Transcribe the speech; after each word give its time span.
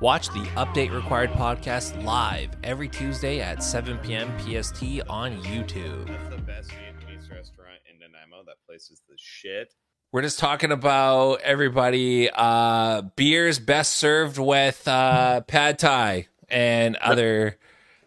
Watch 0.00 0.28
the 0.28 0.40
Update 0.56 0.94
Required 0.94 1.30
podcast 1.32 2.02
live 2.04 2.48
every 2.64 2.88
Tuesday 2.88 3.42
at 3.42 3.62
7 3.62 3.98
p.m. 3.98 4.32
PST 4.38 4.82
on 5.10 5.42
YouTube. 5.42 6.06
That's 6.06 6.30
the 6.30 6.40
best 6.40 6.70
Vietnamese 6.70 7.30
restaurant 7.30 7.80
in 7.86 7.98
Nanaimo. 7.98 8.42
That 8.46 8.56
place 8.66 8.90
is 8.90 9.02
the 9.10 9.16
shit. 9.18 9.74
We're 10.10 10.22
just 10.22 10.38
talking 10.38 10.72
about 10.72 11.42
everybody 11.42 12.30
uh 12.32 13.02
beers 13.14 13.58
best 13.58 13.96
served 13.96 14.38
with 14.38 14.88
uh 14.88 15.42
pad 15.42 15.78
thai 15.78 16.28
and 16.48 16.96
other 16.96 17.58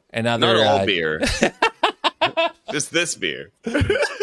and 0.10 0.26
other 0.26 0.48
Not 0.48 0.66
all 0.66 0.80
uh, 0.80 0.86
beer. 0.88 1.22
Just 2.72 2.92
this 2.92 3.14
beer. 3.14 3.52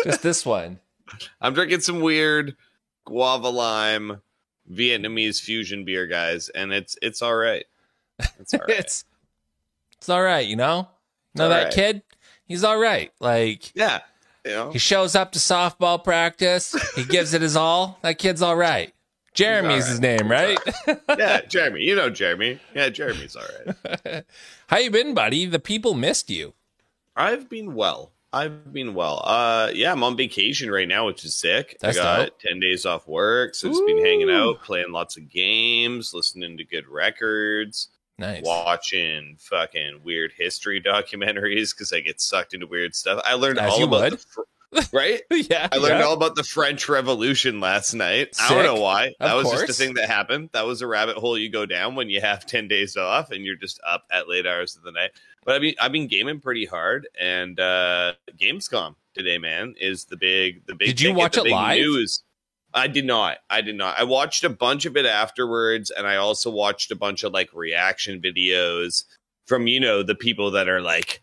just 0.02 0.22
this 0.22 0.44
one. 0.44 0.80
I'm 1.40 1.54
drinking 1.54 1.80
some 1.80 2.00
weird 2.00 2.56
guava 3.04 3.48
lime 3.48 4.22
Vietnamese 4.70 5.40
fusion 5.40 5.84
beer, 5.84 6.06
guys, 6.06 6.48
and 6.50 6.72
it's 6.72 6.96
it's 7.02 7.22
all 7.22 7.34
right. 7.34 7.64
It's 8.38 8.54
all 8.54 8.60
right. 8.68 8.78
It's 8.78 9.04
it's 9.96 10.08
all 10.08 10.22
right, 10.22 10.46
you 10.46 10.56
know? 10.56 10.88
Know 11.34 11.44
all 11.44 11.50
that 11.50 11.64
right. 11.64 11.72
kid? 11.72 12.02
He's 12.46 12.64
all 12.64 12.78
right. 12.78 13.12
Like 13.20 13.74
yeah, 13.74 14.00
you 14.44 14.52
know. 14.52 14.70
he 14.70 14.78
shows 14.78 15.14
up 15.14 15.32
to 15.32 15.38
softball 15.38 16.02
practice, 16.02 16.74
he 16.94 17.04
gives 17.04 17.34
it 17.34 17.42
his 17.42 17.56
all. 17.56 17.98
That 18.02 18.18
kid's 18.18 18.42
all 18.42 18.56
right. 18.56 18.92
Jeremy's 19.32 19.86
his 19.86 20.00
name, 20.00 20.28
right? 20.28 20.58
yeah, 21.16 21.42
Jeremy. 21.42 21.82
You 21.82 21.94
know 21.94 22.10
Jeremy. 22.10 22.58
Yeah, 22.74 22.88
Jeremy's 22.88 23.36
all 23.36 23.44
right. 23.64 24.24
How 24.66 24.78
you 24.78 24.90
been, 24.90 25.14
buddy? 25.14 25.46
The 25.46 25.60
people 25.60 25.94
missed 25.94 26.30
you. 26.30 26.54
I've 27.14 27.48
been 27.48 27.74
well. 27.74 28.10
I've 28.32 28.72
been 28.72 28.94
well. 28.94 29.22
Uh 29.24 29.70
yeah, 29.74 29.92
I'm 29.92 30.02
on 30.04 30.16
vacation 30.16 30.70
right 30.70 30.88
now, 30.88 31.06
which 31.06 31.24
is 31.24 31.36
sick. 31.36 31.76
That's 31.80 31.98
I 31.98 32.02
got 32.02 32.26
dope. 32.26 32.40
10 32.40 32.60
days 32.60 32.86
off 32.86 33.08
work, 33.08 33.54
so 33.54 33.68
just 33.68 33.84
been 33.86 34.04
hanging 34.04 34.30
out, 34.30 34.62
playing 34.62 34.92
lots 34.92 35.16
of 35.16 35.28
games, 35.28 36.14
listening 36.14 36.56
to 36.58 36.64
good 36.64 36.86
records. 36.88 37.88
Nice. 38.18 38.42
watching 38.44 39.38
fucking 39.40 40.00
weird 40.04 40.32
history 40.36 40.78
documentaries 40.86 41.74
because 41.74 41.90
I 41.90 42.00
get 42.00 42.20
sucked 42.20 42.52
into 42.52 42.66
weird 42.66 42.94
stuff. 42.94 43.22
I 43.24 43.34
learned 43.34 43.58
As 43.58 43.72
all 43.72 43.84
about 43.84 44.10
the 44.10 44.18
fr- 44.18 44.42
right. 44.92 45.22
yeah. 45.30 45.68
I 45.72 45.78
learned 45.78 46.00
yeah. 46.00 46.04
all 46.04 46.14
about 46.14 46.36
the 46.36 46.44
French 46.44 46.88
Revolution 46.88 47.60
last 47.60 47.92
night. 47.94 48.36
I 48.40 48.50
don't 48.50 48.64
know 48.64 48.80
why. 48.80 49.12
That 49.18 49.36
Of 49.36 49.44
was 49.44 49.52
just 49.52 49.70
a 49.70 49.72
thing 49.72 49.94
that 49.94 50.08
happened. 50.08 50.50
That 50.52 50.66
was 50.66 50.80
a 50.82 50.86
rabbit 50.86 51.16
hole 51.16 51.36
you 51.36 51.50
go 51.50 51.66
down 51.66 51.96
when 51.96 52.08
you 52.08 52.20
have 52.20 52.46
ten 52.46 52.68
days 52.68 52.96
off 52.96 53.30
and 53.30 53.44
you're 53.44 53.56
just 53.56 53.80
up 53.86 54.04
at 54.12 54.28
late 54.28 54.46
hours 54.46 54.76
of 54.76 54.82
the 54.82 54.92
night. 54.92 55.10
But 55.44 55.56
I 55.56 55.58
mean, 55.58 55.74
I've 55.80 55.92
been 55.92 56.06
gaming 56.06 56.40
pretty 56.40 56.66
hard, 56.66 57.08
and 57.18 57.58
uh 57.58 58.14
Gamescom 58.38 58.94
today, 59.14 59.38
man, 59.38 59.74
is 59.80 60.04
the 60.04 60.16
big 60.16 60.66
the 60.66 60.74
big. 60.74 60.88
Did 60.88 61.00
you 61.00 61.14
watch 61.14 61.36
it 61.36 61.44
live? 61.46 61.78
News. 61.78 62.22
I 62.72 62.86
did 62.86 63.04
not. 63.04 63.38
I 63.48 63.62
did 63.62 63.74
not. 63.74 63.98
I 63.98 64.04
watched 64.04 64.44
a 64.44 64.48
bunch 64.50 64.86
of 64.86 64.96
it 64.96 65.04
afterwards, 65.06 65.90
and 65.90 66.06
I 66.06 66.16
also 66.16 66.50
watched 66.50 66.90
a 66.92 66.96
bunch 66.96 67.24
of 67.24 67.32
like 67.32 67.52
reaction 67.52 68.20
videos 68.20 69.04
from 69.46 69.66
you 69.66 69.80
know 69.80 70.02
the 70.02 70.14
people 70.14 70.52
that 70.52 70.68
are 70.68 70.80
like 70.80 71.20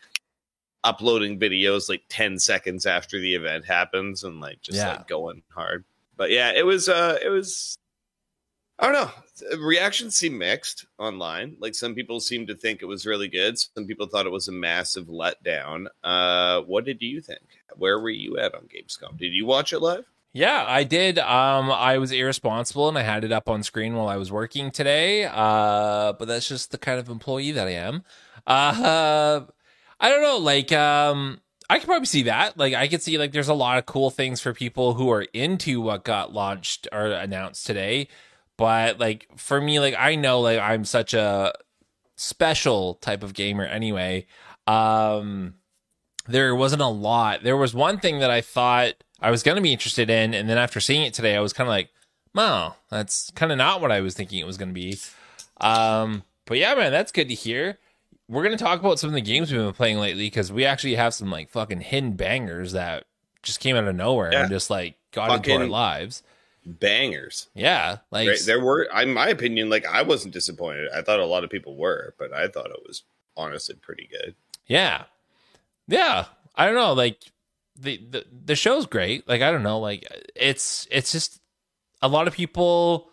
uploading 0.83 1.39
videos 1.39 1.89
like 1.89 2.03
10 2.09 2.39
seconds 2.39 2.85
after 2.85 3.19
the 3.19 3.35
event 3.35 3.65
happens 3.65 4.23
and 4.23 4.39
like 4.39 4.61
just 4.61 4.77
Yeah. 4.77 4.91
like 4.91 5.07
going 5.07 5.41
hard 5.49 5.83
but 6.15 6.29
yeah 6.29 6.51
it 6.55 6.65
was 6.65 6.87
uh 6.87 7.17
it 7.21 7.29
was 7.29 7.77
i 8.79 8.85
don't 8.85 8.93
know 8.93 9.57
reactions 9.59 10.15
seem 10.15 10.37
mixed 10.37 10.85
online 10.97 11.55
like 11.59 11.75
some 11.75 11.93
people 11.95 12.19
seem 12.19 12.47
to 12.47 12.55
think 12.55 12.81
it 12.81 12.85
was 12.85 13.05
really 13.05 13.27
good 13.27 13.57
some 13.57 13.85
people 13.85 14.07
thought 14.07 14.25
it 14.25 14.31
was 14.31 14.47
a 14.47 14.51
massive 14.51 15.07
letdown 15.07 15.85
uh 16.03 16.61
what 16.61 16.85
did 16.85 17.01
you 17.01 17.21
think 17.21 17.41
where 17.75 17.99
were 17.99 18.09
you 18.09 18.37
at 18.37 18.53
on 18.55 18.61
gamescom 18.63 19.17
did 19.17 19.33
you 19.33 19.45
watch 19.45 19.73
it 19.73 19.79
live 19.79 20.05
Yeah, 20.33 20.65
I 20.67 20.83
did. 20.83 21.17
Um, 21.17 21.71
I 21.71 21.97
was 21.97 22.11
irresponsible 22.11 22.87
and 22.89 22.97
I 22.97 23.01
had 23.01 23.23
it 23.23 23.31
up 23.31 23.49
on 23.49 23.63
screen 23.63 23.95
while 23.95 24.07
I 24.07 24.17
was 24.17 24.31
working 24.31 24.69
today. 24.69 25.23
Uh, 25.25 26.13
but 26.13 26.27
that's 26.27 26.47
just 26.47 26.69
the 26.69 26.77
kind 26.77 26.99
of 26.99 27.09
employee 27.09 27.53
that 27.53 27.65
I 27.67 27.71
am. 27.71 28.03
Uh, 28.45 29.41
I 29.99 30.09
don't 30.09 30.21
know. 30.21 30.37
Like, 30.37 30.71
um, 30.71 31.39
I 31.71 31.79
could 31.79 31.87
probably 31.87 32.05
see 32.05 32.23
that. 32.23 32.55
Like, 32.55 32.75
I 32.75 32.87
could 32.87 33.01
see 33.01 33.17
like 33.17 33.31
there's 33.31 33.47
a 33.47 33.53
lot 33.55 33.79
of 33.79 33.87
cool 33.87 34.11
things 34.11 34.39
for 34.39 34.53
people 34.53 34.93
who 34.93 35.09
are 35.09 35.25
into 35.33 35.81
what 35.81 36.03
got 36.03 36.33
launched 36.33 36.87
or 36.91 37.07
announced 37.07 37.65
today. 37.65 38.07
But 38.57 38.99
like 38.99 39.27
for 39.35 39.61
me, 39.61 39.79
like 39.79 39.95
I 39.97 40.15
know 40.15 40.41
like 40.41 40.59
I'm 40.59 40.83
such 40.85 41.13
a 41.13 41.53
special 42.15 42.95
type 42.95 43.23
of 43.23 43.33
gamer 43.33 43.63
anyway. 43.65 44.25
Um, 44.65 45.55
there 46.27 46.55
wasn't 46.55 46.81
a 46.81 46.87
lot. 46.87 47.43
There 47.43 47.55
was 47.57 47.73
one 47.73 47.99
thing 47.99 48.19
that 48.19 48.29
I 48.31 48.41
thought 48.41 48.95
I 49.21 49.31
was 49.31 49.43
going 49.43 49.55
to 49.55 49.61
be 49.61 49.71
interested 49.71 50.09
in, 50.09 50.33
and 50.33 50.49
then 50.49 50.57
after 50.57 50.79
seeing 50.79 51.03
it 51.03 51.13
today, 51.13 51.35
I 51.35 51.39
was 51.39 51.53
kind 51.53 51.67
of 51.67 51.71
like, 51.71 51.89
"Wow, 52.35 52.75
that's 52.89 53.31
kind 53.31 53.51
of 53.51 53.57
not 53.57 53.79
what 53.81 53.91
I 53.91 54.01
was 54.01 54.13
thinking 54.13 54.39
it 54.39 54.45
was 54.47 54.57
going 54.57 54.69
to 54.69 54.73
be." 54.73 54.97
Um, 55.61 56.23
but 56.45 56.57
yeah, 56.57 56.75
man, 56.75 56.91
that's 56.91 57.11
good 57.11 57.29
to 57.29 57.33
hear. 57.35 57.77
We're 58.27 58.43
going 58.43 58.57
to 58.57 58.63
talk 58.63 58.79
about 58.81 58.99
some 58.99 59.09
of 59.09 59.13
the 59.13 59.21
games 59.21 59.51
we've 59.51 59.61
been 59.61 59.73
playing 59.73 59.99
lately 59.99 60.25
because 60.25 60.51
we 60.51 60.65
actually 60.65 60.95
have 60.95 61.13
some 61.13 61.31
like 61.31 61.49
fucking 61.49 61.79
hidden 61.81 62.13
bangers 62.13 62.73
that 62.73 63.05
just 63.41 63.61
came 63.61 63.75
out 63.77 63.85
of 63.87 63.95
nowhere 63.95 64.33
Yeah. 64.33 64.41
and 64.41 64.49
just 64.49 64.69
like 64.69 64.97
got 65.13 65.31
into 65.37 65.53
our 65.53 65.65
lives. 65.67 66.23
Bangers 66.67 67.47
Yeah, 67.55 67.97
like 68.11 68.27
right 68.27 68.41
there 68.45 68.59
were 68.63 68.83
in 68.83 69.13
my 69.13 69.29
opinion 69.29 69.69
like 69.69 69.85
i 69.85 70.01
wasn't 70.01 70.33
disappointed 70.33 70.89
i 70.93 71.01
thought 71.01 71.19
a 71.19 71.25
lot 71.25 71.43
of 71.43 71.49
people 71.49 71.77
were 71.77 72.13
but 72.19 72.33
i 72.33 72.47
thought 72.47 72.71
it 72.71 72.83
was 72.85 73.03
honestly 73.37 73.75
pretty 73.75 74.07
good 74.11 74.35
Yeah. 74.67 75.03
Yeah. 75.87 76.25
I 76.55 76.65
don't 76.65 76.75
know, 76.75 76.93
like 76.93 77.19
the, 77.79 77.97
the 78.09 78.25
the 78.45 78.55
show's 78.55 78.87
great. 78.87 79.27
Like 79.27 79.41
I 79.43 79.51
don't 79.51 79.61
know, 79.63 79.79
like 79.79 80.05
it's 80.35 80.87
it's 80.89 81.11
just 81.11 81.39
a 82.01 82.07
lot 82.07 82.27
of 82.27 82.33
people 82.33 83.09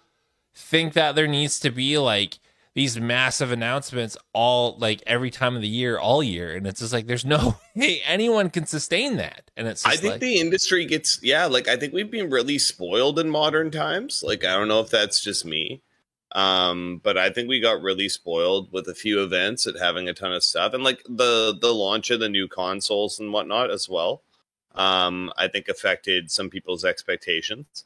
think 0.54 0.94
that 0.94 1.14
there 1.14 1.26
needs 1.28 1.60
to 1.60 1.70
be 1.70 1.98
like 1.98 2.38
these 2.74 2.98
massive 2.98 3.52
announcements 3.52 4.16
all 4.32 4.76
like 4.78 5.02
every 5.06 5.30
time 5.30 5.54
of 5.54 5.62
the 5.62 5.68
year 5.68 5.98
all 5.98 6.22
year 6.22 6.56
and 6.56 6.66
it's 6.66 6.80
just 6.80 6.92
like 6.92 7.06
there's 7.06 7.24
no 7.24 7.56
way 7.76 8.02
anyone 8.06 8.50
can 8.50 8.66
sustain 8.66 9.16
that 9.16 9.44
and 9.56 9.68
it's 9.68 9.86
I 9.86 9.96
think 9.96 10.14
like, 10.14 10.20
the 10.20 10.40
industry 10.40 10.84
gets 10.84 11.20
yeah, 11.22 11.46
like 11.46 11.68
I 11.68 11.76
think 11.76 11.92
we've 11.92 12.10
been 12.10 12.30
really 12.30 12.58
spoiled 12.58 13.18
in 13.18 13.30
modern 13.30 13.70
times. 13.70 14.22
Like 14.26 14.44
I 14.44 14.54
don't 14.54 14.68
know 14.68 14.80
if 14.80 14.90
that's 14.90 15.20
just 15.20 15.44
me. 15.44 15.82
Um, 16.32 17.00
but 17.04 17.16
I 17.16 17.30
think 17.30 17.48
we 17.48 17.60
got 17.60 17.80
really 17.80 18.08
spoiled 18.08 18.72
with 18.72 18.88
a 18.88 18.94
few 18.94 19.22
events 19.22 19.66
and 19.66 19.78
having 19.78 20.08
a 20.08 20.14
ton 20.14 20.32
of 20.32 20.42
stuff 20.42 20.74
and 20.74 20.82
like 20.82 21.02
the 21.08 21.56
the 21.60 21.72
launch 21.72 22.10
of 22.10 22.18
the 22.18 22.28
new 22.28 22.48
consoles 22.48 23.20
and 23.20 23.32
whatnot 23.32 23.70
as 23.70 23.88
well. 23.88 24.22
Um, 24.74 25.32
I 25.36 25.46
think 25.46 25.68
affected 25.68 26.32
some 26.32 26.50
people's 26.50 26.84
expectations. 26.84 27.84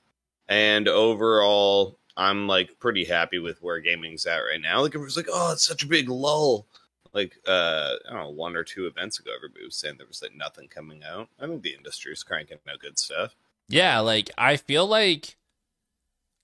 And 0.48 0.88
overall, 0.88 1.97
I'm 2.18 2.46
like 2.46 2.78
pretty 2.78 3.06
happy 3.06 3.38
with 3.38 3.62
where 3.62 3.80
gaming's 3.80 4.26
at 4.26 4.40
right 4.40 4.60
now. 4.60 4.82
Like 4.82 4.90
everyone's 4.90 5.16
like, 5.16 5.28
oh, 5.32 5.52
it's 5.52 5.66
such 5.66 5.84
a 5.84 5.88
big 5.88 6.10
lull 6.10 6.66
like 7.14 7.38
uh 7.46 7.94
I 8.08 8.12
don't 8.12 8.22
know 8.22 8.30
one 8.30 8.56
or 8.56 8.64
two 8.64 8.86
events 8.86 9.18
ago 9.18 9.30
everybody 9.34 9.64
was 9.64 9.76
saying 9.76 9.94
there 9.98 10.06
was 10.06 10.22
like 10.22 10.34
nothing 10.34 10.68
coming 10.68 11.02
out. 11.04 11.28
I 11.40 11.46
think 11.46 11.62
the 11.62 11.74
industry 11.74 12.12
is 12.12 12.22
cranking 12.22 12.58
out 12.70 12.80
good 12.80 12.98
stuff. 12.98 13.34
Yeah, 13.68 14.00
like 14.00 14.30
I 14.38 14.56
feel 14.56 14.86
like 14.86 15.36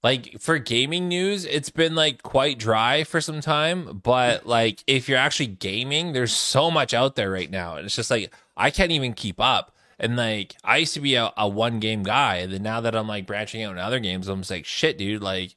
like 0.03 0.39
for 0.41 0.59
gaming 0.59 1.09
news, 1.09 1.47
it's 1.47 1.71
been 1.71 1.95
like 1.95 2.23
quite 2.23 2.59
dry 2.59 3.05
for 3.05 3.21
some 3.21 3.41
time, 3.41 4.01
but 4.03 4.47
like 4.47 4.83
if 4.87 5.09
you're 5.09 5.19
actually 5.19 5.47
gaming, 5.47 6.13
there's 6.13 6.35
so 6.35 6.71
much 6.71 6.93
out 6.93 7.17
there 7.17 7.31
right 7.31 7.51
now. 7.51 7.77
And 7.77 7.87
it's 7.87 7.97
just 7.97 8.11
like 8.11 8.33
I 8.57 8.71
can't 8.71 8.93
even 8.93 9.15
keep 9.15 9.41
up. 9.41 9.75
And 9.99 10.17
like 10.17 10.57
I 10.65 10.79
used 10.79 10.95
to 10.95 11.01
be 11.01 11.15
a, 11.15 11.33
a 11.37 11.49
one 11.49 11.79
game 11.79 12.03
guy, 12.03 12.37
and 12.37 12.53
then 12.53 12.63
now 12.63 12.81
that 12.81 12.97
I'm 12.97 13.09
like 13.09 13.27
branching 13.27 13.63
out 13.63 13.73
in 13.73 13.79
other 13.79 14.01
games, 14.01 14.29
I'm 14.29 14.41
just 14.41 14.51
like 14.51 14.67
shit, 14.67 14.99
dude, 14.99 15.23
like 15.23 15.55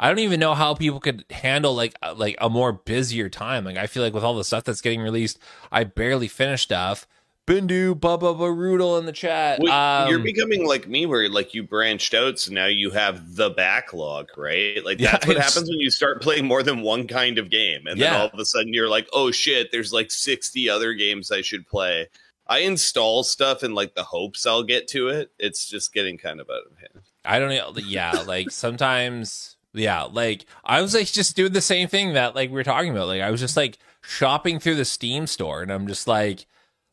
I 0.00 0.08
don't 0.08 0.18
even 0.20 0.40
know 0.40 0.54
how 0.54 0.74
people 0.74 0.98
could 0.98 1.24
handle 1.30 1.74
like 1.74 1.94
a- 2.02 2.14
like 2.14 2.34
a 2.40 2.48
more 2.48 2.72
busier 2.72 3.28
time. 3.28 3.64
Like 3.64 3.76
I 3.76 3.86
feel 3.86 4.02
like 4.02 4.14
with 4.14 4.24
all 4.24 4.34
the 4.34 4.44
stuff 4.44 4.64
that's 4.64 4.80
getting 4.80 5.02
released, 5.02 5.38
I 5.70 5.84
barely 5.84 6.26
finish 6.26 6.62
stuff. 6.62 7.06
Bindu, 7.46 7.94
Bubba 7.94 8.36
Barudal 8.38 8.98
in 8.98 9.06
the 9.06 9.12
chat. 9.12 9.58
Well, 9.60 9.72
um, 9.72 10.08
you're 10.08 10.20
becoming 10.20 10.66
like 10.66 10.86
me 10.88 11.04
where 11.04 11.28
like 11.28 11.52
you 11.52 11.62
branched 11.64 12.14
out 12.14 12.38
so 12.38 12.52
now 12.52 12.66
you 12.66 12.90
have 12.90 13.34
the 13.36 13.50
backlog, 13.50 14.28
right? 14.38 14.82
Like 14.84 15.00
Yeah, 15.00 15.12
that's 15.12 15.26
what 15.26 15.36
happens 15.36 15.68
when 15.68 15.80
you 15.80 15.90
start 15.90 16.22
playing 16.22 16.46
more 16.46 16.62
than 16.62 16.80
one 16.82 17.06
kind 17.06 17.38
of 17.38 17.50
game. 17.50 17.86
And 17.86 17.98
Yeah. 17.98 18.10
then 18.12 18.20
all 18.20 18.26
of 18.28 18.38
a 18.38 18.44
sudden 18.44 18.72
you're 18.72 18.88
like, 18.88 19.08
"Oh 19.12 19.30
shit, 19.32 19.70
there's 19.72 19.92
like 19.92 20.10
60 20.10 20.68
other 20.70 20.94
games 20.94 21.30
I 21.30 21.42
should 21.42 21.66
play." 21.66 22.08
I 22.46 22.60
install 22.60 23.22
stuff 23.22 23.62
in 23.62 23.74
like 23.74 23.94
the 23.94 24.04
hopes 24.04 24.46
I'll 24.46 24.62
get 24.62 24.88
to 24.88 25.08
it. 25.08 25.30
It's 25.38 25.68
just 25.68 25.92
getting 25.92 26.16
kind 26.18 26.40
of 26.40 26.48
out 26.50 26.62
of 26.70 26.78
hand. 26.78 27.04
I 27.24 27.38
don't 27.38 27.50
know. 27.50 27.72
Yeah, 27.82 28.22
like 28.26 28.50
sometimes, 28.50 29.56
yeah, 29.72 30.02
like 30.02 30.46
I 30.64 30.80
was 30.82 30.94
like 30.94 31.06
just 31.06 31.36
doing 31.36 31.52
the 31.52 31.60
same 31.60 31.88
thing 31.88 32.14
that 32.14 32.34
like 32.34 32.50
we 32.50 32.54
were 32.54 32.64
talking 32.64 32.90
about. 32.90 33.08
Like 33.08 33.22
I 33.22 33.30
was 33.30 33.40
just 33.40 33.56
like 33.56 33.78
shopping 34.00 34.58
through 34.58 34.76
the 34.76 34.84
Steam 34.84 35.26
store, 35.26 35.62
and 35.62 35.70
I'm 35.70 35.86
just 35.86 36.08
like, 36.08 36.46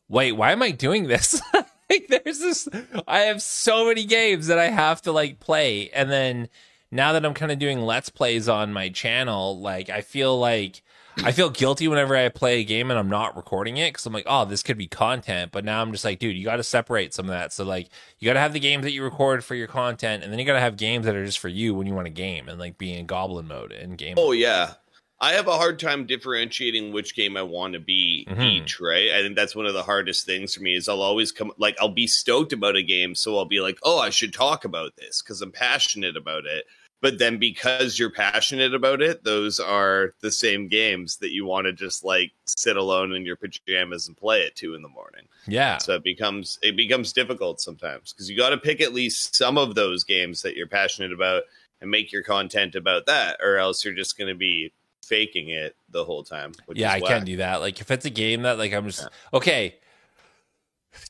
wait, 0.08 0.32
why 0.32 0.52
am 0.52 0.62
I 0.62 0.70
doing 0.70 1.08
this? 1.08 1.40
like 1.90 2.08
there's 2.08 2.38
this. 2.38 2.68
I 3.06 3.20
have 3.20 3.42
so 3.42 3.86
many 3.86 4.04
games 4.04 4.46
that 4.46 4.58
I 4.58 4.68
have 4.68 5.02
to 5.02 5.12
like 5.12 5.40
play, 5.40 5.90
and 5.90 6.10
then 6.10 6.48
now 6.90 7.12
that 7.12 7.24
I'm 7.24 7.34
kind 7.34 7.52
of 7.52 7.58
doing 7.58 7.80
let's 7.80 8.10
plays 8.10 8.48
on 8.48 8.72
my 8.72 8.88
channel, 8.88 9.58
like 9.60 9.90
I 9.90 10.00
feel 10.00 10.38
like. 10.38 10.82
I 11.24 11.32
feel 11.32 11.50
guilty 11.50 11.88
whenever 11.88 12.16
I 12.16 12.28
play 12.28 12.60
a 12.60 12.64
game 12.64 12.90
and 12.90 12.98
I'm 12.98 13.10
not 13.10 13.36
recording 13.36 13.76
it 13.76 13.92
because 13.92 14.06
I'm 14.06 14.12
like, 14.12 14.26
oh, 14.26 14.44
this 14.44 14.62
could 14.62 14.78
be 14.78 14.86
content. 14.86 15.52
But 15.52 15.64
now 15.64 15.82
I'm 15.82 15.92
just 15.92 16.04
like, 16.04 16.18
dude, 16.20 16.36
you 16.36 16.44
got 16.44 16.56
to 16.56 16.62
separate 16.62 17.12
some 17.12 17.26
of 17.26 17.30
that. 17.30 17.52
So 17.52 17.64
like, 17.64 17.88
you 18.18 18.26
got 18.26 18.34
to 18.34 18.40
have 18.40 18.52
the 18.52 18.60
games 18.60 18.84
that 18.84 18.92
you 18.92 19.02
record 19.02 19.44
for 19.44 19.54
your 19.54 19.66
content, 19.66 20.22
and 20.22 20.32
then 20.32 20.38
you 20.38 20.46
got 20.46 20.54
to 20.54 20.60
have 20.60 20.76
games 20.76 21.04
that 21.06 21.16
are 21.16 21.24
just 21.26 21.40
for 21.40 21.48
you 21.48 21.74
when 21.74 21.86
you 21.86 21.94
want 21.94 22.06
to 22.06 22.10
game 22.12 22.48
and 22.48 22.58
like 22.58 22.78
be 22.78 22.94
in 22.94 23.06
goblin 23.06 23.48
mode 23.48 23.72
and 23.72 23.98
game. 23.98 24.14
Oh 24.16 24.32
yeah. 24.32 24.74
I 25.20 25.32
have 25.32 25.48
a 25.48 25.56
hard 25.56 25.80
time 25.80 26.06
differentiating 26.06 26.92
which 26.92 27.16
game 27.16 27.36
I 27.36 27.42
want 27.42 27.72
to 27.74 27.80
be 27.80 28.24
Mhm. 28.30 28.52
each, 28.52 28.78
right? 28.78 29.10
I 29.10 29.20
think 29.20 29.34
that's 29.34 29.56
one 29.56 29.66
of 29.66 29.74
the 29.74 29.82
hardest 29.82 30.24
things 30.24 30.54
for 30.54 30.62
me 30.62 30.76
is 30.76 30.88
I'll 30.88 31.02
always 31.02 31.32
come 31.32 31.50
like 31.58 31.76
I'll 31.80 31.88
be 31.88 32.06
stoked 32.06 32.52
about 32.52 32.76
a 32.76 32.82
game, 32.84 33.16
so 33.16 33.36
I'll 33.36 33.44
be 33.44 33.60
like, 33.60 33.78
"Oh, 33.82 33.98
I 33.98 34.10
should 34.10 34.32
talk 34.32 34.64
about 34.64 34.94
this 34.96 35.20
because 35.20 35.42
I'm 35.42 35.50
passionate 35.50 36.16
about 36.16 36.46
it." 36.46 36.64
But 37.00 37.18
then 37.18 37.38
because 37.38 37.98
you're 37.98 38.10
passionate 38.10 38.74
about 38.74 39.00
it, 39.02 39.22
those 39.22 39.60
are 39.60 40.14
the 40.20 40.32
same 40.32 40.66
games 40.66 41.18
that 41.18 41.32
you 41.32 41.46
want 41.46 41.66
to 41.66 41.72
just 41.72 42.04
like 42.04 42.32
sit 42.46 42.76
alone 42.76 43.12
in 43.12 43.24
your 43.24 43.36
pajamas 43.36 44.08
and 44.08 44.16
play 44.16 44.44
at 44.44 44.56
two 44.56 44.74
in 44.74 44.82
the 44.82 44.88
morning. 44.88 45.26
Yeah. 45.46 45.78
So 45.78 45.94
it 45.94 46.02
becomes 46.02 46.58
it 46.60 46.76
becomes 46.76 47.12
difficult 47.12 47.60
sometimes 47.60 48.12
because 48.12 48.28
you 48.28 48.36
got 48.36 48.50
to 48.50 48.58
pick 48.58 48.80
at 48.80 48.94
least 48.94 49.36
some 49.36 49.58
of 49.58 49.76
those 49.76 50.02
games 50.02 50.42
that 50.42 50.56
you're 50.56 50.66
passionate 50.66 51.12
about 51.12 51.44
and 51.80 51.90
make 51.90 52.10
your 52.10 52.24
content 52.24 52.74
about 52.74 53.06
that, 53.06 53.38
or 53.40 53.58
else 53.58 53.84
you're 53.84 53.94
just 53.94 54.18
going 54.18 54.28
to 54.28 54.34
be 54.34 54.72
faking 55.04 55.50
it 55.50 55.76
the 55.90 56.04
whole 56.04 56.24
time. 56.24 56.52
Which 56.66 56.78
yeah, 56.78 56.92
I 56.92 56.98
whack. 56.98 57.10
can't 57.10 57.24
do 57.24 57.36
that. 57.36 57.60
Like 57.60 57.80
if 57.80 57.90
it's 57.90 58.04
a 58.04 58.10
game 58.10 58.42
that 58.42 58.58
like 58.58 58.72
I'm 58.72 58.86
just 58.86 59.08
okay. 59.32 59.76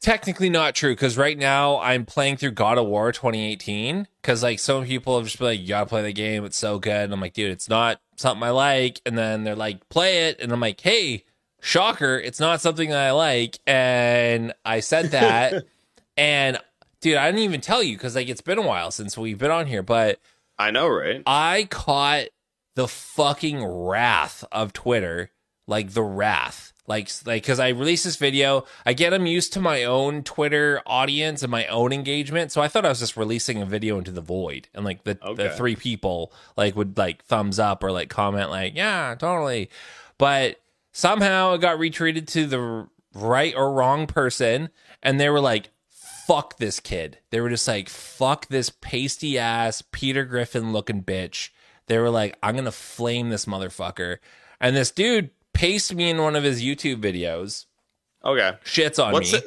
Technically 0.00 0.50
not 0.50 0.74
true 0.74 0.92
because 0.92 1.16
right 1.16 1.36
now 1.36 1.78
I'm 1.80 2.04
playing 2.04 2.36
through 2.36 2.52
God 2.52 2.78
of 2.78 2.86
War 2.86 3.12
2018 3.12 4.06
because 4.22 4.42
like 4.42 4.58
some 4.58 4.84
people 4.84 5.16
have 5.16 5.26
just 5.26 5.38
been 5.38 5.48
like, 5.48 5.60
you 5.60 5.68
gotta 5.68 5.86
play 5.86 6.02
the 6.02 6.12
game, 6.12 6.44
it's 6.44 6.56
so 6.56 6.78
good. 6.78 7.04
And 7.04 7.12
I'm 7.12 7.20
like, 7.20 7.32
dude, 7.34 7.50
it's 7.50 7.68
not 7.68 8.00
something 8.16 8.42
I 8.42 8.50
like. 8.50 9.00
And 9.04 9.16
then 9.16 9.44
they're 9.44 9.56
like, 9.56 9.88
play 9.88 10.28
it, 10.28 10.40
and 10.40 10.52
I'm 10.52 10.60
like, 10.60 10.80
hey, 10.80 11.24
shocker, 11.60 12.16
it's 12.18 12.40
not 12.40 12.60
something 12.60 12.90
that 12.90 13.08
I 13.08 13.10
like. 13.12 13.58
And 13.66 14.52
I 14.64 14.80
said 14.80 15.10
that, 15.12 15.64
and 16.16 16.58
dude, 17.00 17.16
I 17.16 17.26
didn't 17.26 17.44
even 17.44 17.60
tell 17.60 17.82
you 17.82 17.96
because 17.96 18.14
like 18.14 18.28
it's 18.28 18.40
been 18.40 18.58
a 18.58 18.62
while 18.62 18.90
since 18.90 19.16
we've 19.16 19.38
been 19.38 19.50
on 19.50 19.66
here, 19.66 19.82
but 19.82 20.20
I 20.58 20.70
know, 20.70 20.88
right? 20.88 21.22
I 21.26 21.66
caught 21.70 22.26
the 22.74 22.88
fucking 22.88 23.64
wrath 23.64 24.44
of 24.52 24.72
Twitter, 24.72 25.30
like 25.66 25.90
the 25.90 26.02
wrath, 26.02 26.72
like 26.88 27.10
like 27.26 27.42
because 27.42 27.60
I 27.60 27.68
release 27.68 28.02
this 28.02 28.16
video, 28.16 28.64
I 28.84 28.94
get 28.94 29.10
them 29.10 29.26
used 29.26 29.52
to 29.52 29.60
my 29.60 29.84
own 29.84 30.24
Twitter 30.24 30.82
audience 30.86 31.42
and 31.42 31.50
my 31.50 31.66
own 31.66 31.92
engagement, 31.92 32.50
so 32.50 32.62
I 32.62 32.68
thought 32.68 32.86
I 32.86 32.88
was 32.88 32.98
just 32.98 33.16
releasing 33.16 33.62
a 33.62 33.66
video 33.66 33.98
into 33.98 34.10
the 34.10 34.22
void, 34.22 34.68
and 34.74 34.84
like 34.84 35.04
the 35.04 35.18
the 35.36 35.50
three 35.50 35.76
people 35.76 36.32
like 36.56 36.74
would 36.74 36.96
like 36.96 37.24
thumbs 37.24 37.58
up 37.58 37.84
or 37.84 37.92
like 37.92 38.08
comment 38.08 38.50
like 38.50 38.74
yeah 38.74 39.14
totally, 39.16 39.70
but 40.16 40.60
somehow 40.92 41.52
it 41.52 41.60
got 41.60 41.78
retweeted 41.78 42.26
to 42.28 42.46
the 42.46 42.88
right 43.14 43.54
or 43.54 43.72
wrong 43.72 44.06
person, 44.06 44.70
and 45.02 45.20
they 45.20 45.28
were 45.28 45.40
like 45.40 45.70
fuck 46.28 46.58
this 46.58 46.78
kid. 46.78 47.16
They 47.30 47.40
were 47.40 47.48
just 47.48 47.66
like, 47.66 47.88
fuck 47.88 48.48
this 48.48 48.68
pasty 48.68 49.38
ass 49.38 49.82
Peter 49.92 50.26
Griffin 50.26 50.74
looking 50.74 51.02
bitch. 51.02 51.48
They 51.86 51.96
were 51.96 52.10
like, 52.10 52.36
I'm 52.42 52.54
gonna 52.54 52.70
flame 52.70 53.30
this 53.30 53.46
motherfucker. 53.46 54.18
And 54.60 54.76
this 54.76 54.90
dude 54.90 55.30
pasted 55.58 55.96
me 55.96 56.08
in 56.10 56.22
one 56.22 56.36
of 56.36 56.44
his 56.44 56.62
YouTube 56.62 57.02
videos, 57.02 57.66
Okay. 58.24 58.52
shits 58.64 59.02
on 59.04 59.12
What's 59.12 59.32
me. 59.32 59.38
it? 59.40 59.44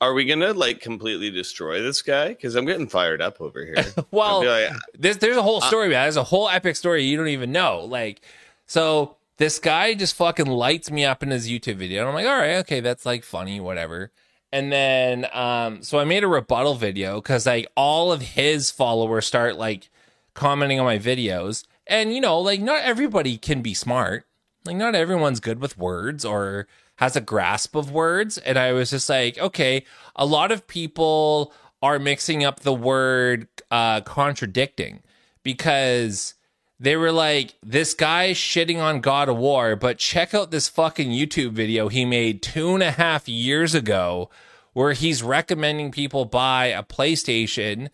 Are 0.00 0.12
we 0.12 0.24
gonna 0.26 0.52
like 0.52 0.80
completely 0.80 1.30
destroy 1.30 1.80
this 1.80 2.02
guy? 2.02 2.28
Because 2.28 2.54
I'm 2.56 2.66
getting 2.66 2.88
fired 2.88 3.22
up 3.22 3.40
over 3.40 3.64
here. 3.64 3.76
Well, 4.10 4.44
like- 4.44 4.72
There's 4.98 5.18
there's 5.18 5.36
a 5.36 5.42
whole 5.42 5.60
story, 5.60 5.88
man. 5.88 6.02
There's 6.04 6.16
a 6.16 6.24
whole 6.24 6.48
epic 6.48 6.76
story 6.76 7.04
you 7.04 7.16
don't 7.16 7.28
even 7.28 7.52
know. 7.52 7.80
Like, 7.84 8.20
so 8.66 9.16
this 9.38 9.58
guy 9.58 9.94
just 9.94 10.14
fucking 10.16 10.46
lights 10.46 10.90
me 10.90 11.04
up 11.04 11.22
in 11.22 11.30
his 11.30 11.48
YouTube 11.48 11.76
video, 11.76 12.00
and 12.00 12.08
I'm 12.08 12.14
like, 12.14 12.26
all 12.26 12.36
right, 12.38 12.56
okay, 12.56 12.80
that's 12.80 13.06
like 13.06 13.22
funny, 13.24 13.60
whatever. 13.60 14.10
And 14.52 14.70
then, 14.72 15.26
um, 15.32 15.82
so 15.82 15.98
I 15.98 16.04
made 16.04 16.24
a 16.24 16.28
rebuttal 16.28 16.74
video 16.74 17.20
because 17.20 17.46
like 17.46 17.66
all 17.76 18.12
of 18.12 18.20
his 18.22 18.70
followers 18.70 19.26
start 19.26 19.56
like 19.56 19.88
commenting 20.34 20.78
on 20.78 20.84
my 20.86 20.98
videos, 20.98 21.64
and 21.86 22.14
you 22.14 22.20
know, 22.20 22.38
like 22.40 22.60
not 22.60 22.82
everybody 22.82 23.38
can 23.38 23.62
be 23.62 23.72
smart. 23.74 24.26
Like 24.66 24.76
not 24.76 24.94
everyone's 24.94 25.40
good 25.40 25.60
with 25.60 25.78
words 25.78 26.24
or 26.24 26.66
has 26.96 27.16
a 27.16 27.20
grasp 27.20 27.74
of 27.74 27.90
words. 27.90 28.38
And 28.38 28.58
I 28.58 28.72
was 28.72 28.90
just 28.90 29.08
like, 29.08 29.38
okay, 29.38 29.84
a 30.14 30.26
lot 30.26 30.50
of 30.50 30.66
people 30.66 31.52
are 31.82 31.98
mixing 31.98 32.44
up 32.44 32.60
the 32.60 32.74
word 32.74 33.48
uh, 33.70 34.00
contradicting 34.00 35.02
because 35.42 36.34
they 36.80 36.96
were 36.96 37.12
like, 37.12 37.54
this 37.62 37.94
guy 37.94 38.32
shitting 38.32 38.82
on 38.82 39.00
God 39.00 39.28
of 39.28 39.36
War, 39.36 39.76
but 39.76 39.98
check 39.98 40.34
out 40.34 40.50
this 40.50 40.68
fucking 40.68 41.10
YouTube 41.10 41.52
video 41.52 41.88
he 41.88 42.04
made 42.04 42.42
two 42.42 42.74
and 42.74 42.82
a 42.82 42.90
half 42.90 43.28
years 43.28 43.74
ago 43.74 44.30
where 44.72 44.92
he's 44.92 45.22
recommending 45.22 45.90
people 45.90 46.26
buy 46.26 46.66
a 46.66 46.82
PlayStation. 46.82 47.88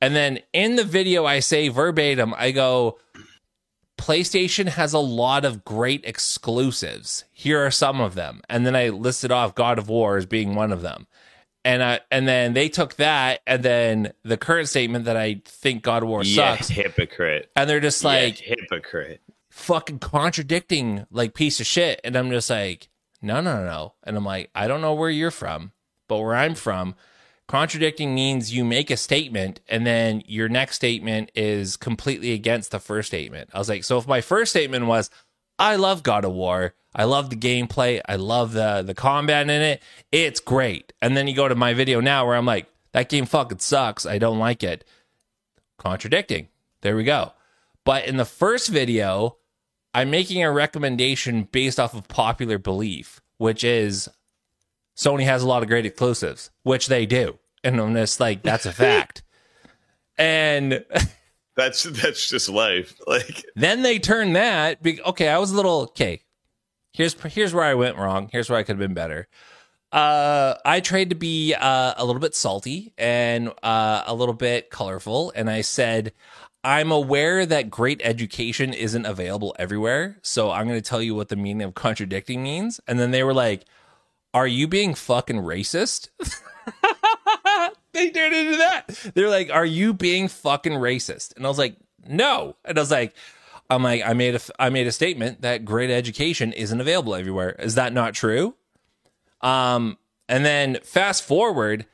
And 0.00 0.14
then 0.14 0.40
in 0.52 0.76
the 0.76 0.84
video, 0.84 1.26
I 1.26 1.40
say 1.40 1.68
verbatim, 1.68 2.34
I 2.36 2.52
go, 2.52 2.98
PlayStation 4.00 4.68
has 4.68 4.94
a 4.94 4.98
lot 4.98 5.44
of 5.44 5.62
great 5.62 6.04
exclusives. 6.06 7.24
Here 7.32 7.64
are 7.64 7.70
some 7.70 8.00
of 8.00 8.14
them. 8.14 8.40
And 8.48 8.64
then 8.64 8.74
I 8.74 8.88
listed 8.88 9.30
off 9.30 9.54
God 9.54 9.78
of 9.78 9.90
War 9.90 10.16
as 10.16 10.24
being 10.24 10.54
one 10.54 10.72
of 10.72 10.80
them. 10.80 11.06
And 11.66 11.82
I 11.82 12.00
and 12.10 12.26
then 12.26 12.54
they 12.54 12.70
took 12.70 12.94
that 12.96 13.40
and 13.46 13.62
then 13.62 14.14
the 14.24 14.38
current 14.38 14.70
statement 14.70 15.04
that 15.04 15.18
I 15.18 15.42
think 15.44 15.82
God 15.82 16.02
of 16.02 16.08
War 16.08 16.24
yeah, 16.24 16.56
sucks. 16.56 16.68
hypocrite. 16.68 17.50
And 17.54 17.68
they're 17.68 17.80
just 17.80 18.02
like 18.02 18.40
yeah, 18.40 18.54
hypocrite. 18.58 19.20
fucking 19.50 19.98
contradicting 19.98 21.06
like 21.10 21.34
piece 21.34 21.60
of 21.60 21.66
shit. 21.66 22.00
And 22.02 22.16
I'm 22.16 22.30
just 22.30 22.48
like, 22.48 22.88
no, 23.20 23.42
no, 23.42 23.58
no, 23.58 23.66
no. 23.66 23.94
And 24.04 24.16
I'm 24.16 24.24
like, 24.24 24.48
I 24.54 24.66
don't 24.66 24.80
know 24.80 24.94
where 24.94 25.10
you're 25.10 25.30
from, 25.30 25.72
but 26.08 26.20
where 26.20 26.34
I'm 26.34 26.54
from, 26.54 26.94
contradicting 27.50 28.14
means 28.14 28.54
you 28.54 28.64
make 28.64 28.92
a 28.92 28.96
statement 28.96 29.58
and 29.68 29.84
then 29.84 30.22
your 30.24 30.48
next 30.48 30.76
statement 30.76 31.32
is 31.34 31.76
completely 31.76 32.30
against 32.30 32.70
the 32.70 32.78
first 32.78 33.08
statement. 33.08 33.50
I 33.52 33.58
was 33.58 33.68
like, 33.68 33.82
so 33.82 33.98
if 33.98 34.06
my 34.06 34.20
first 34.20 34.52
statement 34.52 34.86
was, 34.86 35.10
I 35.58 35.74
love 35.74 36.04
God 36.04 36.24
of 36.24 36.30
War, 36.30 36.74
I 36.94 37.02
love 37.02 37.28
the 37.28 37.34
gameplay, 37.34 38.00
I 38.08 38.14
love 38.14 38.52
the 38.52 38.82
the 38.86 38.94
combat 38.94 39.50
in 39.50 39.62
it, 39.62 39.82
it's 40.12 40.38
great. 40.38 40.92
And 41.02 41.16
then 41.16 41.26
you 41.26 41.34
go 41.34 41.48
to 41.48 41.56
my 41.56 41.74
video 41.74 42.00
now 42.00 42.24
where 42.24 42.36
I'm 42.36 42.46
like, 42.46 42.68
that 42.92 43.08
game 43.08 43.26
fucking 43.26 43.58
sucks, 43.58 44.06
I 44.06 44.18
don't 44.18 44.38
like 44.38 44.62
it. 44.62 44.84
Contradicting. 45.76 46.50
There 46.82 46.94
we 46.94 47.02
go. 47.02 47.32
But 47.84 48.04
in 48.04 48.16
the 48.16 48.24
first 48.24 48.68
video, 48.68 49.38
I'm 49.92 50.08
making 50.08 50.44
a 50.44 50.52
recommendation 50.52 51.48
based 51.50 51.80
off 51.80 51.94
of 51.94 52.06
popular 52.06 52.58
belief, 52.58 53.20
which 53.38 53.64
is 53.64 54.08
Sony 54.96 55.24
has 55.24 55.42
a 55.42 55.48
lot 55.48 55.62
of 55.62 55.68
great 55.68 55.86
exclusives, 55.86 56.50
which 56.62 56.88
they 56.88 57.06
do. 57.06 57.38
And 57.64 57.80
I'm 57.80 57.94
just 57.94 58.20
like, 58.20 58.42
that's 58.42 58.66
a 58.66 58.72
fact. 58.72 59.22
and 60.18 60.84
That's 61.56 61.82
that's 61.82 62.28
just 62.28 62.48
life. 62.48 62.98
Like 63.06 63.44
then 63.56 63.82
they 63.82 63.98
turn 63.98 64.32
that. 64.34 64.82
Be, 64.82 65.02
okay, 65.02 65.28
I 65.28 65.38
was 65.38 65.50
a 65.50 65.56
little 65.56 65.80
okay. 65.82 66.22
Here's 66.92 67.14
here's 67.22 67.52
where 67.52 67.64
I 67.64 67.74
went 67.74 67.98
wrong. 67.98 68.28
Here's 68.32 68.48
where 68.48 68.58
I 68.58 68.62
could 68.62 68.74
have 68.74 68.78
been 68.78 68.94
better. 68.94 69.28
Uh, 69.92 70.54
I 70.64 70.80
tried 70.80 71.10
to 71.10 71.16
be 71.16 71.54
uh, 71.54 71.94
a 71.96 72.04
little 72.04 72.20
bit 72.20 72.34
salty 72.34 72.94
and 72.96 73.52
uh, 73.62 74.04
a 74.06 74.14
little 74.14 74.34
bit 74.34 74.70
colorful, 74.70 75.32
and 75.34 75.50
I 75.50 75.62
said, 75.62 76.12
"I'm 76.62 76.92
aware 76.92 77.44
that 77.44 77.68
great 77.68 78.00
education 78.04 78.72
isn't 78.72 79.04
available 79.04 79.54
everywhere, 79.58 80.18
so 80.22 80.52
I'm 80.52 80.68
going 80.68 80.80
to 80.80 80.88
tell 80.88 81.02
you 81.02 81.14
what 81.16 81.28
the 81.28 81.36
meaning 81.36 81.62
of 81.62 81.74
contradicting 81.74 82.42
means." 82.42 82.80
And 82.86 82.98
then 83.00 83.10
they 83.10 83.24
were 83.24 83.34
like, 83.34 83.64
"Are 84.34 84.46
you 84.46 84.66
being 84.68 84.94
fucking 84.94 85.36
racist?" 85.36 86.08
they 87.92 88.10
turned 88.10 88.34
into 88.34 88.56
that. 88.58 89.12
They're 89.14 89.28
like, 89.28 89.50
"Are 89.50 89.64
you 89.66 89.92
being 89.92 90.28
fucking 90.28 90.72
racist?" 90.72 91.36
And 91.36 91.44
I 91.44 91.48
was 91.48 91.58
like, 91.58 91.76
"No." 92.06 92.56
And 92.64 92.78
I 92.78 92.80
was 92.82 92.90
like, 92.90 93.14
"I'm 93.68 93.82
like, 93.82 94.02
I 94.04 94.12
made 94.14 94.36
a, 94.36 94.40
I 94.58 94.70
made 94.70 94.86
a 94.86 94.92
statement 94.92 95.42
that 95.42 95.64
great 95.64 95.90
education 95.90 96.52
isn't 96.52 96.80
available 96.80 97.14
everywhere. 97.14 97.56
Is 97.58 97.74
that 97.74 97.92
not 97.92 98.14
true?" 98.14 98.54
Um, 99.40 99.98
and 100.28 100.44
then 100.44 100.78
fast 100.84 101.24
forward, 101.24 101.86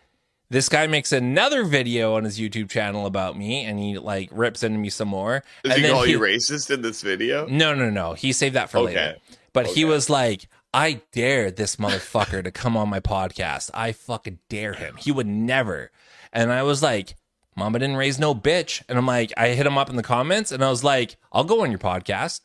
this 0.51 0.69
guy 0.69 0.87
makes 0.87 1.13
another 1.13 1.65
video 1.65 2.15
on 2.17 2.25
his 2.25 2.39
YouTube 2.39 2.69
channel 2.69 3.07
about 3.07 3.37
me, 3.39 3.65
and 3.65 3.79
he 3.79 3.99
like 3.99 4.29
rips 4.33 4.63
into 4.63 4.79
me 4.79 4.91
some 4.91 5.09
more. 5.09 5.43
does 5.65 5.75
and 5.75 5.85
he 5.85 5.91
call 5.91 6.07
you 6.07 6.19
racist 6.21 6.71
in 6.71 6.83
this 6.83 7.03
video? 7.03 7.47
no, 7.47 7.75
no, 7.75 7.89
no. 7.91 8.13
He 8.13 8.33
saved 8.33 8.55
that 8.57 8.71
for 8.71 8.79
Okay. 8.79 8.95
later. 8.95 9.17
But 9.53 9.67
he 9.69 9.87
was 9.87 10.11
like, 10.11 10.49
I 10.77 11.01
dare 11.11 11.51
this 11.51 11.77
motherfucker 11.77 12.45
to 12.45 12.51
come 12.51 12.77
on 12.77 12.91
my 12.91 13.01
podcast. 13.01 13.71
I 13.73 13.93
fucking 13.93 14.41
dare 14.51 14.75
him. 14.75 14.97
He 14.99 15.11
would 15.11 15.27
never. 15.27 15.91
And 16.35 16.53
I 16.53 16.65
was 16.65 16.83
like, 16.83 17.15
Mama 17.57 17.79
didn't 17.79 17.97
raise 17.97 18.19
no 18.19 18.35
bitch. 18.35 18.83
And 18.87 18.99
I'm 18.99 19.07
like, 19.07 19.33
I 19.39 19.49
hit 19.49 19.65
him 19.65 19.79
up 19.79 19.89
in 19.89 19.97
the 19.97 20.03
comments 20.03 20.53
and 20.53 20.63
I 20.63 20.69
was 20.69 20.85
like, 20.85 21.17
I'll 21.33 21.45
go 21.45 21.63
on 21.63 21.71
your 21.71 21.79
podcast. 21.79 22.43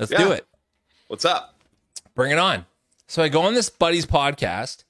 Let's 0.00 0.10
do 0.10 0.32
it. 0.32 0.44
What's 1.06 1.24
up? 1.24 1.60
Bring 2.16 2.32
it 2.32 2.38
on. 2.38 2.66
So 3.06 3.22
I 3.22 3.28
go 3.28 3.42
on 3.42 3.54
this 3.54 3.70
buddy's 3.70 4.06
podcast 4.06 4.82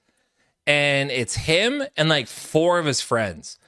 and 0.66 1.10
it's 1.10 1.36
him 1.36 1.82
and 1.94 2.08
like 2.08 2.26
four 2.26 2.78
of 2.78 2.86
his 2.86 3.02
friends. 3.02 3.58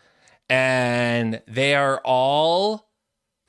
And 0.48 1.42
they 1.46 1.74
are 1.74 2.00
all, 2.06 2.88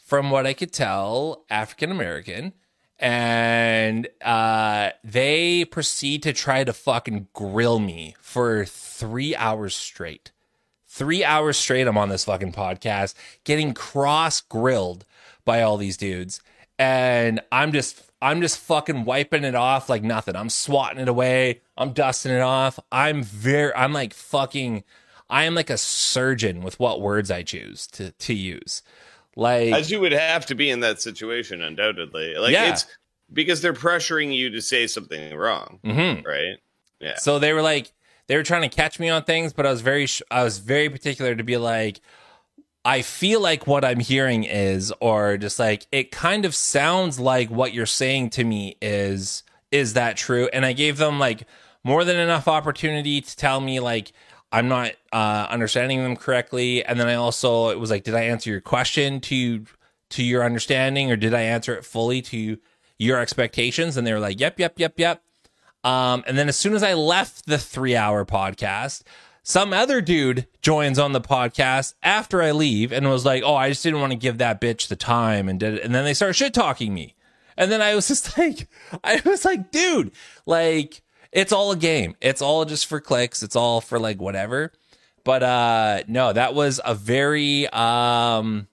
from 0.04 0.32
what 0.32 0.46
I 0.46 0.52
could 0.52 0.74
tell, 0.74 1.46
African 1.50 1.92
American. 1.92 2.52
And 2.98 4.08
uh, 4.24 4.92
they 5.04 5.66
proceed 5.66 6.24
to 6.24 6.34
try 6.34 6.64
to 6.64 6.74
fucking 6.74 7.28
grill 7.34 7.80
me 7.80 8.16
for 8.22 8.66
three 8.66 9.36
hours 9.36 9.76
straight. 9.76 10.32
Three 10.88 11.26
hours 11.26 11.58
straight, 11.58 11.88
I'm 11.88 11.98
on 11.98 12.08
this 12.08 12.24
fucking 12.24 12.54
podcast, 12.54 13.16
getting 13.44 13.74
cross 13.74 14.40
grilled 14.40 15.06
by 15.44 15.62
all 15.62 15.76
these 15.76 15.98
dudes. 15.98 16.42
And 16.80 17.42
I'm 17.52 17.74
just, 17.74 18.02
I'm 18.22 18.40
just 18.40 18.58
fucking 18.60 19.04
wiping 19.04 19.44
it 19.44 19.56
off 19.56 19.90
like 19.90 20.04
nothing. 20.04 20.38
I'm 20.38 20.50
swatting 20.50 21.02
it 21.02 21.10
away. 21.10 21.62
I'm 21.78 21.92
dusting 21.92 22.32
it 22.32 22.42
off. 22.42 22.80
I'm 22.94 23.24
very, 23.24 23.74
I'm 23.76 23.92
like 23.92 24.14
fucking, 24.14 24.86
I 25.30 25.44
am 25.44 25.54
like 25.54 25.70
a 25.70 25.78
surgeon 25.78 26.62
with 26.62 26.80
what 26.80 27.02
words 27.02 27.30
I 27.30 27.44
choose 27.44 27.88
to, 27.88 28.12
to 28.12 28.34
use. 28.34 28.82
Like, 29.36 29.74
as 29.74 29.92
you 29.92 30.00
would 30.00 30.14
have 30.14 30.46
to 30.48 30.56
be 30.56 30.70
in 30.70 30.80
that 30.82 31.02
situation, 31.02 31.62
undoubtedly. 31.62 32.36
Like, 32.36 32.54
Yeah. 32.54 32.72
it's 32.72 32.86
because 33.34 33.62
they're 33.62 33.74
pressuring 33.74 34.36
you 34.36 34.50
to 34.52 34.62
say 34.62 34.88
something 34.88 35.36
wrong, 35.36 35.80
mhm. 35.84 36.26
right? 36.26 36.58
Yeah. 37.00 37.18
So 37.18 37.40
they 37.40 37.54
were 37.54 37.62
like, 37.62 37.92
they 38.28 38.38
were 38.38 38.44
trying 38.44 38.68
to 38.68 38.76
catch 38.76 39.00
me 39.00 39.10
on 39.10 39.24
things, 39.24 39.52
but 39.54 39.66
I 39.66 39.72
was 39.72 39.82
very, 39.82 40.06
sh- 40.06 40.22
I 40.32 40.44
was 40.44 40.60
very 40.60 40.90
particular 40.90 41.36
to 41.36 41.44
be 41.44 41.58
like, 41.58 42.00
I 42.86 43.02
feel 43.02 43.42
like 43.42 43.66
what 43.68 43.84
I'm 43.84 44.00
hearing 44.00 44.44
is, 44.44 44.94
or 45.02 45.38
just 45.38 45.58
like 45.60 45.88
it 45.92 46.12
kind 46.12 46.46
of 46.46 46.54
sounds 46.56 47.20
like 47.20 47.50
what 47.50 47.74
you're 47.74 47.86
saying 47.88 48.30
to 48.32 48.44
me 48.44 48.78
is, 48.82 49.44
is 49.72 49.94
that 49.94 50.18
true? 50.18 50.50
And 50.54 50.66
I 50.66 50.74
gave 50.74 50.98
them 50.98 51.20
like 51.20 51.48
more 51.84 52.04
than 52.04 52.18
enough 52.18 52.48
opportunity 52.48 53.22
to 53.22 53.36
tell 53.36 53.60
me 53.60 53.80
like 53.80 54.12
I'm 54.52 54.68
not 54.68 54.92
uh, 55.12 55.48
understanding 55.50 56.02
them 56.02 56.16
correctly, 56.16 56.84
and 56.84 57.00
then 57.00 57.08
I 57.08 57.16
also 57.16 57.70
it 57.70 57.80
was 57.80 57.90
like, 57.90 58.04
did 58.04 58.16
I 58.16 58.24
answer 58.24 58.50
your 58.50 58.62
question 58.62 59.20
to 59.22 59.66
to 60.12 60.24
your 60.24 60.44
understanding, 60.44 61.12
or 61.12 61.16
did 61.16 61.34
I 61.34 61.42
answer 61.42 61.76
it 61.76 61.84
fully 61.84 62.22
to 62.24 62.58
your 62.98 63.20
expectations? 63.20 63.98
And 63.98 64.06
they 64.06 64.14
were 64.14 64.20
like, 64.20 64.40
yep, 64.40 64.60
yep, 64.60 64.80
yep, 64.80 64.94
yep. 64.98 65.22
Um, 65.84 66.24
and 66.26 66.38
then 66.38 66.48
as 66.48 66.56
soon 66.56 66.74
as 66.74 66.84
I 66.84 66.94
left 66.94 67.46
the 67.46 67.58
three 67.58 67.96
hour 67.96 68.26
podcast, 68.26 69.04
some 69.44 69.74
other 69.74 70.02
dude 70.02 70.48
joins 70.64 70.98
on 70.98 71.12
the 71.12 71.22
podcast 71.22 71.94
after 72.02 72.42
I 72.42 72.52
leave 72.52 72.92
and 72.92 73.08
was 73.08 73.26
like, 73.26 73.44
"Oh, 73.44 73.56
I 73.56 73.70
just 73.70 73.84
didn't 73.84 74.00
want 74.02 74.12
to 74.12 74.18
give 74.18 74.40
that 74.40 74.60
bitch 74.60 74.88
the 74.88 74.96
time," 74.96 75.48
and 75.48 75.60
did 75.60 75.76
it. 75.76 75.84
And 75.84 75.94
then 75.94 76.04
they 76.04 76.16
start 76.16 76.36
shit 76.36 76.56
talking 76.56 76.96
me, 76.96 77.14
and 77.56 77.72
then 77.72 77.80
I 77.80 77.94
was 77.94 78.08
just 78.10 78.36
like, 78.40 78.68
I 79.04 79.22
was 79.24 79.46
like, 79.46 79.70
dude, 79.70 80.12
like 80.48 81.04
it's 81.36 81.52
all 81.52 81.72
a 81.72 81.76
game. 81.76 82.16
It's 82.22 82.42
all 82.42 82.66
just 82.66 82.88
for 82.88 83.00
clicks. 83.00 83.44
It's 83.44 83.56
all 83.56 83.82
for 83.82 84.00
like 84.00 84.20
whatever. 84.20 84.72
But 85.24 85.44
uh 85.44 86.04
no, 86.08 86.34
that 86.34 86.56
was 86.56 86.80
a 86.84 86.96
very 86.96 87.68
um 87.68 88.68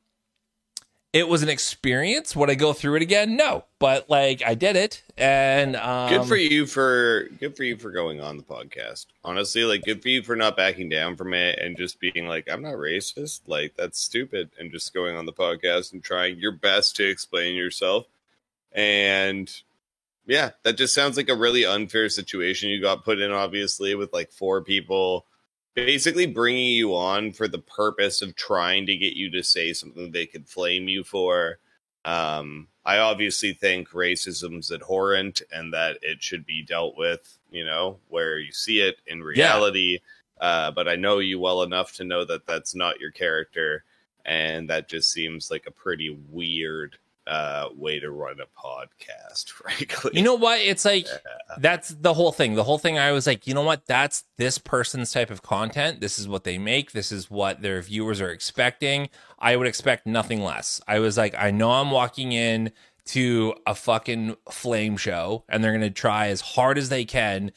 it 1.13 1.29
was 1.29 1.43
an 1.43 1.51
experience. 1.51 2.35
Would 2.35 2.49
I 2.49 2.55
go 2.55 2.73
through 2.73 2.95
it 2.97 3.03
again? 3.03 3.37
No, 3.37 3.65
but 3.79 4.09
like 4.09 4.43
I 4.47 4.55
did 4.55 4.77
it, 4.77 5.03
and 5.19 5.77
um, 5.77 6.09
good 6.09 6.25
for 6.25 6.37
you 6.37 6.65
for 6.65 7.29
good 7.39 7.55
for 7.55 7.65
you 7.65 7.77
for 7.77 7.91
going 7.91 8.21
on 8.21 8.39
the 8.39 8.43
podcast. 8.43 9.07
Honestly, 9.23 9.65
like 9.65 9.83
good 9.83 10.01
for 10.01 10.09
you 10.09 10.23
for 10.23 10.37
not 10.37 10.57
backing 10.57 10.89
down 10.89 11.17
from 11.17 11.35
it 11.35 11.59
and 11.59 11.77
just 11.77 12.01
being 12.01 12.27
like, 12.29 12.49
I'm 12.51 12.63
not 12.63 12.75
racist. 12.75 13.43
Like 13.47 13.75
that's 13.77 13.99
stupid, 13.99 14.51
and 14.59 14.71
just 14.71 14.95
going 14.95 15.17
on 15.17 15.27
the 15.27 15.33
podcast 15.35 15.93
and 15.93 16.03
trying 16.03 16.39
your 16.39 16.53
best 16.53 16.97
to 16.97 17.07
explain 17.07 17.57
yourself. 17.57 18.07
And 18.71 19.53
yeah, 20.27 20.51
that 20.63 20.77
just 20.77 20.95
sounds 20.95 21.17
like 21.17 21.29
a 21.29 21.35
really 21.35 21.65
unfair 21.65 22.09
situation 22.09 22.71
you 22.71 22.81
got 22.81 23.05
put 23.05 23.21
in. 23.21 23.33
Obviously, 23.33 23.95
with 23.95 24.13
like 24.13 24.31
four 24.31 24.63
people 24.63 25.27
basically 25.75 26.27
bringing 26.27 26.73
you 26.73 26.95
on 26.95 27.33
for 27.33 27.49
the 27.49 27.59
purpose 27.59 28.23
of 28.23 28.37
trying 28.37 28.87
to 28.87 28.97
get 28.97 29.15
you 29.15 29.31
to 29.31 29.43
say 29.43 29.73
something 29.73 30.11
they 30.11 30.27
could 30.27 30.49
flame 30.49 30.89
you 30.89 31.03
for. 31.03 31.59
Um, 32.05 32.69
I 32.85 32.99
obviously 32.99 33.53
think 33.53 33.91
racism's 33.91 34.73
abhorrent 34.73 35.43
and 35.53 35.73
that 35.73 35.99
it 36.03 36.23
should 36.23 36.45
be 36.45 36.63
dealt 36.63 36.97
with, 36.97 37.39
you 37.51 37.65
know, 37.65 37.99
where 38.09 38.39
you 38.39 38.53
see 38.53 38.81
it 38.81 38.97
in 39.07 39.23
reality. 39.23 40.01
Uh, 40.41 40.73
but 40.73 40.89
I 40.89 40.97
know 40.97 41.21
you 41.21 41.39
well 41.39 41.63
enough 41.63 41.93
to 41.95 42.05
know 42.05 42.25
that 42.25 42.47
that's 42.47 42.75
not 42.75 43.01
your 43.01 43.13
character. 43.13 43.85
And 44.25 44.69
that 44.69 44.89
just 44.89 45.11
seems 45.11 45.51
like 45.51 45.67
a 45.67 45.73
pretty 45.73 46.17
weird 46.31 46.97
uh, 47.27 47.69
way 47.77 48.01
to 48.01 48.11
run 48.11 48.37
a 48.41 48.61
podcast, 48.61 49.49
frankly. 49.51 50.13
You 50.15 50.23
know 50.23 50.35
what? 50.35 50.61
It's 50.61 50.85
like 50.85 51.07
that's 51.59 51.91
the 51.91 52.15
whole 52.15 52.33
thing. 52.33 52.55
The 52.55 52.65
whole 52.65 52.79
thing 52.79 52.99
I 52.99 53.13
was 53.13 53.27
like, 53.27 53.47
you 53.47 53.55
know 53.55 53.63
what? 53.63 53.87
That's 53.87 54.25
this 54.39 54.59
person's 54.59 55.13
type 55.13 55.31
of 55.31 55.43
content. 55.43 56.01
This 56.01 56.19
is 56.19 56.29
what 56.29 56.45
they 56.45 56.59
make. 56.59 56.93
This 56.93 57.13
is 57.13 57.31
what 57.31 57.63
their 57.63 57.81
viewers 57.83 58.21
are 58.21 58.31
expecting. 58.31 59.09
I 59.39 59.57
would 59.57 59.67
expect 59.67 60.07
nothing 60.07 60.43
less. 60.43 60.81
I 60.87 60.99
was 60.99 61.17
like, 61.17 61.35
I 61.37 61.51
know 61.51 61.71
I'm 61.73 61.91
walking 61.91 62.33
in 62.33 62.73
to 63.05 63.55
a 63.67 63.75
fucking 63.75 64.37
flame 64.51 64.97
show 64.97 65.45
and 65.49 65.63
they're 65.63 65.73
going 65.73 65.81
to 65.83 65.91
try 65.91 66.29
as 66.29 66.41
hard 66.41 66.79
as 66.79 66.89
they 66.89 67.05
can 67.05 67.51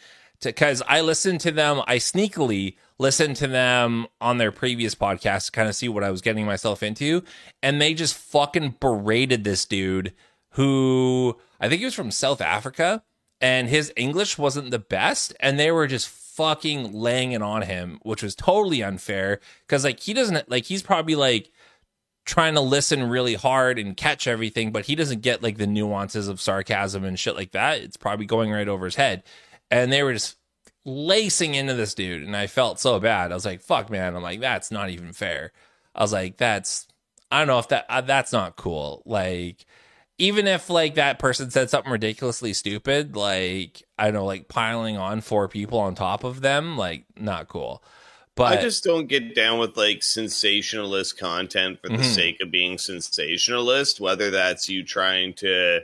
cuz 0.51 0.81
I 0.87 1.01
listened 1.01 1.41
to 1.41 1.51
them, 1.51 1.81
I 1.87 1.97
sneakily 1.97 2.75
listened 2.97 3.35
to 3.37 3.47
them 3.47 4.07
on 4.21 4.37
their 4.37 4.51
previous 4.51 4.95
podcast 4.95 5.47
to 5.47 5.51
kind 5.51 5.67
of 5.67 5.75
see 5.75 5.89
what 5.89 6.03
I 6.03 6.11
was 6.11 6.21
getting 6.21 6.45
myself 6.45 6.81
into. 6.81 7.23
And 7.61 7.81
they 7.81 7.93
just 7.93 8.15
fucking 8.15 8.75
berated 8.79 9.43
this 9.43 9.65
dude 9.65 10.13
who 10.51 11.37
I 11.59 11.67
think 11.67 11.79
he 11.79 11.85
was 11.85 11.93
from 11.93 12.11
South 12.11 12.41
Africa 12.41 13.03
and 13.41 13.67
his 13.67 13.91
English 13.97 14.37
wasn't 14.37 14.71
the 14.71 14.79
best 14.79 15.33
and 15.39 15.59
they 15.59 15.71
were 15.71 15.87
just 15.87 16.07
fucking 16.07 16.93
laying 16.93 17.31
it 17.31 17.41
on 17.41 17.61
him 17.63 17.99
which 18.03 18.23
was 18.23 18.35
totally 18.35 18.81
unfair. 18.81 19.39
Cuz 19.67 19.83
like 19.83 19.99
he 19.99 20.13
doesn't 20.13 20.49
like 20.49 20.65
he's 20.65 20.83
probably 20.83 21.15
like 21.15 21.51
trying 22.25 22.55
to 22.55 22.61
listen 22.61 23.03
really 23.03 23.35
hard 23.35 23.77
and 23.77 23.95
catch 23.95 24.25
everything 24.25 24.71
but 24.71 24.85
he 24.85 24.95
doesn't 24.95 25.21
get 25.21 25.43
like 25.43 25.57
the 25.57 25.67
nuances 25.67 26.27
of 26.27 26.41
sarcasm 26.41 27.03
and 27.03 27.19
shit 27.19 27.35
like 27.35 27.51
that. 27.51 27.81
It's 27.81 27.97
probably 27.97 28.25
going 28.25 28.51
right 28.51 28.67
over 28.67 28.85
his 28.85 28.95
head 28.95 29.23
and 29.71 29.91
they 29.91 30.03
were 30.03 30.13
just 30.13 30.37
lacing 30.85 31.55
into 31.55 31.73
this 31.73 31.95
dude 31.95 32.23
and 32.23 32.35
I 32.35 32.47
felt 32.47 32.79
so 32.79 32.99
bad. 32.99 33.31
I 33.31 33.35
was 33.35 33.45
like, 33.45 33.61
fuck 33.61 33.89
man, 33.89 34.15
I'm 34.15 34.21
like 34.23 34.39
that's 34.39 34.71
not 34.71 34.89
even 34.89 35.13
fair. 35.13 35.51
I 35.93 36.01
was 36.01 36.13
like 36.13 36.37
that's 36.37 36.87
I 37.31 37.39
don't 37.39 37.47
know 37.47 37.59
if 37.59 37.69
that 37.69 37.85
uh, 37.89 38.01
that's 38.01 38.31
not 38.31 38.55
cool. 38.55 39.01
Like 39.05 39.65
even 40.17 40.47
if 40.47 40.69
like 40.69 40.95
that 40.95 41.19
person 41.19 41.49
said 41.51 41.69
something 41.69 41.91
ridiculously 41.91 42.53
stupid, 42.53 43.15
like 43.15 43.83
I 43.97 44.05
don't 44.05 44.13
know, 44.13 44.25
like 44.25 44.47
piling 44.47 44.97
on 44.97 45.21
four 45.21 45.47
people 45.47 45.79
on 45.79 45.95
top 45.95 46.23
of 46.23 46.41
them, 46.41 46.77
like 46.77 47.05
not 47.17 47.47
cool. 47.47 47.83
But 48.35 48.59
I 48.59 48.61
just 48.61 48.83
don't 48.83 49.07
get 49.07 49.33
down 49.33 49.59
with 49.59 49.77
like 49.77 50.03
sensationalist 50.03 51.17
content 51.17 51.79
for 51.81 51.89
the 51.89 51.97
Mhm. 51.97 52.03
sake 52.03 52.37
of 52.41 52.51
being 52.51 52.77
sensationalist, 52.77 53.99
whether 53.99 54.29
that's 54.29 54.69
you 54.69 54.83
trying 54.83 55.33
to 55.35 55.81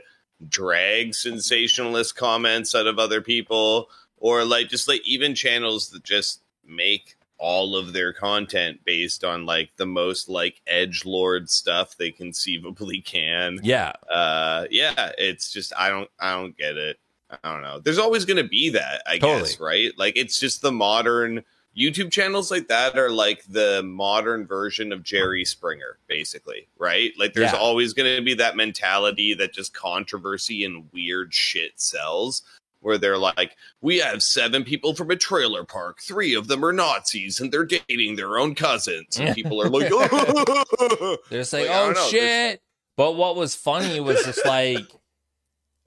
drag 0.48 1.14
sensationalist 1.14 2.16
comments 2.16 2.74
out 2.74 2.86
of 2.86 2.98
other 2.98 3.20
people 3.20 3.88
or 4.16 4.44
like 4.44 4.68
just 4.68 4.88
like 4.88 5.00
even 5.06 5.34
channels 5.34 5.90
that 5.90 6.04
just 6.04 6.42
make 6.66 7.16
all 7.38 7.74
of 7.74 7.92
their 7.92 8.12
content 8.12 8.80
based 8.84 9.24
on 9.24 9.44
like 9.44 9.70
the 9.76 9.86
most 9.86 10.28
like 10.28 10.60
edge 10.66 11.04
lord 11.04 11.50
stuff 11.50 11.96
they 11.96 12.10
conceivably 12.10 13.00
can. 13.00 13.58
Yeah, 13.62 13.92
uh 14.08 14.66
yeah 14.70 15.10
it's 15.18 15.50
just 15.52 15.72
i 15.76 15.90
don't 15.90 16.08
i 16.20 16.32
don't 16.32 16.56
get 16.56 16.76
it. 16.76 16.98
I 17.42 17.52
don't 17.52 17.62
know. 17.62 17.80
There's 17.80 17.98
always 17.98 18.24
gonna 18.24 18.44
be 18.44 18.70
that 18.70 19.02
i 19.06 19.18
Totally. 19.18 19.40
guess 19.40 19.60
right? 19.60 19.90
Like 19.96 20.16
it's 20.16 20.38
just 20.38 20.62
the 20.62 20.72
modern 20.72 21.42
youtube 21.76 22.10
channels 22.12 22.50
like 22.50 22.68
that 22.68 22.98
are 22.98 23.10
like 23.10 23.42
the 23.48 23.82
modern 23.82 24.46
version 24.46 24.92
of 24.92 25.02
jerry 25.02 25.44
springer 25.44 25.98
basically 26.06 26.66
right 26.78 27.12
like 27.18 27.32
there's 27.32 27.52
Yeah. 27.52 27.58
always 27.58 27.92
gonna 27.94 28.20
be 28.20 28.34
that 28.34 28.56
mentality 28.56 29.32
that 29.34 29.52
just 29.52 29.72
controversy 29.72 30.64
and 30.64 30.90
weird 30.92 31.32
shit 31.32 31.72
sells 31.80 32.42
where 32.80 32.98
they're 32.98 33.16
like, 33.16 33.56
we 33.80 33.98
have 33.98 34.24
seven 34.24 34.64
people 34.64 34.92
from 34.92 35.08
a 35.12 35.14
trailer 35.16 35.62
park. 35.62 36.00
Three 36.00 36.34
of 36.34 36.48
them 36.48 36.64
are 36.64 36.72
Nazis 36.72 37.38
and 37.38 37.52
they're 37.52 37.64
dating 37.64 38.16
their 38.16 38.38
own 38.38 38.56
cousins. 38.56 39.20
And 39.20 39.32
people 39.36 39.62
are 39.62 39.68
like, 39.70 39.88
oh, 39.94 41.16
they're 41.30 41.38
just 41.42 41.52
like, 41.52 41.68
Like, 41.68 41.76
oh 41.76 41.92
know, 41.92 42.08
shit. 42.08 42.60
But 42.96 43.12
what 43.12 43.36
was 43.36 43.54
funny 43.54 44.00
was 44.00 44.24
just 44.24 44.44
like 44.44 44.84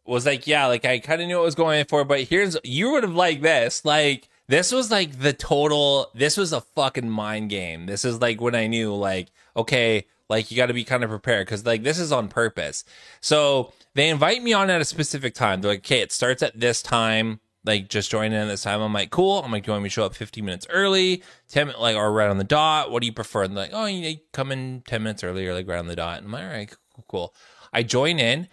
was 0.06 0.26
like, 0.26 0.48
yeah, 0.48 0.68
like 0.68 0.86
I 0.86 1.00
kind 1.00 1.22
of 1.22 1.28
knew 1.28 1.36
what 1.36 1.44
was 1.44 1.56
going 1.56 1.84
for, 1.84 2.06
but 2.06 2.22
here's 2.22 2.56
you 2.64 2.92
would 2.92 3.04
have 3.04 3.14
liked 3.14 3.42
this. 3.42 3.84
Like 3.84 4.30
this 4.48 4.72
was 4.72 4.92
like 4.92 5.20
the 5.20 5.34
total 5.34 6.12
this 6.14 6.38
was 6.38 6.54
a 6.54 6.62
fucking 6.62 7.10
mind 7.10 7.50
game. 7.50 7.86
This 7.86 8.06
is 8.06 8.22
like 8.22 8.42
when 8.42 8.56
I 8.56 8.68
knew 8.68 8.94
like, 8.94 9.30
okay, 9.56 10.06
like 10.30 10.52
you 10.52 10.58
got 10.58 10.68
to 10.68 10.74
be 10.74 10.84
kind 10.84 11.04
of 11.04 11.10
prepared 11.10 11.48
cuz 11.48 11.66
like 11.66 11.84
this 11.84 12.00
is 12.00 12.12
on 12.12 12.28
purpose. 12.28 12.84
So, 13.22 13.74
they 13.96 14.10
invite 14.10 14.44
me 14.44 14.54
on 14.54 14.70
at 14.70 14.82
a 14.82 14.86
specific 14.86 15.34
time. 15.34 15.62
They're 15.62 15.72
like, 15.72 15.80
"Okay, 15.80 16.02
it 16.02 16.12
starts 16.12 16.44
at 16.44 16.60
this 16.60 16.82
time." 16.82 17.40
Like 17.66 17.90
just 17.90 18.12
join 18.12 18.28
in 18.28 18.34
at 18.34 18.46
this 18.46 18.62
time. 18.62 18.80
I'm 18.82 18.94
like, 18.94 19.10
cool. 19.10 19.42
I'm 19.42 19.52
like, 19.52 19.64
do 19.64 19.70
you 19.70 19.74
want 19.74 19.84
me 19.84 19.90
to 19.90 19.94
show 19.94 20.06
up 20.06 20.14
15 20.14 20.46
minutes 20.46 20.68
early, 20.70 21.24
10 21.50 21.74
like 21.80 21.96
or 21.96 22.12
right 22.12 22.30
on 22.30 22.38
the 22.38 22.44
dot? 22.44 22.92
What 22.92 23.02
do 23.02 23.08
you 23.08 23.14
prefer? 23.14 23.44
And 23.44 23.56
like, 23.56 23.72
oh, 23.74 23.86
you 23.86 24.18
come 24.34 24.52
in 24.52 24.84
10 24.88 25.02
minutes 25.02 25.24
early 25.24 25.48
or 25.48 25.56
like 25.56 25.68
right 25.68 25.80
on 25.80 25.88
the 25.88 25.96
dot. 25.96 26.20
And 26.20 26.28
I'm 26.28 26.32
like, 26.32 26.44
all 26.44 26.50
right, 26.50 26.76
cool, 26.94 27.06
cool. 27.08 27.36
I 27.74 27.82
join 27.82 28.20
in. 28.20 28.48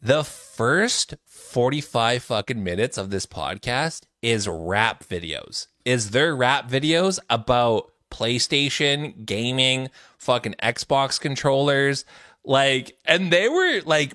The 0.00 0.24
first 0.24 1.14
45 1.26 2.22
fucking 2.22 2.62
minutes 2.62 2.96
of 2.96 3.10
this 3.10 3.26
podcast 3.26 4.06
is 4.22 4.48
rap 4.48 5.04
videos. 5.04 5.66
Is 5.84 6.10
there 6.10 6.34
rap 6.34 6.68
videos 6.68 7.18
about 7.28 7.92
PlayStation, 8.10 9.24
gaming, 9.24 9.88
fucking 10.18 10.54
Xbox 10.62 11.20
controllers? 11.20 12.04
Like, 12.44 12.96
and 13.04 13.32
they 13.32 13.48
were 13.48 13.80
like 13.84 14.14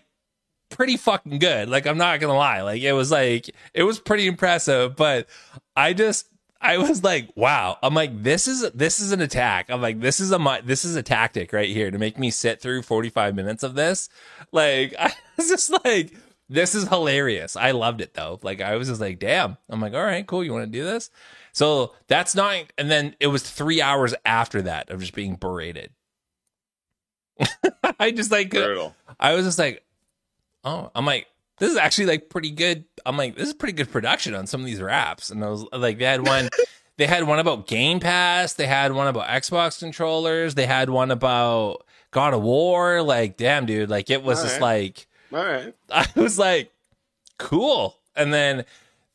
pretty 0.70 0.98
fucking 0.98 1.40
good. 1.40 1.70
Like, 1.70 1.88
I'm 1.88 1.98
not 1.98 2.20
gonna 2.20 2.36
lie. 2.36 2.62
Like, 2.62 2.82
it 2.82 2.94
was 2.94 3.12
like, 3.12 3.50
it 3.74 3.84
was 3.84 4.00
pretty 4.00 4.28
impressive, 4.28 4.96
but 4.96 5.28
I 5.76 5.94
just, 5.94 6.28
I 6.62 6.78
was 6.78 7.04
like, 7.04 7.30
wow. 7.36 7.78
I'm 7.84 7.94
like, 7.94 8.24
this 8.24 8.48
is 8.48 8.70
this 8.72 9.00
is 9.00 9.12
an 9.12 9.22
attack. 9.22 9.70
I'm 9.70 9.82
like, 9.82 10.00
this 10.00 10.20
is 10.20 10.32
a 10.32 10.62
this 10.64 10.84
is 10.84 10.96
a 10.96 11.04
tactic 11.04 11.54
right 11.54 11.70
here 11.70 11.92
to 11.92 12.00
make 12.00 12.18
me 12.18 12.32
sit 12.32 12.60
through 12.60 12.82
45 12.82 13.36
minutes 13.36 13.62
of 13.62 13.76
this. 13.76 14.10
Like, 14.52 14.96
I 15.00 15.14
was 15.38 15.50
just 15.50 15.72
like, 15.86 16.16
this 16.50 16.76
is 16.76 16.88
hilarious. 16.88 17.56
I 17.56 17.72
loved 17.72 18.02
it 18.02 18.14
though. 18.14 18.40
Like 18.44 18.62
I 18.62 18.76
was 18.76 18.88
just 18.88 19.02
like, 19.02 19.20
damn. 19.20 19.58
I'm 19.70 19.82
like, 19.82 19.94
all 19.94 20.04
right, 20.04 20.26
cool. 20.26 20.44
You 20.44 20.54
want 20.54 20.66
to 20.72 20.78
do 20.78 20.84
this? 20.84 21.10
So 21.52 21.94
that's 22.08 22.36
not. 22.36 22.66
And 22.78 22.92
then 22.92 23.16
it 23.20 23.28
was 23.28 23.44
three 23.44 23.82
hours 23.82 24.14
after 24.26 24.62
that 24.64 24.90
of 24.90 25.00
just 25.00 25.14
being 25.14 25.36
berated. 25.36 25.92
I 28.00 28.12
just 28.12 28.32
like 28.32 28.52
Brutal. 28.52 28.96
I 29.20 29.34
was 29.34 29.46
just 29.46 29.60
like, 29.60 29.84
oh, 30.64 30.92
I'm 30.96 31.06
like, 31.06 31.28
this 31.58 31.72
is 31.72 31.78
actually 31.78 32.08
like 32.08 32.30
pretty 32.30 32.52
good. 32.52 32.86
I'm 33.06 33.18
like, 33.18 33.36
this 33.36 33.48
is 33.48 33.54
pretty 33.54 33.74
good 33.74 33.92
production 33.92 34.36
on 34.36 34.48
some 34.48 34.62
of 34.62 34.66
these 34.66 34.82
raps. 34.82 35.30
And 35.30 35.44
I 35.44 35.50
was 35.50 35.66
like, 35.72 35.98
they 35.98 36.06
had 36.06 36.26
one, 36.28 36.50
they 36.98 37.08
had 37.08 37.24
one 37.24 37.40
about 37.40 37.68
Game 37.68 38.00
Pass, 38.00 38.54
they 38.54 38.68
had 38.68 38.92
one 38.92 39.08
about 39.08 39.28
Xbox 39.28 39.80
controllers, 39.80 40.56
they 40.56 40.66
had 40.66 40.90
one 40.90 41.12
about 41.12 41.86
God 42.12 42.34
of 42.34 42.42
War. 42.42 43.02
Like, 43.02 43.38
damn, 43.38 43.66
dude, 43.66 43.90
like 43.90 44.10
it 44.10 44.24
was 44.24 44.40
All 44.40 44.46
just 44.46 44.62
right. 44.62 44.82
like 44.84 45.08
All 45.36 45.46
right. 45.46 45.76
I 45.92 46.08
was 46.16 46.40
like, 46.40 46.72
cool. 47.38 47.98
And 48.16 48.34
then 48.34 48.64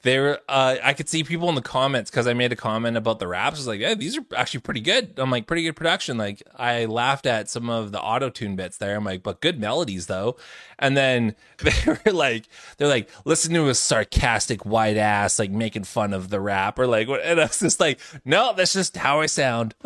there, 0.02 0.38
uh, 0.48 0.76
I 0.82 0.92
could 0.92 1.08
see 1.08 1.24
people 1.24 1.48
in 1.48 1.54
the 1.54 1.62
comments 1.62 2.10
because 2.10 2.26
I 2.26 2.34
made 2.34 2.52
a 2.52 2.56
comment 2.56 2.98
about 2.98 3.20
the 3.20 3.26
raps. 3.26 3.56
I 3.56 3.60
was 3.60 3.66
like, 3.66 3.80
yeah, 3.80 3.94
these 3.94 4.18
are 4.18 4.24
actually 4.36 4.60
pretty 4.60 4.82
good. 4.82 5.14
I'm 5.18 5.30
like, 5.30 5.46
pretty 5.46 5.62
good 5.62 5.76
production. 5.76 6.18
Like, 6.18 6.42
I 6.56 6.84
laughed 6.84 7.24
at 7.24 7.48
some 7.48 7.70
of 7.70 7.90
the 7.92 8.00
auto 8.00 8.28
tune 8.28 8.54
bits 8.54 8.76
there. 8.76 8.96
I'm 8.96 9.04
like, 9.04 9.22
but 9.22 9.40
good 9.40 9.58
melodies 9.58 10.08
though. 10.08 10.36
And 10.78 10.94
then 10.94 11.36
they 11.58 11.72
were 11.86 12.12
like, 12.12 12.44
they're 12.76 12.88
like, 12.88 13.08
listen 13.24 13.54
to 13.54 13.68
a 13.68 13.74
sarcastic 13.74 14.66
white 14.66 14.98
ass 14.98 15.38
like 15.38 15.50
making 15.50 15.84
fun 15.84 16.12
of 16.12 16.28
the 16.28 16.40
rap 16.40 16.78
or 16.78 16.86
like, 16.86 17.08
what? 17.08 17.22
And 17.22 17.40
I 17.40 17.44
was 17.44 17.60
just 17.60 17.80
like, 17.80 17.98
no, 18.26 18.52
that's 18.54 18.74
just 18.74 18.98
how 18.98 19.20
I 19.20 19.26
sound. 19.26 19.74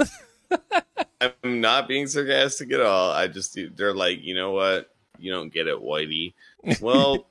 I'm 1.21 1.61
not 1.61 1.87
being 1.87 2.09
sarcastic 2.09 2.73
at 2.73 2.81
all. 2.81 3.13
I 3.13 3.29
just 3.29 3.57
they're 3.77 3.95
like, 3.95 4.23
you 4.23 4.35
know 4.35 4.51
what? 4.51 4.94
You 5.19 5.33
don't 5.33 5.53
get 5.53 5.69
it, 5.69 5.79
Whitey. 5.79 6.35
Well, 6.81 7.27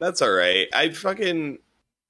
that's 0.00 0.20
all 0.20 0.32
right. 0.32 0.66
I 0.74 0.90
fucking 0.90 1.58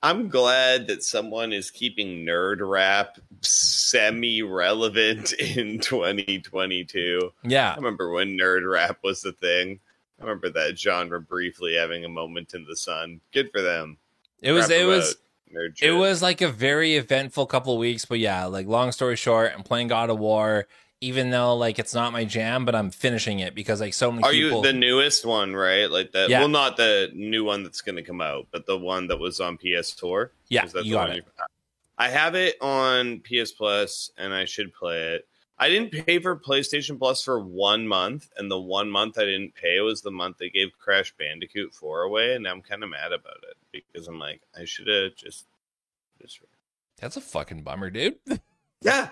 I'm 0.04 0.28
glad 0.28 0.88
that 0.88 1.02
someone 1.02 1.54
is 1.54 1.70
keeping 1.70 2.26
nerd 2.26 2.58
rap 2.60 3.16
semi 3.40 4.42
relevant 4.42 5.32
in 5.38 5.78
2022. 5.78 7.32
Yeah. 7.42 7.72
I 7.72 7.76
remember 7.76 8.10
when 8.10 8.38
nerd 8.38 8.70
rap 8.70 8.98
was 9.02 9.22
the 9.22 9.32
thing. 9.32 9.80
I 10.20 10.24
remember 10.24 10.50
that 10.50 10.78
genre 10.78 11.22
briefly 11.22 11.76
having 11.76 12.04
a 12.04 12.10
moment 12.10 12.52
in 12.52 12.66
the 12.66 12.76
sun. 12.76 13.22
Good 13.32 13.50
for 13.50 13.62
them. 13.62 13.96
It 14.42 14.52
was, 14.52 14.68
Rap 14.68 14.78
it 14.78 14.84
was, 14.84 15.16
It 15.80 15.92
was 15.92 16.20
like 16.20 16.42
a 16.42 16.48
very 16.50 16.96
eventful 16.96 17.46
couple 17.46 17.72
of 17.72 17.78
weeks, 17.78 18.04
but 18.04 18.18
yeah, 18.18 18.44
like 18.44 18.66
long 18.66 18.92
story 18.92 19.16
short, 19.16 19.52
I'm 19.56 19.62
playing 19.62 19.88
God 19.88 20.10
of 20.10 20.18
War, 20.18 20.66
even 21.04 21.30
though 21.30 21.56
like 21.56 21.78
it's 21.78 21.94
not 21.94 22.12
my 22.12 22.24
jam, 22.24 22.64
but 22.64 22.74
I'm 22.74 22.90
finishing 22.90 23.38
it 23.40 23.54
because 23.54 23.80
like 23.80 23.94
so 23.94 24.10
many 24.10 24.24
Are 24.24 24.32
people. 24.32 24.58
you 24.58 24.62
the 24.62 24.72
newest 24.72 25.24
one, 25.24 25.54
right? 25.54 25.90
Like 25.90 26.12
that. 26.12 26.28
Yeah. 26.28 26.40
Well, 26.40 26.48
not 26.48 26.76
the 26.76 27.10
new 27.14 27.44
one 27.44 27.62
that's 27.62 27.80
going 27.80 27.96
to 27.96 28.02
come 28.02 28.20
out, 28.20 28.46
but 28.50 28.66
the 28.66 28.78
one 28.78 29.06
that 29.08 29.18
was 29.18 29.40
on 29.40 29.58
PS4. 29.58 30.30
yeah, 30.48 30.64
Is 30.64 30.72
that 30.72 30.84
you 30.84 30.94
got 30.94 31.10
it. 31.10 31.16
you- 31.16 31.22
I 31.96 32.08
have 32.08 32.34
it 32.34 32.56
on 32.60 33.20
PS 33.20 33.52
Plus, 33.52 34.10
and 34.18 34.34
I 34.34 34.46
should 34.46 34.74
play 34.74 35.14
it. 35.14 35.28
I 35.56 35.68
didn't 35.68 35.92
pay 36.06 36.18
for 36.18 36.36
PlayStation 36.36 36.98
Plus 36.98 37.22
for 37.22 37.38
one 37.38 37.86
month, 37.86 38.28
and 38.36 38.50
the 38.50 38.58
one 38.60 38.90
month 38.90 39.16
I 39.16 39.24
didn't 39.24 39.54
pay 39.54 39.78
was 39.80 40.02
the 40.02 40.10
month 40.10 40.38
they 40.38 40.50
gave 40.50 40.76
Crash 40.76 41.14
Bandicoot 41.16 41.72
4 41.72 42.02
away, 42.02 42.34
and 42.34 42.48
I'm 42.48 42.60
kind 42.62 42.82
of 42.82 42.90
mad 42.90 43.12
about 43.12 43.36
it 43.48 43.56
because 43.70 44.08
I'm 44.08 44.18
like, 44.18 44.40
I 44.58 44.64
should 44.64 44.88
have 44.88 45.14
just, 45.14 45.46
just. 46.20 46.40
That's 46.98 47.16
a 47.16 47.20
fucking 47.20 47.62
bummer, 47.62 47.90
dude. 47.90 48.16
Yeah, 48.80 49.08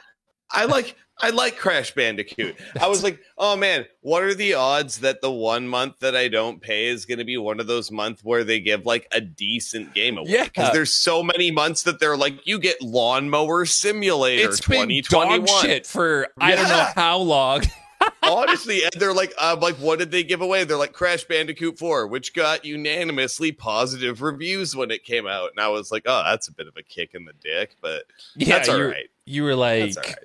I 0.53 0.67
like 0.67 0.97
I 1.23 1.31
like 1.31 1.57
Crash 1.57 1.95
Bandicoot. 1.95 2.57
I 2.81 2.89
was 2.89 3.05
like, 3.05 3.21
oh 3.39 3.57
man, 3.57 3.87
what 4.01 4.25
are 4.25 4.35
the 4.35 4.55
odds 4.55 4.99
that 4.99 5.21
the 5.21 5.31
one 5.31 5.69
month 5.69 6.01
that 6.01 6.17
I 6.17 6.27
don't 6.27 6.61
pay 6.61 6.89
is 6.89 7.07
going 7.07 7.19
to 7.19 7.25
be 7.25 7.39
one 7.39 7.61
of 7.61 7.69
those 7.69 7.93
months 7.93 8.25
where 8.25 8.43
they 8.43 8.59
give 8.59 8.87
like 8.87 9.07
a 9.13 9.21
decent 9.21 9.95
game 9.95 10.19
away? 10.19 10.31
Yeah. 10.31 10.45
because 10.45 10.73
there's 10.73 10.93
so 10.93 11.23
many 11.23 11.53
months 11.53 11.85
that 11.85 12.01
they're 12.01 12.17
like, 12.17 12.45
you 12.47 12.59
get 12.59 12.83
Lawnmower 12.83 13.67
Simulator 13.67 14.49
it's 14.49 14.67
been 14.67 14.89
2021. 14.89 15.47
dog 15.47 15.49
shit 15.61 15.87
for 15.87 16.29
I 16.41 16.57
don't 16.57 16.69
know 16.69 16.89
how 16.97 17.19
long. 17.19 17.63
Honestly, 18.25 18.83
and 18.83 18.93
they're 18.99 19.15
like, 19.15 19.33
I'm 19.39 19.61
like, 19.61 19.77
what 19.77 20.01
did 20.01 20.11
they 20.11 20.25
give 20.25 20.41
away? 20.41 20.65
They're 20.65 20.77
like 20.77 20.93
Crash 20.93 21.23
Bandicoot 21.23 21.79
4, 21.79 22.09
which 22.09 22.35
got 22.35 22.65
unanimously 22.65 23.53
positive 23.53 24.23
reviews 24.23 24.75
when 24.75 24.91
it 24.91 25.05
came 25.05 25.29
out, 25.29 25.51
and 25.55 25.65
I 25.65 25.69
was 25.69 25.93
like, 25.93 26.03
oh, 26.07 26.25
that's 26.25 26.49
a 26.49 26.53
bit 26.53 26.67
of 26.67 26.77
a 26.77 26.83
kick 26.83 27.11
in 27.15 27.27
the 27.27 27.33
dick, 27.41 27.77
but 27.81 28.05
yeah, 28.35 28.57
that's 28.57 28.69
all 28.69 28.79
you, 28.79 28.95
you 29.25 29.45
were 29.45 29.55
like, 29.55 29.97
right. 29.97 30.17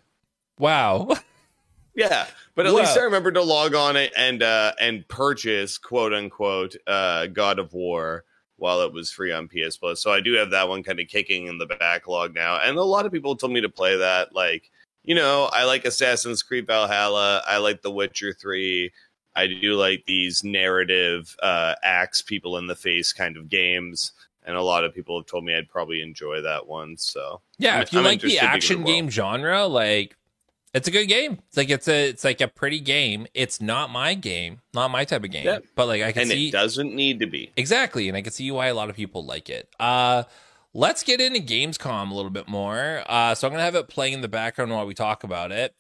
Wow. 0.60 1.10
Yeah, 1.96 2.28
but 2.54 2.68
at 2.68 2.74
Wow. 2.74 2.80
least 2.82 2.98
I 2.98 3.02
remember 3.02 3.32
to 3.32 3.42
log 3.42 3.74
on 3.74 3.96
it 3.96 4.14
and 4.16 4.44
uh 4.44 4.74
and 4.80 5.08
purchase 5.08 5.78
quote 5.80 6.14
unquote 6.14 6.76
uh 6.86 7.26
God 7.28 7.58
of 7.60 7.74
War 7.74 8.24
while 8.58 8.82
it 8.82 8.92
was 8.94 9.12
free 9.12 9.32
on 9.32 9.48
PS 9.48 9.78
Plus. 9.78 10.02
So 10.02 10.12
I 10.12 10.20
do 10.20 10.34
have 10.34 10.52
that 10.52 10.68
one 10.70 10.84
kind 10.84 11.00
of 11.00 11.08
kicking 11.08 11.48
in 11.48 11.58
the 11.58 11.66
backlog 11.66 12.34
now. 12.36 12.60
And 12.64 12.78
a 12.78 12.84
lot 12.84 13.06
of 13.06 13.12
people 13.12 13.36
told 13.36 13.52
me 13.52 13.62
to 13.62 13.70
play 13.70 13.96
that. 13.98 14.34
Like, 14.36 14.70
you 15.04 15.14
know, 15.16 15.50
I 15.54 15.64
like 15.64 15.86
Assassin's 15.86 16.44
Creed 16.44 16.68
Valhalla. 16.68 17.42
I 17.48 17.58
like 17.58 17.82
The 17.82 17.92
Witcher 17.92 18.34
3. 18.34 18.92
I 19.36 19.46
do 19.48 19.76
like 19.76 20.04
these 20.06 20.44
narrative 20.44 21.36
uh 21.42 21.76
axe 21.84 22.22
people 22.22 22.58
in 22.58 22.68
the 22.68 22.76
face 22.76 23.12
kind 23.14 23.38
of 23.38 23.50
games. 23.50 24.12
And 24.44 24.56
a 24.56 24.62
lot 24.62 24.84
of 24.86 24.94
people 24.94 25.20
have 25.20 25.28
told 25.28 25.46
me 25.46 25.56
I'd 25.56 25.68
probably 25.70 26.02
enjoy 26.02 26.42
that 26.42 26.68
one. 26.68 26.96
So 26.98 27.42
Yeah, 27.58 27.74
I'm- 27.74 27.82
if 27.84 27.94
you 27.94 28.00
I'm 28.00 28.06
like 28.06 28.22
the 28.22 28.28
interested 28.38 28.40
to 28.40 28.46
give 28.46 28.50
it 28.50 28.54
a 28.54 28.56
action 28.56 28.84
game 28.84 29.10
genre, 29.10 29.66
like 29.66 30.16
it's 30.78 30.88
a 30.88 30.92
good 30.92 31.08
game. 31.08 31.40
It's 31.48 31.58
like 31.58 31.70
it's 31.70 31.88
a 31.88 32.10
it's 32.10 32.24
like 32.24 32.42
a 32.42 32.48
pretty 32.48 32.80
game. 32.80 33.28
It's 33.34 33.60
not 33.62 33.90
my 33.90 34.14
game, 34.14 34.62
not 34.74 34.92
my 34.92 35.04
type 35.06 35.24
of 35.24 35.32
game. 35.32 35.46
Yeah. 35.46 35.60
But 35.76 35.88
like 35.88 36.02
I 36.02 36.12
can 36.12 36.24
and 36.24 36.32
see 36.32 36.48
it 36.48 36.52
doesn't 36.52 36.94
need 36.94 37.20
to 37.20 37.28
be. 37.28 37.52
Exactly, 37.58 38.08
and 38.08 38.16
I 38.18 38.22
can 38.22 38.32
see 38.32 38.50
why 38.52 38.68
a 38.68 38.74
lot 38.74 38.90
of 38.90 38.96
people 38.96 39.26
like 39.26 39.50
it. 39.50 39.70
Uh 39.80 40.24
let's 40.74 41.04
get 41.04 41.20
into 41.20 41.40
Gamescom 41.40 42.12
a 42.12 42.14
little 42.14 42.32
bit 42.32 42.48
more. 42.48 43.04
Uh 43.08 43.36
so 43.36 43.48
I'm 43.48 43.54
gonna 43.54 43.64
have 43.64 43.76
it 43.76 43.88
playing 43.90 44.14
in 44.14 44.22
the 44.22 44.28
background 44.28 44.72
while 44.72 44.86
we 44.86 44.94
talk 44.94 45.24
about 45.24 45.52
it. 45.52 45.76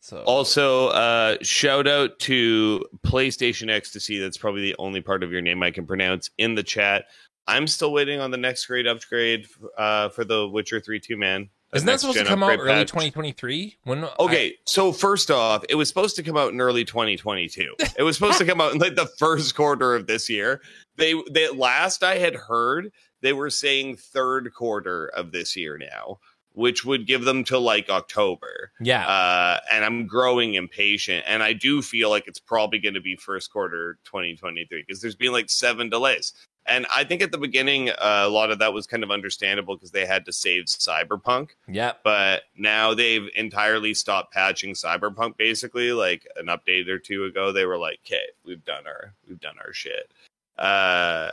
So 0.00 0.22
Also, 0.24 0.88
uh, 0.88 1.36
shout 1.42 1.88
out 1.88 2.16
to 2.20 2.84
PlayStation 3.04 3.68
Ecstasy. 3.68 4.18
That's 4.20 4.38
probably 4.38 4.62
the 4.62 4.76
only 4.78 5.00
part 5.00 5.24
of 5.24 5.32
your 5.32 5.40
name 5.40 5.64
I 5.64 5.72
can 5.72 5.84
pronounce 5.84 6.30
in 6.38 6.54
the 6.54 6.62
chat. 6.62 7.06
I'm 7.48 7.66
still 7.66 7.92
waiting 7.92 8.20
on 8.20 8.30
the 8.30 8.36
next 8.36 8.66
grade 8.66 8.86
upgrade 8.86 9.46
uh, 9.76 10.08
for 10.10 10.24
the 10.24 10.48
Witcher 10.48 10.80
3 10.80 11.00
2 11.00 11.16
man. 11.16 11.48
Isn't 11.76 11.86
that 11.86 12.00
supposed 12.00 12.18
to 12.18 12.24
come 12.24 12.42
out 12.42 12.58
early 12.58 12.84
2023? 12.84 13.78
When 13.84 14.04
Okay, 14.18 14.54
so 14.64 14.92
first 14.92 15.30
off, 15.30 15.64
it 15.68 15.74
was 15.74 15.88
supposed 15.88 16.16
to 16.16 16.22
come 16.22 16.36
out 16.36 16.52
in 16.52 16.60
early 16.60 16.84
2022. 16.84 17.74
It 17.98 18.02
was 18.02 18.16
supposed 18.16 18.38
to 18.38 18.44
come 18.44 18.60
out 18.60 18.72
in 18.72 18.78
like 18.78 18.96
the 18.96 19.06
first 19.18 19.54
quarter 19.54 19.94
of 19.94 20.06
this 20.06 20.28
year. 20.28 20.60
They, 20.96 21.14
they 21.30 21.48
last 21.50 22.02
I 22.02 22.18
had 22.18 22.34
heard, 22.34 22.90
they 23.22 23.32
were 23.32 23.50
saying 23.50 23.96
third 23.96 24.52
quarter 24.54 25.08
of 25.08 25.32
this 25.32 25.56
year 25.56 25.78
now, 25.78 26.18
which 26.52 26.84
would 26.84 27.06
give 27.06 27.24
them 27.24 27.44
to 27.44 27.58
like 27.58 27.90
October. 27.90 28.72
Yeah, 28.80 29.06
uh, 29.06 29.60
and 29.72 29.84
I'm 29.84 30.06
growing 30.06 30.54
impatient. 30.54 31.24
And 31.26 31.42
I 31.42 31.52
do 31.52 31.82
feel 31.82 32.10
like 32.10 32.26
it's 32.26 32.40
probably 32.40 32.78
going 32.78 32.94
to 32.94 33.00
be 33.00 33.16
first 33.16 33.52
quarter 33.52 33.98
2023 34.04 34.84
because 34.86 35.00
there's 35.00 35.16
been 35.16 35.32
like 35.32 35.50
seven 35.50 35.88
delays. 35.90 36.32
And 36.68 36.86
I 36.94 37.04
think 37.04 37.22
at 37.22 37.32
the 37.32 37.38
beginning, 37.38 37.90
uh, 37.90 38.22
a 38.24 38.28
lot 38.28 38.50
of 38.50 38.58
that 38.58 38.72
was 38.72 38.86
kind 38.86 39.02
of 39.02 39.10
understandable 39.10 39.76
because 39.76 39.90
they 39.90 40.06
had 40.06 40.24
to 40.26 40.32
save 40.32 40.64
Cyberpunk. 40.64 41.50
yeah. 41.68 41.92
But 42.02 42.42
now 42.56 42.94
they've 42.94 43.28
entirely 43.34 43.94
stopped 43.94 44.32
patching 44.32 44.74
Cyberpunk. 44.74 45.36
Basically, 45.36 45.92
like 45.92 46.26
an 46.36 46.46
update 46.46 46.88
or 46.88 46.98
two 46.98 47.24
ago, 47.24 47.52
they 47.52 47.66
were 47.66 47.78
like, 47.78 48.00
"Okay, 48.06 48.24
we've 48.44 48.64
done 48.64 48.86
our 48.86 49.14
we've 49.28 49.40
done 49.40 49.56
our 49.64 49.72
shit." 49.72 50.12
Uh, 50.58 51.30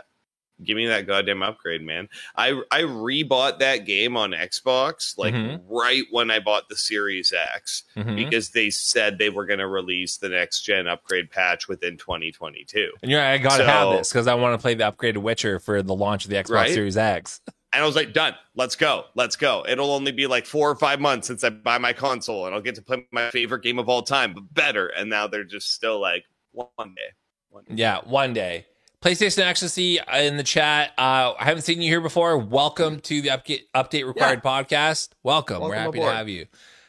give 0.63 0.75
me 0.77 0.85
that 0.87 1.07
goddamn 1.07 1.41
upgrade, 1.41 1.81
man. 1.81 2.09
I 2.35 2.61
I 2.71 2.81
rebought 2.81 3.59
that 3.59 3.85
game 3.85 4.17
on 4.17 4.31
Xbox 4.31 5.17
like 5.17 5.33
Mhm. 5.33 5.61
right 5.67 6.03
when 6.11 6.29
I 6.31 6.39
bought 6.39 6.69
the 6.69 6.75
Series 6.75 7.33
X 7.33 7.83
Mhm. 7.95 8.15
because 8.15 8.49
they 8.51 8.69
said 8.69 9.17
they 9.17 9.29
were 9.29 9.45
going 9.45 9.59
to 9.59 9.67
release 9.67 10.17
the 10.17 10.29
next 10.29 10.61
gen 10.61 10.87
upgrade 10.87 11.31
patch 11.31 11.67
within 11.67 11.97
2022. 11.97 12.91
And 13.01 13.09
you're 13.09 13.21
like, 13.21 13.39
I 13.41 13.43
gotta 13.43 13.65
have 13.65 13.97
this 13.97 14.11
because 14.11 14.27
I 14.27 14.33
want 14.35 14.59
to 14.59 14.61
play 14.61 14.73
the 14.73 14.83
upgraded 14.91 15.17
Witcher 15.17 15.59
for 15.59 15.81
the 15.81 15.95
launch 15.95 16.25
of 16.25 16.29
the 16.31 16.37
Xbox 16.37 16.49
Right? 16.49 16.73
Series 16.73 16.97
X. 16.97 17.41
And 17.75 17.81
I 17.81 17.87
was 17.87 17.95
like, 17.95 18.13
done. 18.13 18.35
Let's 18.53 18.75
go. 18.75 19.05
Let's 19.15 19.35
go. 19.35 19.65
It'll 19.67 19.89
only 19.93 20.11
be 20.11 20.27
like 20.27 20.45
four 20.45 20.69
or 20.69 20.75
five 20.75 20.99
months 20.99 21.25
since 21.25 21.43
I 21.43 21.49
buy 21.49 21.79
my 21.79 21.91
console 21.91 22.45
and 22.45 22.53
I'll 22.53 22.61
get 22.61 22.75
to 22.75 22.83
play 22.83 23.03
my 23.11 23.31
favorite 23.31 23.63
game 23.63 23.79
of 23.79 23.89
all 23.89 24.03
time, 24.03 24.35
but 24.35 24.43
better. 24.53 24.89
And 24.89 25.09
now 25.09 25.25
they're 25.25 25.43
just 25.43 25.71
still 25.73 25.99
like, 25.99 26.23
one 26.51 26.67
day. 26.93 27.09
One 27.49 27.63
day. 27.63 27.73
Yeah, 27.73 28.01
one 28.03 28.31
day. 28.31 28.67
PlayStation 29.03 29.39
Ecstasy 29.39 29.99
uh, 29.99 30.17
in 30.21 30.37
the 30.37 30.43
chat. 30.43 30.91
Uh, 30.97 31.33
I 31.37 31.43
haven't 31.43 31.63
seen 31.63 31.81
you 31.81 31.89
here 31.89 31.99
before. 31.99 32.37
Welcome 32.37 33.01
to 33.01 33.21
the 33.21 33.27
update, 33.29 33.63
update 33.75 34.07
required 34.07 34.41
podcast. 34.41 35.09
Welcome. 35.23 35.61
We're 35.61 35.75
happy 35.75 35.97
aboard. 35.97 36.11
to 36.11 36.15
have 36.15 36.29
you. 36.29 36.45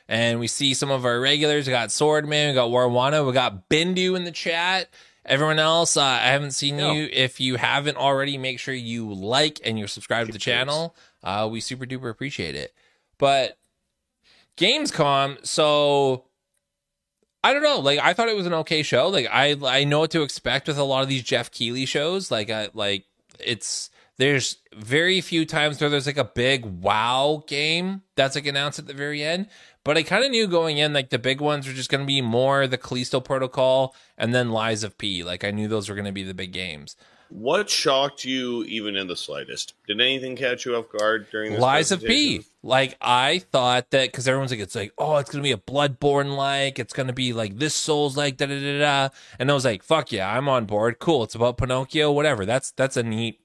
And 0.07 0.39
we 0.39 0.47
see 0.47 0.75
some 0.75 0.93
of 0.93 1.05
our 1.05 1.19
regulars. 1.19 1.67
We 1.67 1.73
got 1.73 1.89
Swordman, 1.89 2.51
we 2.51 2.55
got 2.55 2.71
Warwana, 2.71 3.27
we 3.27 3.33
got 3.33 3.69
Bindu 3.69 4.17
in 4.17 4.23
the 4.23 4.31
chat. 4.31 4.91
Everyone 5.27 5.59
else, 5.59 5.97
uh, 5.97 6.05
I 6.05 6.19
haven't 6.29 6.53
seen 6.53 6.77
No. 6.77 6.93
you. 6.93 7.09
If 7.13 7.41
you 7.41 7.57
haven't 7.57 7.97
already, 7.97 8.39
make 8.39 8.61
sure 8.61 8.75
you 8.75 9.13
like 9.13 9.59
and 9.65 9.77
you're 9.77 9.89
subscribed 9.89 10.29
to 10.29 10.33
the 10.33 10.39
channel. 10.39 10.95
Uh, 11.25 11.49
we 11.51 11.61
super 11.61 11.85
duper 11.85 12.11
appreciate 12.11 12.55
it. 12.55 12.73
But 13.19 13.59
Gamescom, 14.57 15.45
so 15.45 16.27
I 17.45 17.53
don't 17.53 17.63
know. 17.63 17.81
Like 17.81 18.01
I 18.01 18.15
thought 18.15 18.31
it 18.31 18.37
was 18.37 18.47
an 18.47 18.55
okay 18.55 18.83
show. 18.83 19.09
Like 19.09 19.29
I 19.31 19.55
I 19.63 19.85
know 19.85 20.01
what 20.01 20.11
to 20.13 20.23
expect 20.23 20.67
with 20.67 20.79
a 20.79 20.83
lot 20.83 21.03
of 21.03 21.11
these 21.11 21.23
Geoff 21.23 21.51
Keighley 21.51 21.85
shows. 21.85 22.31
Like 22.31 22.49
I 22.49 22.71
like 22.73 23.05
it's 23.39 23.91
there's 24.17 24.57
very 24.75 25.21
few 25.21 25.45
times 25.45 25.79
where 25.79 25.91
there's 25.91 26.07
like 26.07 26.17
a 26.17 26.25
big 26.25 26.65
wow 26.65 27.45
game 27.47 28.01
that's 28.17 28.35
like 28.35 28.47
announced 28.47 28.79
at 28.79 28.87
the 28.87 28.95
very 28.95 29.23
end. 29.23 29.49
But 29.85 29.99
I 29.99 30.03
kind 30.03 30.25
of 30.25 30.31
knew 30.31 30.47
going 30.47 30.79
in 30.79 30.95
like 30.95 31.11
the 31.11 31.19
big 31.19 31.43
ones 31.43 31.67
were 31.67 31.75
just 31.75 31.91
going 31.91 32.01
to 32.01 32.07
be 32.07 32.23
more 32.23 32.67
the 32.67 32.79
Callisto 32.79 33.21
Protocol 33.21 33.95
and 34.17 34.35
then 34.35 34.51
Lies 34.51 34.83
of 34.83 34.97
P. 34.97 35.23
Like 35.23 35.45
I 35.45 35.51
knew 35.51 35.69
those 35.69 35.91
were 35.91 35.95
going 35.95 36.07
to 36.07 36.13
be 36.13 36.23
the 36.23 36.33
big 36.33 36.53
games. 36.53 36.97
What 37.29 37.69
shocked 37.69 38.25
you 38.25 38.65
even 38.65 38.97
in 38.97 39.07
the 39.07 39.17
slightest? 39.17 39.75
Did 39.87 40.01
anything 40.01 40.37
catch 40.37 40.65
you 40.65 40.77
off 40.77 40.87
guard 40.89 41.27
during 41.31 41.53
this 41.53 41.61
Lies 41.61 41.93
of 41.93 42.03
P? 42.03 42.45
Like 42.63 42.97
I 43.01 43.41
thought 43.51 43.91
that 43.91 44.11
because 44.11 44.27
everyone's 44.29 44.51
like 44.51 44.61
it's 44.61 44.75
like 44.75 44.93
oh 44.99 45.17
it's 45.17 45.31
gonna 45.31 45.43
be 45.43 45.53
a 45.53 45.57
Bloodborne 45.57 46.37
like 46.37 46.79
it's 46.79 46.93
gonna 46.93 47.13
be 47.13 47.33
like 47.33 47.59
this 47.59 47.75
Souls 47.75 48.17
like 48.17 48.37
da 48.37 48.47
da 48.47 48.59
da 48.59 48.79
da. 48.79 49.09
And 49.39 49.51
I 49.51 49.55
was 49.55 49.65
like 49.65 49.83
fuck 49.83 50.13
yeah 50.13 50.35
I'm 50.35 50.49
on 50.49 50.65
board. 50.65 50.99
Cool 50.99 51.25
it's 51.25 51.35
about 51.35 51.59
Pinocchio 51.59 52.11
whatever. 52.13 52.47
That's 52.47 52.71
that's 52.71 52.97
a 52.97 53.03
neat 53.03 53.41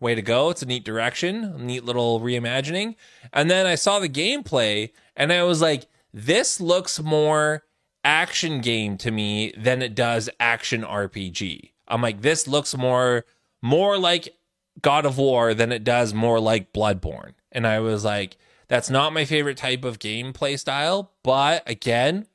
way 0.00 0.14
to 0.14 0.22
go. 0.22 0.50
It's 0.50 0.62
a 0.62 0.66
neat 0.66 0.84
direction 0.84 1.44
a 1.44 1.58
neat 1.58 1.84
little 1.84 2.20
reimagining. 2.20 2.94
And 3.32 3.50
then 3.50 3.66
I 3.66 3.74
saw 3.74 3.98
the 3.98 4.08
gameplay 4.08 4.90
and 5.16 5.32
I 5.32 5.42
was 5.42 5.60
like 5.60 5.86
this 6.12 6.60
looks 6.60 7.00
more 7.02 7.64
action 8.04 8.60
game 8.60 8.96
to 8.98 9.10
me 9.10 9.52
than 9.58 9.82
it 9.82 9.94
does 9.94 10.30
action 10.38 10.82
RPG 10.82 11.73
I'm 11.94 12.02
like, 12.02 12.22
this 12.22 12.48
looks 12.48 12.76
more 12.76 13.24
more 13.62 13.96
like 13.96 14.36
God 14.82 15.06
of 15.06 15.16
War 15.16 15.54
than 15.54 15.70
it 15.70 15.84
does 15.84 16.12
more 16.12 16.40
like 16.40 16.72
Bloodborne. 16.72 17.34
And 17.52 17.66
I 17.66 17.78
was 17.78 18.04
like, 18.04 18.36
that's 18.66 18.90
not 18.90 19.12
my 19.12 19.24
favorite 19.24 19.56
type 19.56 19.84
of 19.84 20.00
gameplay 20.00 20.58
style. 20.58 21.12
But 21.22 21.62
again, 21.66 22.26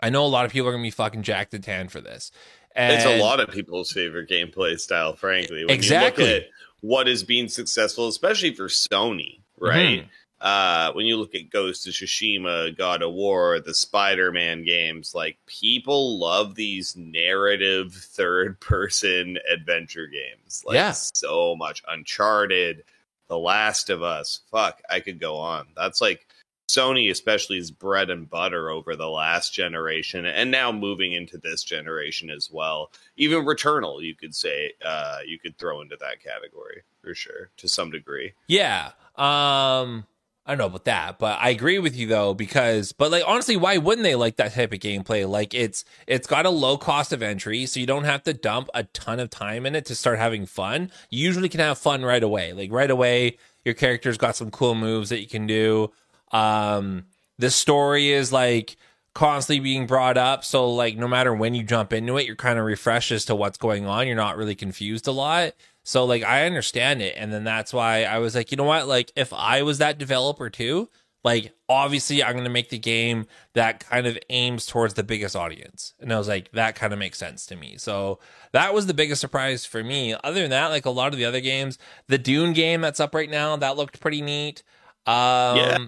I 0.00 0.10
know 0.10 0.24
a 0.24 0.28
lot 0.28 0.44
of 0.44 0.52
people 0.52 0.68
are 0.68 0.72
gonna 0.72 0.82
be 0.84 0.90
fucking 0.90 1.22
jacked 1.22 1.54
and 1.54 1.64
tan 1.64 1.88
for 1.88 2.00
this. 2.00 2.30
And 2.76 2.94
it's 2.94 3.04
a 3.04 3.20
lot 3.20 3.40
of 3.40 3.50
people's 3.50 3.90
favorite 3.90 4.30
gameplay 4.30 4.78
style, 4.78 5.16
frankly. 5.16 5.64
When 5.64 5.74
exactly. 5.74 6.24
You 6.24 6.34
look 6.34 6.42
at 6.44 6.48
what 6.80 7.08
is 7.08 7.24
being 7.24 7.48
successful, 7.48 8.06
especially 8.06 8.54
for 8.54 8.68
Sony, 8.68 9.40
right? 9.58 10.00
Mm-hmm 10.02 10.08
uh, 10.40 10.92
when 10.92 11.06
you 11.06 11.16
look 11.16 11.34
at 11.34 11.50
Ghost 11.50 11.86
of 11.86 11.94
Tsushima, 11.94 12.76
God 12.76 13.02
of 13.02 13.12
War, 13.12 13.60
the 13.60 13.74
Spider 13.74 14.30
Man 14.30 14.64
games, 14.64 15.14
like 15.14 15.36
people 15.46 16.18
love 16.18 16.54
these 16.54 16.96
narrative 16.96 17.92
third 17.92 18.60
person 18.60 19.38
adventure 19.52 20.06
games. 20.06 20.62
Like 20.64 20.74
yeah. 20.74 20.92
so 20.92 21.56
much. 21.56 21.82
Uncharted, 21.88 22.84
The 23.26 23.38
Last 23.38 23.90
of 23.90 24.02
Us. 24.02 24.40
Fuck, 24.50 24.80
I 24.88 25.00
could 25.00 25.18
go 25.18 25.36
on. 25.36 25.66
That's 25.76 26.00
like 26.00 26.26
Sony, 26.68 27.10
especially, 27.10 27.58
is 27.58 27.70
bread 27.70 28.10
and 28.10 28.28
butter 28.28 28.70
over 28.70 28.94
the 28.94 29.08
last 29.08 29.52
generation 29.54 30.26
and 30.26 30.50
now 30.50 30.70
moving 30.70 31.14
into 31.14 31.38
this 31.38 31.64
generation 31.64 32.30
as 32.30 32.50
well. 32.52 32.92
Even 33.16 33.44
Returnal, 33.44 34.02
you 34.02 34.14
could 34.14 34.34
say, 34.34 34.72
uh, 34.84 35.18
you 35.26 35.38
could 35.38 35.56
throw 35.58 35.80
into 35.80 35.96
that 35.96 36.22
category 36.22 36.82
for 37.02 37.14
sure 37.14 37.50
to 37.56 37.68
some 37.68 37.90
degree. 37.90 38.34
Yeah. 38.46 38.90
Um, 39.16 40.06
I 40.48 40.52
don't 40.52 40.58
know 40.60 40.66
about 40.66 40.86
that, 40.86 41.18
but 41.18 41.38
I 41.42 41.50
agree 41.50 41.78
with 41.78 41.94
you 41.94 42.06
though 42.06 42.32
because 42.32 42.92
but 42.92 43.10
like 43.10 43.22
honestly, 43.26 43.58
why 43.58 43.76
wouldn't 43.76 44.02
they 44.02 44.14
like 44.14 44.36
that 44.36 44.54
type 44.54 44.72
of 44.72 44.78
gameplay? 44.78 45.28
Like 45.28 45.52
it's 45.52 45.84
it's 46.06 46.26
got 46.26 46.46
a 46.46 46.50
low 46.50 46.78
cost 46.78 47.12
of 47.12 47.22
entry, 47.22 47.66
so 47.66 47.78
you 47.78 47.84
don't 47.84 48.04
have 48.04 48.22
to 48.22 48.32
dump 48.32 48.70
a 48.72 48.84
ton 48.84 49.20
of 49.20 49.28
time 49.28 49.66
in 49.66 49.74
it 49.74 49.84
to 49.86 49.94
start 49.94 50.18
having 50.18 50.46
fun. 50.46 50.90
You 51.10 51.22
usually 51.22 51.50
can 51.50 51.60
have 51.60 51.76
fun 51.76 52.02
right 52.02 52.22
away. 52.22 52.54
Like 52.54 52.72
right 52.72 52.90
away, 52.90 53.36
your 53.62 53.74
character's 53.74 54.16
got 54.16 54.36
some 54.36 54.50
cool 54.50 54.74
moves 54.74 55.10
that 55.10 55.20
you 55.20 55.28
can 55.28 55.46
do. 55.46 55.92
Um 56.32 57.04
the 57.38 57.50
story 57.50 58.08
is 58.08 58.32
like 58.32 58.78
constantly 59.12 59.60
being 59.60 59.86
brought 59.86 60.16
up, 60.16 60.44
so 60.44 60.70
like 60.70 60.96
no 60.96 61.08
matter 61.08 61.34
when 61.34 61.54
you 61.54 61.62
jump 61.62 61.92
into 61.92 62.16
it, 62.16 62.24
you're 62.24 62.36
kind 62.36 62.58
of 62.58 62.64
refreshed 62.64 63.12
as 63.12 63.26
to 63.26 63.34
what's 63.34 63.58
going 63.58 63.84
on. 63.84 64.06
You're 64.06 64.16
not 64.16 64.38
really 64.38 64.54
confused 64.54 65.08
a 65.08 65.12
lot. 65.12 65.52
So 65.88 66.04
like 66.04 66.22
I 66.22 66.44
understand 66.44 67.00
it, 67.00 67.14
and 67.16 67.32
then 67.32 67.44
that's 67.44 67.72
why 67.72 68.04
I 68.04 68.18
was 68.18 68.34
like, 68.34 68.50
you 68.50 68.58
know 68.58 68.64
what? 68.64 68.86
Like 68.86 69.10
if 69.16 69.32
I 69.32 69.62
was 69.62 69.78
that 69.78 69.96
developer 69.96 70.50
too, 70.50 70.90
like 71.24 71.54
obviously 71.66 72.22
I'm 72.22 72.36
gonna 72.36 72.50
make 72.50 72.68
the 72.68 72.78
game 72.78 73.24
that 73.54 73.88
kind 73.88 74.06
of 74.06 74.18
aims 74.28 74.66
towards 74.66 74.92
the 74.92 75.02
biggest 75.02 75.34
audience. 75.34 75.94
And 75.98 76.12
I 76.12 76.18
was 76.18 76.28
like, 76.28 76.52
that 76.52 76.74
kind 76.74 76.92
of 76.92 76.98
makes 76.98 77.16
sense 77.16 77.46
to 77.46 77.56
me. 77.56 77.78
So 77.78 78.18
that 78.52 78.74
was 78.74 78.86
the 78.86 78.92
biggest 78.92 79.22
surprise 79.22 79.64
for 79.64 79.82
me. 79.82 80.14
Other 80.22 80.42
than 80.42 80.50
that, 80.50 80.66
like 80.66 80.84
a 80.84 80.90
lot 80.90 81.14
of 81.14 81.18
the 81.18 81.24
other 81.24 81.40
games, 81.40 81.78
the 82.06 82.18
Dune 82.18 82.52
game 82.52 82.82
that's 82.82 83.00
up 83.00 83.14
right 83.14 83.30
now, 83.30 83.56
that 83.56 83.78
looked 83.78 83.98
pretty 83.98 84.20
neat. 84.20 84.62
Um 85.06 85.56
yeah. 85.56 85.78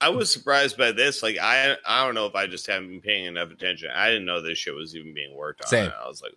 I 0.00 0.10
was 0.10 0.32
surprised 0.32 0.78
by 0.78 0.92
this. 0.92 1.24
Like 1.24 1.38
I 1.42 1.74
I 1.84 2.06
don't 2.06 2.14
know 2.14 2.26
if 2.26 2.36
I 2.36 2.46
just 2.46 2.68
haven't 2.68 2.90
been 2.90 3.00
paying 3.00 3.24
enough 3.24 3.50
attention. 3.50 3.90
I 3.92 4.10
didn't 4.10 4.26
know 4.26 4.40
this 4.40 4.58
shit 4.58 4.76
was 4.76 4.94
even 4.94 5.12
being 5.12 5.34
worked 5.34 5.62
on. 5.62 5.66
Same. 5.66 5.90
I 6.00 6.06
was 6.06 6.22
like 6.22 6.34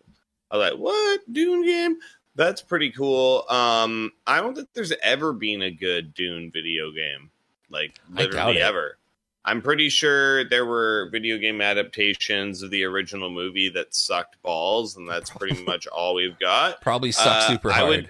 I 0.49 0.58
was 0.58 0.71
like, 0.71 0.80
what? 0.80 1.21
Dune 1.32 1.63
game? 1.63 1.97
That's 2.36 2.62
pretty 2.62 2.91
cool. 2.91 3.46
Um, 3.50 4.12
I 4.26 4.41
don't 4.41 4.56
think 4.56 4.69
there's 4.74 4.93
ever 5.04 5.34
been 5.34 5.62
a 5.62 5.72
good 5.72 6.13
Dune 6.13 6.52
video 6.52 6.91
game, 6.91 7.30
like 7.69 8.00
literally 8.10 8.60
ever. 8.60 8.98
I'm 9.46 9.62
pretty 9.62 9.89
sure 9.89 10.48
there 10.48 10.65
were 10.65 11.10
video 11.12 11.38
game 11.38 11.62
adaptations 11.62 12.62
of 12.62 12.72
the 12.72 12.86
original 12.86 13.30
movie 13.30 13.69
that 13.69 13.93
sucked 13.93 14.41
balls, 14.41 14.96
and 14.96 15.08
that's 15.08 15.30
pretty 15.30 15.63
much 15.65 15.86
all 15.88 16.15
we've 16.15 16.39
got. 16.39 16.82
Probably 16.82 17.12
sucked 17.12 17.43
uh, 17.43 17.48
super 17.50 17.72
hard. 17.72 17.84
I, 17.84 17.88
would, 17.89 18.10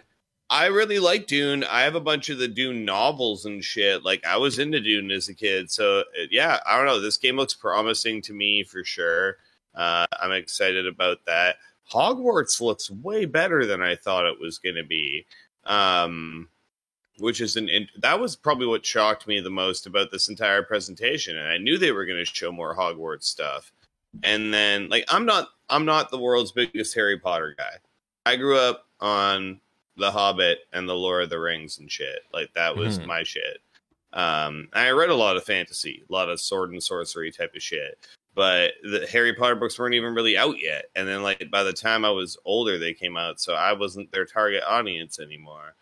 I 0.49 0.65
really 0.67 0.99
like 0.99 1.25
Dune. 1.25 1.63
I 1.63 1.81
have 1.81 1.95
a 1.95 1.99
bunch 1.99 2.29
of 2.29 2.37
the 2.37 2.47
Dune 2.47 2.85
novels 2.85 3.45
and 3.45 3.63
shit. 3.63 4.05
Like 4.05 4.23
I 4.25 4.37
was 4.37 4.59
into 4.59 4.79
Dune 4.79 5.09
as 5.11 5.27
a 5.27 5.33
kid, 5.33 5.71
so 5.71 6.03
yeah, 6.29 6.59
I 6.65 6.77
don't 6.77 6.85
know. 6.85 7.01
This 7.01 7.17
game 7.17 7.35
looks 7.35 7.55
promising 7.55 8.21
to 8.23 8.33
me 8.33 8.63
for 8.63 8.83
sure. 8.83 9.37
Uh, 9.73 10.05
I'm 10.21 10.31
excited 10.31 10.87
about 10.87 11.25
that. 11.25 11.55
Hogwarts 11.91 12.61
looks 12.61 12.89
way 12.89 13.25
better 13.25 13.65
than 13.65 13.81
I 13.81 13.95
thought 13.95 14.25
it 14.25 14.39
was 14.39 14.57
going 14.57 14.75
to 14.75 14.83
be. 14.83 15.25
Um, 15.65 16.49
which 17.19 17.41
is 17.41 17.55
an 17.55 17.69
that 17.99 18.19
was 18.19 18.35
probably 18.35 18.65
what 18.65 18.85
shocked 18.85 19.27
me 19.27 19.39
the 19.39 19.49
most 19.49 19.85
about 19.85 20.11
this 20.11 20.29
entire 20.29 20.63
presentation 20.63 21.37
and 21.37 21.47
i 21.47 21.57
knew 21.57 21.77
they 21.77 21.91
were 21.91 22.05
going 22.05 22.23
to 22.23 22.25
show 22.25 22.51
more 22.51 22.75
hogwarts 22.75 23.23
stuff 23.23 23.71
and 24.23 24.53
then 24.53 24.89
like 24.89 25.05
i'm 25.09 25.25
not 25.25 25.49
i'm 25.69 25.85
not 25.85 26.09
the 26.09 26.17
world's 26.17 26.51
biggest 26.51 26.95
harry 26.95 27.17
potter 27.17 27.55
guy 27.57 27.73
i 28.25 28.35
grew 28.35 28.57
up 28.57 28.87
on 28.99 29.59
the 29.97 30.09
hobbit 30.09 30.59
and 30.73 30.89
the 30.89 30.93
lord 30.93 31.23
of 31.23 31.29
the 31.29 31.39
rings 31.39 31.77
and 31.77 31.91
shit 31.91 32.21
like 32.33 32.51
that 32.53 32.75
was 32.75 32.97
mm-hmm. 32.97 33.07
my 33.07 33.23
shit 33.23 33.59
um 34.13 34.67
i 34.73 34.89
read 34.89 35.09
a 35.09 35.15
lot 35.15 35.37
of 35.37 35.43
fantasy 35.43 36.03
a 36.07 36.11
lot 36.11 36.29
of 36.29 36.39
sword 36.39 36.71
and 36.71 36.81
sorcery 36.81 37.31
type 37.31 37.53
of 37.55 37.61
shit 37.61 37.97
but 38.35 38.73
the 38.83 39.07
Harry 39.11 39.33
Potter 39.33 39.55
books 39.55 39.77
weren't 39.77 39.95
even 39.95 40.15
really 40.15 40.37
out 40.37 40.55
yet. 40.59 40.85
And 40.95 41.07
then 41.07 41.23
like 41.23 41.49
by 41.51 41.63
the 41.63 41.73
time 41.73 42.03
I 42.05 42.09
was 42.09 42.37
older, 42.45 42.77
they 42.77 42.93
came 42.93 43.17
out, 43.17 43.39
so 43.39 43.53
I 43.53 43.73
wasn't 43.73 44.11
their 44.11 44.25
target 44.25 44.63
audience 44.65 45.19
anymore. 45.19 45.75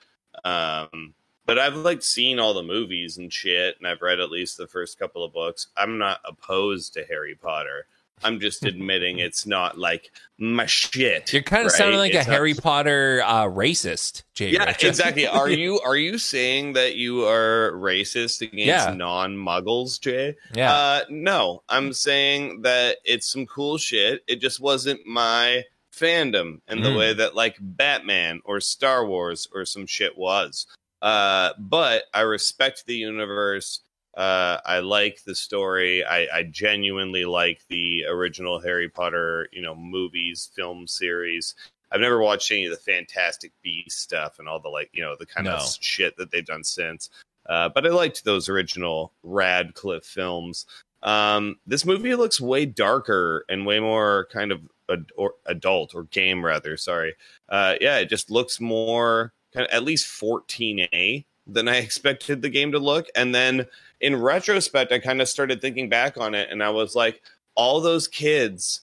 Um, 0.44 1.14
but 1.46 1.58
I've 1.58 1.76
like 1.76 2.02
seen 2.02 2.40
all 2.40 2.54
the 2.54 2.64
movies 2.64 3.18
and 3.18 3.32
shit, 3.32 3.76
and 3.78 3.88
I've 3.88 4.02
read 4.02 4.20
at 4.20 4.32
least 4.32 4.58
the 4.58 4.68
first 4.68 5.00
couple 5.00 5.24
of 5.24 5.34
books. 5.34 5.68
I'm 5.78 5.98
not 5.98 6.22
opposed 6.26 6.94
to 6.94 7.06
Harry 7.06 7.36
Potter. 7.36 7.88
I'm 8.24 8.40
just 8.40 8.66
admitting 8.66 9.20
it's 9.20 9.46
not 9.46 9.78
like 9.78 10.12
my 10.38 10.66
shit. 10.66 11.32
You're 11.32 11.44
kind 11.44 11.66
of 11.66 11.72
right? 11.72 11.78
sounding 11.78 12.00
like 12.00 12.14
it's 12.14 12.26
a 12.26 12.30
not... 12.30 12.36
Harry 12.36 12.54
Potter 12.54 13.22
uh, 13.26 13.46
racist, 13.46 14.24
Jay. 14.34 14.52
Yeah, 14.52 14.76
exactly. 14.82 15.28
Are 15.28 15.50
you 15.50 15.80
are 15.82 15.96
you 15.96 16.18
saying 16.18 16.74
that 16.74 16.96
you 16.96 17.26
are 17.26 17.72
racist 17.74 18.42
against 18.42 18.66
yeah. 18.66 18.94
non-muggles, 18.94 20.00
Jay? 20.00 20.36
Yeah. 20.54 20.74
Uh, 20.74 21.02
no, 21.10 21.64
I'm 21.70 21.94
saying 21.94 22.62
that 22.64 22.98
it's 23.04 23.32
some 23.32 23.46
cool 23.46 23.78
shit. 23.78 24.24
It 24.28 24.42
just 24.42 24.60
wasn't 24.60 25.06
my 25.06 25.64
fandom 25.94 26.62
in 26.68 26.80
mm. 26.80 26.84
the 26.84 26.96
way 26.96 27.14
that 27.14 27.36
like 27.36 27.58
Batman 27.60 28.42
or 28.46 28.60
Star 28.60 29.06
Wars 29.06 29.48
or 29.54 29.66
some 29.66 29.86
shit 29.86 30.18
was. 30.18 30.68
Uh, 31.02 31.52
but 31.58 32.04
I 32.14 32.22
respect 32.22 32.86
the 32.86 32.96
universe 32.96 33.82
uh, 34.16 34.58
I 34.66 34.80
like 34.80 35.24
the 35.24 35.36
story. 35.36 36.04
I, 36.04 36.28
I, 36.34 36.44
genuinely 36.44 37.24
like 37.24 37.62
the 37.70 38.06
original 38.10 38.60
Harry 38.60 38.90
Potter, 38.90 39.48
you 39.54 39.62
know, 39.62 39.74
movies, 39.74 40.50
film 40.54 40.86
series. 40.86 41.56
I've 41.92 42.02
never 42.02 42.20
watched 42.20 42.52
any 42.52 42.66
of 42.66 42.72
the 42.72 42.78
Fantastic 42.78 43.54
Beast 43.62 44.00
stuff 44.00 44.40
and 44.40 44.50
all 44.50 44.60
the 44.60 44.70
like, 44.70 44.90
you 44.92 45.02
know, 45.02 45.16
the 45.18 45.26
kind 45.26 45.46
no. 45.46 45.56
of 45.56 45.78
shit 45.80 46.18
that 46.18 46.30
they've 46.30 46.46
done 46.46 46.64
since. 46.64 47.10
Uh, 47.48 47.70
but 47.70 47.86
I 47.86 47.90
liked 47.90 48.24
those 48.24 48.50
original 48.50 49.14
Radcliffe 49.24 50.06
films. 50.06 50.66
Um, 51.04 51.58
this 51.66 51.86
movie 51.86 52.16
looks 52.16 52.40
way 52.40 52.66
darker 52.66 53.46
and 53.50 53.66
way 53.66 53.80
more 53.80 54.28
kind 54.32 54.52
of 54.52 54.62
ad- 54.90 55.12
or 55.18 55.36
adult 55.46 55.96
or 55.96 56.04
game 56.04 56.46
rather. 56.46 56.76
Sorry. 56.76 57.16
Uh, 57.50 57.76
yeah, 57.80 57.98
it 57.98 58.10
just 58.10 58.30
looks 58.30 58.60
more 58.60 59.34
kind 59.54 59.66
of 59.66 59.72
at 59.74 59.84
least 59.84 60.08
14A 60.08 61.26
than 61.54 61.68
I 61.68 61.78
expected 61.78 62.42
the 62.42 62.50
game 62.50 62.72
to 62.72 62.80
look. 62.80 63.08
And 63.16 63.34
then 63.34 63.68
in 64.00 64.16
retrospect, 64.16 64.92
I 64.92 65.00
kind 65.00 65.22
of 65.22 65.30
started 65.30 65.62
thinking 65.62 65.90
back 65.90 66.18
on 66.18 66.36
it 66.36 66.50
and 66.52 66.64
I 66.64 66.70
was 66.70 66.96
like, 66.96 67.22
all 67.56 67.82
those 67.82 68.08
kids 68.08 68.82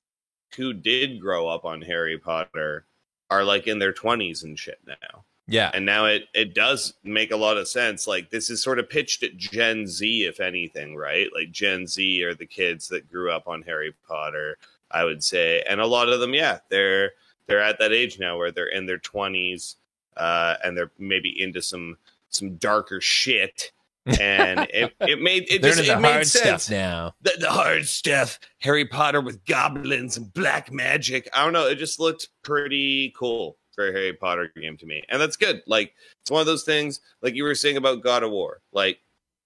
who 0.56 0.72
did 0.72 1.20
grow 1.20 1.48
up 1.48 1.64
on 1.64 1.82
Harry 1.82 2.18
Potter 2.18 2.86
are 3.30 3.44
like 3.44 3.66
in 3.66 3.78
their 3.78 3.92
20s 3.92 4.44
and 4.44 4.58
shit 4.58 4.80
now. 4.86 5.24
Yeah. 5.50 5.70
And 5.72 5.86
now 5.86 6.04
it 6.04 6.24
it 6.34 6.54
does 6.54 6.92
make 7.02 7.30
a 7.30 7.36
lot 7.36 7.56
of 7.56 7.66
sense. 7.68 8.06
Like 8.06 8.28
this 8.28 8.50
is 8.50 8.62
sort 8.62 8.78
of 8.78 8.90
pitched 8.90 9.22
at 9.22 9.38
Gen 9.38 9.86
Z 9.86 10.24
if 10.24 10.40
anything, 10.40 10.94
right? 10.94 11.28
Like 11.34 11.50
Gen 11.50 11.86
Z 11.86 12.22
are 12.22 12.34
the 12.34 12.46
kids 12.46 12.88
that 12.88 13.10
grew 13.10 13.32
up 13.32 13.48
on 13.48 13.62
Harry 13.62 13.94
Potter, 14.06 14.58
I 14.90 15.04
would 15.04 15.24
say. 15.24 15.62
And 15.66 15.80
a 15.80 15.86
lot 15.86 16.10
of 16.10 16.20
them, 16.20 16.34
yeah, 16.34 16.58
they're 16.68 17.12
they're 17.46 17.62
at 17.62 17.78
that 17.78 17.92
age 17.92 18.18
now 18.18 18.36
where 18.36 18.52
they're 18.52 18.66
in 18.66 18.84
their 18.84 18.98
20s 18.98 19.76
uh, 20.18 20.56
and 20.62 20.76
they're 20.76 20.90
maybe 20.98 21.40
into 21.40 21.62
some 21.62 21.96
some 22.30 22.56
darker 22.56 23.00
shit. 23.00 23.72
and 24.20 24.60
it, 24.72 24.94
it 25.00 25.20
made 25.20 25.46
it 25.50 25.62
just 25.62 25.80
it 25.80 26.00
made 26.00 26.26
sense 26.26 26.64
stuff 26.64 26.70
now. 26.70 27.12
the, 27.20 27.32
the 27.40 27.50
hard 27.50 27.86
stuff. 27.86 28.38
Harry 28.60 28.86
potter 28.86 29.20
with 29.20 29.44
goblins 29.44 30.16
and 30.16 30.32
black 30.32 30.72
magic. 30.72 31.28
I 31.34 31.44
don't 31.44 31.52
know. 31.52 31.66
It 31.66 31.74
just 31.74 32.00
looked 32.00 32.28
pretty 32.42 33.12
cool 33.18 33.58
for 33.74 33.88
a 33.88 33.92
harry 33.92 34.14
potter 34.14 34.50
game 34.56 34.78
to 34.78 34.86
me. 34.86 35.02
And 35.10 35.20
that's 35.20 35.36
good. 35.36 35.60
Like 35.66 35.92
it's 36.22 36.30
one 36.30 36.40
of 36.40 36.46
those 36.46 36.64
things 36.64 37.00
like 37.20 37.34
you 37.34 37.44
were 37.44 37.54
saying 37.54 37.76
about 37.76 38.02
god 38.02 38.22
of 38.22 38.30
war. 38.30 38.62
Like 38.72 38.98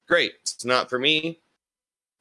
great. 0.07 0.33
It's 0.42 0.64
not 0.64 0.88
for 0.88 0.99
me 0.99 1.40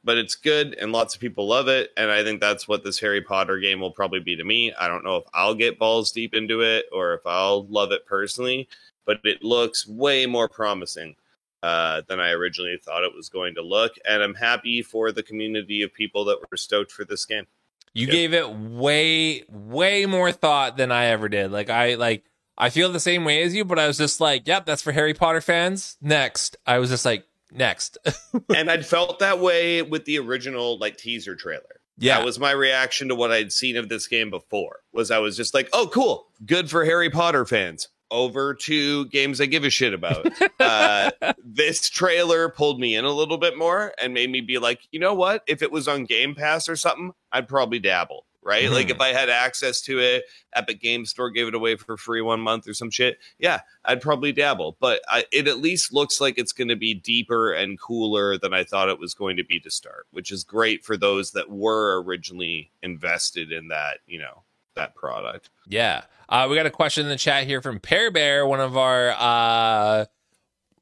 but 0.03 0.17
it's 0.17 0.33
good 0.35 0.73
and 0.75 0.91
lots 0.91 1.13
of 1.13 1.21
people 1.21 1.47
love 1.47 1.67
it. 1.67 1.91
And 1.95 2.09
i 2.09 2.23
think 2.23 2.41
that's 2.41 2.67
what 2.67 2.83
this 2.83 2.99
harry 2.99 3.21
potter 3.21 3.59
game 3.59 3.79
will 3.79 3.91
probably 3.91 4.19
be 4.19 4.35
to 4.35 4.43
me. 4.43 4.73
I 4.73 4.87
don't 4.87 5.03
know 5.03 5.17
if 5.17 5.25
i'll 5.33 5.53
get 5.53 5.77
balls 5.79 6.11
deep 6.11 6.33
into 6.33 6.61
it 6.61 6.85
or 6.91 7.13
if 7.13 7.21
i'll 7.25 7.67
love 7.67 7.91
it 7.91 8.05
personally 8.05 8.67
but 9.05 9.19
it 9.23 9.43
looks 9.43 9.87
way 9.87 10.25
more 10.25 10.47
promising 10.49 11.15
uh, 11.63 12.01
than 12.07 12.19
I 12.19 12.31
originally 12.31 12.77
thought 12.81 13.03
it 13.03 13.13
was 13.15 13.29
going 13.29 13.55
to 13.55 13.61
look. 13.61 13.93
And 14.07 14.23
I'm 14.23 14.33
happy 14.35 14.81
for 14.81 15.11
the 15.11 15.23
community 15.23 15.81
of 15.83 15.93
people 15.93 16.25
that 16.25 16.39
were 16.49 16.57
stoked 16.57 16.91
for 16.91 17.05
this 17.05 17.25
game. 17.25 17.45
You 17.93 18.07
Yeah. 18.07 18.11
gave 18.13 18.33
it 18.33 18.49
way, 18.49 19.43
way 19.49 20.05
more 20.05 20.31
thought 20.31 20.77
than 20.77 20.91
I 20.91 21.05
ever 21.07 21.29
did. 21.29 21.51
Like 21.51 21.69
I 21.69 21.95
like 21.95 22.23
I 22.57 22.69
feel 22.69 22.91
the 22.91 22.99
same 22.99 23.25
way 23.25 23.41
as 23.43 23.53
you, 23.55 23.65
but 23.65 23.79
I 23.79 23.87
was 23.87 23.97
just 23.97 24.21
like, 24.21 24.47
yep, 24.47 24.65
that's 24.65 24.81
for 24.81 24.91
Harry 24.91 25.13
Potter 25.13 25.41
fans. 25.41 25.97
Next. 26.01 26.57
I 26.65 26.77
was 26.79 26.89
just 26.89 27.05
like, 27.05 27.25
next. 27.51 27.97
and 28.55 28.69
I'd 28.69 28.85
felt 28.85 29.19
that 29.19 29.39
way 29.39 29.81
with 29.81 30.05
the 30.05 30.19
original 30.19 30.77
like 30.77 30.97
teaser 30.97 31.35
trailer. 31.35 31.81
yeah. 31.97 32.17
That 32.17 32.25
was 32.25 32.39
my 32.39 32.51
reaction 32.51 33.07
to 33.09 33.15
what 33.15 33.31
I'd 33.31 33.51
seen 33.51 33.77
of 33.77 33.89
this 33.89 34.07
game 34.07 34.29
before. 34.29 34.79
Was 34.93 35.11
I 35.11 35.19
was 35.19 35.35
just 35.37 35.53
like, 35.53 35.69
"Oh, 35.73 35.89
cool, 35.91 36.27
good 36.45 36.69
for 36.69 36.85
Harry 36.85 37.09
Potter 37.09 37.45
fans." 37.45 37.87
Over 38.11 38.53
to 38.53 39.05
games 39.05 39.39
I 39.39 39.45
give 39.45 39.63
a 39.63 39.69
shit 39.69 39.93
about. 39.93 40.27
uh, 40.59 41.11
this 41.43 41.89
trailer 41.89 42.49
pulled 42.49 42.79
me 42.79 42.95
in 42.95 43.05
a 43.05 43.11
little 43.11 43.37
bit 43.37 43.57
more 43.57 43.93
and 43.97 44.13
made 44.13 44.29
me 44.29 44.41
be 44.41 44.57
like, 44.59 44.81
you 44.91 44.99
know 44.99 45.13
what? 45.13 45.43
If 45.47 45.61
it 45.61 45.71
was 45.71 45.87
on 45.87 46.03
Game 46.03 46.35
Pass 46.35 46.67
or 46.67 46.75
something, 46.75 47.13
I'd 47.31 47.47
probably 47.47 47.79
dabble. 47.79 48.25
Right? 48.43 48.71
Like 48.71 48.87
Mhm. 48.87 48.91
if 48.95 49.01
I 49.01 49.09
had 49.09 49.29
access 49.29 49.81
to 49.81 49.99
it, 49.99 50.23
Epic 50.55 50.81
Game 50.81 51.05
Store 51.05 51.29
gave 51.29 51.47
it 51.47 51.53
away 51.53 51.75
for 51.75 51.95
free 51.95 52.21
one 52.21 52.41
month 52.41 52.67
or 52.67 52.73
some 52.73 52.89
shit. 52.89 53.19
Yeah, 53.37 53.59
I'd 53.85 54.01
probably 54.01 54.31
dabble. 54.31 54.77
But 54.79 55.01
I, 55.07 55.25
it 55.31 55.47
at 55.47 55.59
least 55.59 55.93
looks 55.93 56.19
like 56.19 56.39
it's 56.39 56.51
going 56.51 56.69
to 56.69 56.75
be 56.75 56.95
deeper 56.95 57.53
and 57.53 57.79
cooler 57.79 58.39
than 58.39 58.51
I 58.51 58.63
thought 58.63 58.89
it 58.89 58.97
was 58.97 59.13
going 59.13 59.37
to 59.37 59.43
be 59.43 59.59
to 59.59 59.69
start, 59.69 60.07
which 60.09 60.31
is 60.31 60.43
great 60.43 60.83
for 60.83 60.97
those 60.97 61.33
that 61.33 61.51
were 61.51 62.01
originally 62.01 62.71
invested 62.81 63.51
in 63.51 63.67
that, 63.67 63.99
you 64.07 64.17
know, 64.17 64.41
that 64.75 64.95
product. 64.95 65.49
Yeah. 65.67 66.03
Uh, 66.29 66.47
we 66.49 66.55
got 66.55 66.65
a 66.65 66.69
question 66.71 67.03
in 67.05 67.09
the 67.09 67.17
chat 67.17 67.45
here 67.45 67.61
from 67.61 67.79
Pear 67.79 68.09
Bear, 68.11 68.45
one 68.47 68.59
of 68.61 68.77
our 68.77 69.11
uh, 69.17 70.05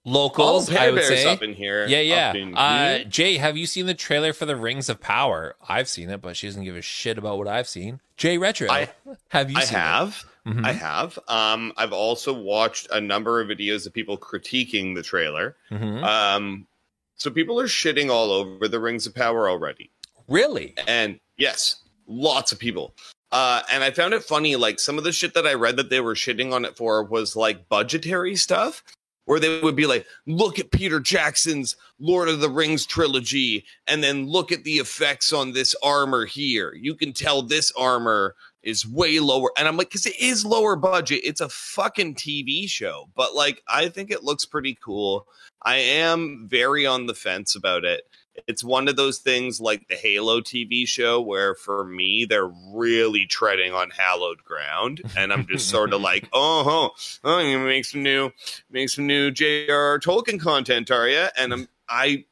locals, 0.05 0.69
Oh, 0.69 0.73
I 0.73 0.77
Pear 0.77 0.91
would 0.91 0.95
Bear's 0.99 1.07
say. 1.07 1.25
up 1.31 1.41
in 1.41 1.53
here. 1.53 1.85
Yeah, 1.87 1.99
yeah. 2.01 2.29
Up 2.29 2.35
in 2.35 2.55
Uh. 2.55 3.03
Jay, 3.05 3.37
have 3.37 3.57
you 3.57 3.65
seen 3.65 3.85
the 3.85 3.93
trailer 3.93 4.33
for 4.33 4.45
the 4.45 4.55
Rings 4.55 4.89
of 4.89 4.99
Power? 5.01 5.55
I've 5.67 5.87
seen 5.89 6.09
it, 6.09 6.21
but 6.21 6.37
she 6.37 6.47
doesn't 6.47 6.63
give 6.63 6.75
a 6.75 6.81
shit 6.81 7.17
about 7.17 7.37
what 7.37 7.47
I've 7.47 7.67
seen. 7.67 7.99
Jay 8.17 8.37
Retro, 8.37 8.69
I- 8.69 8.89
have 9.29 9.49
you 9.49 9.57
I 9.57 9.63
seen 9.63 9.79
have. 9.79 10.23
Mhm. 10.45 10.65
I 10.65 10.71
have. 10.71 11.19
Um, 11.27 11.73
I've 11.77 11.93
also 11.93 12.33
watched 12.33 12.87
a 12.91 13.01
number 13.01 13.41
of 13.41 13.47
videos 13.49 13.85
of 13.85 13.93
people 13.93 14.17
critiquing 14.17 14.95
the 14.95 15.03
trailer. 15.03 15.55
Mhm. 15.71 16.03
Um, 16.03 16.67
so 17.15 17.29
people 17.29 17.59
are 17.59 17.67
shitting 17.67 18.09
all 18.09 18.31
over 18.31 18.67
the 18.67 18.79
Rings 18.79 19.05
of 19.07 19.15
Power 19.15 19.49
already. 19.49 19.89
really? 20.27 20.75
And 20.87 21.19
yes, 21.37 21.81
lots 22.07 22.51
of 22.51 22.59
people. 22.59 22.93
Uh, 23.31 23.61
and 23.71 23.83
I 23.83 23.91
found 23.91 24.13
it 24.13 24.23
funny, 24.23 24.55
like 24.55 24.79
some 24.79 24.97
of 24.97 25.03
the 25.03 25.11
shit 25.11 25.33
that 25.35 25.45
I 25.45 25.53
read 25.53 25.77
that 25.77 25.89
they 25.89 26.01
were 26.01 26.15
shitting 26.15 26.51
on 26.51 26.65
it 26.65 26.75
for 26.75 27.03
was 27.03 27.35
like 27.35 27.69
budgetary 27.69 28.35
stuff, 28.35 28.83
where 29.25 29.39
they 29.39 29.59
would 29.59 29.75
be 29.75 29.85
like, 29.85 30.07
look 30.25 30.57
at 30.57 30.71
Peter 30.71 30.99
Jackson's 30.99 31.75
Lord 31.99 32.27
of 32.29 32.39
the 32.39 32.49
Rings 32.49 32.87
trilogy, 32.87 33.65
and 33.85 34.03
then 34.03 34.27
look 34.27 34.51
at 34.51 34.63
the 34.63 34.77
effects 34.77 35.31
on 35.31 35.53
this 35.53 35.75
armor 35.83 36.25
here. 36.25 36.73
You 36.73 36.95
can 36.95 37.13
tell 37.13 37.43
this 37.43 37.71
armor 37.77 38.35
is 38.63 38.87
way 38.87 39.19
lower. 39.19 39.51
And 39.57 39.67
I'm 39.67 39.77
like, 39.77 39.89
because 39.89 40.07
it 40.07 40.19
is 40.19 40.43
lower 40.43 40.75
budget. 40.75 41.21
It's 41.23 41.41
a 41.41 41.49
fucking 41.49 42.15
TV 42.15 42.67
show. 42.67 43.09
But 43.15 43.35
like, 43.35 43.61
I 43.67 43.89
think 43.89 44.11
it 44.11 44.23
looks 44.23 44.45
pretty 44.45 44.77
cool. 44.83 45.27
I 45.61 45.75
am 45.75 46.47
very 46.49 46.85
on 46.85 47.05
the 47.05 47.13
fence 47.13 47.55
about 47.55 47.85
it 47.85 48.03
it's 48.47 48.63
one 48.63 48.87
of 48.87 48.95
those 48.95 49.19
things 49.19 49.59
like 49.59 49.87
the 49.87 49.95
Halo 49.95 50.41
TV 50.41 50.87
show 50.87 51.21
where 51.21 51.55
for 51.55 51.83
me 51.85 52.25
they're 52.25 52.51
really 52.73 53.25
treading 53.25 53.73
on 53.73 53.89
hallowed 53.89 54.43
ground. 54.43 55.01
And 55.17 55.31
I'm 55.31 55.45
just 55.47 55.69
sort 55.69 55.93
of 55.93 56.01
like 56.09 56.27
oh 56.33 56.63
huh, 56.63 57.19
oh 57.23 57.39
you 57.39 57.59
make 57.59 57.85
some 57.85 58.03
new 58.03 58.31
make 58.69 58.89
some 58.89 59.07
new 59.07 59.31
J.R.R. 59.31 59.99
Tolkien 59.99 60.39
content 60.39 60.91
are 60.91 61.07
you 61.07 61.27
and 61.37 61.53
I'm 61.53 61.67
I 61.87 62.25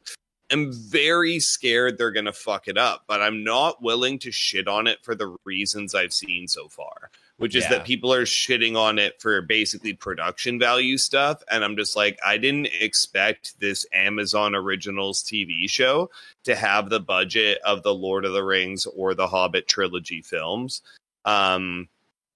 am 0.49 0.71
very 0.71 1.39
scared 1.39 1.97
they're 1.97 2.11
going 2.11 2.25
to 2.25 2.33
fuck 2.33 2.67
it 2.67 2.77
up 2.77 3.03
but 3.07 3.21
I'm 3.21 3.43
not 3.43 3.81
willing 3.81 4.19
to 4.19 4.31
shit 4.31 4.67
on 4.67 4.87
it 4.87 4.99
for 5.03 5.13
the 5.13 5.35
reasons 5.43 5.93
I've 5.93 6.13
seen 6.13 6.47
so 6.47 6.69
far 6.69 7.11
which 7.38 7.56
is 7.56 7.63
Yeah. 7.63 7.69
that 7.69 7.86
people 7.86 8.12
are 8.13 8.26
shitting 8.26 8.76
on 8.76 9.00
it 9.00 9.21
for 9.21 9.41
basically 9.41 9.93
production 9.93 10.60
value 10.60 10.97
stuff. 10.97 11.43
And 11.52 11.63
I'm 11.63 11.76
just 11.76 11.95
like, 11.95 12.17
I 12.26 12.38
didn't 12.38 12.69
expect 12.80 13.60
this 13.60 13.86
Amazon 13.93 14.56
Originals 14.56 15.23
TV 15.23 15.69
show 15.69 16.10
to 16.43 16.56
have 16.56 16.89
the 16.89 17.00
budget 17.00 17.60
of 17.63 17.84
the 17.84 17.93
Lord 17.93 18.26
of 18.26 18.34
the 18.34 18.43
Rings 18.43 18.86
or 18.86 19.13
the 19.13 19.28
Hobbit 19.28 19.67
trilogy 19.67 20.21
films. 20.21 20.82
Um, 21.26 21.89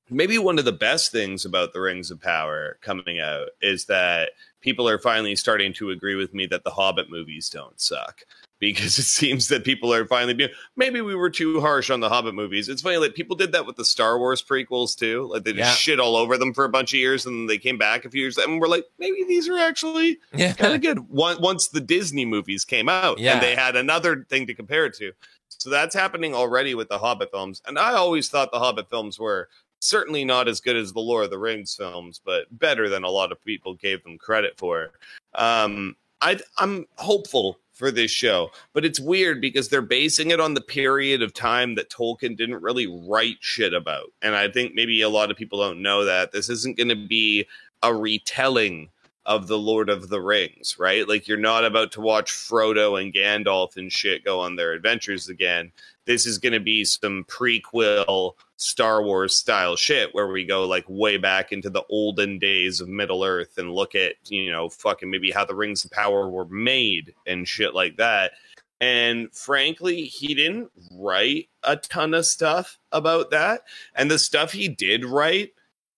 maybe 0.10 0.38
one 0.38 0.60
of 0.60 0.66
the 0.66 0.72
best 0.72 1.12
things 1.12 1.46
about 1.46 1.74
the 1.74 1.82
Rings 1.82 2.12
of 2.12 2.22
Power 2.22 2.78
coming 2.82 3.20
out 3.20 3.50
is 3.62 3.86
that 3.86 4.32
people 4.60 4.88
are 4.88 5.00
finally 5.00 5.36
starting 5.36 5.74
to 5.74 5.90
agree 5.90 6.16
with 6.16 6.34
me 6.34 6.46
that 6.48 6.64
the 6.64 6.72
Hobbit 6.72 7.10
movies 7.10 7.50
don't 7.50 7.80
suck. 7.80 8.22
Because 8.62 8.98
it 9.00 9.04
seems 9.04 9.48
that 9.50 9.66
people 9.66 9.92
are 9.94 10.06
finally 10.06 10.34
being 10.36 10.52
maybe 10.78 11.02
we 11.02 11.16
were 11.16 11.30
too 11.32 11.60
harsh 11.60 11.90
on 11.90 12.00
the 12.00 12.08
Hobbit 12.08 12.36
movies. 12.36 12.70
It's 12.70 12.82
funny, 12.84 12.96
like 12.98 13.16
people 13.16 13.36
did 13.36 13.52
that 13.52 13.66
with 13.66 13.76
the 13.76 13.84
Star 13.84 14.18
Wars 14.20 14.42
prequels 14.42 14.96
too. 14.96 15.28
Like 15.34 15.44
they 15.44 15.52
just 15.52 15.60
Yeah. 15.72 15.74
shit 15.74 16.00
all 16.00 16.16
over 16.16 16.38
them 16.38 16.54
for 16.54 16.64
a 16.64 16.70
bunch 16.70 16.94
of 16.94 17.00
years, 17.00 17.26
and 17.26 17.36
then 17.36 17.48
they 17.48 17.58
came 17.58 17.78
back 17.78 18.06
a 18.06 18.10
few 18.10 18.22
years, 18.22 18.38
and 18.38 18.62
we're 18.62 18.68
like, 18.70 18.86
maybe 19.00 19.24
these 19.26 19.50
are 19.50 19.58
actually 19.58 20.20
Yeah. 20.34 20.54
kind 20.54 20.76
of 20.76 20.82
good. 20.82 21.10
Once 21.10 21.40
once 21.40 21.68
the 21.70 21.82
Disney 21.82 22.24
movies 22.24 22.64
came 22.64 22.88
out, 22.88 23.18
Yeah. 23.20 23.34
and 23.34 23.42
they 23.42 23.56
had 23.56 23.76
another 23.76 24.26
thing 24.30 24.46
to 24.48 24.54
compare 24.54 24.86
it 24.86 24.94
to. 25.00 25.12
So 25.50 25.70
that's 25.72 25.94
happening 25.96 26.34
already 26.34 26.76
with 26.76 26.88
the 26.88 27.00
Hobbit 27.00 27.32
films, 27.32 27.62
and 27.66 27.78
I 27.80 27.94
always 27.94 28.30
thought 28.30 28.52
the 28.52 28.60
Hobbit 28.60 28.90
films 28.90 29.20
were 29.20 29.50
certainly 29.80 30.24
not 30.24 30.48
as 30.48 30.62
good 30.62 30.76
as 30.76 30.94
the 30.94 31.00
Lord 31.00 31.24
of 31.26 31.32
the 31.32 31.40
Rings 31.40 31.76
films, 31.76 32.22
but 32.24 32.46
better 32.60 32.88
than 32.90 33.04
a 33.04 33.10
lot 33.10 33.32
of 33.32 33.44
people 33.44 33.74
gave 33.74 34.04
them 34.04 34.20
credit 34.20 34.54
for. 34.56 34.92
Um, 35.34 35.96
I, 36.22 36.40
I'm 36.60 36.86
hopeful 36.98 37.58
for 37.82 37.92
this 37.92 38.12
show, 38.12 38.52
but 38.74 38.86
it's 38.86 39.00
weird 39.00 39.42
because 39.42 39.68
they're 39.68 39.82
basing 39.82 40.30
it 40.30 40.40
on 40.40 40.54
the 40.54 40.62
period 40.62 41.24
of 41.24 41.34
time 41.34 41.74
that 41.76 41.90
Tolkien 41.90 42.38
didn't 42.38 42.62
really 42.62 42.86
write 43.10 43.38
shit 43.40 43.74
about. 43.74 44.14
And 44.22 44.36
I 44.36 44.50
think 44.50 44.76
maybe 44.76 45.02
a 45.02 45.10
lot 45.10 45.32
of 45.32 45.36
people 45.36 45.60
don't 45.60 45.82
know 45.82 46.06
that 46.06 46.32
this 46.32 46.48
isn't 46.48 46.78
going 46.78 46.90
to 46.90 47.08
be 47.08 47.48
a 47.82 47.92
retelling 47.92 48.90
of 49.26 49.48
the 49.48 49.58
Lord 49.58 49.90
of 49.90 50.10
the 50.10 50.22
Rings, 50.22 50.78
right? 50.80 51.08
Like 51.08 51.28
you're 51.28 51.38
not 51.38 51.64
about 51.64 51.92
to 51.94 52.02
watch 52.02 52.32
Frodo 52.32 53.00
and 53.02 53.14
Gandalf 53.14 53.78
and 53.78 53.92
shit 53.92 54.26
go 54.26 54.40
on 54.40 54.56
their 54.56 54.74
adventures 54.74 55.30
again. 55.30 55.72
This 56.06 56.26
is 56.26 56.40
going 56.40 56.54
to 56.54 56.60
be 56.60 56.84
some 56.84 57.24
prequel 57.26 58.34
Star 58.58 59.04
Wars 59.04 59.38
style 59.38 59.76
shit 59.76 60.14
where 60.14 60.28
we 60.28 60.46
go 60.46 60.66
like 60.66 60.86
way 60.88 61.18
back 61.18 61.52
into 61.52 61.70
the 61.70 61.84
olden 61.90 62.40
days 62.40 62.82
of 62.82 62.88
Middle 62.88 63.24
Earth 63.24 63.58
and 63.58 63.74
look 63.74 63.94
at, 63.94 64.16
you 64.26 64.52
know, 64.52 64.70
fucking 64.70 65.10
maybe 65.10 65.32
how 65.32 65.46
the 65.46 65.56
Rings 65.56 65.86
of 65.86 65.92
Power 65.92 66.30
were 66.30 66.46
made 66.46 67.14
and 67.28 67.48
shit 67.48 67.76
like 67.76 67.98
that. 67.98 68.32
And 68.80 69.32
frankly, 69.32 70.06
he 70.06 70.34
didn't 70.34 70.72
write 70.94 71.50
a 71.64 71.76
ton 71.76 72.16
of 72.16 72.26
stuff 72.26 72.80
about 72.92 73.30
that. 73.30 73.62
And 73.94 74.10
the 74.10 74.18
stuff 74.18 74.52
he 74.52 74.68
did 74.68 75.06
write 75.06 75.54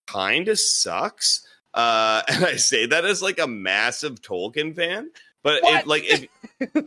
kind 0.06 0.50
of 0.50 0.60
sucks. 0.60 1.48
Uh, 1.74 2.22
and 2.28 2.46
I 2.46 2.56
say 2.56 2.86
that 2.86 3.06
as 3.06 3.22
like 3.22 3.40
a 3.40 3.48
massive 3.48 4.22
Tolkien 4.22 4.76
fan. 4.76 5.12
But 5.44 5.60
if, 5.64 5.86
like 5.86 6.04
if 6.06 6.28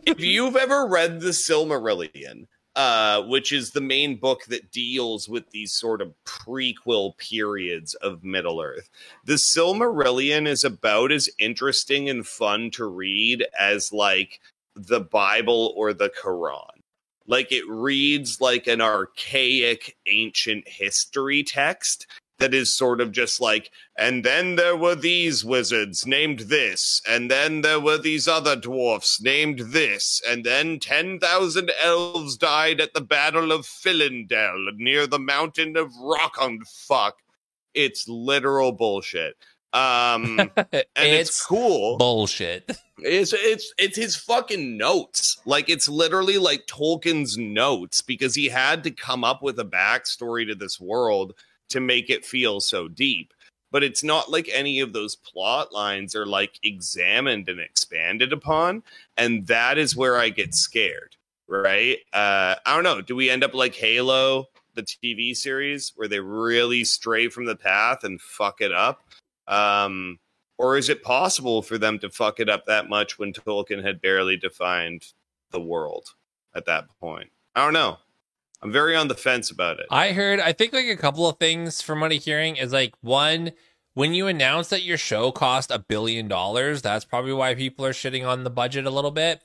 if 0.07 0.19
you've 0.19 0.55
ever 0.55 0.87
read 0.87 1.19
the 1.19 1.29
Silmarillion, 1.29 2.47
uh, 2.75 3.21
which 3.23 3.51
is 3.51 3.71
the 3.71 3.81
main 3.81 4.15
book 4.15 4.45
that 4.45 4.71
deals 4.71 5.29
with 5.29 5.47
these 5.51 5.73
sort 5.73 6.01
of 6.01 6.15
prequel 6.25 7.15
periods 7.17 7.93
of 7.95 8.23
Middle 8.23 8.59
Earth, 8.59 8.89
the 9.25 9.35
Silmarillion 9.35 10.47
is 10.47 10.63
about 10.63 11.11
as 11.11 11.29
interesting 11.37 12.09
and 12.09 12.25
fun 12.25 12.71
to 12.71 12.85
read 12.85 13.45
as 13.59 13.93
like 13.93 14.39
the 14.75 15.01
Bible 15.01 15.73
or 15.77 15.93
the 15.93 16.09
Quran. 16.09 16.81
Like 17.27 17.51
it 17.51 17.67
reads 17.67 18.41
like 18.41 18.65
an 18.65 18.81
archaic 18.81 19.97
ancient 20.07 20.67
history 20.67 21.43
text 21.43 22.07
that 22.39 22.53
is 22.53 22.73
sort 22.73 23.01
of 23.01 23.11
just 23.11 23.41
like, 23.41 23.71
and 23.97 24.23
then 24.23 24.55
there 24.55 24.75
were 24.75 24.95
these 24.95 25.43
wizards 25.43 26.05
named 26.05 26.41
this, 26.41 27.01
and 27.07 27.31
then 27.31 27.61
there 27.61 27.79
were 27.79 27.97
these 27.97 28.27
other 28.27 28.55
dwarfs 28.55 29.21
named 29.21 29.59
this, 29.59 30.21
and 30.27 30.43
then 30.43 30.79
10,000 30.79 31.71
elves 31.81 32.37
died 32.37 32.79
at 32.79 32.93
the 32.93 33.01
Battle 33.01 33.51
of 33.51 33.65
Philindel 33.65 34.75
near 34.77 35.07
the 35.07 35.19
mountain 35.19 35.75
of 35.77 35.91
Rockund. 35.99 36.61
Fuck. 36.67 37.17
It's 37.73 38.07
literal 38.07 38.71
bullshit. 38.71 39.35
Um, 39.73 40.39
and 40.57 40.67
it's, 40.71 41.29
it's 41.29 41.45
cool. 41.45 41.97
bullshit. 41.97 42.77
It's 42.99 43.31
it's 43.33 43.71
it's 43.77 43.95
his 43.95 44.15
fucking 44.15 44.77
notes. 44.77 45.39
Like 45.45 45.69
it's 45.69 45.87
literally 45.87 46.39
like 46.39 46.65
Tolkien's 46.65 47.37
notes 47.37 48.01
because 48.01 48.33
he 48.33 48.47
had 48.47 48.83
to 48.85 48.91
come 48.91 49.23
up 49.23 49.43
with 49.43 49.59
a 49.59 49.65
backstory 49.65 50.47
to 50.47 50.55
this 50.55 50.79
world 50.79 51.33
to 51.69 51.79
make 51.79 52.09
it 52.09 52.25
feel 52.25 52.59
so 52.59 52.87
deep. 52.87 53.33
But 53.71 53.83
it's 53.83 54.03
not 54.03 54.31
like 54.31 54.49
any 54.51 54.79
of 54.79 54.93
those 54.93 55.15
plot 55.15 55.73
lines 55.73 56.15
are 56.15 56.25
like 56.25 56.59
examined 56.63 57.49
and 57.49 57.59
expanded 57.59 58.31
upon, 58.31 58.83
and 59.17 59.45
that 59.47 59.77
is 59.77 59.95
where 59.95 60.17
I 60.17 60.29
get 60.29 60.53
scared. 60.53 61.15
Right? 61.49 61.99
Uh, 62.13 62.55
I 62.65 62.75
don't 62.75 62.83
know. 62.83 63.01
Do 63.01 63.15
we 63.15 63.29
end 63.29 63.43
up 63.43 63.53
like 63.53 63.75
Halo, 63.75 64.45
the 64.75 64.83
TV 64.83 65.35
series, 65.35 65.93
where 65.95 66.07
they 66.07 66.19
really 66.19 66.83
stray 66.83 67.27
from 67.29 67.45
the 67.45 67.55
path 67.55 68.03
and 68.03 68.21
fuck 68.21 68.61
it 68.61 68.71
up? 68.71 69.03
Um, 69.47 70.19
or 70.57 70.77
is 70.77 70.89
it 70.89 71.03
possible 71.03 71.61
for 71.61 71.77
them 71.77 71.99
to 71.99 72.09
fuck 72.09 72.39
it 72.39 72.49
up 72.49 72.65
that 72.65 72.89
much 72.89 73.19
when 73.19 73.33
Tolkien 73.33 73.83
had 73.83 74.01
barely 74.01 74.37
defined 74.37 75.13
the 75.51 75.61
world 75.61 76.13
at 76.55 76.65
that 76.65 76.85
point? 76.99 77.29
I 77.55 77.63
don't 77.63 77.73
know. 77.73 77.97
I'm 78.61 78.71
very 78.71 78.95
on 78.95 79.07
the 79.07 79.15
fence 79.15 79.51
about 79.51 79.79
it. 79.79 79.85
I 79.91 80.11
heard, 80.11 80.39
I 80.39 80.51
think 80.51 80.73
like 80.73 80.87
a 80.87 80.97
couple 80.97 81.27
of 81.27 81.37
things 81.37 81.81
from 81.81 81.99
what 81.99 82.11
I'm 82.11 82.19
hearing 82.19 82.55
is 82.55 82.73
like 82.73 82.93
one, 83.01 83.51
when 83.93 84.13
you 84.13 84.27
announce 84.27 84.69
that 84.69 84.83
your 84.83 84.97
show 84.97 85.31
cost 85.31 85.71
a 85.71 85.79
billion 85.79 86.27
dollars, 86.27 86.81
that's 86.81 87.05
probably 87.05 87.33
why 87.33 87.55
people 87.55 87.85
are 87.85 87.93
shitting 87.93 88.27
on 88.27 88.43
the 88.43 88.49
budget 88.49 88.85
a 88.85 88.91
little 88.91 89.11
bit. 89.11 89.41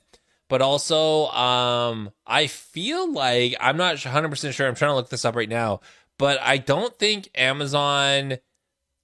But 0.49 0.61
also, 0.61 1.27
um, 1.29 2.11
I 2.27 2.47
feel 2.47 3.11
like 3.11 3.55
I'm 3.59 3.77
not 3.77 3.95
100% 3.95 4.53
sure. 4.53 4.67
I'm 4.67 4.75
trying 4.75 4.91
to 4.91 4.95
look 4.95 5.09
this 5.09 5.25
up 5.25 5.35
right 5.35 5.49
now, 5.49 5.81
but 6.19 6.39
I 6.41 6.57
don't 6.57 6.97
think 6.99 7.29
Amazon 7.33 8.37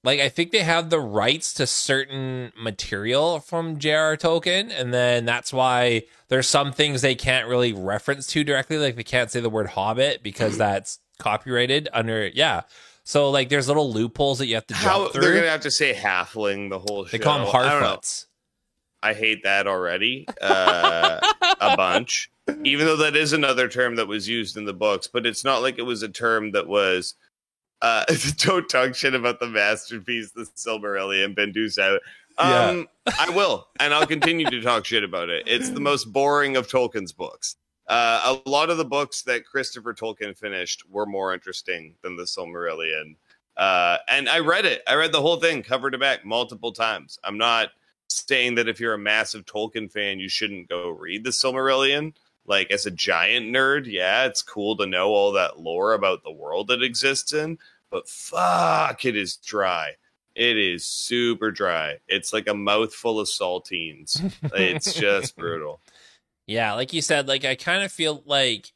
like 0.04 0.20
I 0.20 0.30
think 0.30 0.52
they 0.52 0.64
have 0.64 0.90
the 0.90 1.00
rights 1.00 1.54
to 1.56 1.68
certain 1.68 2.52
material 2.58 3.40
from 3.40 3.78
J.R. 3.80 4.16
Tolkien, 4.16 4.72
and 4.72 4.94
then 4.94 5.26
that's 5.26 5.52
why 5.52 6.04
there's 6.30 6.48
some 6.48 6.72
things 6.72 7.02
they 7.02 7.16
can't 7.16 7.48
really 7.48 7.74
reference 7.74 8.28
to 8.28 8.44
directly. 8.44 8.78
Like 8.78 8.96
they 8.96 9.04
can't 9.04 9.30
say 9.30 9.42
the 9.42 9.50
word 9.50 9.68
Hobbit 9.68 10.24
because 10.24 10.58
that's 10.58 11.00
copyrighted 11.20 11.90
under 11.94 12.28
yeah. 12.28 12.62
So 13.04 13.30
like 13.30 13.50
there's 13.50 13.68
little 13.68 13.92
loopholes 13.92 14.40
that 14.40 14.48
you 14.48 14.56
have 14.56 14.68
to 14.68 14.74
jump 14.74 14.86
How 14.86 15.08
through. 15.10 15.22
they're 15.22 15.34
gonna 15.36 15.50
have 15.50 15.62
to 15.62 15.72
say 15.72 15.94
halfling 15.94 16.70
the 16.70 16.80
whole 16.80 17.06
show. 17.06 17.12
they 17.18 17.20
call 17.24 17.40
them 17.40 17.48
I. 17.48 17.52
Harfoots. 17.52 18.26
I 19.02 19.14
hate 19.14 19.44
that 19.44 19.66
already 19.66 20.28
uh, 20.42 21.20
a 21.62 21.78
bunch. 21.78 22.30
Even 22.66 22.86
though 22.86 22.98
that 22.98 23.16
is 23.16 23.32
another 23.32 23.68
term 23.70 23.96
that 23.96 24.08
was 24.08 24.28
used 24.28 24.58
in 24.58 24.66
the 24.66 24.74
books, 24.74 25.08
but 25.08 25.26
it's 25.26 25.46
not 25.46 25.62
like 25.62 25.78
it 25.80 25.84
was 25.84 26.04
a 26.04 26.10
term 26.10 26.52
that 26.52 26.68
was. 26.68 27.16
Uh, 27.82 28.06
don't 28.38 28.68
talk 28.70 28.96
shit 28.96 29.14
about 29.14 29.40
the 29.40 29.48
masterpiece, 29.48 30.32
the 30.32 30.44
Silmarillion, 30.56 31.36
Bendusa. 31.36 32.00
Um, 32.38 32.88
I 33.20 33.30
will, 33.32 33.68
and 33.82 33.94
I'll 33.94 34.08
continue 34.08 34.50
to 34.50 34.62
talk 34.62 34.86
shit 34.86 35.04
about 35.04 35.30
it. 35.30 35.44
It's 35.46 35.70
the 35.70 35.82
most 35.82 36.14
boring 36.14 36.56
of 36.56 36.68
Tolkien's 36.68 37.12
books. 37.12 37.58
Uh, 37.88 38.40
a 38.46 38.50
lot 38.50 38.70
of 38.70 38.78
the 38.78 38.86
books 38.86 39.24
that 39.24 39.46
Christopher 39.46 39.94
Tolkien 39.94 40.38
finished 40.38 40.88
were 40.90 41.06
more 41.06 41.34
interesting 41.34 41.96
than 42.02 42.16
the 42.16 42.24
Silmarillion. 42.24 43.16
Uh, 43.58 43.98
and 44.08 44.30
I 44.30 44.40
read 44.40 44.66
it. 44.66 44.84
I 44.88 44.96
read 44.96 45.12
the 45.12 45.22
whole 45.22 45.38
thing 45.38 45.64
cover 45.64 45.92
to 45.92 45.98
back 45.98 46.24
multiple 46.24 46.72
times. 46.72 47.20
I'm 47.24 47.38
not 47.38 47.72
saying 48.08 48.56
that 48.56 48.70
if 48.70 48.80
you're 48.80 48.94
a 48.94 49.00
massive 49.00 49.46
Tolkien 49.46 49.92
fan, 49.92 50.20
you 50.20 50.30
shouldn't 50.30 50.70
go 50.70 50.90
read 50.90 51.24
the 51.24 51.32
Silmarillion. 51.32 52.14
Like 52.50 52.72
as 52.72 52.88
a 52.88 52.92
giant 52.92 53.46
nerd, 53.46 53.86
yeah, 53.86 54.26
it's 54.26 54.42
cool 54.42 54.76
to 54.78 54.88
know 54.88 55.10
all 55.10 55.32
that 55.34 55.60
lore 55.60 55.94
about 55.94 56.24
the 56.24 56.32
world 56.32 56.72
it 56.72 56.82
exists 56.82 57.32
in, 57.32 57.60
but 57.92 58.10
fuck, 58.10 59.06
it 59.06 59.16
is 59.16 59.38
dry. 59.38 59.92
It 60.34 60.58
is 60.58 60.84
super 60.84 61.52
dry. 61.52 62.00
It's 62.08 62.34
like 62.34 62.48
a 62.48 62.56
mouthful 62.56 63.20
of 63.20 63.28
saltines. 63.28 64.20
It's 64.54 64.94
just 64.96 65.36
brutal. 65.38 65.80
Yeah, 66.48 66.74
like 66.74 66.92
you 66.92 67.04
said, 67.04 67.28
like 67.28 67.46
I 67.46 67.54
kind 67.54 67.84
of 67.84 67.92
feel 67.92 68.24
like 68.26 68.74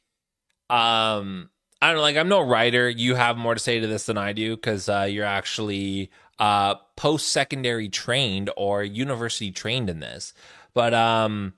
um 0.70 1.50
I 1.82 1.88
don't 1.88 1.96
know, 1.96 2.02
like 2.02 2.16
I'm 2.16 2.28
no 2.28 2.42
writer. 2.42 2.88
You 2.88 3.16
have 3.16 3.36
more 3.36 3.54
to 3.54 3.60
say 3.60 3.80
to 3.80 3.86
this 3.88 4.06
than 4.06 4.16
I 4.16 4.32
do 4.32 4.54
because 4.54 4.88
uh, 4.88 5.08
you're 5.10 5.24
actually 5.24 6.12
uh 6.38 6.76
post 6.96 7.32
secondary 7.32 7.88
trained 7.88 8.50
or 8.56 8.84
university 8.84 9.50
trained 9.50 9.90
in 9.90 9.98
this. 9.98 10.32
But 10.74 10.94
um 10.94 11.54